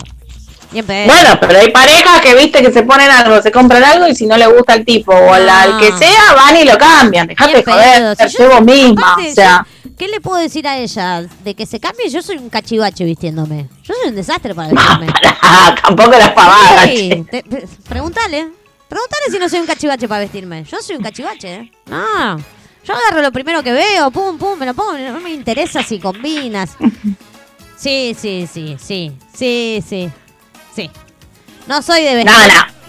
Bueno, 0.73 1.39
pero 1.41 1.59
hay 1.59 1.71
parejas 1.71 2.21
que 2.21 2.35
viste 2.37 2.63
que 2.63 2.71
se 2.73 2.83
ponen 2.85 3.11
algo, 3.11 3.43
se 3.43 3.51
compran 3.51 3.83
algo 3.83 4.07
y 4.07 4.15
si 4.15 4.27
no 4.27 4.37
le 4.37 4.47
gusta 4.47 4.75
el 4.75 4.85
tipo 4.85 5.13
o 5.13 5.33
al, 5.35 5.49
al 5.49 5.79
que 5.81 5.91
No. 5.91 5.99
sea, 5.99 6.35
van 6.35 6.57
y 6.57 6.65
lo 6.65 6.79
cambian. 6.79 7.27
Dejate 7.27 7.65
joder. 7.65 8.17
Si 8.17 8.29
sé 8.37 8.47
vos 8.49 8.63
misma, 8.63 9.13
aparte, 9.15 9.31
o 9.31 9.35
sea. 9.35 9.67
yo- 9.85 9.91
¿Qué 9.99 10.09
le 10.09 10.21
puedo 10.21 10.39
decir 10.41 10.67
a 10.67 10.79
ella? 10.79 11.23
De 11.45 11.55
que 11.55 11.67
se 11.67 11.79
cambie, 11.81 12.09
yo 12.09 12.23
soy 12.23 12.37
un 12.39 12.49
cachivache 12.49 13.05
vistiéndome. 13.05 13.69
Yo 13.83 13.93
soy 14.01 14.09
un 14.11 14.15
desastre 14.15 14.55
para 14.55 14.69
vestirme. 14.69 15.13
Ah, 15.43 15.75
tampoco 15.83 16.11
las 16.13 16.31
pavadas. 16.31 16.85
Sí, 16.87 17.27
te- 17.31 17.45
pregúntale. 17.89 18.49
Pregúntale 18.89 19.25
si 19.31 19.39
no 19.39 19.49
soy 19.49 19.59
un 19.61 19.67
cachivache 19.67 20.09
para 20.09 20.21
vestirme. 20.21 20.65
Yo 20.65 20.79
soy 20.81 20.97
un 20.97 21.03
cachivache, 21.03 21.55
¿eh? 21.55 21.73
No. 21.87 22.39
Yo 22.83 22.95
agarro 22.95 23.21
lo 23.23 23.31
primero 23.31 23.63
que 23.63 23.73
veo, 23.73 24.11
pum, 24.11 24.39
pum, 24.39 24.59
me 24.59 24.65
lo 24.67 24.73
pongo. 24.75 24.97
No 24.97 25.21
me 25.21 25.31
interesa 25.35 25.83
si 25.83 25.99
combinas. 25.99 26.71
Sí, 27.77 28.15
sí, 28.19 28.47
sí, 28.53 28.77
sí. 28.79 29.13
Sí, 29.35 29.83
sí. 29.89 30.11
Sí. 30.83 30.91
No 31.67 31.83
soy 31.83 32.03
de 32.03 32.15
vestir. 32.17 32.35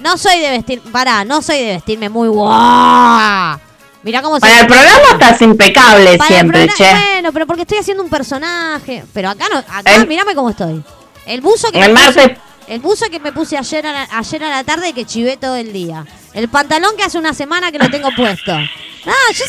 No, 0.02 0.12
no. 0.12 0.18
soy 0.18 0.40
de 0.40 0.50
vestir. 0.50 0.82
Pará, 0.92 1.24
no 1.26 1.42
soy 1.42 1.60
de 1.60 1.74
vestirme 1.74 2.10
muy 2.10 2.28
guau. 2.30 3.60
Mirá 4.04 4.22
cómo 4.22 4.36
se. 4.36 4.42
Para 4.42 4.62
el 4.62 4.68
programa 4.68 5.08
estás 5.12 5.42
impecable 5.42 6.18
Para 6.18 6.28
siempre, 6.28 6.68
che. 6.76 6.90
Bueno, 6.90 7.32
pero 7.32 7.46
porque 7.46 7.62
estoy 7.64 7.78
haciendo 7.78 8.04
un 8.04 8.10
personaje. 8.10 9.04
Pero 9.14 9.30
acá 9.30 9.46
no, 9.52 9.60
acá 9.60 10.06
mírame 10.06 10.34
cómo 10.34 10.50
estoy. 10.50 10.84
El 11.26 11.42
buzo 11.42 11.72
que 11.72 11.80
El 11.80 11.94
me 11.94 12.02
puse- 12.02 12.38
el 12.68 12.80
buzo 12.80 13.06
que 13.10 13.20
me 13.20 13.32
puse 13.34 13.58
ayer 13.58 13.86
a, 13.86 13.92
la, 13.92 14.08
ayer 14.18 14.44
a 14.44 14.50
la 14.50 14.64
tarde 14.64 14.94
que 14.94 15.06
chivé 15.06 15.38
todo 15.38 15.56
el 15.56 15.74
día. 15.74 16.06
El 16.34 16.48
pantalón 16.48 16.96
que 16.96 17.04
hace 17.04 17.18
una 17.18 17.34
semana 17.34 17.72
que 17.72 17.78
lo 17.78 17.90
tengo 17.90 18.10
puesto. 18.16 18.54
No, 19.04 19.14
yo. 19.34 19.46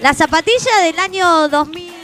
La 0.00 0.12
zapatilla 0.12 0.80
del 0.82 0.98
año 0.98 1.48
2013, 1.48 1.95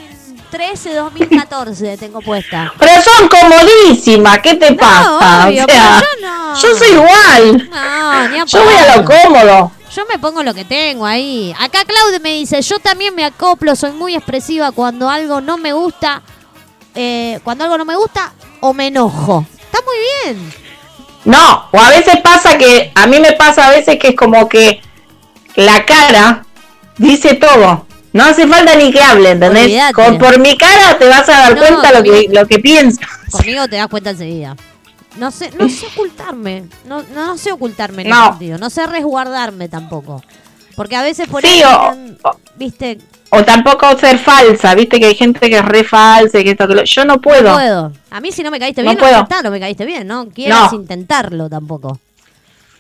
2014 0.52 1.96
tengo 1.96 2.20
puesta. 2.20 2.72
Pero 2.78 2.92
son 3.02 3.28
comodísimas, 3.28 4.38
¿qué 4.40 4.54
te 4.54 4.72
pasa? 4.74 5.46
obvio, 5.48 5.64
o 5.64 5.68
sea, 5.68 6.00
pero 6.00 6.00
yo 6.00 6.26
no. 6.26 6.60
yo 6.60 6.76
soy 6.76 6.88
igual. 6.90 7.70
No, 7.70 8.28
ni 8.28 8.38
a 8.38 8.44
Yo 8.44 8.64
voy 8.64 8.74
a 8.74 8.96
lo 8.96 9.04
cómodo. 9.04 9.72
Yo 9.94 10.06
me 10.10 10.18
pongo 10.18 10.42
lo 10.42 10.54
que 10.54 10.64
tengo 10.64 11.04
ahí. 11.04 11.54
Acá 11.58 11.84
Claudia 11.84 12.18
me 12.20 12.34
dice, 12.34 12.62
yo 12.62 12.78
también 12.78 13.14
me 13.14 13.24
acoplo, 13.24 13.76
soy 13.76 13.92
muy 13.92 14.14
expresiva 14.14 14.72
cuando 14.72 15.08
algo 15.08 15.40
no 15.40 15.58
me 15.58 15.72
gusta, 15.72 16.22
eh, 16.94 17.40
cuando 17.44 17.64
algo 17.64 17.78
no 17.78 17.84
me 17.84 17.96
gusta 17.96 18.32
o 18.60 18.72
me 18.72 18.86
enojo. 18.86 19.44
Está 19.58 19.78
muy 19.84 20.34
bien. 20.34 20.52
No, 21.24 21.68
o 21.70 21.78
a 21.78 21.90
veces 21.90 22.16
pasa 22.22 22.56
que, 22.58 22.90
a 22.94 23.06
mí 23.06 23.20
me 23.20 23.32
pasa 23.32 23.66
a 23.66 23.70
veces 23.70 23.98
que 23.98 24.08
es 24.08 24.16
como 24.16 24.48
que 24.48 24.80
la 25.56 25.84
cara 25.84 26.44
dice 26.96 27.34
todo. 27.34 27.86
No 28.12 28.24
hace 28.24 28.47
falta 28.47 28.74
ni 28.76 28.93
que 28.93 29.01
hable, 29.02 29.30
¿entendés? 29.30 29.72
Con, 29.94 30.18
por 30.18 30.39
mi 30.39 30.56
cara 30.56 30.98
te 30.98 31.09
vas 31.09 31.28
a 31.28 31.32
dar 31.32 31.55
No, 31.55 31.60
cuenta 31.62 31.93
lo 31.93 32.02
que, 32.02 32.26
lo 32.30 32.47
que 32.47 32.59
piensas. 32.59 33.06
Conmigo 33.30 33.66
te 33.68 33.76
das 33.76 33.89
cuenta 33.89 34.10
enseguida. 34.10 34.55
No 35.16 35.30
sé, 35.30 35.51
no 35.59 35.68
sé 35.68 35.86
ocultarme. 35.86 36.64
No, 36.86 37.02
no, 37.14 37.26
no 37.26 37.39
sé 37.39 37.52
ocultarme 37.52 38.02
en 38.02 38.09
No. 38.10 38.20
ese 38.22 38.30
sentido. 38.30 38.59
No 38.59 38.70
sé 38.70 38.86
resguardarme 38.86 39.68
tampoco. 39.68 40.22
Porque 40.76 40.97
a 40.97 41.02
veces 41.02 41.28
por 41.28 41.43
Sí, 41.43 41.62
o- 41.64 42.36
viste, 42.56 42.98
O 43.30 43.43
tampoco 43.44 43.97
ser 43.98 44.18
falsa, 44.18 44.74
viste 44.74 44.98
que 45.01 45.06
hay 45.06 45.14
gente 45.14 45.40
que 45.48 45.56
es 45.59 45.64
re 45.64 45.84
falsa 45.84 46.39
y 46.39 46.44
que 46.44 46.51
esto 46.51 46.66
que 46.68 46.74
lo... 46.74 46.84
Yo 46.84 47.05
no 47.06 47.20
puedo. 47.20 47.48
no 47.51 47.55
puedo. 47.55 47.93
A 48.10 48.20
mí 48.20 48.30
si 48.32 48.43
no 48.43 48.51
me 48.51 48.59
caíste 48.59 48.82
bien, 48.82 48.94
no, 48.94 49.01
puedo. 49.01 49.22
está, 49.22 49.40
no 49.43 49.51
me 49.51 49.59
caíste 49.60 49.84
bien. 49.86 50.06
No 50.06 50.28
quieras 50.28 50.72
No. 50.72 50.78
intentarlo 50.78 51.48
tampoco. 51.48 51.98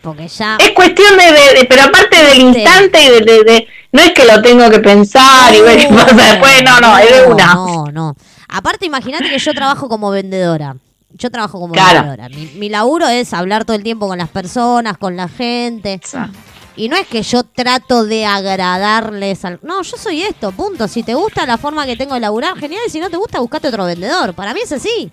Porque 0.02 0.28
ya... 0.28 0.56
Es 0.58 0.72
cuestión 0.72 1.16
de, 1.16 1.24
de- 1.24 1.60
de- 1.60 1.64
pero 1.68 1.84
aparte 1.84 2.16
del 2.24 2.38
instante 2.40 3.02
y 3.02 3.08
de, 3.24 3.68
no 3.92 4.00
es 4.02 4.10
que 4.12 4.24
lo 4.24 4.42
tengo 4.42 4.68
que 4.70 4.80
pensar 4.80 5.54
y 5.54 5.60
ver 5.60 5.78
qué 5.78 5.88
pasa 5.88 6.14
después, 6.14 6.62
no, 6.64 6.80
no, 6.80 6.98
es 6.98 7.10
de 7.16 7.26
una. 7.26 7.54
No, 7.54 7.84
no. 7.86 8.16
Aparte, 8.48 8.84
imagínate 8.86 9.30
que 9.30 9.38
yo 9.38 9.54
trabajo 9.54 9.88
como 9.88 10.10
vendedora. 10.10 10.76
Yo 11.14 11.30
trabajo 11.30 11.60
como 11.60 11.72
Claro. 11.74 12.00
vendedora. 12.00 12.28
Mi, 12.30 12.46
mi 12.58 12.68
laburo 12.68 13.06
es 13.06 13.32
hablar 13.32 13.64
todo 13.64 13.76
el 13.76 13.82
tiempo 13.82 14.08
con 14.08 14.18
las 14.18 14.28
personas, 14.28 14.98
con 14.98 15.16
la 15.16 15.28
gente. 15.28 16.00
Y 16.74 16.88
no 16.88 16.96
es 16.96 17.06
que 17.06 17.22
yo 17.22 17.44
trato 17.44 18.04
de 18.04 18.24
agradarles 18.24 19.44
al... 19.44 19.58
No, 19.62 19.82
yo 19.82 19.96
soy 19.98 20.22
esto, 20.22 20.52
punto. 20.52 20.88
Si 20.88 21.02
te 21.02 21.12
gusta 21.14 21.44
la 21.46 21.58
forma 21.58 21.84
que 21.86 21.96
tengo 21.96 22.14
de 22.14 22.20
laburar, 22.20 22.56
genial. 22.58 22.80
Y 22.86 22.90
si 22.90 22.98
no 22.98 23.10
te 23.10 23.18
gusta, 23.18 23.40
buscate 23.40 23.68
otro 23.68 23.84
vendedor. 23.84 24.32
Para 24.34 24.54
mí 24.54 24.60
es 24.64 24.72
así. 24.72 25.10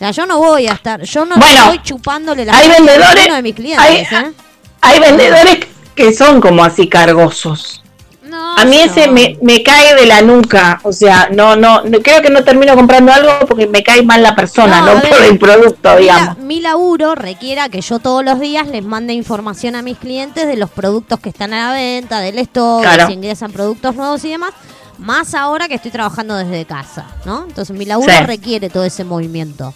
O 0.00 0.02
sea, 0.02 0.12
yo 0.12 0.24
no 0.24 0.38
voy 0.38 0.66
a 0.66 0.72
estar... 0.72 1.02
Yo 1.02 1.26
no 1.26 1.36
Bueno, 1.36 1.60
estoy 1.64 1.82
chupándole 1.82 2.46
la 2.46 2.56
hay 2.56 2.70
a 2.70 2.74
vendedores- 2.78 3.34
de 3.34 3.42
mis 3.42 3.54
clientes, 3.54 3.86
hay- 3.86 3.96
¿eh? 4.24 4.32
Hay 4.80 4.98
vendedores 4.98 5.58
que 5.94 6.14
son 6.14 6.40
como 6.40 6.64
así 6.64 6.88
cargosos. 6.88 7.82
No, 8.22 8.56
A 8.56 8.64
mí 8.64 8.78
ese 8.80 9.08
me, 9.08 9.36
me 9.42 9.62
cae 9.62 9.94
de 9.96 10.06
la 10.06 10.22
nuca, 10.22 10.80
o 10.84 10.92
sea, 10.92 11.28
no, 11.30 11.54
no, 11.54 11.82
no- 11.82 11.98
creo 12.00 12.22
que 12.22 12.30
no 12.30 12.42
termino 12.44 12.74
comprando 12.76 13.12
algo 13.12 13.30
porque 13.46 13.66
me 13.66 13.82
cae 13.82 14.02
mal 14.02 14.22
la 14.22 14.34
persona, 14.34 14.80
No, 14.80 14.86
no, 14.86 14.92
a 14.92 15.00
ver, 15.02 15.10
por 15.10 15.22
el 15.22 15.38
producto, 15.38 15.94
Mi 15.96 16.00
digamos. 16.00 16.38
Mi 16.38 16.60
laburo 16.62 17.14
requiera 17.14 17.68
que 17.68 17.82
yo 17.82 17.98
todos 17.98 18.24
los 18.24 18.40
días 18.40 18.68
les 18.68 18.82
mande 18.82 19.12
información 19.12 19.76
a 19.76 19.82
mis 19.82 19.98
clientes 19.98 20.46
de 20.46 20.56
los 20.56 20.70
productos 20.70 21.20
que 21.20 21.28
están 21.28 21.52
a 21.52 21.68
la 21.68 21.74
venta, 21.74 22.20
del 22.20 22.38
stock, 22.38 22.80
Claro. 22.80 23.06
si 23.08 23.12
ingresan 23.12 23.52
productos 23.52 23.94
nuevos 23.96 24.24
y 24.24 24.30
demás. 24.30 24.52
Más 24.96 25.34
ahora 25.34 25.68
que 25.68 25.74
estoy 25.74 25.90
trabajando 25.90 26.36
desde 26.36 26.64
casa, 26.64 27.04
¿no? 27.26 27.44
Entonces 27.48 27.76
mi 27.76 27.84
laburo 27.84 28.10
Sí. 28.16 28.24
requiere 28.24 28.70
todo 28.70 28.84
ese 28.84 29.04
movimiento. 29.04 29.74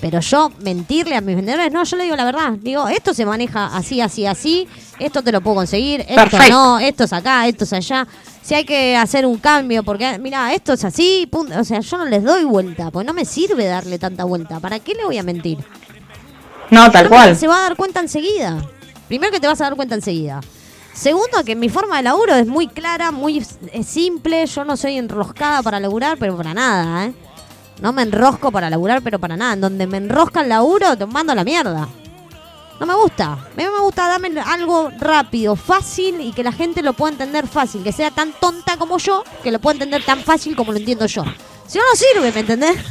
Pero 0.00 0.20
yo 0.20 0.52
mentirle 0.60 1.16
a 1.16 1.20
mis 1.20 1.34
vendedores, 1.34 1.72
no, 1.72 1.82
yo 1.82 1.96
le 1.96 2.04
digo 2.04 2.14
la 2.16 2.24
verdad. 2.24 2.52
Digo, 2.60 2.86
esto 2.88 3.12
se 3.14 3.26
maneja 3.26 3.66
así, 3.76 4.00
así, 4.00 4.26
así. 4.26 4.68
Esto 5.00 5.22
te 5.22 5.32
lo 5.32 5.40
puedo 5.40 5.56
conseguir. 5.56 6.02
Esto 6.02 6.14
Perfecto. 6.14 6.48
no, 6.50 6.78
esto 6.78 7.04
es 7.04 7.12
acá, 7.12 7.46
esto 7.48 7.64
es 7.64 7.72
allá. 7.72 8.06
Si 8.42 8.54
hay 8.54 8.64
que 8.64 8.96
hacer 8.96 9.26
un 9.26 9.38
cambio, 9.38 9.82
porque 9.82 10.18
mira, 10.18 10.54
esto 10.54 10.72
es 10.72 10.84
así, 10.84 11.28
punto. 11.30 11.58
o 11.58 11.64
sea, 11.64 11.80
yo 11.80 11.98
no 11.98 12.04
les 12.04 12.22
doy 12.22 12.44
vuelta, 12.44 12.90
porque 12.90 13.06
no 13.06 13.12
me 13.12 13.24
sirve 13.24 13.66
darle 13.66 13.98
tanta 13.98 14.24
vuelta. 14.24 14.60
¿Para 14.60 14.78
qué 14.78 14.94
le 14.94 15.04
voy 15.04 15.18
a 15.18 15.22
mentir? 15.22 15.58
No, 16.70 16.90
tal 16.90 17.04
No, 17.04 17.10
cual. 17.10 17.36
Se 17.36 17.46
va 17.48 17.58
a 17.58 17.62
dar 17.62 17.76
cuenta 17.76 18.00
enseguida. 18.00 18.64
Primero 19.08 19.32
que 19.32 19.40
te 19.40 19.46
vas 19.48 19.60
a 19.60 19.64
dar 19.64 19.74
cuenta 19.74 19.94
enseguida. 19.96 20.40
Segundo, 20.94 21.44
que 21.44 21.54
mi 21.56 21.68
forma 21.68 21.96
de 21.98 22.02
laburo 22.04 22.34
es 22.34 22.46
muy 22.46 22.68
clara, 22.68 23.10
muy 23.10 23.44
simple. 23.84 24.46
Yo 24.46 24.64
no 24.64 24.76
soy 24.76 24.98
enroscada 24.98 25.62
para 25.62 25.80
laburar, 25.80 26.18
pero 26.18 26.36
para 26.36 26.54
nada, 26.54 27.06
¿eh? 27.06 27.12
No 27.80 27.92
me 27.92 28.02
enrosco 28.02 28.50
para 28.50 28.70
laburar, 28.70 29.02
pero 29.02 29.18
para 29.18 29.36
nada. 29.36 29.52
En 29.54 29.60
donde 29.60 29.86
me 29.86 29.98
enrosca 29.98 30.40
el 30.40 30.48
laburo, 30.48 30.96
te 30.96 31.06
mando 31.06 31.32
a 31.32 31.36
la 31.36 31.44
mierda. 31.44 31.88
No 32.80 32.86
me 32.86 32.94
gusta. 32.94 33.32
A 33.32 33.48
mí 33.56 33.64
me 33.64 33.80
gusta 33.80 34.06
darme 34.06 34.40
algo 34.40 34.90
rápido, 34.98 35.56
fácil 35.56 36.20
y 36.20 36.32
que 36.32 36.44
la 36.44 36.52
gente 36.52 36.82
lo 36.82 36.92
pueda 36.92 37.12
entender 37.12 37.46
fácil. 37.48 37.82
Que 37.82 37.92
sea 37.92 38.10
tan 38.10 38.32
tonta 38.32 38.76
como 38.76 38.98
yo, 38.98 39.24
que 39.42 39.50
lo 39.50 39.58
pueda 39.58 39.74
entender 39.74 40.04
tan 40.04 40.20
fácil 40.22 40.54
como 40.54 40.72
lo 40.72 40.78
entiendo 40.78 41.06
yo. 41.06 41.24
Si 41.66 41.78
no, 41.78 41.84
no 41.84 41.96
sirve, 41.96 42.32
¿me 42.32 42.40
entendés? 42.40 42.76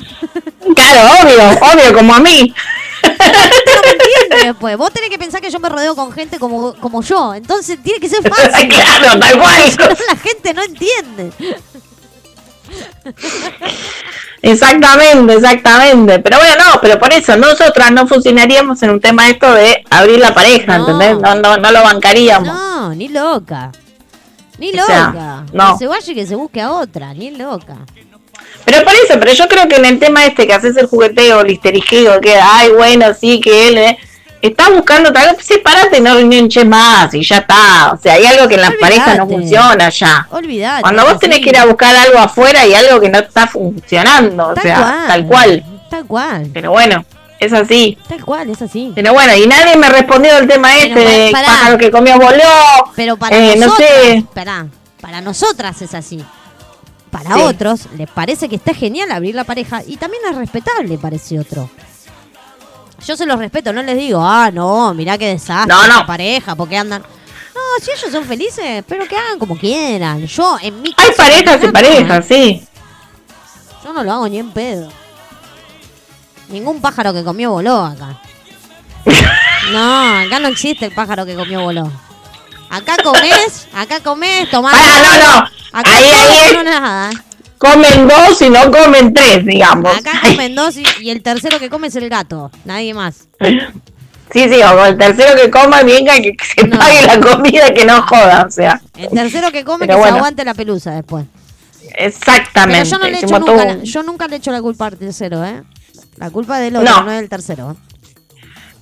Claro, 0.76 1.22
obvio, 1.24 1.50
obvio, 1.62 1.94
como 1.98 2.14
a 2.14 2.20
mí. 2.20 2.54
no 3.02 3.82
me 3.82 3.92
entiende 3.92 4.48
después. 4.48 4.76
Vos 4.76 4.92
tenés 4.92 5.10
que 5.10 5.18
pensar 5.18 5.40
que 5.40 5.50
yo 5.50 5.60
me 5.60 5.70
rodeo 5.70 5.96
con 5.96 6.12
gente 6.12 6.40
como, 6.40 6.74
como 6.76 7.02
yo. 7.02 7.34
Entonces 7.34 7.82
tiene 7.82 8.02
que 8.02 8.10
ser 8.10 8.22
fácil. 8.30 8.68
Claro, 8.68 9.18
tal 9.18 9.40
cual. 9.40 9.78
La 10.10 10.16
gente 10.18 10.54
no 10.54 10.64
entiende. 10.64 11.32
Exactamente, 14.42 15.34
exactamente. 15.34 16.20
Pero 16.20 16.38
bueno, 16.38 16.56
no, 16.74 16.82
pero 16.82 17.00
por 17.00 17.12
eso 17.14 17.36
nosotras 17.38 17.92
no 17.92 18.08
funcionaríamos 18.08 18.82
en 18.84 18.92
un 18.92 19.00
tema 19.02 19.28
esto 19.30 19.52
de 19.54 19.84
abrir 19.90 20.20
la 20.20 20.34
pareja, 20.34 20.78
No. 20.78 20.84
¿entendés? 20.90 21.18
No, 21.20 21.36
no, 21.36 21.58
no 21.58 21.72
lo 21.72 21.84
bancaríamos. 21.84 22.48
No, 22.48 22.94
ni 22.96 23.10
loca. 23.10 23.72
Ni 24.60 24.72
O 24.80 24.86
sea, 24.86 25.08
loca. 25.08 25.44
no. 25.54 25.74
Que 25.74 25.80
se 25.80 25.88
vaya 25.88 26.12
y 26.12 26.16
que 26.16 26.26
se 26.28 26.36
busque 26.36 26.62
a 26.62 26.72
otra. 26.72 27.14
Ni 27.14 27.32
loca. 27.32 27.78
Pero 28.66 28.84
por 28.84 28.94
eso, 28.94 29.20
pero 29.20 29.32
yo 29.34 29.48
creo 29.48 29.68
que 29.68 29.76
en 29.78 29.86
el 29.86 30.00
tema 30.00 30.26
este 30.26 30.46
que 30.46 30.54
haces 30.54 30.76
el 30.78 30.88
jugueteo, 30.88 31.42
el 31.42 31.52
histeriqueo, 31.52 32.20
que 32.20 32.36
ay, 32.36 32.70
bueno, 32.72 33.14
sí, 33.20 33.40
que 33.40 33.70
él 33.70 33.78
eh, 33.78 33.98
está 34.42 34.70
buscando 34.70 35.12
tal 35.12 35.36
vez, 35.36 35.46
sepárate, 35.46 36.00
no 36.02 36.18
enganches 36.20 36.66
más 36.66 37.14
y 37.14 37.24
ya 37.24 37.38
está. 37.38 37.92
O 37.94 37.98
sea, 37.98 38.14
hay 38.14 38.26
algo 38.26 38.48
que 38.48 38.56
en 38.56 38.62
las 38.62 38.74
parejas 38.80 39.18
no 39.18 39.28
funciona 39.28 39.90
ya. 39.90 40.28
Olvidate. 40.32 40.82
Cuando 40.82 41.06
vos 41.06 41.20
tenés 41.20 41.40
que 41.40 41.50
ir 41.50 41.58
a 41.58 41.66
buscar 41.66 41.96
algo 41.96 42.20
afuera 42.20 42.66
y 42.66 42.74
algo 42.74 43.00
que 43.00 43.10
no 43.10 43.20
está 43.20 43.48
funcionando, 43.48 44.50
o 44.50 44.56
sea, 44.62 44.78
cual. 44.78 45.08
tal 45.08 45.26
cual. 45.28 45.66
Tal 45.90 46.06
cual. 46.06 46.50
Pero 46.54 46.72
bueno, 46.72 47.06
es 47.40 47.54
así. 47.54 47.98
Tal 48.10 48.24
cual, 48.24 48.50
es 48.50 48.62
así. 48.62 48.92
Pero 48.96 49.14
bueno, 49.14 49.36
y 49.36 49.48
nadie 49.48 49.76
me 49.78 49.90
respondió 49.90 50.36
del 50.36 50.48
tema 50.48 50.70
Pero 50.80 51.00
este 51.00 51.00
de 51.26 51.32
pájaro 51.32 51.78
que 51.78 51.92
comió 51.92 52.18
voló. 52.20 52.92
Pero 52.96 53.16
para 53.18 53.38
eh, 53.38 53.56
no 53.58 53.66
nosotras, 53.68 53.90
sé. 53.90 54.26
pará, 54.34 54.68
para 55.02 55.22
nosotras 55.22 55.82
es 55.82 55.94
así. 55.94 56.24
Para 57.12 57.34
Sí. 57.36 57.42
otros 57.42 57.82
les 57.98 58.10
parece 58.10 58.50
que 58.50 58.58
está 58.58 58.74
genial 58.74 59.10
abrir 59.12 59.34
la 59.34 59.46
pareja 59.46 59.82
y 59.88 59.96
también 59.96 60.22
es 60.30 60.36
respetable 60.36 60.98
para 60.98 61.16
ese 61.16 61.40
otro. 61.40 61.70
Yo 63.06 63.16
se 63.16 63.26
los 63.26 63.38
respeto, 63.38 63.72
no 63.72 63.84
les 63.84 63.98
digo, 63.98 64.20
ah, 64.22 64.50
no, 64.52 64.94
mirá 64.94 65.18
qué 65.18 65.28
desastre 65.28 65.74
No, 65.74 65.88
no. 65.88 66.06
pareja, 66.06 66.56
porque 66.56 66.78
andan. 66.78 67.02
No, 67.02 67.62
si 67.84 67.92
ellos 67.92 68.12
son 68.12 68.26
felices, 68.26 68.84
pero 68.88 69.08
que 69.08 69.16
hagan 69.16 69.40
como 69.40 69.58
quieran. 69.58 70.26
Yo, 70.26 70.58
en 70.62 70.82
mi 70.82 70.90
Hay 70.98 71.08
caso, 71.08 71.18
parejas 71.18 71.64
y 71.64 71.68
parejas, 71.70 72.26
sí. 72.28 72.68
Yo 73.84 73.94
no 73.94 74.04
lo 74.04 74.12
hago 74.14 74.28
ni 74.28 74.40
en 74.40 74.52
pedo. 74.52 74.90
Ningún 76.50 76.82
pájaro 76.82 77.14
que 77.14 77.24
comió 77.24 77.52
voló 77.52 77.84
acá. 77.86 78.20
No, 79.72 80.20
acá 80.20 80.40
no 80.40 80.48
existe 80.48 80.86
el 80.86 80.94
pájaro 80.94 81.26
que 81.26 81.36
comió 81.36 81.62
voló. 81.62 81.92
Acá 82.70 82.96
comés, 83.04 83.68
acá 83.74 84.00
comés, 84.00 84.50
tomás. 84.50 84.74
Pará, 84.74 85.00
no, 85.02 85.18
no. 85.42 85.50
Acá 85.74 85.92
Ahí, 85.94 86.06
ahí 86.10 86.54
no 86.54 86.64
nada. 86.64 87.10
Comen 87.58 88.08
dos 88.08 88.42
y 88.42 88.50
no 88.50 88.72
comen 88.72 89.14
tres, 89.14 89.46
digamos. 89.46 89.96
Acá 89.98 90.12
comen 90.24 90.54
dos 90.56 90.78
y, 90.78 90.84
y 91.02 91.10
el 91.10 91.22
tercero 91.24 91.60
que 91.60 91.70
come 91.70 91.88
es 91.88 91.96
el 91.96 92.08
gato. 92.10 92.52
Nadie 92.66 92.94
más. 92.94 93.28
Sí, 94.32 94.50
sí, 94.50 94.62
o 94.62 94.86
el 94.86 94.98
tercero 94.98 95.36
que 95.42 95.50
coma, 95.50 95.84
venga, 95.84 96.16
que, 96.18 96.36
que 96.36 96.46
se 96.46 96.68
No. 96.68 96.78
pague 96.78 97.02
la 97.04 97.20
comida, 97.20 97.74
que 97.74 97.86
no 97.86 98.02
joda, 98.02 98.46
o 98.48 98.52
sea. 98.52 98.82
El 98.96 99.10
tercero 99.10 99.52
que 99.52 99.64
come 99.64 99.86
Pero 99.88 99.94
que 99.96 100.00
bueno. 100.02 100.16
se 100.16 100.20
aguante 100.20 100.44
la 100.46 100.54
pelusa 100.54 100.92
después. 100.92 101.26
Pero 101.82 102.06
Exactamente. 102.08 102.90
yo 102.90 102.98
no 103.00 103.08
le 103.08 103.20
echo 103.20 103.40
nunca, 103.40 103.66
la, 103.66 103.76
yo 103.84 104.04
nunca 104.04 104.28
le 104.28 104.36
echo 104.36 104.52
la 104.52 104.62
culpa 104.62 104.88
al 104.88 104.98
tercero, 104.98 105.46
¿eh? 105.46 105.64
La 106.18 106.30
culpa 106.30 106.60
del 106.60 106.76
otro, 106.76 106.92
No. 106.92 107.04
no, 107.04 107.12
es 107.12 107.20
del 107.22 107.30
tercero. 107.30 107.78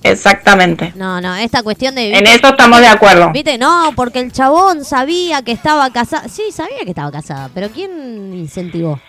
Exactamente. 0.02 0.92
No, 0.94 1.20
no, 1.20 1.34
esta 1.36 1.62
cuestión 1.62 1.94
de... 1.94 2.16
En 2.16 2.26
eso 2.26 2.48
estamos 2.48 2.80
de 2.80 2.86
acuerdo. 2.86 3.30
Viste, 3.32 3.58
no, 3.58 3.92
porque 3.96 4.20
el 4.20 4.32
chabón 4.32 4.84
sabía 4.84 5.42
que 5.42 5.52
estaba 5.52 5.90
casada. 5.90 6.28
Sí, 6.28 6.44
sabía 6.52 6.78
que 6.84 6.90
estaba 6.90 7.10
casada, 7.10 7.50
pero 7.54 7.68
¿quién 7.70 8.32
incentivó? 8.34 9.00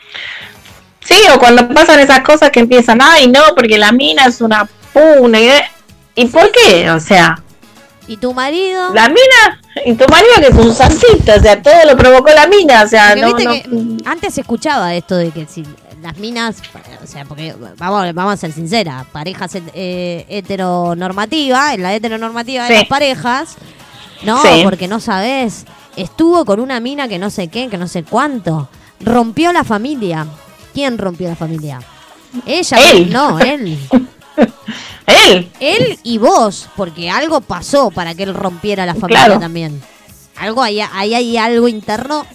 Sí, 1.02 1.16
o 1.34 1.40
cuando 1.40 1.68
pasan 1.70 2.00
esas 2.00 2.22
cosas 2.22 2.50
que 2.52 2.60
empiezan, 2.62 3.00
ay, 3.02 3.28
no, 3.28 3.42
porque 3.56 3.78
la 3.78 3.92
mina 3.92 4.26
es 4.26 4.42
una 4.42 4.68
puna. 4.94 5.40
¿Y, 5.40 5.52
¿y 6.16 6.26
por 6.26 6.52
qué? 6.52 6.90
O 6.92 7.00
sea, 7.00 7.42
¿Y 8.08 8.18
tu 8.18 8.34
marido? 8.34 8.94
la 8.94 9.08
mina, 9.10 9.62
y 9.86 9.94
tu 9.94 10.06
marido 10.08 10.34
que 10.40 10.48
es 10.48 10.56
un 10.56 10.74
santito, 10.74 11.34
o 11.36 11.40
sea, 11.40 11.62
todo 11.62 11.76
lo 11.86 11.96
provocó 11.96 12.30
la 12.34 12.48
mina, 12.48 12.84
o 12.84 12.88
sea, 12.88 13.16
no, 13.16 13.30
no- 13.30 13.36
que 13.36 13.66
antes 14.06 14.34
se 14.34 14.42
escuchaba 14.42 14.96
esto 14.96 15.16
de 15.16 15.32
que 15.32 15.46
si 15.46 15.64
las 16.02 16.18
minas, 16.18 16.62
o 17.04 17.08
sea, 17.08 17.26
porque 17.26 17.56
vamos, 17.78 18.14
vamos 18.14 18.34
a 18.34 18.38
ser 18.38 18.52
sinceras, 18.52 19.06
parejas 19.08 19.52
eh, 19.74 20.26
heteronormativa, 20.30 21.74
en 21.74 21.82
la 21.84 21.94
heteronormativa 21.96 22.68
de 22.68 22.74
las 22.76 22.86
parejas, 22.86 23.56
no, 24.24 24.42
Sí. 24.42 24.62
porque 24.64 24.88
no 24.88 25.00
sabes, 25.00 25.66
estuvo 25.96 26.46
con 26.46 26.60
una 26.60 26.80
mina 26.80 27.08
que 27.08 27.20
no 27.20 27.30
sé 27.30 27.48
qué, 27.50 27.68
que 27.70 27.78
no 27.78 27.88
sé 27.88 28.04
cuánto, 28.04 28.70
rompió 29.00 29.52
la 29.54 29.64
familia. 29.64 30.26
¿Quién 30.74 30.98
rompió 30.98 31.28
la 31.28 31.36
familia? 31.36 31.80
Ella, 32.46 32.78
Él. 32.92 33.12
no, 33.12 33.40
él. 33.40 33.78
Él. 35.08 35.50
Él 35.60 36.00
y 36.04 36.18
vos, 36.20 36.68
porque 36.76 37.10
algo 37.10 37.42
pasó 37.42 37.90
para 37.92 38.14
que 38.14 38.24
él 38.24 38.34
rompiera 38.36 38.86
la 38.86 38.94
familia 38.94 39.26
Claro. 39.26 39.40
también. 39.40 39.82
Algo 40.36 40.62
ahí, 40.62 40.80
ahí 40.80 41.16
hay 41.16 41.38
algo 41.38 41.68
interno 41.68 42.26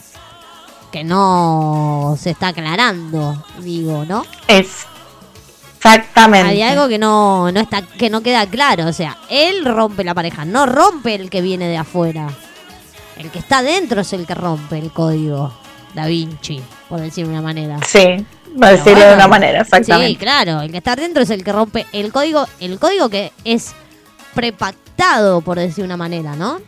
que 0.92 1.02
no 1.02 2.16
se 2.20 2.30
está 2.30 2.48
aclarando, 2.48 3.44
digo, 3.60 4.04
¿no? 4.04 4.24
Es 4.46 4.86
exactamente. 5.78 6.50
Hay 6.50 6.62
algo 6.62 6.86
que 6.88 6.98
no, 6.98 7.50
no 7.50 7.60
está, 7.60 7.82
que 7.82 8.08
no 8.10 8.22
queda 8.22 8.46
claro. 8.46 8.86
O 8.86 8.92
sea, 8.92 9.16
él 9.28 9.64
rompe 9.64 10.04
la 10.04 10.14
pareja, 10.14 10.44
no 10.44 10.66
rompe 10.66 11.14
el 11.16 11.28
que 11.30 11.40
viene 11.40 11.66
de 11.66 11.76
afuera. 11.78 12.28
El 13.16 13.30
que 13.30 13.40
está 13.40 13.62
dentro 13.62 14.02
es 14.02 14.12
el 14.12 14.26
que 14.26 14.34
rompe 14.34 14.78
el 14.78 14.92
código 14.92 15.52
Da 15.94 16.06
Vinci, 16.06 16.62
por 16.88 17.00
decir 17.00 17.26
de 17.26 17.32
una 17.32 17.42
manera. 17.42 17.78
Sí, 17.86 18.24
Pero 18.58 18.72
decirlo 18.72 19.04
de 19.06 19.14
una 19.14 19.28
manera, 19.28 19.60
exactamente. 19.62 20.08
Sí, 20.12 20.16
claro, 20.16 20.60
el 20.60 20.70
que 20.70 20.78
está 20.78 20.94
dentro 20.96 21.22
es 21.22 21.30
el 21.30 21.42
que 21.44 21.52
rompe 21.52 21.86
el 21.92 22.12
código, 22.12 22.46
el 22.60 22.78
código 22.78 23.08
que 23.08 23.32
es 23.44 23.74
prepactado, 24.34 25.40
por 25.40 25.58
decir 25.58 25.76
de 25.78 25.84
una 25.84 25.96
manera, 25.96 26.36
¿no? 26.36 26.60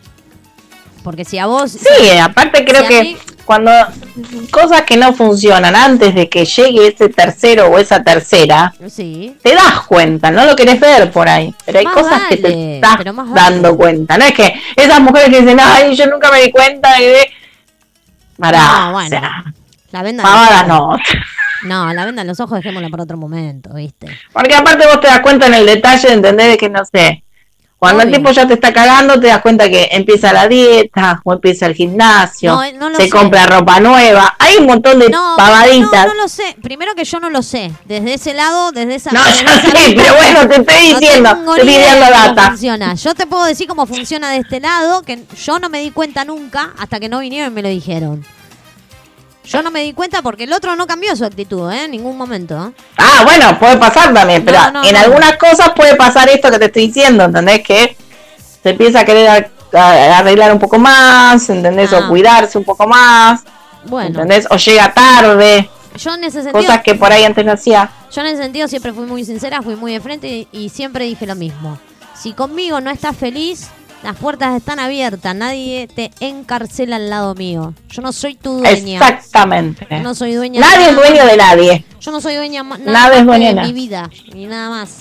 Porque 1.03 1.25
si 1.25 1.39
a 1.39 1.47
vos... 1.47 1.71
Sí, 1.73 2.11
aparte 2.19 2.65
creo 2.65 2.83
si 2.83 2.89
que 2.89 3.03
mí- 3.03 3.17
cuando 3.45 3.71
cosas 4.51 4.83
que 4.83 4.97
no 4.97 5.13
funcionan 5.13 5.75
antes 5.77 6.15
de 6.15 6.29
que 6.29 6.45
llegue 6.45 6.89
ese 6.89 7.09
tercero 7.09 7.67
o 7.69 7.79
esa 7.79 8.03
tercera, 8.03 8.73
Sí. 8.89 9.37
te 9.43 9.55
das 9.55 9.81
cuenta, 9.87 10.31
no 10.31 10.45
lo 10.47 10.57
querés 10.57 10.81
ver 10.81 11.11
por 11.11 11.29
ahí, 11.29 11.55
pero 11.65 11.79
hay 11.81 11.85
Más 11.85 11.95
cosas 11.95 12.23
que 12.29 12.37
te 12.39 12.75
estás 12.77 12.99
dando 13.05 13.63
vale. 13.71 13.77
cuenta, 13.77 14.19
no 14.19 14.25
es 14.25 14.33
que 14.33 14.55
esas 14.77 15.01
mujeres 15.01 15.31
que 15.31 15.41
dicen, 15.43 15.59
ay, 15.63 15.95
yo 15.95 16.07
nunca 16.07 16.31
me 16.31 16.41
di 16.43 16.51
cuenta 16.51 16.95
de... 16.99 17.31
No, 18.39 18.49
o 18.97 19.09
sea, 19.09 19.45
La 19.93 20.03
venda 20.03 20.23
pavadas 20.23 20.67
no. 20.69 20.97
No, 21.65 21.95
la 21.95 22.05
venda 22.05 22.21
en 22.23 22.29
los 22.29 22.41
ojos 22.41 22.59
dejémosla 22.59 22.91
para 22.91 23.05
otro 23.05 23.17
momento, 23.17 23.73
¿viste? 23.73 24.07
Porque 24.35 24.55
aparte 24.55 24.87
vos 24.87 25.01
te 25.01 25.07
das 25.07 25.21
cuenta 25.21 25.47
en 25.47 25.55
el 25.55 25.65
detalle, 25.65 26.13
¿entendés? 26.13 26.49
De 26.49 26.57
que 26.59 26.69
no 26.69 26.85
sé. 26.85 27.24
Cuando 27.85 28.03
el 28.05 28.13
tipo 28.13 28.31
ya 28.31 28.47
te 28.47 28.55
está 28.55 28.73
cagando, 28.73 29.21
te 29.21 29.27
das 29.29 29.41
cuenta 29.43 29.69
que 29.69 29.89
empieza 29.93 30.33
la 30.33 30.49
dieta, 30.49 31.21
o 31.25 31.33
empieza 31.35 31.67
el 31.67 31.75
gimnasio, 31.75 32.53
No, 32.55 32.73
no 32.79 32.89
lo 32.91 32.97
se 32.97 33.05
sé. 33.05 33.11
compra 33.11 33.47
ropa 33.47 33.81
nueva. 33.81 34.35
Hay 34.39 34.57
un 34.57 34.67
montón 34.67 34.99
de 34.99 35.09
No, 35.11 35.35
pavaditas. 35.37 36.07
no, 36.07 36.15
no 36.15 36.23
lo 36.23 36.29
sé. 36.29 36.57
Primero 36.63 36.95
que 36.95 37.05
yo 37.05 37.21
no 37.21 37.31
lo 37.31 37.43
sé. 37.43 37.71
Desde 37.85 38.15
ese 38.15 38.35
lado, 38.35 38.73
desde 38.73 38.95
esa... 38.97 39.11
No, 39.13 39.23
desde 39.25 39.45
yo 39.45 39.51
esa 39.51 39.79
sé, 39.79 39.95
pero 39.97 40.15
bueno, 40.15 40.49
te 40.49 40.61
estoy 40.61 40.93
no 40.93 40.99
diciendo, 41.01 41.31
tengo 41.31 41.55
estoy 41.57 41.69
pidiendo 41.75 42.11
data. 42.11 42.49
funciona. 42.49 42.95
Yo 42.95 43.15
te 43.15 43.27
puedo 43.27 43.45
decir 43.45 43.67
cómo 43.69 43.87
funciona 43.87 44.31
de 44.31 44.39
este 44.39 44.61
lado, 44.61 45.03
que 45.03 45.23
yo 45.45 45.59
no 45.59 45.69
me 45.69 45.81
di 45.81 45.91
cuenta 45.91 46.25
nunca 46.25 46.73
hasta 46.79 46.99
que 47.01 47.09
no 47.09 47.19
vinieron 47.21 47.53
y 47.53 47.55
me 47.55 47.63
lo 47.63 47.69
dijeron. 47.69 48.25
Yo 49.45 49.63
no 49.63 49.71
me 49.71 49.81
di 49.83 49.93
cuenta 49.93 50.23
porque 50.23 50.45
el 50.45 50.53
otro 50.53 50.75
no 50.75 50.87
cambió 50.87 51.15
su 51.17 51.25
actitud, 51.25 51.71
¿eh? 51.71 51.85
En 51.85 51.91
ningún 51.91 52.17
momento. 52.17 52.73
Ah, 52.97 53.23
bueno, 53.25 53.59
puede 53.59 53.77
pasar 53.77 54.13
también, 54.15 54.45
pero 54.45 54.59
No, 54.59 54.71
no, 54.73 54.85
en 54.85 54.95
no. 54.95 54.99
algunas 55.01 55.37
cosas 55.37 55.71
puede 55.77 55.95
pasar 55.97 56.29
esto 56.31 56.51
que 56.51 56.59
te 56.59 56.65
estoy 56.67 56.87
diciendo, 56.87 57.25
¿entendés? 57.25 57.63
Que 57.63 57.97
se 58.63 58.71
empieza 58.71 59.01
a 59.01 59.05
querer 59.05 59.51
arreglar 59.73 60.53
un 60.53 60.59
poco 60.59 60.79
más, 60.79 61.49
¿entendés? 61.51 61.93
Ah. 61.93 61.99
O 61.99 62.09
cuidarse 62.09 62.57
un 62.57 62.65
poco 62.65 62.87
más, 62.87 63.43
Bueno, 63.85 64.09
¿entendés? 64.09 64.47
O 64.51 64.57
llega 64.57 64.93
tarde. 64.95 65.69
Yo 65.97 66.15
en 66.15 66.25
ese 66.25 66.43
sentido, 66.43 66.65
Cosas 66.65 66.83
que 66.83 66.95
por 66.95 67.13
ahí 67.13 67.23
antes 67.25 67.45
no 67.45 67.53
hacía. 67.53 67.91
yo 68.11 68.21
en 68.23 68.29
ese 68.29 68.43
sentido 68.43 68.67
siempre 68.67 68.93
fui 68.93 69.05
muy 69.07 69.25
sincera, 69.25 69.63
fui 69.63 69.77
muy 69.77 69.93
de 69.93 70.01
frente 70.01 70.27
y, 70.29 70.49
y 70.53 70.69
siempre 70.71 71.05
dije 71.05 71.27
lo 71.27 71.35
mismo. 71.37 71.79
Si 72.21 72.33
conmigo 72.33 72.81
no 72.81 72.91
estás 72.91 73.15
feliz, 73.17 73.69
las 74.05 74.17
puertas 74.17 74.55
están 74.55 74.79
abiertas, 74.79 75.35
nadie 75.35 75.89
te 75.89 76.11
encarcela 76.21 76.97
al 76.97 77.09
lado 77.09 77.35
mío. 77.35 77.73
Yo 77.89 78.03
no 78.03 78.13
soy 78.13 78.35
tu 78.35 78.59
dueña. 78.59 78.99
Exactamente. 78.99 79.87
Yo 79.91 80.01
no 80.01 80.15
soy 80.15 80.35
dueña 80.35 80.61
Nadie 80.61 80.91
es 80.91 80.95
dueño 80.95 81.25
de 81.25 81.37
nadie. 81.39 81.85
Yo 82.01 82.13
no 82.13 82.21
soy 82.21 82.35
dueña 82.35 82.63
nada 82.63 83.17
es 83.17 83.25
dueña 83.25 83.55
de 83.55 83.63
mi 83.63 83.73
vida, 83.73 84.11
ni 84.35 84.45
nada 84.45 84.69
más. 84.69 84.99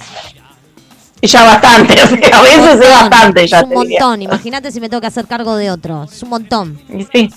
Y 1.20 1.28
ya 1.28 1.44
bastante, 1.44 1.94
o 2.04 2.08
sea, 2.08 2.40
a 2.40 2.42
veces 2.44 2.82
es 2.82 2.90
bastante 2.90 3.46
ya 3.46 3.58
Es 3.58 3.64
un 3.64 3.70
te 3.70 3.76
montón. 3.76 4.22
Imagínate 4.22 4.72
si 4.72 4.80
me 4.80 4.88
tengo 4.88 5.02
que 5.02 5.08
hacer 5.08 5.28
cargo 5.28 5.58
de 5.58 5.70
otro. 5.70 6.06
Es 6.06 6.24
un 6.24 6.30
montón. 6.30 6.80
Sí. 7.12 7.30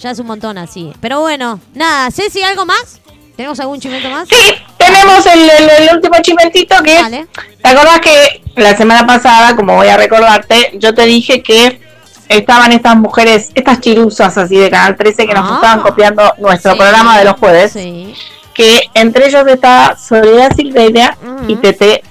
Ya 0.00 0.12
es 0.12 0.18
un 0.20 0.28
montón 0.28 0.58
así. 0.58 0.92
Pero 1.00 1.20
bueno, 1.20 1.58
nada. 1.74 2.12
Ceci, 2.12 2.40
¿algo 2.42 2.64
más? 2.64 3.00
¿Tenemos 3.38 3.60
algún 3.60 3.78
chimento 3.80 4.10
más? 4.10 4.28
Sí, 4.28 4.52
tenemos 4.76 5.24
el, 5.26 5.38
el- 5.48 5.70
el 5.88 5.94
último 5.94 6.16
chimentito 6.20 6.74
que 6.82 6.96
es, 6.96 7.02
Dale. 7.02 7.26
¿te 7.62 7.68
acordás 7.68 8.00
que 8.00 8.42
la 8.56 8.76
semana 8.76 9.06
pasada, 9.06 9.54
como 9.54 9.76
voy 9.76 9.86
a 9.86 9.96
recordarte, 9.96 10.72
yo 10.74 10.92
te 10.92 11.02
dije 11.06 11.40
que 11.40 11.80
estaban 12.28 12.72
estas 12.72 12.96
mujeres, 12.96 13.50
estas 13.54 13.80
chiruzas 13.80 14.36
así 14.36 14.56
de 14.56 14.68
Canal 14.70 14.96
13 14.96 15.24
que 15.24 15.34
nos 15.34 15.48
Ah. 15.48 15.54
estaban 15.54 15.82
copiando 15.82 16.34
nuestro 16.38 16.72
Sí, 16.72 16.78
programa 16.78 17.16
de 17.16 17.24
los 17.26 17.34
jueves, 17.38 17.72
Sí. 17.74 18.12
que 18.54 18.80
entre 18.94 19.28
ellos 19.28 19.46
está 19.46 19.96
Soledad 19.96 20.50
Silveira 20.56 21.16
y. 21.46 21.54
Tete 21.54 22.02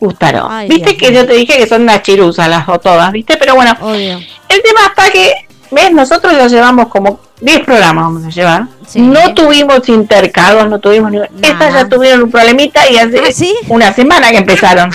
Gustaro. 0.00 0.48
Ay, 0.50 0.68
Viste 0.68 0.90
Dios 0.94 0.98
que 1.00 1.14
yo 1.14 1.24
te 1.24 1.34
dije 1.34 1.58
que 1.58 1.68
son 1.68 1.82
unas 1.82 2.02
chiruzas 2.02 2.48
las 2.48 2.68
o 2.68 2.80
todas, 2.80 3.12
¿viste? 3.12 3.36
Pero 3.36 3.54
bueno, 3.54 3.72
Obvio. 3.80 4.18
el 4.48 4.62
tema 4.62 4.80
está 4.88 5.12
que, 5.12 5.32
¿ves? 5.72 5.90
Nosotros 5.92 6.32
lo 6.34 6.46
llevamos 6.46 6.88
como 6.88 7.20
10 7.40 7.60
programas, 7.64 8.04
vamos 8.04 8.24
a 8.24 8.30
llevar. 8.30 8.62
Sí. 8.86 9.00
No 9.00 9.34
tuvimos 9.34 9.88
intercados, 9.88 10.68
no 10.68 10.78
tuvimos 10.78 11.10
ni... 11.10 11.18
Nada. 11.18 11.30
Estas 11.42 11.74
ya 11.74 11.88
tuvieron 11.88 12.22
un 12.22 12.30
problemita 12.30 12.88
y 12.90 12.98
hace 12.98 13.18
¿Ah, 13.18 13.32
sí? 13.32 13.52
una 13.68 13.92
semana 13.92 14.30
que 14.30 14.38
empezaron. 14.38 14.90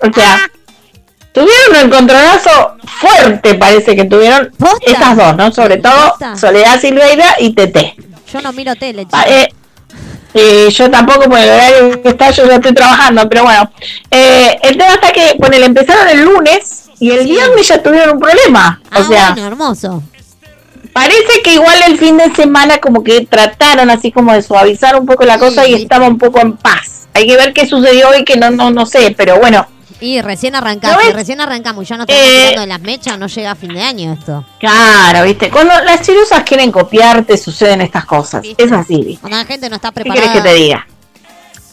O 0.00 0.12
sea, 0.12 0.50
tuvieron 1.32 1.70
un 1.70 1.76
encontronazo 1.86 2.76
fuerte, 2.84 3.54
parece 3.54 3.94
que 3.94 4.04
tuvieron 4.04 4.50
¿Posta? 4.58 4.78
estas 4.90 5.16
dos, 5.16 5.36
¿no? 5.36 5.52
Sobre 5.52 5.76
todo 5.76 6.10
¿Posta? 6.10 6.36
Soledad 6.36 6.80
Silveira 6.80 7.36
y 7.38 7.52
Tete. 7.54 7.94
Yo 8.32 8.40
no 8.40 8.52
miro 8.52 8.74
tele, 8.76 9.06
Ah, 9.12 9.24
chicos. 9.24 9.36
eh, 9.38 9.48
eh, 10.34 10.70
yo 10.70 10.90
tampoco 10.90 11.28
por 11.28 11.38
el 11.38 11.48
horario 11.48 12.02
que 12.02 12.08
está, 12.10 12.30
yo 12.30 12.46
ya 12.46 12.56
estoy 12.56 12.74
trabajando, 12.74 13.28
pero 13.28 13.44
bueno. 13.44 13.70
Eh, 14.10 14.58
el 14.62 14.76
tema 14.76 14.94
está 14.94 15.12
que, 15.12 15.34
bueno, 15.38 15.56
empezaron 15.56 16.08
el 16.08 16.22
lunes 16.24 16.87
y 17.00 17.10
el 17.10 17.24
Sí. 17.24 17.30
viernes 17.32 17.68
ya 17.68 17.82
tuvieron 17.82 18.16
un 18.16 18.20
problema. 18.20 18.80
ah, 18.90 18.98
o 19.00 19.04
sea, 19.04 19.32
bueno, 19.32 19.46
hermoso. 19.48 20.02
parece 20.92 21.42
que 21.44 21.54
igual 21.54 21.76
el 21.86 21.98
fin 21.98 22.16
de 22.16 22.34
semana 22.34 22.78
como 22.78 23.02
que 23.04 23.24
trataron 23.26 23.90
así 23.90 24.10
como 24.12 24.32
de 24.32 24.42
suavizar 24.42 24.96
un 24.96 25.06
poco 25.06 25.24
la 25.24 25.38
cosa 25.38 25.66
y 25.66 25.74
estaba 25.74 26.06
un 26.08 26.18
poco 26.18 26.40
en 26.40 26.56
paz. 26.56 27.08
Hay 27.14 27.26
que 27.26 27.36
ver 27.36 27.52
qué 27.52 27.66
sucedió 27.66 28.10
hoy 28.10 28.24
que 28.24 28.36
no, 28.36 28.50
no, 28.50 28.70
no 28.70 28.86
sé, 28.86 29.14
pero 29.16 29.38
bueno. 29.38 29.66
Y 30.00 30.20
recién 30.22 30.52
¿No 30.52 30.58
arrancamos, 30.58 30.98
ves? 31.04 31.12
recién 31.12 31.40
arrancamos. 31.40 31.88
Ya 31.88 31.96
no 31.96 32.04
estamos 32.04 32.22
Eh, 32.22 32.54
de 32.56 32.66
las 32.68 32.80
mechas, 32.80 33.18
no 33.18 33.26
llega 33.26 33.50
a 33.50 33.54
fin 33.56 33.74
de 33.74 33.82
año 33.82 34.12
esto. 34.12 34.44
Claro, 34.60 35.24
viste, 35.24 35.50
cuando 35.50 35.74
las 35.84 36.02
chirusas 36.02 36.44
quieren 36.44 36.70
copiarte 36.70 37.36
suceden 37.36 37.80
estas 37.80 38.04
cosas. 38.04 38.42
¿Viste? 38.42 38.62
Es 38.62 38.70
así, 38.70 38.96
viste. 39.02 39.20
Cuando 39.22 39.38
la 39.38 39.44
gente 39.44 39.68
no 39.68 39.74
está 39.76 39.88
¿Qué 39.90 39.94
preparada. 40.02 40.22
quieres 40.32 40.42
que 40.42 40.48
te 40.48 40.54
diga? 40.54 40.86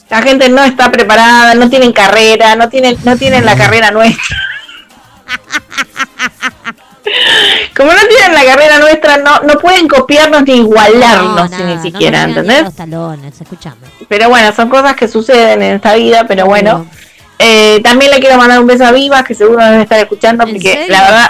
La 0.09 0.21
gente 0.23 0.49
no 0.49 0.63
está 0.63 0.91
preparada, 0.91 1.53
no 1.55 1.69
tienen 1.69 1.91
carrera, 1.91 2.55
no 2.55 2.67
tienen, 2.69 2.97
no 3.03 3.15
tienen 3.15 3.45
la 3.45 3.55
carrera 3.57 3.91
nuestra. 3.91 4.23
Como 7.75 7.91
no 7.91 7.99
tienen 8.09 8.33
la 8.33 8.45
carrera 8.45 8.79
nuestra, 8.79 9.17
no, 9.17 9.39
no 9.41 9.59
pueden 9.59 9.87
copiarnos 9.87 10.43
ni 10.43 10.55
igualarnos 10.57 11.51
No, 11.51 11.57
ni 11.65 11.81
siquiera, 11.81 12.23
no 12.23 12.29
¿entendés? 12.29 12.63
los 12.63 12.75
talones, 12.75 13.39
escuchame. 13.41 13.87
Pero 14.07 14.29
bueno, 14.29 14.53
son 14.55 14.69
cosas 14.69 14.95
que 14.95 15.07
suceden 15.07 15.61
en 15.61 15.75
esta 15.75 15.93
vida, 15.95 16.25
pero 16.27 16.45
bueno. 16.45 16.87
Eh, 17.37 17.81
también 17.83 18.11
le 18.11 18.19
quiero 18.21 18.37
mandar 18.37 18.59
un 18.61 18.67
beso 18.67 18.85
a 18.85 18.91
Viva, 18.93 19.23
que 19.25 19.35
seguro 19.35 19.63
debe 19.63 19.83
estar 19.83 19.99
escuchando, 19.99 20.45
¿En 20.45 20.51
porque 20.51 20.71
serio? 20.73 20.85
la 20.93 21.01
verdad 21.03 21.29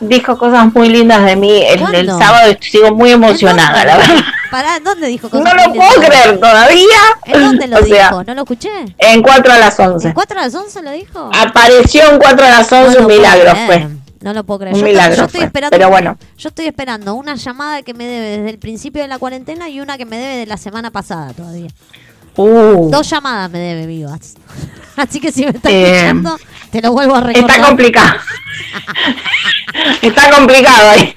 dijo 0.00 0.38
cosas 0.38 0.72
muy 0.74 0.88
lindas 0.88 1.24
de 1.24 1.36
mí 1.36 1.62
el, 1.62 1.94
el 1.94 2.08
sábado 2.08 2.50
y 2.50 2.64
sigo 2.64 2.94
muy 2.94 3.10
emocionada, 3.10 3.82
¿En 3.82 3.86
la 3.86 3.96
verdad. 3.96 4.14
Pará, 4.50 4.80
¿dónde 4.80 5.08
dijo 5.08 5.28
No 5.32 5.40
cosas 5.40 5.54
lo 5.54 5.68
muy 5.70 5.78
puedo 5.78 6.06
creer 6.06 6.38
todavía. 6.38 6.98
¿En 7.24 7.40
dónde 7.40 7.66
lo 7.66 7.78
o 7.78 7.84
sea, 7.84 8.08
dijo? 8.08 8.24
¿No 8.24 8.34
lo 8.34 8.42
escuché? 8.42 8.70
en 8.98 9.22
4 9.22 9.52
a 9.52 9.58
las 9.58 9.78
11. 9.78 10.08
¿En 10.08 10.14
4 10.14 10.38
a 10.38 10.42
las 10.42 10.54
11 10.54 10.82
lo 10.82 10.90
dijo? 10.92 11.30
Apareció 11.32 12.10
en 12.10 12.18
4 12.18 12.46
a 12.46 12.50
las 12.50 12.72
11, 12.72 12.86
No 12.88 12.94
lo 12.94 13.00
un 13.00 13.06
milagro 13.06 13.56
fue. 13.66 13.88
No 14.20 14.32
lo 14.32 14.44
puedo 14.44 14.60
creer. 14.60 14.74
Un 14.74 14.80
yo, 14.80 14.86
milagro 14.86 15.16
yo 15.16 15.24
estoy 15.24 15.40
fue, 15.40 15.46
esperando, 15.46 15.76
pero 15.76 15.90
bueno. 15.90 16.18
Yo 16.38 16.48
estoy 16.48 16.66
esperando 16.66 17.14
una 17.14 17.34
llamada 17.34 17.82
que 17.82 17.94
me 17.94 18.06
debe 18.06 18.38
desde 18.38 18.50
el 18.50 18.58
principio 18.58 19.02
de 19.02 19.08
la 19.08 19.18
cuarentena 19.18 19.68
y 19.68 19.80
una 19.80 19.98
que 19.98 20.06
me 20.06 20.16
debe 20.16 20.36
de 20.36 20.46
la 20.46 20.56
semana 20.56 20.90
pasada 20.90 21.32
todavía. 21.32 21.68
Uh, 22.36 22.90
Dos 22.90 23.08
llamadas 23.08 23.50
me 23.50 23.58
debe 23.58 23.86
vivas. 23.86 24.34
Así 24.96 25.20
que 25.20 25.30
si 25.32 25.42
me 25.44 25.50
estás 25.50 25.70
Eh, 25.72 25.94
escuchando, 25.96 26.36
te 26.70 26.80
lo 26.82 26.92
vuelvo 26.92 27.16
a 27.16 27.20
recordar. 27.20 27.50
está 27.56 27.66
complicado. 27.66 28.14
está 30.02 30.30
complicado 30.30 30.90
ahí. 30.90 31.14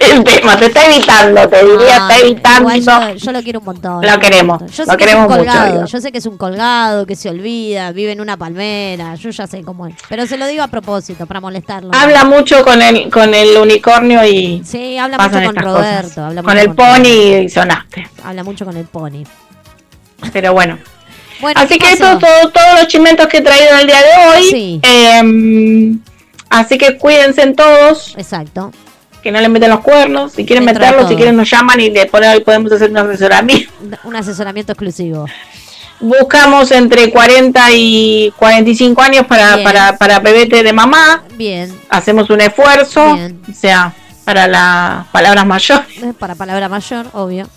El 0.00 0.24
tema, 0.24 0.56
te 0.58 0.66
está 0.66 0.86
evitando, 0.90 1.46
te 1.48 1.62
diría, 1.62 1.92
está 1.92 2.08
Ay, 2.14 2.20
evitando. 2.22 2.74
yo, 2.74 3.14
yo 3.16 3.32
lo 3.32 3.42
quiero 3.42 3.58
un 3.60 3.66
montón. 3.66 4.04
Lo 4.04 4.18
queremos, 4.18 4.60
Yo 4.72 4.84
lo 4.84 4.90
sé 4.92 4.96
que 4.96 5.04
queremos 5.04 5.24
es 5.26 5.30
un 5.30 5.38
mucho, 5.38 5.50
colgado, 5.52 5.72
digo. 5.74 5.86
yo 5.86 6.00
sé 6.00 6.10
que 6.12 6.18
es 6.18 6.26
un 6.26 6.36
colgado, 6.38 7.06
que 7.06 7.16
se 7.16 7.28
olvida, 7.28 7.92
vive 7.92 8.12
en 8.12 8.20
una 8.22 8.36
palmera, 8.38 9.14
yo 9.16 9.28
ya 9.30 9.46
sé 9.46 9.62
cómo 9.62 9.86
es. 9.86 9.94
Pero 10.08 10.26
se 10.26 10.38
lo 10.38 10.46
digo 10.46 10.62
a 10.62 10.68
propósito, 10.68 11.26
para 11.26 11.40
molestarlo. 11.40 11.90
Habla 11.94 12.24
mucho 12.24 12.64
con 12.64 12.80
el, 12.80 13.10
con 13.10 13.34
el 13.34 13.56
unicornio 13.58 14.24
y 14.26 14.62
Sí, 14.64 14.96
habla 14.96 15.18
mucho 15.18 15.44
con 15.44 15.56
Roberto. 15.56 16.26
Con 16.26 16.34
mucho 16.36 16.50
el 16.58 16.74
pony 16.74 17.42
y 17.44 17.48
sonaste. 17.50 18.08
Habla 18.24 18.42
mucho 18.42 18.64
con 18.64 18.76
el 18.78 18.86
pony. 18.86 19.22
Pero 20.32 20.52
bueno. 20.52 20.78
Bueno, 21.40 21.58
Así 21.60 21.78
¿qué 21.78 21.86
que 21.86 21.92
eso 21.94 22.18
todo, 22.18 22.50
todos 22.52 22.74
los 22.80 22.86
chimentos 22.88 23.26
que 23.26 23.38
he 23.38 23.40
traído 23.40 23.78
el 23.78 23.86
día 23.86 23.96
de 24.02 24.28
hoy. 24.28 24.44
Sí. 24.50 24.80
Eh, 24.82 25.96
así 26.50 26.76
que 26.76 26.98
cuídense 26.98 27.42
en 27.42 27.56
todos, 27.56 28.14
Exacto. 28.18 28.72
que 29.22 29.32
no 29.32 29.40
le 29.40 29.48
meten 29.48 29.70
los 29.70 29.80
cuernos. 29.80 30.32
Si 30.32 30.44
quieren 30.44 30.66
Dentro 30.66 30.84
de 30.84 30.90
meterlos, 30.90 31.10
si 31.10 31.16
quieren 31.16 31.36
nos 31.36 31.48
llaman 31.50 31.80
y 31.80 31.90
le 31.90 32.10
ponen- 32.10 32.44
podemos 32.44 32.70
hacer 32.72 32.90
un 32.90 32.98
asesoramiento. 32.98 33.72
Un 34.04 34.16
asesoramiento 34.16 34.72
exclusivo. 34.72 35.26
Buscamos 35.98 36.70
entre 36.72 37.10
40 37.10 37.70
y 37.72 38.32
45 38.38 39.00
años 39.02 39.26
para, 39.26 39.62
para, 39.62 39.96
para 39.98 40.18
bebete 40.18 40.62
de 40.62 40.72
mamá. 40.72 41.24
Bien. 41.36 41.74
Hacemos 41.90 42.28
un 42.30 42.40
esfuerzo, 42.40 43.14
Bien. 43.14 43.40
o 43.50 43.54
sea, 43.54 43.92
para 44.24 44.46
las 44.46 45.06
palabras 45.08 45.44
mayores. 45.46 45.86
Eh, 46.02 46.12
Para 46.18 46.34
palabra 46.34 46.68
mayor, 46.70 47.06
obvio. 47.12 47.48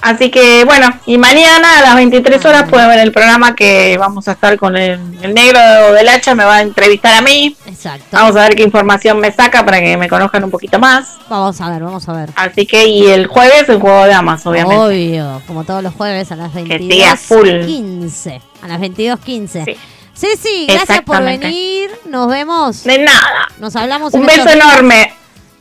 Así 0.00 0.30
que 0.30 0.64
bueno, 0.64 0.88
y 1.06 1.18
mañana 1.18 1.78
a 1.78 1.82
las 1.82 1.94
23 1.96 2.44
horas 2.44 2.64
Ah. 2.64 2.70
pueden 2.70 2.88
ver 2.88 2.98
el 3.00 3.12
programa 3.12 3.54
que 3.54 3.96
vamos 3.98 4.28
a 4.28 4.32
estar 4.32 4.56
con 4.58 4.76
el, 4.76 4.98
el 5.22 5.34
negro 5.34 5.60
del 5.92 6.08
hacha, 6.08 6.34
me 6.34 6.44
va 6.44 6.56
a 6.56 6.60
entrevistar 6.62 7.14
a 7.14 7.20
mí. 7.22 7.56
Exacto. 7.66 8.06
Vamos 8.12 8.36
a 8.36 8.42
ver 8.42 8.54
qué 8.54 8.62
información 8.62 9.18
me 9.18 9.32
saca 9.32 9.64
para 9.64 9.80
que 9.80 9.96
me 9.96 10.08
conozcan 10.08 10.44
un 10.44 10.50
poquito 10.50 10.78
más. 10.78 11.18
Vamos 11.28 11.60
a 11.60 11.70
ver, 11.70 11.82
vamos 11.82 12.08
a 12.08 12.12
ver. 12.12 12.30
Así 12.36 12.66
que, 12.66 12.86
y 12.86 13.06
el 13.06 13.26
jueves 13.26 13.68
el 13.68 13.80
juego 13.80 14.04
de 14.04 14.10
damas, 14.10 14.46
obviamente. 14.46 14.76
Obvio, 14.84 15.42
como 15.46 15.64
todos 15.64 15.82
los 15.82 15.94
jueves 15.94 16.30
a 16.32 16.36
las 16.36 16.52
siga 16.52 17.16
full. 17.16 17.48
22.15. 17.48 18.40
A 18.62 18.68
las 18.68 18.80
22.15. 18.80 19.64
Sí. 19.64 19.76
Ceci, 20.16 20.66
gracias 20.68 21.02
por 21.02 21.22
venir. 21.24 21.90
Nos 22.06 22.28
vemos. 22.28 22.84
De 22.84 22.98
nada. 22.98 23.48
Nos 23.58 23.74
hablamos 23.74 24.14
Un 24.14 24.24
beso 24.26 24.48
enorme. 24.48 25.12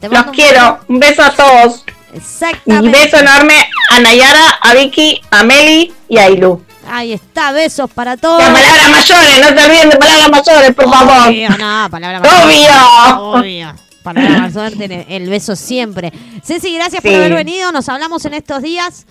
Los 0.02 0.28
un 0.28 0.32
quiero. 0.34 0.80
Un 0.88 1.00
beso 1.00 1.24
a 1.24 1.32
todos. 1.32 1.83
Exactamente. 2.16 2.98
beso 3.00 3.18
enorme 3.18 3.56
a 3.90 4.00
Nayara, 4.00 4.50
a 4.62 4.74
Vicky, 4.74 5.22
a 5.32 5.44
Meli 5.44 5.94
y 6.10 6.18
a 6.18 6.30
Ilu. 6.30 6.64
Ahí 6.90 7.14
está, 7.14 7.52
besos 7.52 7.90
para 7.92 8.18
todos. 8.18 8.40
Las 8.40 8.50
palabras 8.52 8.90
mayores, 8.90 9.40
no 9.40 9.48
se 9.48 9.66
olviden 9.66 9.90
de 9.90 9.98
palabras 9.98 10.30
mayores, 10.30 10.76
por 10.76 10.90
favor. 10.90 11.30
Obvio, 11.30 11.50
no, 11.52 11.88
palabra 11.90 12.20
mayor. 12.20 12.46
Obvio. 12.46 13.32
Obvio. 13.40 13.76
Palabra 14.04 14.38
mayor 14.40 14.72
tiene 14.74 15.06
el 15.10 15.30
beso 15.30 15.56
siempre. 15.56 16.12
Ceci, 16.44 16.74
gracias 16.76 17.02
por 17.02 17.14
haber 17.14 17.34
venido. 17.34 17.72
Nos 17.72 17.88
hablamos 17.88 18.26
en 18.26 18.34
estos 18.34 18.62
días. 18.62 19.06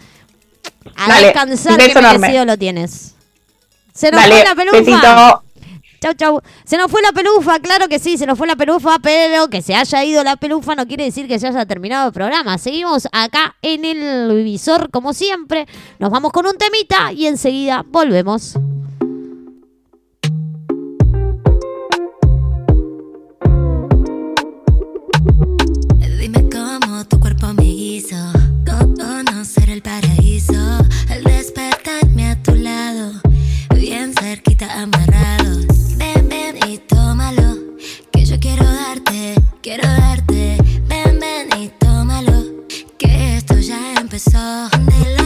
A 0.97 1.09
Dale, 1.09 1.27
descansar, 1.27 1.73
un 1.73 1.79
que 1.79 1.87
beso 1.87 1.99
enorme. 2.01 2.19
merecido 2.19 2.45
lo 2.45 2.59
tienes. 2.59 3.15
Se 3.95 4.11
nos 4.11 4.21
Dale, 4.21 4.45
fue 4.55 4.91
la. 4.91 5.43
Chau, 6.03 6.15
chau. 6.15 6.41
Se 6.65 6.77
nos 6.77 6.91
fue 6.91 7.01
la 7.01 7.13
pelufa, 7.13 7.61
claro 7.61 7.87
que 7.87 8.01
sí, 8.01 8.19
se 8.19 8.27
nos 8.27 8.37
fue 8.37 8.49
la 8.49 8.57
pelufa, 8.57 8.99
pero 9.01 9.47
que 9.47 9.63
se 9.63 9.73
haya 9.73 10.03
ido 10.03 10.25
la 10.25 10.35
pelufa 10.35 10.75
no 10.75 10.85
quiere 10.89 11.05
decir 11.05 11.29
que 11.29 11.39
se 11.39 11.47
haya 11.47 11.65
terminado 11.65 12.09
el 12.09 12.13
programa. 12.13 12.59
Seguimos 12.59 13.07
acá 13.13 13.55
en 13.63 13.85
el 13.85 14.43
visor, 14.43 14.91
como 14.91 15.13
siempre. 15.13 15.69
Nos 16.01 16.11
vamos 16.11 16.33
con 16.33 16.45
un 16.45 16.59
temita 16.59 17.13
y 17.13 17.27
enseguida 17.27 17.85
volvemos. 17.87 18.57
있어. 44.23 44.69
내 44.89 45.22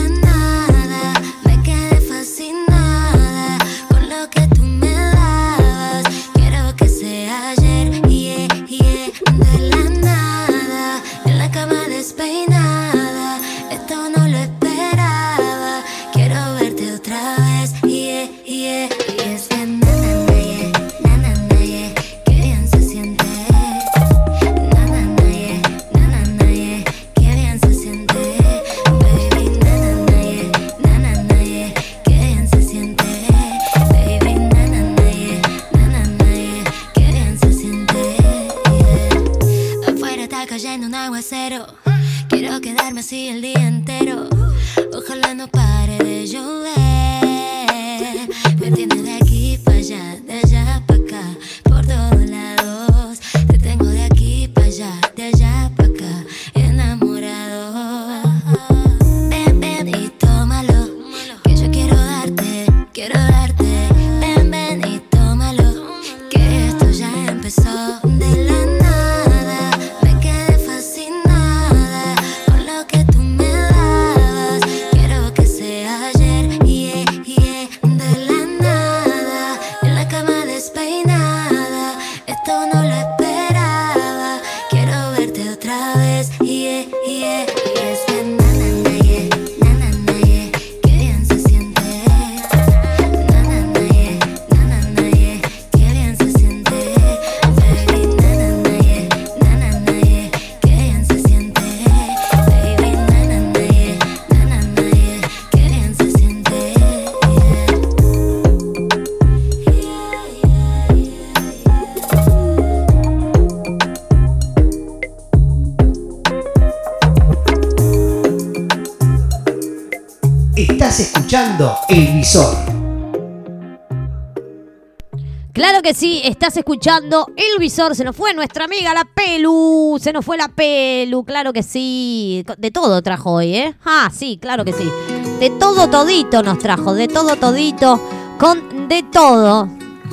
que 125.87 125.95
sí, 125.95 126.21
estás 126.25 126.57
escuchando 126.57 127.29
El 127.37 127.61
Visor. 127.61 127.95
Se 127.95 128.03
nos 128.03 128.17
fue 128.17 128.35
nuestra 128.35 128.65
amiga 128.65 128.93
la 128.93 129.05
Pelu. 129.05 129.97
Se 130.01 130.13
nos 130.13 130.25
fue 130.25 130.37
la 130.37 130.49
Pelu, 130.49 131.23
claro 131.23 131.53
que 131.53 131.63
sí. 131.63 132.45
De 132.59 132.73
todo 132.73 133.01
trajo 133.03 133.35
hoy, 133.35 133.55
¿eh? 133.55 133.77
Ah, 133.85 134.11
sí, 134.13 134.37
claro 134.43 134.65
que 134.65 134.73
sí. 134.73 134.91
De 135.39 135.49
todo 135.51 135.89
todito 135.89 136.43
nos 136.43 136.59
trajo, 136.59 136.93
de 136.93 137.07
todo 137.07 137.37
todito. 137.37 138.01
Con 138.37 138.89
de 138.89 139.05
todo. 139.05 139.69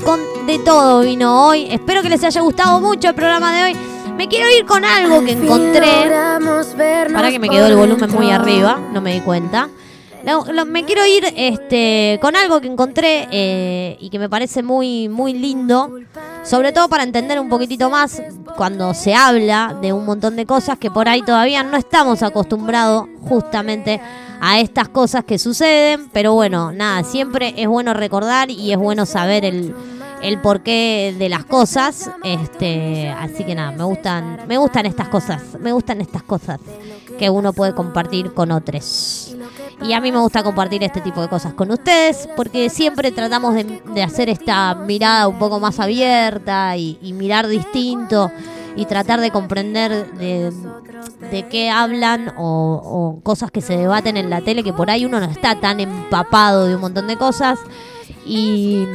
Con 0.06 0.20
de 0.46 0.60
todo 0.60 1.02
vino 1.02 1.48
hoy. 1.48 1.66
Espero 1.72 2.04
que 2.04 2.10
les 2.10 2.24
haya 2.24 2.42
gustado 2.42 2.80
mucho 2.80 3.10
el 3.10 3.16
programa 3.16 3.52
de 3.52 3.64
hoy. 3.64 3.78
Me 4.16 4.28
quiero 4.28 4.56
ir 4.56 4.68
con 4.68 4.86
algo 4.86 5.26
que 5.26 5.32
encontré. 5.32 6.12
Para 7.12 7.32
que 7.32 7.40
me 7.40 7.50
quedó 7.50 7.66
el 7.66 7.76
volumen 7.76 8.12
muy 8.12 8.30
arriba, 8.30 8.80
no 8.94 9.02
me 9.02 9.16
di 9.16 9.22
cuenta. 9.22 9.70
Lo- 10.26 10.66
me 10.66 10.86
quiero 10.86 11.06
ir 11.06 11.26
este, 11.36 12.18
con 12.22 12.36
algo 12.36 12.62
que 12.62 12.68
encontré 12.68 13.28
eh, 13.32 13.98
y 14.00 14.10
que 14.10 14.20
me 14.20 14.30
parece 14.30 14.64
muy, 14.64 15.10
muy 15.10 15.34
lindo, 15.34 15.98
sobre 16.44 16.72
todo 16.72 16.88
para 16.88 17.04
entender 17.04 17.40
un 17.40 17.50
poquitito 17.50 17.90
más 17.90 18.22
cuando 18.56 18.94
se 18.94 19.14
habla 19.14 19.78
de 19.82 19.92
un 19.92 20.06
montón 20.06 20.36
de 20.38 20.46
cosas 20.46 20.78
que 20.78 20.90
por 20.90 21.10
ahí 21.10 21.22
todavía 21.24 21.62
no 21.64 21.76
estamos 21.76 22.24
acostumbrados 22.24 23.08
justamente 23.28 24.00
a 24.40 24.60
estas 24.60 24.90
cosas 24.90 25.24
que 25.26 25.38
suceden, 25.38 26.10
pero 26.14 26.34
bueno, 26.34 26.72
nada, 26.72 27.04
siempre 27.04 27.54
es 27.58 27.68
bueno 27.68 27.94
recordar 27.94 28.50
y 28.50 28.72
es 28.72 28.78
bueno 28.78 29.06
saber 29.06 29.44
el, 29.46 29.74
el 30.22 30.40
porqué 30.42 31.14
de 31.18 31.30
las 31.30 31.46
cosas, 31.46 32.10
este, 32.24 33.10
así 33.10 33.44
que 33.44 33.56
nada, 33.56 33.72
me 33.72 33.84
gustan, 33.84 34.40
me 34.48 34.58
gustan 34.58 34.86
estas 34.86 35.08
cosas, 35.10 35.42
me 35.60 35.72
gustan 35.74 36.02
estas 36.02 36.24
cosas 36.24 36.60
que 37.24 37.30
uno 37.30 37.54
puede 37.54 37.74
compartir 37.74 38.34
con 38.34 38.52
otros. 38.52 39.34
Y 39.82 39.94
a 39.94 40.02
mí 40.02 40.12
me 40.12 40.20
gusta 40.20 40.44
compartir 40.44 40.84
este 40.84 41.00
tipo 41.00 41.22
de 41.22 41.30
cosas 41.30 41.54
con 41.54 41.72
ustedes 41.72 42.28
porque 42.36 42.70
siempre 42.70 43.14
tratamos 43.14 43.56
de, 43.56 44.04
hacer 44.04 44.28
esta 44.28 44.76
mirada 44.76 45.30
un 45.30 45.40
poco 45.40 45.58
más 45.58 45.80
abierta 45.80 46.76
y, 46.76 46.98
mirar 47.14 47.48
distinto 47.48 48.30
y 48.76 48.84
tratar 48.88 49.22
de 49.22 49.32
comprender 49.32 50.12
de, 50.16 50.52
de 51.32 51.48
qué 51.48 51.70
hablan 51.70 52.34
o, 52.38 53.22
cosas 53.24 53.52
que 53.52 53.62
se 53.62 53.78
debaten 53.78 54.18
en 54.18 54.30
la 54.30 54.42
tele 54.42 54.62
que 54.62 54.74
por 54.74 54.90
ahí 54.90 55.06
uno 55.06 55.22
no 55.22 55.28
está 55.28 55.58
tan 55.62 55.80
empapado 55.80 56.66
de 56.66 56.76
un 56.76 56.82
montón 56.82 57.08
de 57.08 57.16
cosas. 57.16 57.58
Y 58.26 58.86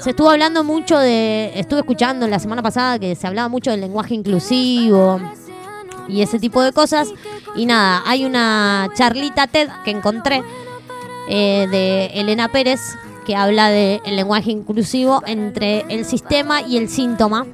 se 0.00 0.10
estuvo 0.10 0.30
hablando 0.30 0.64
mucho 0.64 0.98
de, 0.98 1.52
estuve 1.54 1.78
escuchando 1.78 2.26
la 2.26 2.40
semana 2.40 2.60
pasada 2.60 2.98
que 2.98 3.14
se 3.14 3.24
hablaba 3.24 3.48
mucho 3.48 3.70
del 3.70 3.82
lenguaje 3.82 4.16
inclusivo 4.16 5.20
y 6.08 6.22
ese 6.22 6.38
tipo 6.38 6.62
de 6.62 6.72
cosas. 6.72 7.12
Y 7.56 7.66
nada, 7.66 8.02
hay 8.06 8.24
una 8.24 8.88
charlita 8.94 9.46
TED 9.46 9.68
que 9.84 9.90
encontré 9.90 10.42
eh, 11.28 11.66
de 11.70 12.06
Elena 12.20 12.48
Pérez 12.48 12.80
que 13.26 13.34
habla 13.34 13.70
del 13.70 14.00
lenguaje 14.14 14.52
inclusivo 14.52 15.20
entre 15.26 15.84
el 15.88 16.04
sistema 16.04 16.62
y 16.62 16.76
el 16.76 16.88
síntoma. 16.88 17.44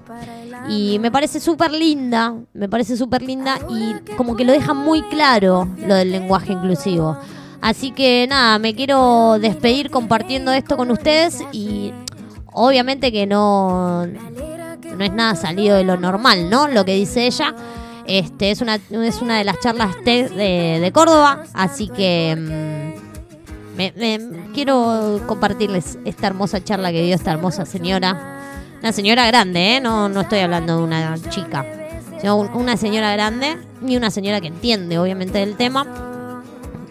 Y 0.68 0.98
me 1.00 1.10
parece 1.10 1.40
súper 1.40 1.72
linda, 1.72 2.34
me 2.52 2.68
parece 2.68 2.96
súper 2.96 3.22
linda 3.22 3.58
y 3.68 3.94
como 4.16 4.36
que 4.36 4.44
lo 4.44 4.52
deja 4.52 4.74
muy 4.74 5.02
claro 5.02 5.66
lo 5.78 5.94
del 5.94 6.12
lenguaje 6.12 6.52
inclusivo. 6.52 7.16
Así 7.60 7.90
que 7.90 8.26
nada, 8.28 8.58
me 8.58 8.74
quiero 8.74 9.38
despedir 9.40 9.90
compartiendo 9.90 10.52
esto 10.52 10.76
con 10.76 10.90
ustedes 10.90 11.42
y 11.52 11.92
obviamente 12.52 13.10
que 13.10 13.26
no, 13.26 14.06
no 14.06 15.04
es 15.04 15.12
nada 15.12 15.34
salido 15.34 15.76
de 15.76 15.84
lo 15.84 15.96
normal, 15.96 16.50
¿no? 16.50 16.68
Lo 16.68 16.84
que 16.84 16.94
dice 16.94 17.26
ella. 17.26 17.54
Este, 18.06 18.50
es, 18.50 18.60
una, 18.60 18.76
es 18.90 19.22
una 19.22 19.38
de 19.38 19.44
las 19.44 19.58
charlas 19.60 19.94
TED 20.04 20.30
de, 20.32 20.80
de 20.80 20.92
Córdoba, 20.92 21.44
así 21.54 21.88
que 21.88 22.34
mm, 22.36 23.76
me, 23.76 23.92
quiero 24.54 25.20
compartirles 25.26 25.98
esta 26.04 26.26
hermosa 26.26 26.62
charla 26.62 26.90
que 26.90 27.02
dio 27.02 27.14
esta 27.14 27.32
hermosa 27.32 27.64
señora. 27.64 28.38
Una 28.80 28.92
señora 28.92 29.26
grande, 29.28 29.76
¿eh? 29.76 29.80
No, 29.80 30.08
no 30.08 30.22
estoy 30.22 30.40
hablando 30.40 30.78
de 30.78 30.82
una 30.82 31.16
chica, 31.30 31.64
sino 32.20 32.36
un- 32.36 32.48
una 32.54 32.76
señora 32.76 33.12
grande 33.12 33.56
y 33.86 33.96
una 33.96 34.10
señora 34.10 34.40
que 34.40 34.48
entiende 34.48 34.98
obviamente 34.98 35.38
del 35.38 35.54
tema. 35.56 35.86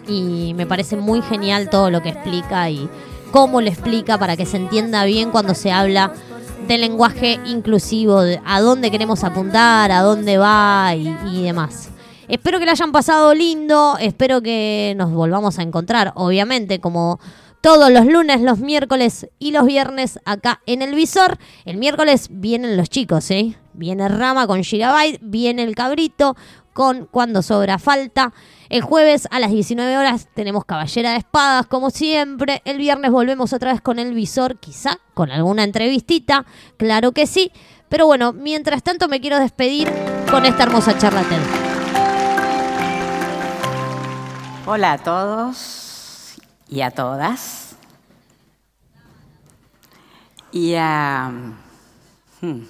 Y 0.08 0.54
me 0.56 0.66
parece 0.66 0.96
muy 0.96 1.20
genial 1.22 1.68
todo 1.70 1.90
lo 1.90 2.02
que 2.02 2.08
explica 2.08 2.68
y 2.70 2.88
cómo 3.30 3.60
lo 3.60 3.68
explica 3.68 4.18
para 4.18 4.36
que 4.36 4.46
se 4.46 4.56
entienda 4.56 5.04
bien 5.04 5.30
cuando 5.30 5.54
se 5.54 5.70
habla 5.70 6.12
del 6.66 6.80
lenguaje 6.80 7.38
inclusivo, 7.46 8.22
de 8.22 8.40
a 8.44 8.60
dónde 8.60 8.90
queremos 8.90 9.24
apuntar, 9.24 9.90
a 9.90 10.00
dónde 10.02 10.38
va 10.38 10.94
y, 10.94 11.14
y 11.30 11.42
demás. 11.42 11.90
Espero 12.28 12.58
que 12.58 12.64
lo 12.64 12.70
hayan 12.70 12.92
pasado 12.92 13.34
lindo, 13.34 13.96
espero 14.00 14.40
que 14.40 14.94
nos 14.96 15.12
volvamos 15.12 15.58
a 15.58 15.62
encontrar, 15.62 16.12
obviamente, 16.14 16.80
como 16.80 17.20
todos 17.62 17.92
los 17.92 18.06
lunes, 18.06 18.40
los 18.40 18.58
miércoles 18.58 19.28
y 19.38 19.52
los 19.52 19.64
viernes 19.64 20.18
acá 20.24 20.60
en 20.66 20.82
el 20.82 20.94
visor. 20.94 21.38
El 21.64 21.76
miércoles 21.76 22.28
vienen 22.30 22.76
los 22.76 22.90
chicos, 22.90 23.30
¿eh? 23.30 23.56
Viene 23.72 24.08
Rama 24.08 24.46
con 24.46 24.64
Gigabyte, 24.64 25.20
viene 25.22 25.62
el 25.62 25.74
cabrito 25.74 26.36
con 26.72 27.06
Cuando 27.06 27.42
Sobra 27.42 27.78
Falta. 27.78 28.32
El 28.68 28.82
jueves 28.82 29.28
a 29.30 29.38
las 29.38 29.50
19 29.50 29.98
horas 29.98 30.28
tenemos 30.34 30.64
Caballera 30.64 31.12
de 31.12 31.18
Espadas, 31.18 31.66
como 31.66 31.90
siempre. 31.90 32.62
El 32.64 32.78
viernes 32.78 33.10
volvemos 33.10 33.52
otra 33.52 33.72
vez 33.72 33.80
con 33.80 33.98
el 33.98 34.14
visor, 34.14 34.58
quizá 34.58 34.98
con 35.14 35.30
alguna 35.30 35.64
entrevistita, 35.64 36.46
claro 36.76 37.12
que 37.12 37.26
sí. 37.26 37.52
Pero 37.88 38.06
bueno, 38.06 38.32
mientras 38.32 38.82
tanto 38.82 39.08
me 39.08 39.20
quiero 39.20 39.38
despedir 39.38 39.92
con 40.30 40.46
esta 40.46 40.62
hermosa 40.62 40.96
charla. 40.96 41.22
Hola 44.64 44.92
a 44.92 44.98
todos 44.98 46.36
y 46.68 46.80
a 46.80 46.90
todas. 46.90 47.76
Y 50.52 50.74
a... 50.74 51.30
hmm, 52.40 52.60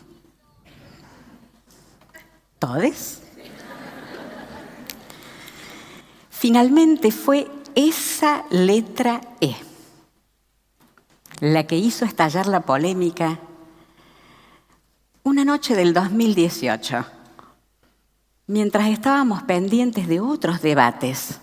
¿Todes? 2.59 3.22
Finalmente 6.43 7.13
fue 7.13 7.49
esa 7.77 8.45
letra 8.51 9.21
E 9.41 9.55
la 11.39 11.69
que 11.69 11.79
hizo 11.79 12.05
estallar 12.05 12.49
la 12.49 12.63
polémica 12.63 13.39
una 15.23 15.45
noche 15.45 15.77
del 15.77 15.95
2018, 15.95 17.07
mientras 18.49 18.89
estábamos 18.89 19.45
pendientes 19.45 20.09
de 20.09 20.19
otros 20.19 20.61
debates. 20.63 21.39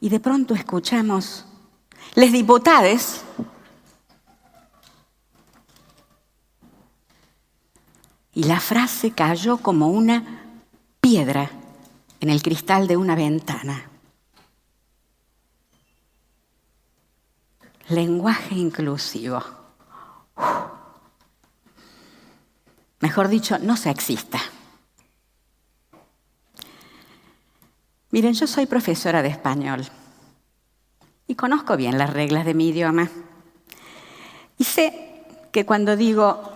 Y 0.00 0.08
de 0.08 0.18
pronto 0.18 0.54
escuchamos, 0.54 1.44
les 2.14 2.32
diputades, 2.32 3.24
y 8.32 8.44
la 8.44 8.58
frase 8.58 9.10
cayó 9.10 9.58
como 9.58 9.88
una 9.88 10.46
piedra 11.02 11.50
en 12.20 12.30
el 12.30 12.42
cristal 12.42 12.86
de 12.86 12.96
una 12.96 13.14
ventana. 13.14 13.88
Lenguaje 17.88 18.54
inclusivo. 18.54 19.42
Mejor 23.00 23.28
dicho, 23.28 23.58
no 23.58 23.76
sexista. 23.76 24.40
Miren, 28.10 28.34
yo 28.34 28.46
soy 28.46 28.66
profesora 28.66 29.22
de 29.22 29.28
español 29.28 29.86
y 31.26 31.34
conozco 31.34 31.76
bien 31.76 31.98
las 31.98 32.12
reglas 32.12 32.44
de 32.44 32.54
mi 32.54 32.68
idioma. 32.68 33.10
Y 34.56 34.64
sé 34.64 35.24
que 35.52 35.66
cuando 35.66 35.94
digo 35.94 36.52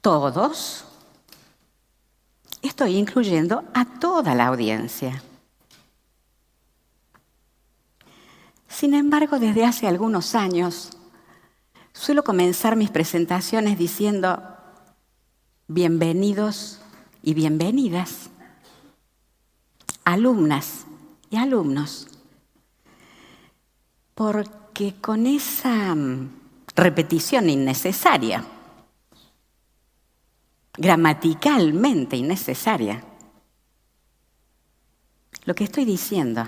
todos, 0.00 0.85
estoy 2.66 2.96
incluyendo 2.96 3.64
a 3.74 3.84
toda 3.84 4.34
la 4.34 4.46
audiencia. 4.46 5.22
Sin 8.68 8.94
embargo, 8.94 9.38
desde 9.38 9.64
hace 9.64 9.86
algunos 9.86 10.34
años, 10.34 10.90
suelo 11.92 12.24
comenzar 12.24 12.76
mis 12.76 12.90
presentaciones 12.90 13.78
diciendo 13.78 14.42
bienvenidos 15.66 16.80
y 17.22 17.34
bienvenidas, 17.34 18.30
alumnas 20.04 20.84
y 21.30 21.36
alumnos, 21.36 22.08
porque 24.14 24.94
con 25.00 25.26
esa 25.26 25.94
mm, 25.94 26.30
repetición 26.76 27.50
innecesaria, 27.50 28.44
gramaticalmente 30.76 32.16
innecesaria, 32.16 33.02
lo 35.44 35.54
que 35.54 35.64
estoy 35.64 35.84
diciendo, 35.84 36.44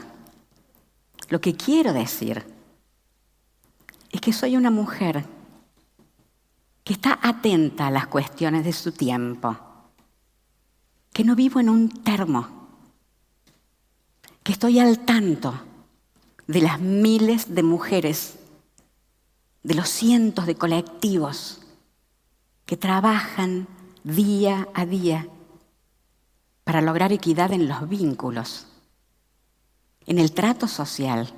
lo 1.28 1.40
que 1.40 1.54
quiero 1.54 1.92
decir, 1.92 2.44
es 4.10 4.20
que 4.20 4.32
soy 4.32 4.56
una 4.56 4.70
mujer 4.70 5.24
que 6.82 6.94
está 6.94 7.18
atenta 7.22 7.86
a 7.86 7.90
las 7.90 8.06
cuestiones 8.06 8.64
de 8.64 8.72
su 8.72 8.92
tiempo, 8.92 9.56
que 11.12 11.24
no 11.24 11.36
vivo 11.36 11.60
en 11.60 11.68
un 11.68 11.88
termo, 12.02 12.48
que 14.42 14.52
estoy 14.52 14.78
al 14.78 15.00
tanto 15.00 15.54
de 16.46 16.62
las 16.62 16.80
miles 16.80 17.54
de 17.54 17.62
mujeres, 17.62 18.38
de 19.62 19.74
los 19.74 19.88
cientos 19.88 20.46
de 20.46 20.54
colectivos 20.54 21.60
que 22.64 22.76
trabajan 22.76 23.68
día 24.08 24.68
a 24.74 24.86
día 24.86 25.26
para 26.64 26.80
lograr 26.80 27.12
equidad 27.12 27.52
en 27.52 27.68
los 27.68 27.88
vínculos, 27.88 28.66
en 30.06 30.18
el 30.18 30.32
trato 30.32 30.66
social, 30.66 31.32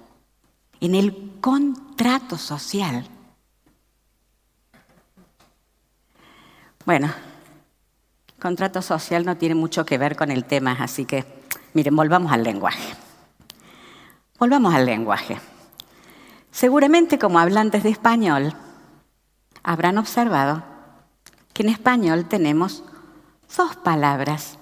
en 0.80 0.94
el 0.94 1.40
contrato 1.40 2.38
social. 2.38 3.06
Bueno, 6.86 7.12
contrato 8.40 8.82
social 8.82 9.24
no 9.24 9.36
tiene 9.36 9.54
mucho 9.54 9.84
que 9.84 9.98
ver 9.98 10.16
con 10.16 10.30
el 10.30 10.44
tema, 10.44 10.76
así 10.80 11.04
que 11.04 11.24
miren, 11.74 11.94
volvamos 11.96 12.32
al 12.32 12.42
lenguaje. 12.42 12.94
Volvamos 14.38 14.74
al 14.74 14.86
lenguaje. 14.86 15.38
Seguramente 16.50 17.18
como 17.18 17.38
hablantes 17.38 17.82
de 17.82 17.90
español 17.90 18.54
habrán 19.62 19.98
observado 19.98 20.69
que 21.52 21.62
en 21.62 21.68
español 21.68 22.26
tenemos 22.28 22.82
dos 23.56 23.76
palabras 23.76 24.58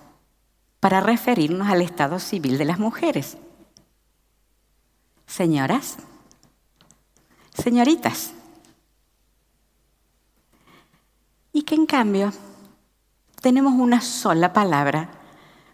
para 0.80 1.00
referirnos 1.00 1.68
al 1.68 1.82
estado 1.82 2.18
civil 2.18 2.58
de 2.58 2.64
las 2.64 2.78
mujeres. 2.78 3.36
Señoras, 5.26 5.96
señoritas. 7.52 8.32
Y 11.52 11.62
que 11.62 11.74
en 11.74 11.86
cambio 11.86 12.32
tenemos 13.40 13.74
una 13.74 14.00
sola 14.00 14.52
palabra 14.52 15.10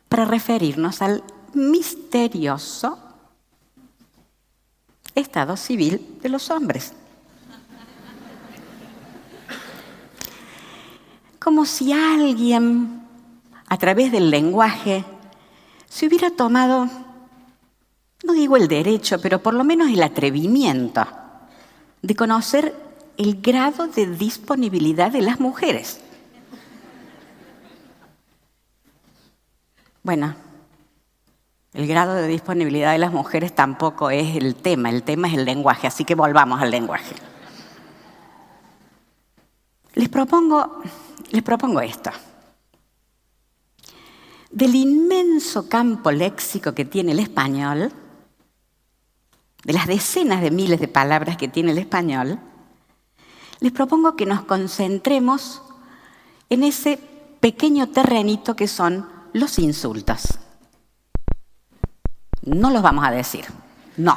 para 0.08 0.24
referirnos 0.24 1.02
al 1.02 1.22
misterioso 1.54 2.98
estado 5.14 5.56
civil 5.56 6.18
de 6.22 6.28
los 6.28 6.50
hombres. 6.50 6.92
Como 11.44 11.66
si 11.66 11.92
alguien, 11.92 13.02
a 13.68 13.76
través 13.76 14.10
del 14.10 14.30
lenguaje, 14.30 15.04
se 15.86 16.06
hubiera 16.06 16.30
tomado, 16.30 16.88
no 18.24 18.32
digo 18.32 18.56
el 18.56 18.66
derecho, 18.66 19.20
pero 19.20 19.42
por 19.42 19.52
lo 19.52 19.62
menos 19.62 19.90
el 19.90 20.02
atrevimiento 20.02 21.06
de 22.00 22.16
conocer 22.16 22.74
el 23.18 23.42
grado 23.42 23.88
de 23.88 24.06
disponibilidad 24.06 25.12
de 25.12 25.20
las 25.20 25.38
mujeres. 25.38 26.00
Bueno, 30.02 30.34
el 31.74 31.86
grado 31.86 32.14
de 32.14 32.26
disponibilidad 32.26 32.92
de 32.92 32.98
las 32.98 33.12
mujeres 33.12 33.54
tampoco 33.54 34.08
es 34.08 34.34
el 34.34 34.54
tema, 34.54 34.88
el 34.88 35.02
tema 35.02 35.28
es 35.28 35.34
el 35.34 35.44
lenguaje, 35.44 35.88
así 35.88 36.06
que 36.06 36.14
volvamos 36.14 36.62
al 36.62 36.70
lenguaje. 36.70 37.14
Les 39.92 40.08
propongo, 40.08 40.82
les 41.30 41.42
propongo 41.42 41.80
esto. 41.80 42.10
Del 44.50 44.74
inmenso 44.74 45.68
campo 45.68 46.10
léxico 46.10 46.74
que 46.74 46.84
tiene 46.84 47.12
el 47.12 47.18
español, 47.18 47.92
de 49.64 49.72
las 49.72 49.86
decenas 49.86 50.42
de 50.42 50.50
miles 50.50 50.80
de 50.80 50.88
palabras 50.88 51.36
que 51.36 51.48
tiene 51.48 51.72
el 51.72 51.78
español, 51.78 52.38
les 53.60 53.72
propongo 53.72 54.14
que 54.14 54.26
nos 54.26 54.42
concentremos 54.42 55.62
en 56.50 56.62
ese 56.62 56.98
pequeño 57.40 57.88
terrenito 57.88 58.54
que 58.54 58.68
son 58.68 59.08
los 59.32 59.58
insultos. 59.58 60.38
No 62.42 62.70
los 62.70 62.82
vamos 62.82 63.04
a 63.04 63.10
decir. 63.10 63.46
No. 63.96 64.16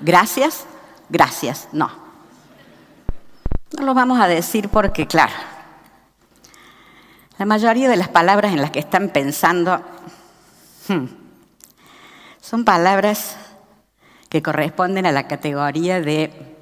Gracias, 0.00 0.64
gracias, 1.08 1.68
no. 1.72 1.90
No 3.78 3.84
los 3.84 3.94
vamos 3.94 4.20
a 4.20 4.28
decir 4.28 4.68
porque, 4.68 5.06
claro, 5.06 5.32
la 7.38 7.46
mayoría 7.46 7.88
de 7.88 7.96
las 7.96 8.08
palabras 8.08 8.52
en 8.52 8.60
las 8.60 8.70
que 8.70 8.78
están 8.78 9.08
pensando 9.08 9.82
hmm, 10.88 11.04
son 12.40 12.64
palabras 12.64 13.36
que 14.28 14.42
corresponden 14.42 15.06
a 15.06 15.12
la 15.12 15.26
categoría 15.26 16.00
de 16.00 16.56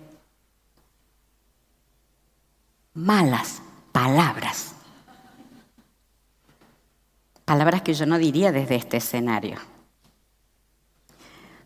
malas 2.94 3.62
palabras. 3.92 4.74
Palabras 7.44 7.82
que 7.82 7.94
yo 7.94 8.06
no 8.06 8.18
diría 8.18 8.52
desde 8.52 8.76
este 8.76 8.98
escenario. 8.98 9.58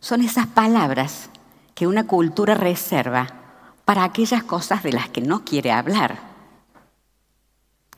Son 0.01 0.23
esas 0.23 0.47
palabras 0.47 1.29
que 1.75 1.87
una 1.87 2.07
cultura 2.07 2.55
reserva 2.55 3.27
para 3.85 4.05
aquellas 4.05 4.43
cosas 4.43 4.83
de 4.83 4.93
las 4.93 5.09
que 5.09 5.21
no 5.21 5.45
quiere 5.45 5.73
hablar. 5.73 6.19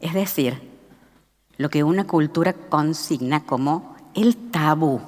Es 0.00 0.14
decir, 0.14 0.67
lo 1.58 1.68
que 1.68 1.84
una 1.84 2.06
cultura 2.06 2.52
consigna 2.52 3.44
como 3.44 3.96
el 4.14 4.50
tabú. 4.50 5.00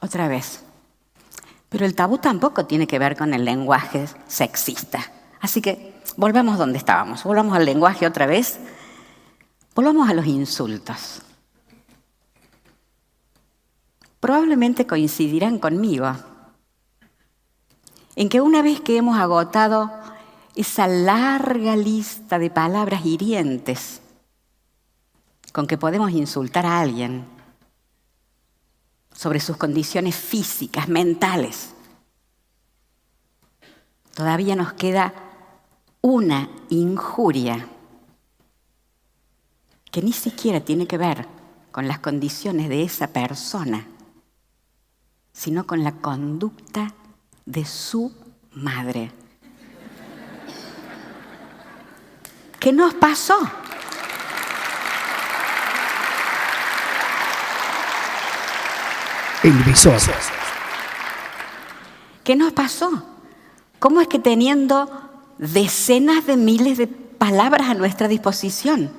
Otra 0.00 0.28
vez. 0.28 0.62
Pero 1.68 1.84
el 1.84 1.94
tabú 1.94 2.18
tampoco 2.18 2.66
tiene 2.66 2.86
que 2.86 2.98
ver 2.98 3.16
con 3.16 3.34
el 3.34 3.44
lenguaje 3.44 4.06
sexista. 4.26 5.00
Así 5.40 5.60
que 5.60 6.00
volvamos 6.16 6.58
donde 6.58 6.78
estábamos. 6.78 7.24
Volvamos 7.24 7.54
al 7.56 7.64
lenguaje 7.64 8.06
otra 8.06 8.26
vez. 8.26 8.58
Volvamos 9.74 10.08
a 10.08 10.14
los 10.14 10.26
insultos. 10.26 11.22
Probablemente 14.20 14.86
coincidirán 14.86 15.58
conmigo 15.58 16.12
en 18.16 18.28
que 18.28 18.40
una 18.40 18.62
vez 18.62 18.80
que 18.80 18.96
hemos 18.96 19.18
agotado 19.18 19.90
esa 20.54 20.86
larga 20.86 21.76
lista 21.76 22.38
de 22.38 22.50
palabras 22.50 23.04
hirientes 23.04 24.00
con 25.52 25.66
que 25.66 25.78
podemos 25.78 26.10
insultar 26.12 26.66
a 26.66 26.80
alguien, 26.80 27.26
sobre 29.12 29.40
sus 29.40 29.56
condiciones 29.56 30.16
físicas, 30.16 30.88
mentales. 30.88 31.74
Todavía 34.14 34.56
nos 34.56 34.72
queda 34.72 35.12
una 36.00 36.48
injuria 36.70 37.68
que 39.90 40.02
ni 40.02 40.12
siquiera 40.12 40.60
tiene 40.60 40.86
que 40.86 40.98
ver 40.98 41.26
con 41.70 41.86
las 41.86 41.98
condiciones 41.98 42.68
de 42.68 42.82
esa 42.82 43.08
persona, 43.08 43.86
sino 45.32 45.66
con 45.66 45.84
la 45.84 45.92
conducta 45.96 46.94
de 47.44 47.64
su 47.64 48.12
madre. 48.52 49.12
¿Qué 52.60 52.74
nos 52.74 52.92
pasó? 52.92 53.38
El 59.42 59.54
visor. 59.64 59.98
¿Qué 62.22 62.36
nos 62.36 62.52
pasó? 62.52 63.02
¿Cómo 63.78 64.02
es 64.02 64.08
que 64.08 64.18
teniendo 64.18 64.90
decenas 65.38 66.26
de 66.26 66.36
miles 66.36 66.76
de 66.76 66.86
palabras 66.86 67.70
a 67.70 67.74
nuestra 67.74 68.08
disposición, 68.08 68.90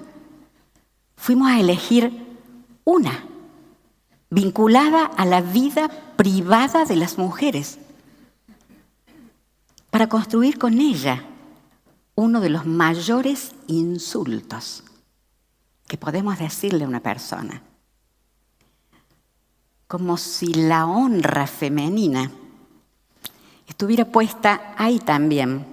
fuimos 1.15 1.51
a 1.51 1.59
elegir 1.59 2.11
una, 2.83 3.25
vinculada 4.31 5.05
a 5.05 5.23
la 5.23 5.41
vida 5.41 5.87
privada 6.15 6.85
de 6.85 6.95
las 6.95 7.19
mujeres, 7.19 7.77
para 9.91 10.09
construir 10.09 10.57
con 10.57 10.79
ella 10.79 11.25
uno 12.21 12.39
de 12.39 12.49
los 12.49 12.65
mayores 12.65 13.51
insultos 13.67 14.83
que 15.87 15.97
podemos 15.97 16.39
decirle 16.39 16.85
a 16.85 16.87
una 16.87 17.01
persona? 17.01 17.63
como 19.91 20.15
si 20.15 20.53
la 20.53 20.85
honra 20.85 21.45
femenina 21.47 22.31
estuviera 23.67 24.05
puesta 24.05 24.73
ahí 24.77 24.99
también, 24.99 25.65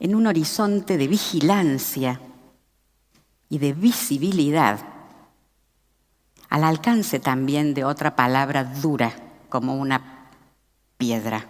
en 0.00 0.14
un 0.14 0.26
horizonte 0.26 0.96
de 0.96 1.08
vigilancia 1.08 2.22
y 3.50 3.58
de 3.58 3.74
visibilidad, 3.74 4.80
al 6.48 6.64
alcance 6.64 7.20
también 7.20 7.74
de 7.74 7.84
otra 7.84 8.16
palabra 8.16 8.64
dura 8.64 9.12
como 9.50 9.74
una 9.76 10.30
piedra. 10.96 11.46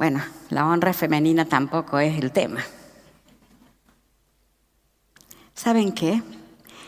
Bueno, 0.00 0.22
la 0.48 0.66
honra 0.66 0.94
femenina 0.94 1.44
tampoco 1.44 1.98
es 1.98 2.18
el 2.18 2.32
tema. 2.32 2.60
¿Saben 5.52 5.92
qué? 5.92 6.22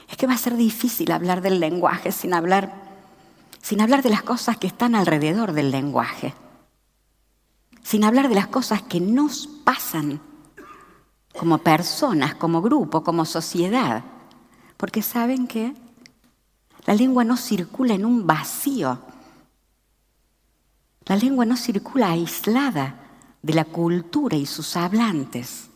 es 0.09 0.17
que 0.17 0.27
va 0.27 0.33
a 0.33 0.39
ser 0.39 0.57
difícil 0.57 1.13
hablar 1.13 1.43
del 1.43 1.61
lenguaje 1.61 2.11
sin 2.11 2.33
hablar, 2.33 2.73
sin 3.61 3.83
hablar 3.83 4.03
de 4.03 4.09
las 4.09 4.23
cosas 4.23 4.57
que 4.57 4.67
están 4.67 4.95
alrededor 4.95 5.53
del 5.53 5.71
lenguaje, 5.71 6.33
sin 7.83 8.03
hablar 8.03 8.31
de 8.31 8.35
las 8.35 8.47
cosas 8.47 8.81
que 8.81 8.99
nos 8.99 9.47
pasan 9.63 10.19
como 11.39 11.59
personas, 11.59 12.35
como 12.37 12.63
grupo, 12.63 13.05
como 13.05 13.27
sociedad. 13.27 14.05
Porque 14.79 15.03
saben 15.03 15.47
que 15.47 15.75
la 16.87 16.95
lengua 16.95 17.25
no 17.25 17.37
circula 17.37 17.93
en 17.93 18.07
un 18.07 18.27
vacío. 18.27 18.99
La 21.05 21.17
lengua 21.17 21.45
no 21.45 21.59
circula 21.59 22.13
aislada 22.13 23.01
de 23.43 23.55
la 23.55 23.65
cultura 23.65 24.37
y 24.37 24.47
sus 24.47 24.77
hablantes. 24.77 25.69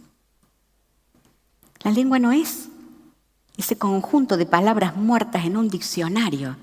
La 1.81 1.91
lengua 1.91 2.19
no 2.19 2.33
es 2.33 2.69
ese 3.57 3.77
conjunto 3.77 4.37
de 4.37 4.47
palabras 4.47 4.97
muertas 4.97 5.45
en 5.45 5.57
un 5.57 5.69
diccionario. 5.69 6.57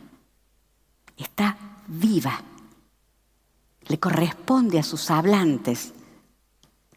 Está 1.17 1.57
viva. 1.87 2.41
Le 3.87 3.99
corresponde 3.99 4.79
a 4.79 4.83
sus 4.83 5.11
hablantes. 5.11 5.93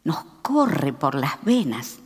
Nos 0.03 0.23
corre 0.41 0.93
por 0.93 1.15
las 1.15 1.43
venas. 1.43 1.99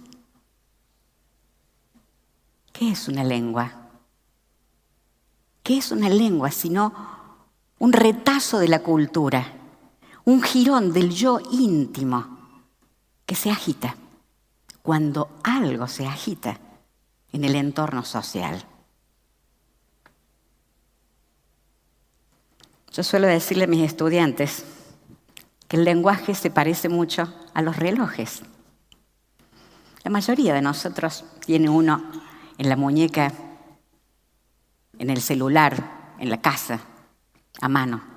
¿Qué 2.71 2.91
es 2.91 3.07
una 3.07 3.23
lengua? 3.23 3.71
¿Qué 5.61 5.77
es 5.77 5.91
una 5.91 6.09
lengua 6.09 6.49
sino 6.49 6.93
un 7.77 7.93
retazo 7.93 8.59
de 8.59 8.67
la 8.67 8.83
cultura, 8.83 9.60
un 10.25 10.41
jirón 10.41 10.93
del 10.93 11.09
yo 11.11 11.39
íntimo 11.51 12.37
que 13.25 13.35
se 13.35 13.49
agita 13.49 13.95
cuando 14.81 15.29
algo 15.43 15.87
se 15.87 16.05
agita 16.05 16.59
en 17.31 17.43
el 17.43 17.55
entorno 17.55 18.03
social? 18.03 18.65
Yo 22.91 23.03
suelo 23.03 23.27
decirle 23.27 23.63
a 23.63 23.67
mis 23.67 23.85
estudiantes 23.85 24.65
que 25.69 25.77
el 25.77 25.85
lenguaje 25.85 26.35
se 26.35 26.51
parece 26.51 26.89
mucho 26.89 27.33
a 27.53 27.61
los 27.61 27.77
relojes. 27.77 28.41
La 30.03 30.11
mayoría 30.11 30.53
de 30.53 30.61
nosotros 30.61 31.23
tiene 31.45 31.69
uno 31.69 32.11
en 32.57 32.67
la 32.67 32.75
muñeca, 32.75 33.31
en 34.97 35.09
el 35.09 35.21
celular, 35.21 36.15
en 36.19 36.29
la 36.29 36.41
casa, 36.41 36.81
a 37.61 37.69
mano. 37.69 38.10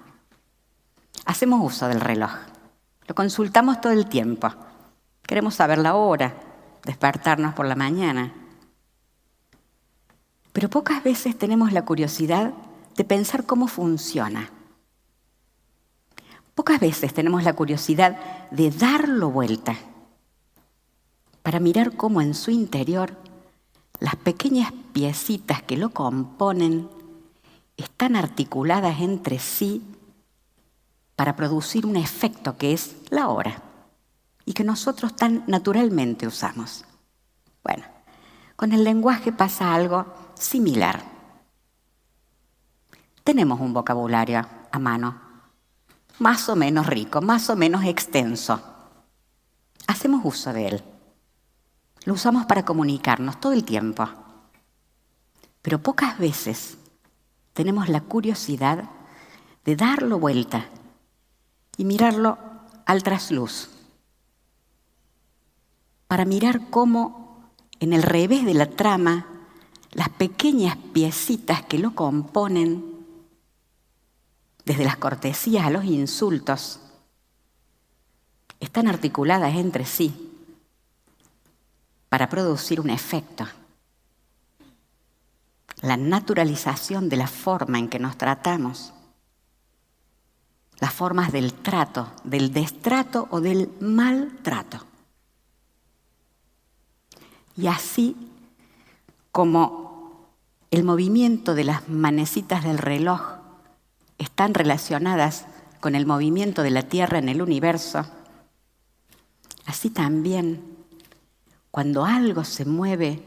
Hacemos 1.24 1.60
uso 1.64 1.88
del 1.88 2.00
reloj. 2.00 2.32
Lo 3.06 3.14
consultamos 3.14 3.80
todo 3.80 3.92
el 3.92 4.06
tiempo. 4.08 4.48
Queremos 5.22 5.54
saber 5.54 5.78
la 5.78 5.94
hora, 5.94 6.34
despertarnos 6.84 7.54
por 7.54 7.66
la 7.66 7.76
mañana. 7.76 8.32
Pero 10.52 10.68
pocas 10.68 11.02
veces 11.02 11.36
tenemos 11.36 11.72
la 11.72 11.84
curiosidad 11.84 12.52
de 12.96 13.04
pensar 13.04 13.44
cómo 13.44 13.66
funciona. 13.66 14.50
Pocas 16.54 16.78
veces 16.78 17.12
tenemos 17.12 17.42
la 17.42 17.54
curiosidad 17.54 18.16
de 18.50 18.70
darlo 18.70 19.30
vuelta 19.30 19.76
para 21.42 21.58
mirar 21.58 21.96
cómo 21.96 22.20
en 22.20 22.34
su 22.34 22.50
interior 22.50 23.16
las 23.98 24.16
pequeñas 24.16 24.72
piecitas 24.92 25.62
que 25.62 25.76
lo 25.76 25.90
componen 25.90 26.88
están 27.76 28.14
articuladas 28.14 29.00
entre 29.00 29.38
sí 29.38 29.82
para 31.16 31.36
producir 31.36 31.86
un 31.86 31.96
efecto 31.96 32.56
que 32.56 32.72
es 32.72 32.96
la 33.10 33.28
hora 33.28 33.62
y 34.44 34.52
que 34.52 34.64
nosotros 34.64 35.14
tan 35.16 35.44
naturalmente 35.46 36.26
usamos. 36.26 36.84
Bueno, 37.62 37.84
con 38.56 38.72
el 38.72 38.84
lenguaje 38.84 39.32
pasa 39.32 39.74
algo 39.74 40.06
similar. 40.34 41.02
Tenemos 43.22 43.60
un 43.60 43.72
vocabulario 43.72 44.46
a 44.70 44.78
mano, 44.78 45.20
más 46.18 46.48
o 46.48 46.56
menos 46.56 46.86
rico, 46.86 47.20
más 47.20 47.48
o 47.48 47.56
menos 47.56 47.84
extenso. 47.84 48.62
Hacemos 49.86 50.22
uso 50.24 50.52
de 50.52 50.68
él. 50.68 50.84
Lo 52.04 52.14
usamos 52.14 52.44
para 52.44 52.64
comunicarnos 52.64 53.40
todo 53.40 53.52
el 53.52 53.64
tiempo. 53.64 54.06
Pero 55.62 55.82
pocas 55.82 56.18
veces 56.18 56.76
tenemos 57.54 57.88
la 57.88 58.02
curiosidad 58.02 58.84
de 59.64 59.76
darlo 59.76 60.18
vuelta 60.18 60.66
y 61.76 61.84
mirarlo 61.84 62.38
al 62.86 63.02
trasluz. 63.02 63.70
Para 66.06 66.24
mirar 66.24 66.70
cómo 66.70 67.52
en 67.80 67.92
el 67.92 68.02
revés 68.02 68.44
de 68.44 68.54
la 68.54 68.70
trama 68.70 69.26
las 69.92 70.08
pequeñas 70.08 70.76
piecitas 70.92 71.62
que 71.62 71.78
lo 71.78 71.94
componen, 71.94 72.94
desde 74.64 74.84
las 74.84 74.96
cortesías 74.96 75.66
a 75.66 75.70
los 75.70 75.84
insultos, 75.84 76.80
están 78.60 78.88
articuladas 78.88 79.54
entre 79.54 79.84
sí 79.84 80.30
para 82.08 82.28
producir 82.28 82.80
un 82.80 82.90
efecto. 82.90 83.46
La 85.82 85.96
naturalización 85.96 87.08
de 87.08 87.16
la 87.16 87.26
forma 87.26 87.78
en 87.78 87.88
que 87.88 87.98
nos 87.98 88.16
tratamos, 88.16 88.94
las 90.84 90.92
formas 90.92 91.32
del 91.32 91.54
trato, 91.54 92.12
del 92.24 92.52
destrato 92.52 93.26
o 93.30 93.40
del 93.40 93.70
maltrato. 93.80 94.84
Y 97.56 97.68
así 97.68 98.14
como 99.32 100.28
el 100.70 100.84
movimiento 100.84 101.54
de 101.54 101.64
las 101.64 101.88
manecitas 101.88 102.64
del 102.64 102.76
reloj 102.76 103.22
están 104.18 104.52
relacionadas 104.52 105.46
con 105.80 105.94
el 105.94 106.04
movimiento 106.04 106.62
de 106.62 106.72
la 106.72 106.82
Tierra 106.82 107.16
en 107.16 107.30
el 107.30 107.40
universo, 107.40 108.04
así 109.64 109.88
también 109.88 110.76
cuando 111.70 112.04
algo 112.04 112.44
se 112.44 112.66
mueve 112.66 113.24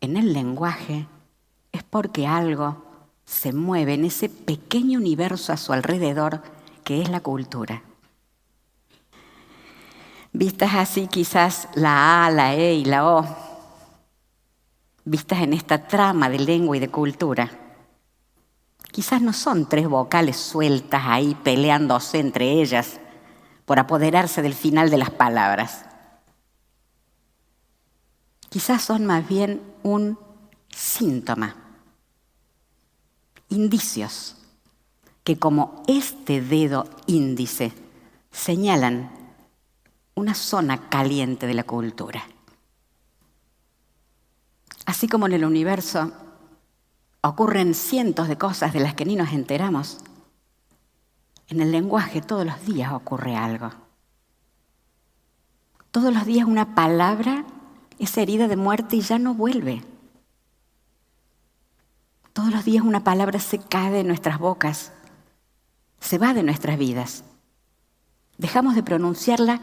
en 0.00 0.16
el 0.16 0.32
lenguaje, 0.32 1.06
es 1.70 1.82
porque 1.82 2.26
algo 2.26 2.82
se 3.34 3.52
mueve 3.52 3.94
en 3.94 4.04
ese 4.04 4.28
pequeño 4.28 5.00
universo 5.00 5.52
a 5.52 5.56
su 5.56 5.72
alrededor 5.72 6.40
que 6.84 7.02
es 7.02 7.08
la 7.10 7.20
cultura. 7.20 7.82
Vistas 10.32 10.74
así 10.74 11.08
quizás 11.08 11.68
la 11.74 12.26
A, 12.26 12.30
la 12.30 12.54
E 12.54 12.74
y 12.74 12.84
la 12.84 13.06
O, 13.06 13.26
vistas 15.04 15.40
en 15.40 15.52
esta 15.52 15.88
trama 15.88 16.30
de 16.30 16.38
lengua 16.38 16.76
y 16.76 16.80
de 16.80 16.88
cultura, 16.88 17.50
quizás 18.92 19.20
no 19.20 19.32
son 19.32 19.68
tres 19.68 19.88
vocales 19.88 20.36
sueltas 20.36 21.02
ahí 21.04 21.36
peleándose 21.42 22.20
entre 22.20 22.62
ellas 22.62 23.00
por 23.64 23.80
apoderarse 23.80 24.42
del 24.42 24.54
final 24.54 24.90
de 24.90 24.98
las 24.98 25.10
palabras. 25.10 25.86
Quizás 28.48 28.82
son 28.82 29.06
más 29.06 29.26
bien 29.26 29.60
un 29.82 30.18
síntoma, 30.68 31.63
indicios 33.54 34.36
que 35.22 35.38
como 35.38 35.82
este 35.86 36.40
dedo 36.40 36.88
índice 37.06 37.72
señalan 38.30 39.10
una 40.14 40.34
zona 40.34 40.88
caliente 40.88 41.46
de 41.46 41.54
la 41.54 41.64
cultura. 41.64 42.26
Así 44.86 45.08
como 45.08 45.26
en 45.26 45.32
el 45.32 45.44
universo 45.44 46.12
ocurren 47.22 47.74
cientos 47.74 48.28
de 48.28 48.36
cosas 48.36 48.72
de 48.72 48.80
las 48.80 48.94
que 48.94 49.06
ni 49.06 49.16
nos 49.16 49.32
enteramos, 49.32 49.98
en 51.48 51.60
el 51.60 51.72
lenguaje 51.72 52.20
todos 52.20 52.44
los 52.44 52.64
días 52.66 52.92
ocurre 52.92 53.34
algo. 53.34 53.70
Todos 55.90 56.12
los 56.12 56.26
días 56.26 56.46
una 56.46 56.74
palabra 56.74 57.44
esa 57.98 58.20
herida 58.20 58.48
de 58.48 58.56
muerte 58.56 58.96
y 58.96 59.00
ya 59.00 59.18
no 59.18 59.34
vuelve. 59.34 59.82
Todos 62.34 62.52
los 62.52 62.64
días 62.64 62.84
una 62.84 63.02
palabra 63.02 63.38
se 63.38 63.58
cae 63.58 63.90
de 63.90 64.04
nuestras 64.04 64.38
bocas, 64.38 64.92
se 66.00 66.18
va 66.18 66.34
de 66.34 66.42
nuestras 66.42 66.76
vidas. 66.76 67.24
Dejamos 68.36 68.74
de 68.74 68.82
pronunciarla 68.82 69.60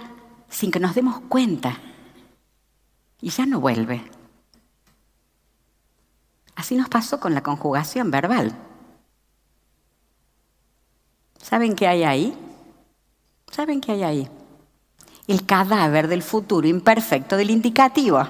sin 0.50 0.72
que 0.72 0.80
nos 0.80 0.96
demos 0.96 1.20
cuenta 1.30 1.78
y 3.22 3.30
ya 3.30 3.46
no 3.46 3.60
vuelve. 3.60 4.10
Así 6.56 6.76
nos 6.76 6.90
pasó 6.90 7.20
con 7.20 7.36
la 7.36 7.44
conjugación 7.44 8.10
verbal. 8.10 8.58
¿Saben 11.40 11.76
qué 11.76 11.88
hay 11.88 12.04
ahí? 12.04 12.38
¿Saben 13.52 13.82
qué 13.82 13.92
hay 13.92 14.04
ahí? 14.04 14.32
el 15.32 15.46
cadáver 15.46 16.08
del 16.08 16.24
futuro 16.24 16.68
imperfecto 16.68 17.38
del 17.38 17.52
indicativo. 17.52 18.28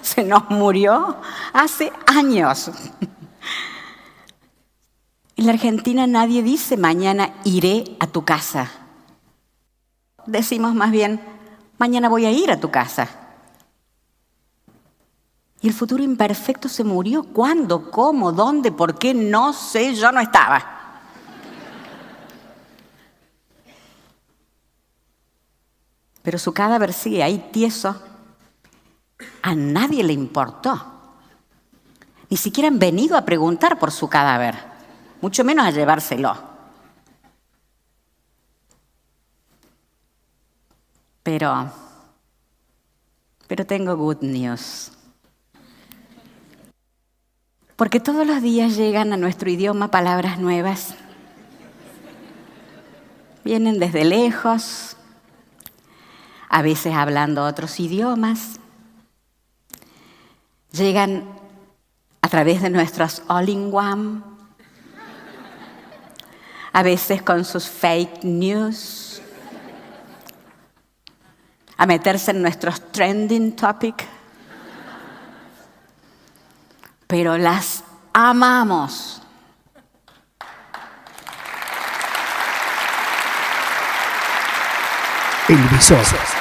Se 0.02 0.24
nos 0.24 0.48
murió 0.50 1.16
hace 1.52 1.92
años. 2.06 2.70
En 5.36 5.46
la 5.46 5.52
Argentina 5.52 6.06
nadie 6.06 6.42
dice 6.42 6.76
mañana 6.76 7.34
iré 7.44 7.96
a 8.00 8.06
tu 8.06 8.24
casa. 8.24 8.70
Decimos 10.26 10.74
más 10.74 10.90
bien, 10.90 11.20
mañana 11.78 12.08
voy 12.08 12.26
a 12.26 12.30
ir 12.30 12.50
a 12.50 12.60
tu 12.60 12.70
casa. 12.70 13.08
Y 15.62 15.68
el 15.68 15.74
futuro 15.74 16.02
imperfecto 16.02 16.68
se 16.68 16.84
murió. 16.84 17.22
¿Cuándo? 17.22 17.90
¿Cómo? 17.90 18.32
¿Dónde? 18.32 18.72
¿Por 18.72 18.98
qué? 18.98 19.12
No 19.12 19.52
sé, 19.52 19.94
yo 19.94 20.10
no 20.10 20.20
estaba. 20.20 20.80
pero 26.22 26.38
su 26.38 26.52
cadáver 26.52 26.92
sigue 26.92 27.22
ahí 27.22 27.48
tieso 27.50 28.00
A 29.42 29.54
nadie 29.54 30.04
le 30.04 30.12
importó. 30.12 30.80
Ni 32.28 32.36
siquiera 32.36 32.68
han 32.68 32.78
venido 32.78 33.16
a 33.16 33.24
preguntar 33.24 33.78
por 33.78 33.90
su 33.90 34.08
cadáver, 34.08 34.56
mucho 35.20 35.44
menos 35.44 35.66
a 35.66 35.70
llevárselo. 35.70 36.36
Pero, 41.22 41.70
pero 43.48 43.66
tengo 43.66 43.96
good 43.96 44.22
news. 44.22 44.92
Porque 47.76 47.98
todos 47.98 48.26
los 48.26 48.42
días 48.42 48.76
llegan 48.76 49.12
a 49.12 49.16
nuestro 49.16 49.50
idioma 49.50 49.90
palabras 49.90 50.38
nuevas. 50.38 50.94
Vienen 53.42 53.78
desde 53.78 54.04
lejos, 54.04 54.96
a 56.48 56.62
veces 56.62 56.94
hablando 56.94 57.44
otros 57.44 57.80
idiomas. 57.80 58.59
Llegan 60.72 61.24
a 62.22 62.28
través 62.28 62.62
de 62.62 62.70
nuestros 62.70 63.22
all-in-one, 63.26 64.22
a 66.72 66.82
veces 66.82 67.22
con 67.22 67.44
sus 67.44 67.68
fake 67.68 68.22
news, 68.22 69.20
a 71.76 71.86
meterse 71.86 72.30
en 72.30 72.42
nuestros 72.42 72.92
trending 72.92 73.56
topic. 73.56 74.06
Pero 77.06 77.36
las 77.36 77.82
amamos. 78.12 79.22
El. 85.48 86.39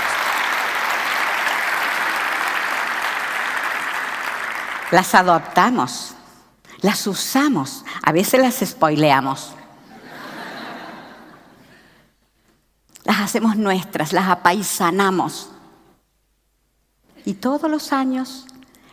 Las 4.92 5.14
adoptamos, 5.14 6.16
las 6.82 7.06
usamos, 7.06 7.86
a 8.02 8.12
veces 8.12 8.42
las 8.42 8.56
spoileamos. 8.56 9.54
Las 13.04 13.20
hacemos 13.22 13.56
nuestras, 13.56 14.14
las 14.14 14.28
apaisanamos. 14.30 15.50
Y 17.26 17.36
todos 17.36 17.70
los 17.70 17.94
años 17.94 18.46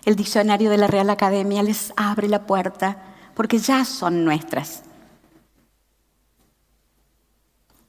el 0.04 0.16
diccionario 0.16 0.70
de 0.70 0.78
la 0.78 0.86
Real 0.86 1.10
Academia 1.10 1.62
les 1.62 1.92
abre 1.96 2.28
la 2.28 2.46
puerta 2.46 2.96
porque 3.34 3.58
ya 3.58 3.84
son 3.84 4.24
nuestras. 4.24 4.82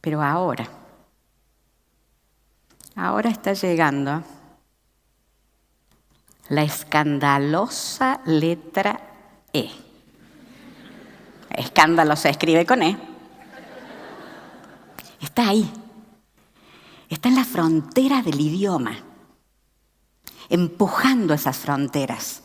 Pero 0.02 0.22
ahora, 0.24 0.68
ahora 2.96 3.30
está 3.30 3.54
llegando 3.54 4.24
la 6.50 6.64
escandalosa 6.64 8.22
letra 8.26 9.00
E. 9.54 9.70
Escándalo 11.50 12.16
se 12.16 12.30
escribe 12.30 12.66
con 12.66 12.84
E. 12.84 12.98
Está 15.20 15.50
ahí. 15.50 15.70
Está 17.10 17.30
en 17.30 17.36
la 17.36 17.46
frontera 17.46 18.22
del 18.22 18.40
idioma, 18.40 18.98
empujando 20.50 21.34
esas 21.34 21.58
fronteras, 21.58 22.44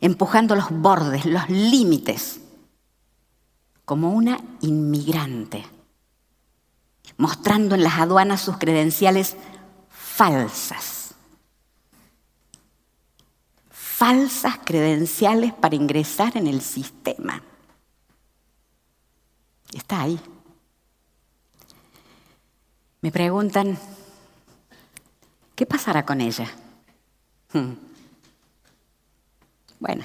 empujando 0.00 0.56
los 0.56 0.70
bordes, 0.70 1.24
los 1.24 1.48
límites, 1.48 2.40
como 3.84 4.10
una 4.10 4.38
inmigrante, 4.60 5.64
mostrando 7.16 7.76
en 7.76 7.84
las 7.84 7.98
aduanas 7.98 8.40
sus 8.40 8.58
credenciales 8.58 9.36
falsas 9.88 11.03
falsas 13.94 14.58
credenciales 14.64 15.52
para 15.52 15.76
ingresar 15.76 16.36
en 16.36 16.48
el 16.48 16.62
sistema. 16.62 17.40
Está 19.72 20.00
ahí. 20.00 20.18
Me 23.02 23.12
preguntan, 23.12 23.78
¿qué 25.54 25.64
pasará 25.64 26.04
con 26.04 26.20
ella? 26.20 26.50
Hmm. 27.52 27.74
Bueno, 29.78 30.04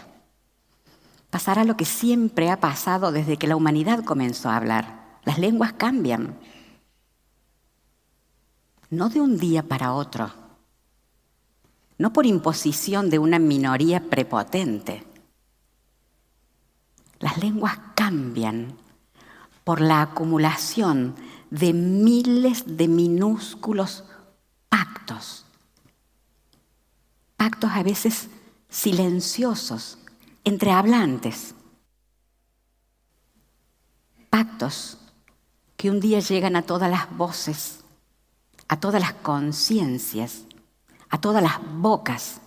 pasará 1.31 1.63
lo 1.63 1.75
que 1.75 1.85
siempre 1.85 2.51
ha 2.51 2.59
pasado 2.59 3.11
desde 3.11 3.37
que 3.37 3.47
la 3.47 3.55
humanidad 3.55 4.03
comenzó 4.03 4.49
a 4.49 4.57
hablar. 4.57 5.17
Las 5.25 5.39
lenguas 5.39 5.73
cambian. 5.73 6.37
No 8.91 9.09
de 9.09 9.19
un 9.19 9.39
día 9.39 9.63
para 9.63 9.93
otro 9.93 10.48
no 11.99 12.13
por 12.13 12.25
imposición 12.25 13.09
de 13.09 13.19
una 13.19 13.37
minoría 13.37 14.09
prepotente. 14.09 15.03
Las 17.19 17.37
lenguas 17.37 17.77
cambian 17.93 18.73
por 19.65 19.81
la 19.81 20.01
acumulación 20.01 21.13
de 21.51 21.73
miles 21.73 22.77
de 22.77 22.87
minúsculos 22.87 24.05
pactos. 24.69 25.45
Pactos 27.35 27.71
a 27.73 27.83
veces 27.83 28.29
silenciosos 28.69 29.97
entre 30.45 30.71
hablantes. 30.71 31.53
Pactos 34.29 34.99
que 35.75 35.89
un 35.89 35.99
día 35.99 36.21
llegan 36.21 36.55
a 36.55 36.61
todas 36.61 36.89
las 36.89 37.15
voces, 37.17 37.81
a 38.69 38.79
todas 38.79 39.01
las 39.01 39.13
conciencias 39.13 40.43
a 41.09 41.19
todas 41.19 41.41
las 41.41 41.59
bocas. 41.73 42.41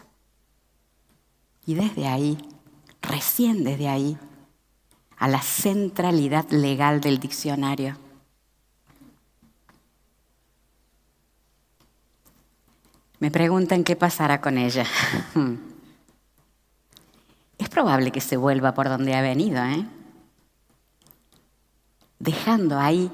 Y 1.66 1.74
desde 1.74 2.06
ahí, 2.06 2.38
recién 3.00 3.64
desde 3.64 3.88
ahí, 3.88 4.18
a 5.16 5.28
la 5.28 5.40
centralidad 5.40 6.50
legal 6.50 7.00
del 7.00 7.18
diccionario. 7.20 7.96
Me 13.20 13.30
preguntan 13.30 13.84
qué 13.84 13.94
pasará 13.94 14.40
con 14.40 14.58
ella. 14.58 14.86
Es 17.58 17.68
probable 17.68 18.10
que 18.10 18.20
se 18.20 18.36
vuelva 18.36 18.74
por 18.74 18.88
donde 18.88 19.14
ha 19.14 19.22
venido, 19.22 19.62
¿eh? 19.64 19.86
dejando 22.22 22.78
ahí 22.78 23.10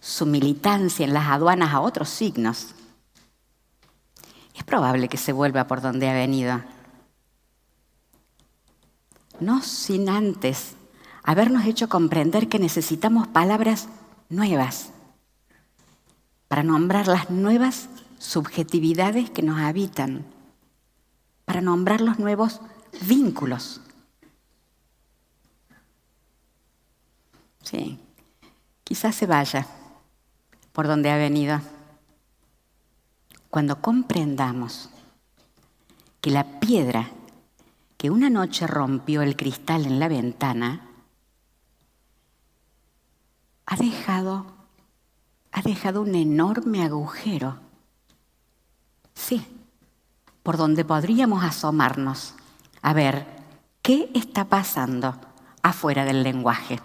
su 0.00 0.26
militancia 0.26 1.04
en 1.04 1.14
las 1.14 1.28
aduanas 1.28 1.72
a 1.72 1.80
otros 1.80 2.08
signos 2.08 2.74
es 4.58 4.64
probable 4.64 5.08
que 5.08 5.16
se 5.16 5.32
vuelva 5.32 5.68
por 5.68 5.80
donde 5.80 6.08
ha 6.08 6.14
venido. 6.14 6.60
No 9.38 9.62
sin 9.62 10.08
antes 10.08 10.74
habernos 11.22 11.64
hecho 11.64 11.88
comprender 11.88 12.48
que 12.48 12.58
necesitamos 12.58 13.28
palabras 13.28 13.88
nuevas 14.28 14.90
para 16.48 16.64
nombrar 16.64 17.06
las 17.06 17.30
nuevas 17.30 17.88
subjetividades 18.18 19.30
que 19.30 19.42
nos 19.42 19.60
habitan, 19.60 20.24
para 21.44 21.60
nombrar 21.60 22.00
los 22.00 22.18
nuevos 22.18 22.60
vínculos. 23.02 23.80
Sí, 27.62 28.00
quizás 28.82 29.14
se 29.14 29.26
vaya 29.26 29.66
por 30.72 30.88
donde 30.88 31.10
ha 31.10 31.16
venido. 31.16 31.60
Cuando 33.50 33.80
comprendamos 33.80 34.90
que 36.20 36.30
la 36.30 36.60
piedra 36.60 37.10
que 37.96 38.10
una 38.10 38.30
noche 38.30 38.66
rompió 38.66 39.22
el 39.22 39.36
cristal 39.36 39.86
en 39.86 39.98
la 39.98 40.08
ventana 40.08 40.88
ha 43.66 43.76
dejado, 43.76 44.46
ha 45.52 45.62
dejado 45.62 46.02
un 46.02 46.14
enorme 46.14 46.84
agujero. 46.84 47.58
Sí, 49.14 49.44
por 50.42 50.56
donde 50.56 50.84
podríamos 50.84 51.42
asomarnos 51.42 52.34
a 52.82 52.92
ver 52.92 53.26
qué 53.82 54.10
está 54.14 54.44
pasando 54.44 55.14
afuera 55.62 56.04
del 56.04 56.22
lenguaje. 56.22 56.80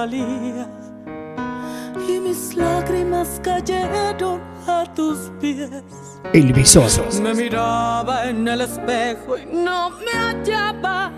Valía 0.00 0.66
y 2.08 2.20
mis 2.20 2.54
lágrimas 2.54 3.38
cayeron 3.42 4.40
a 4.66 4.84
tus 4.94 5.30
pies. 5.40 5.70
El 6.32 6.52
visor. 6.54 6.90
Me 7.22 7.34
miraba 7.34 8.30
en 8.30 8.48
el 8.48 8.62
espejo 8.62 9.36
y 9.36 9.44
no 9.44 9.90
me 9.90 10.12
hallaba. 10.12 11.12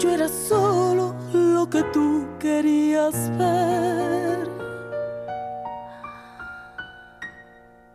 Yo 0.00 0.10
era 0.10 0.28
solo 0.28 1.14
lo 1.32 1.70
que 1.70 1.82
tú 1.94 2.26
querías 2.40 3.14
ver. 3.38 4.55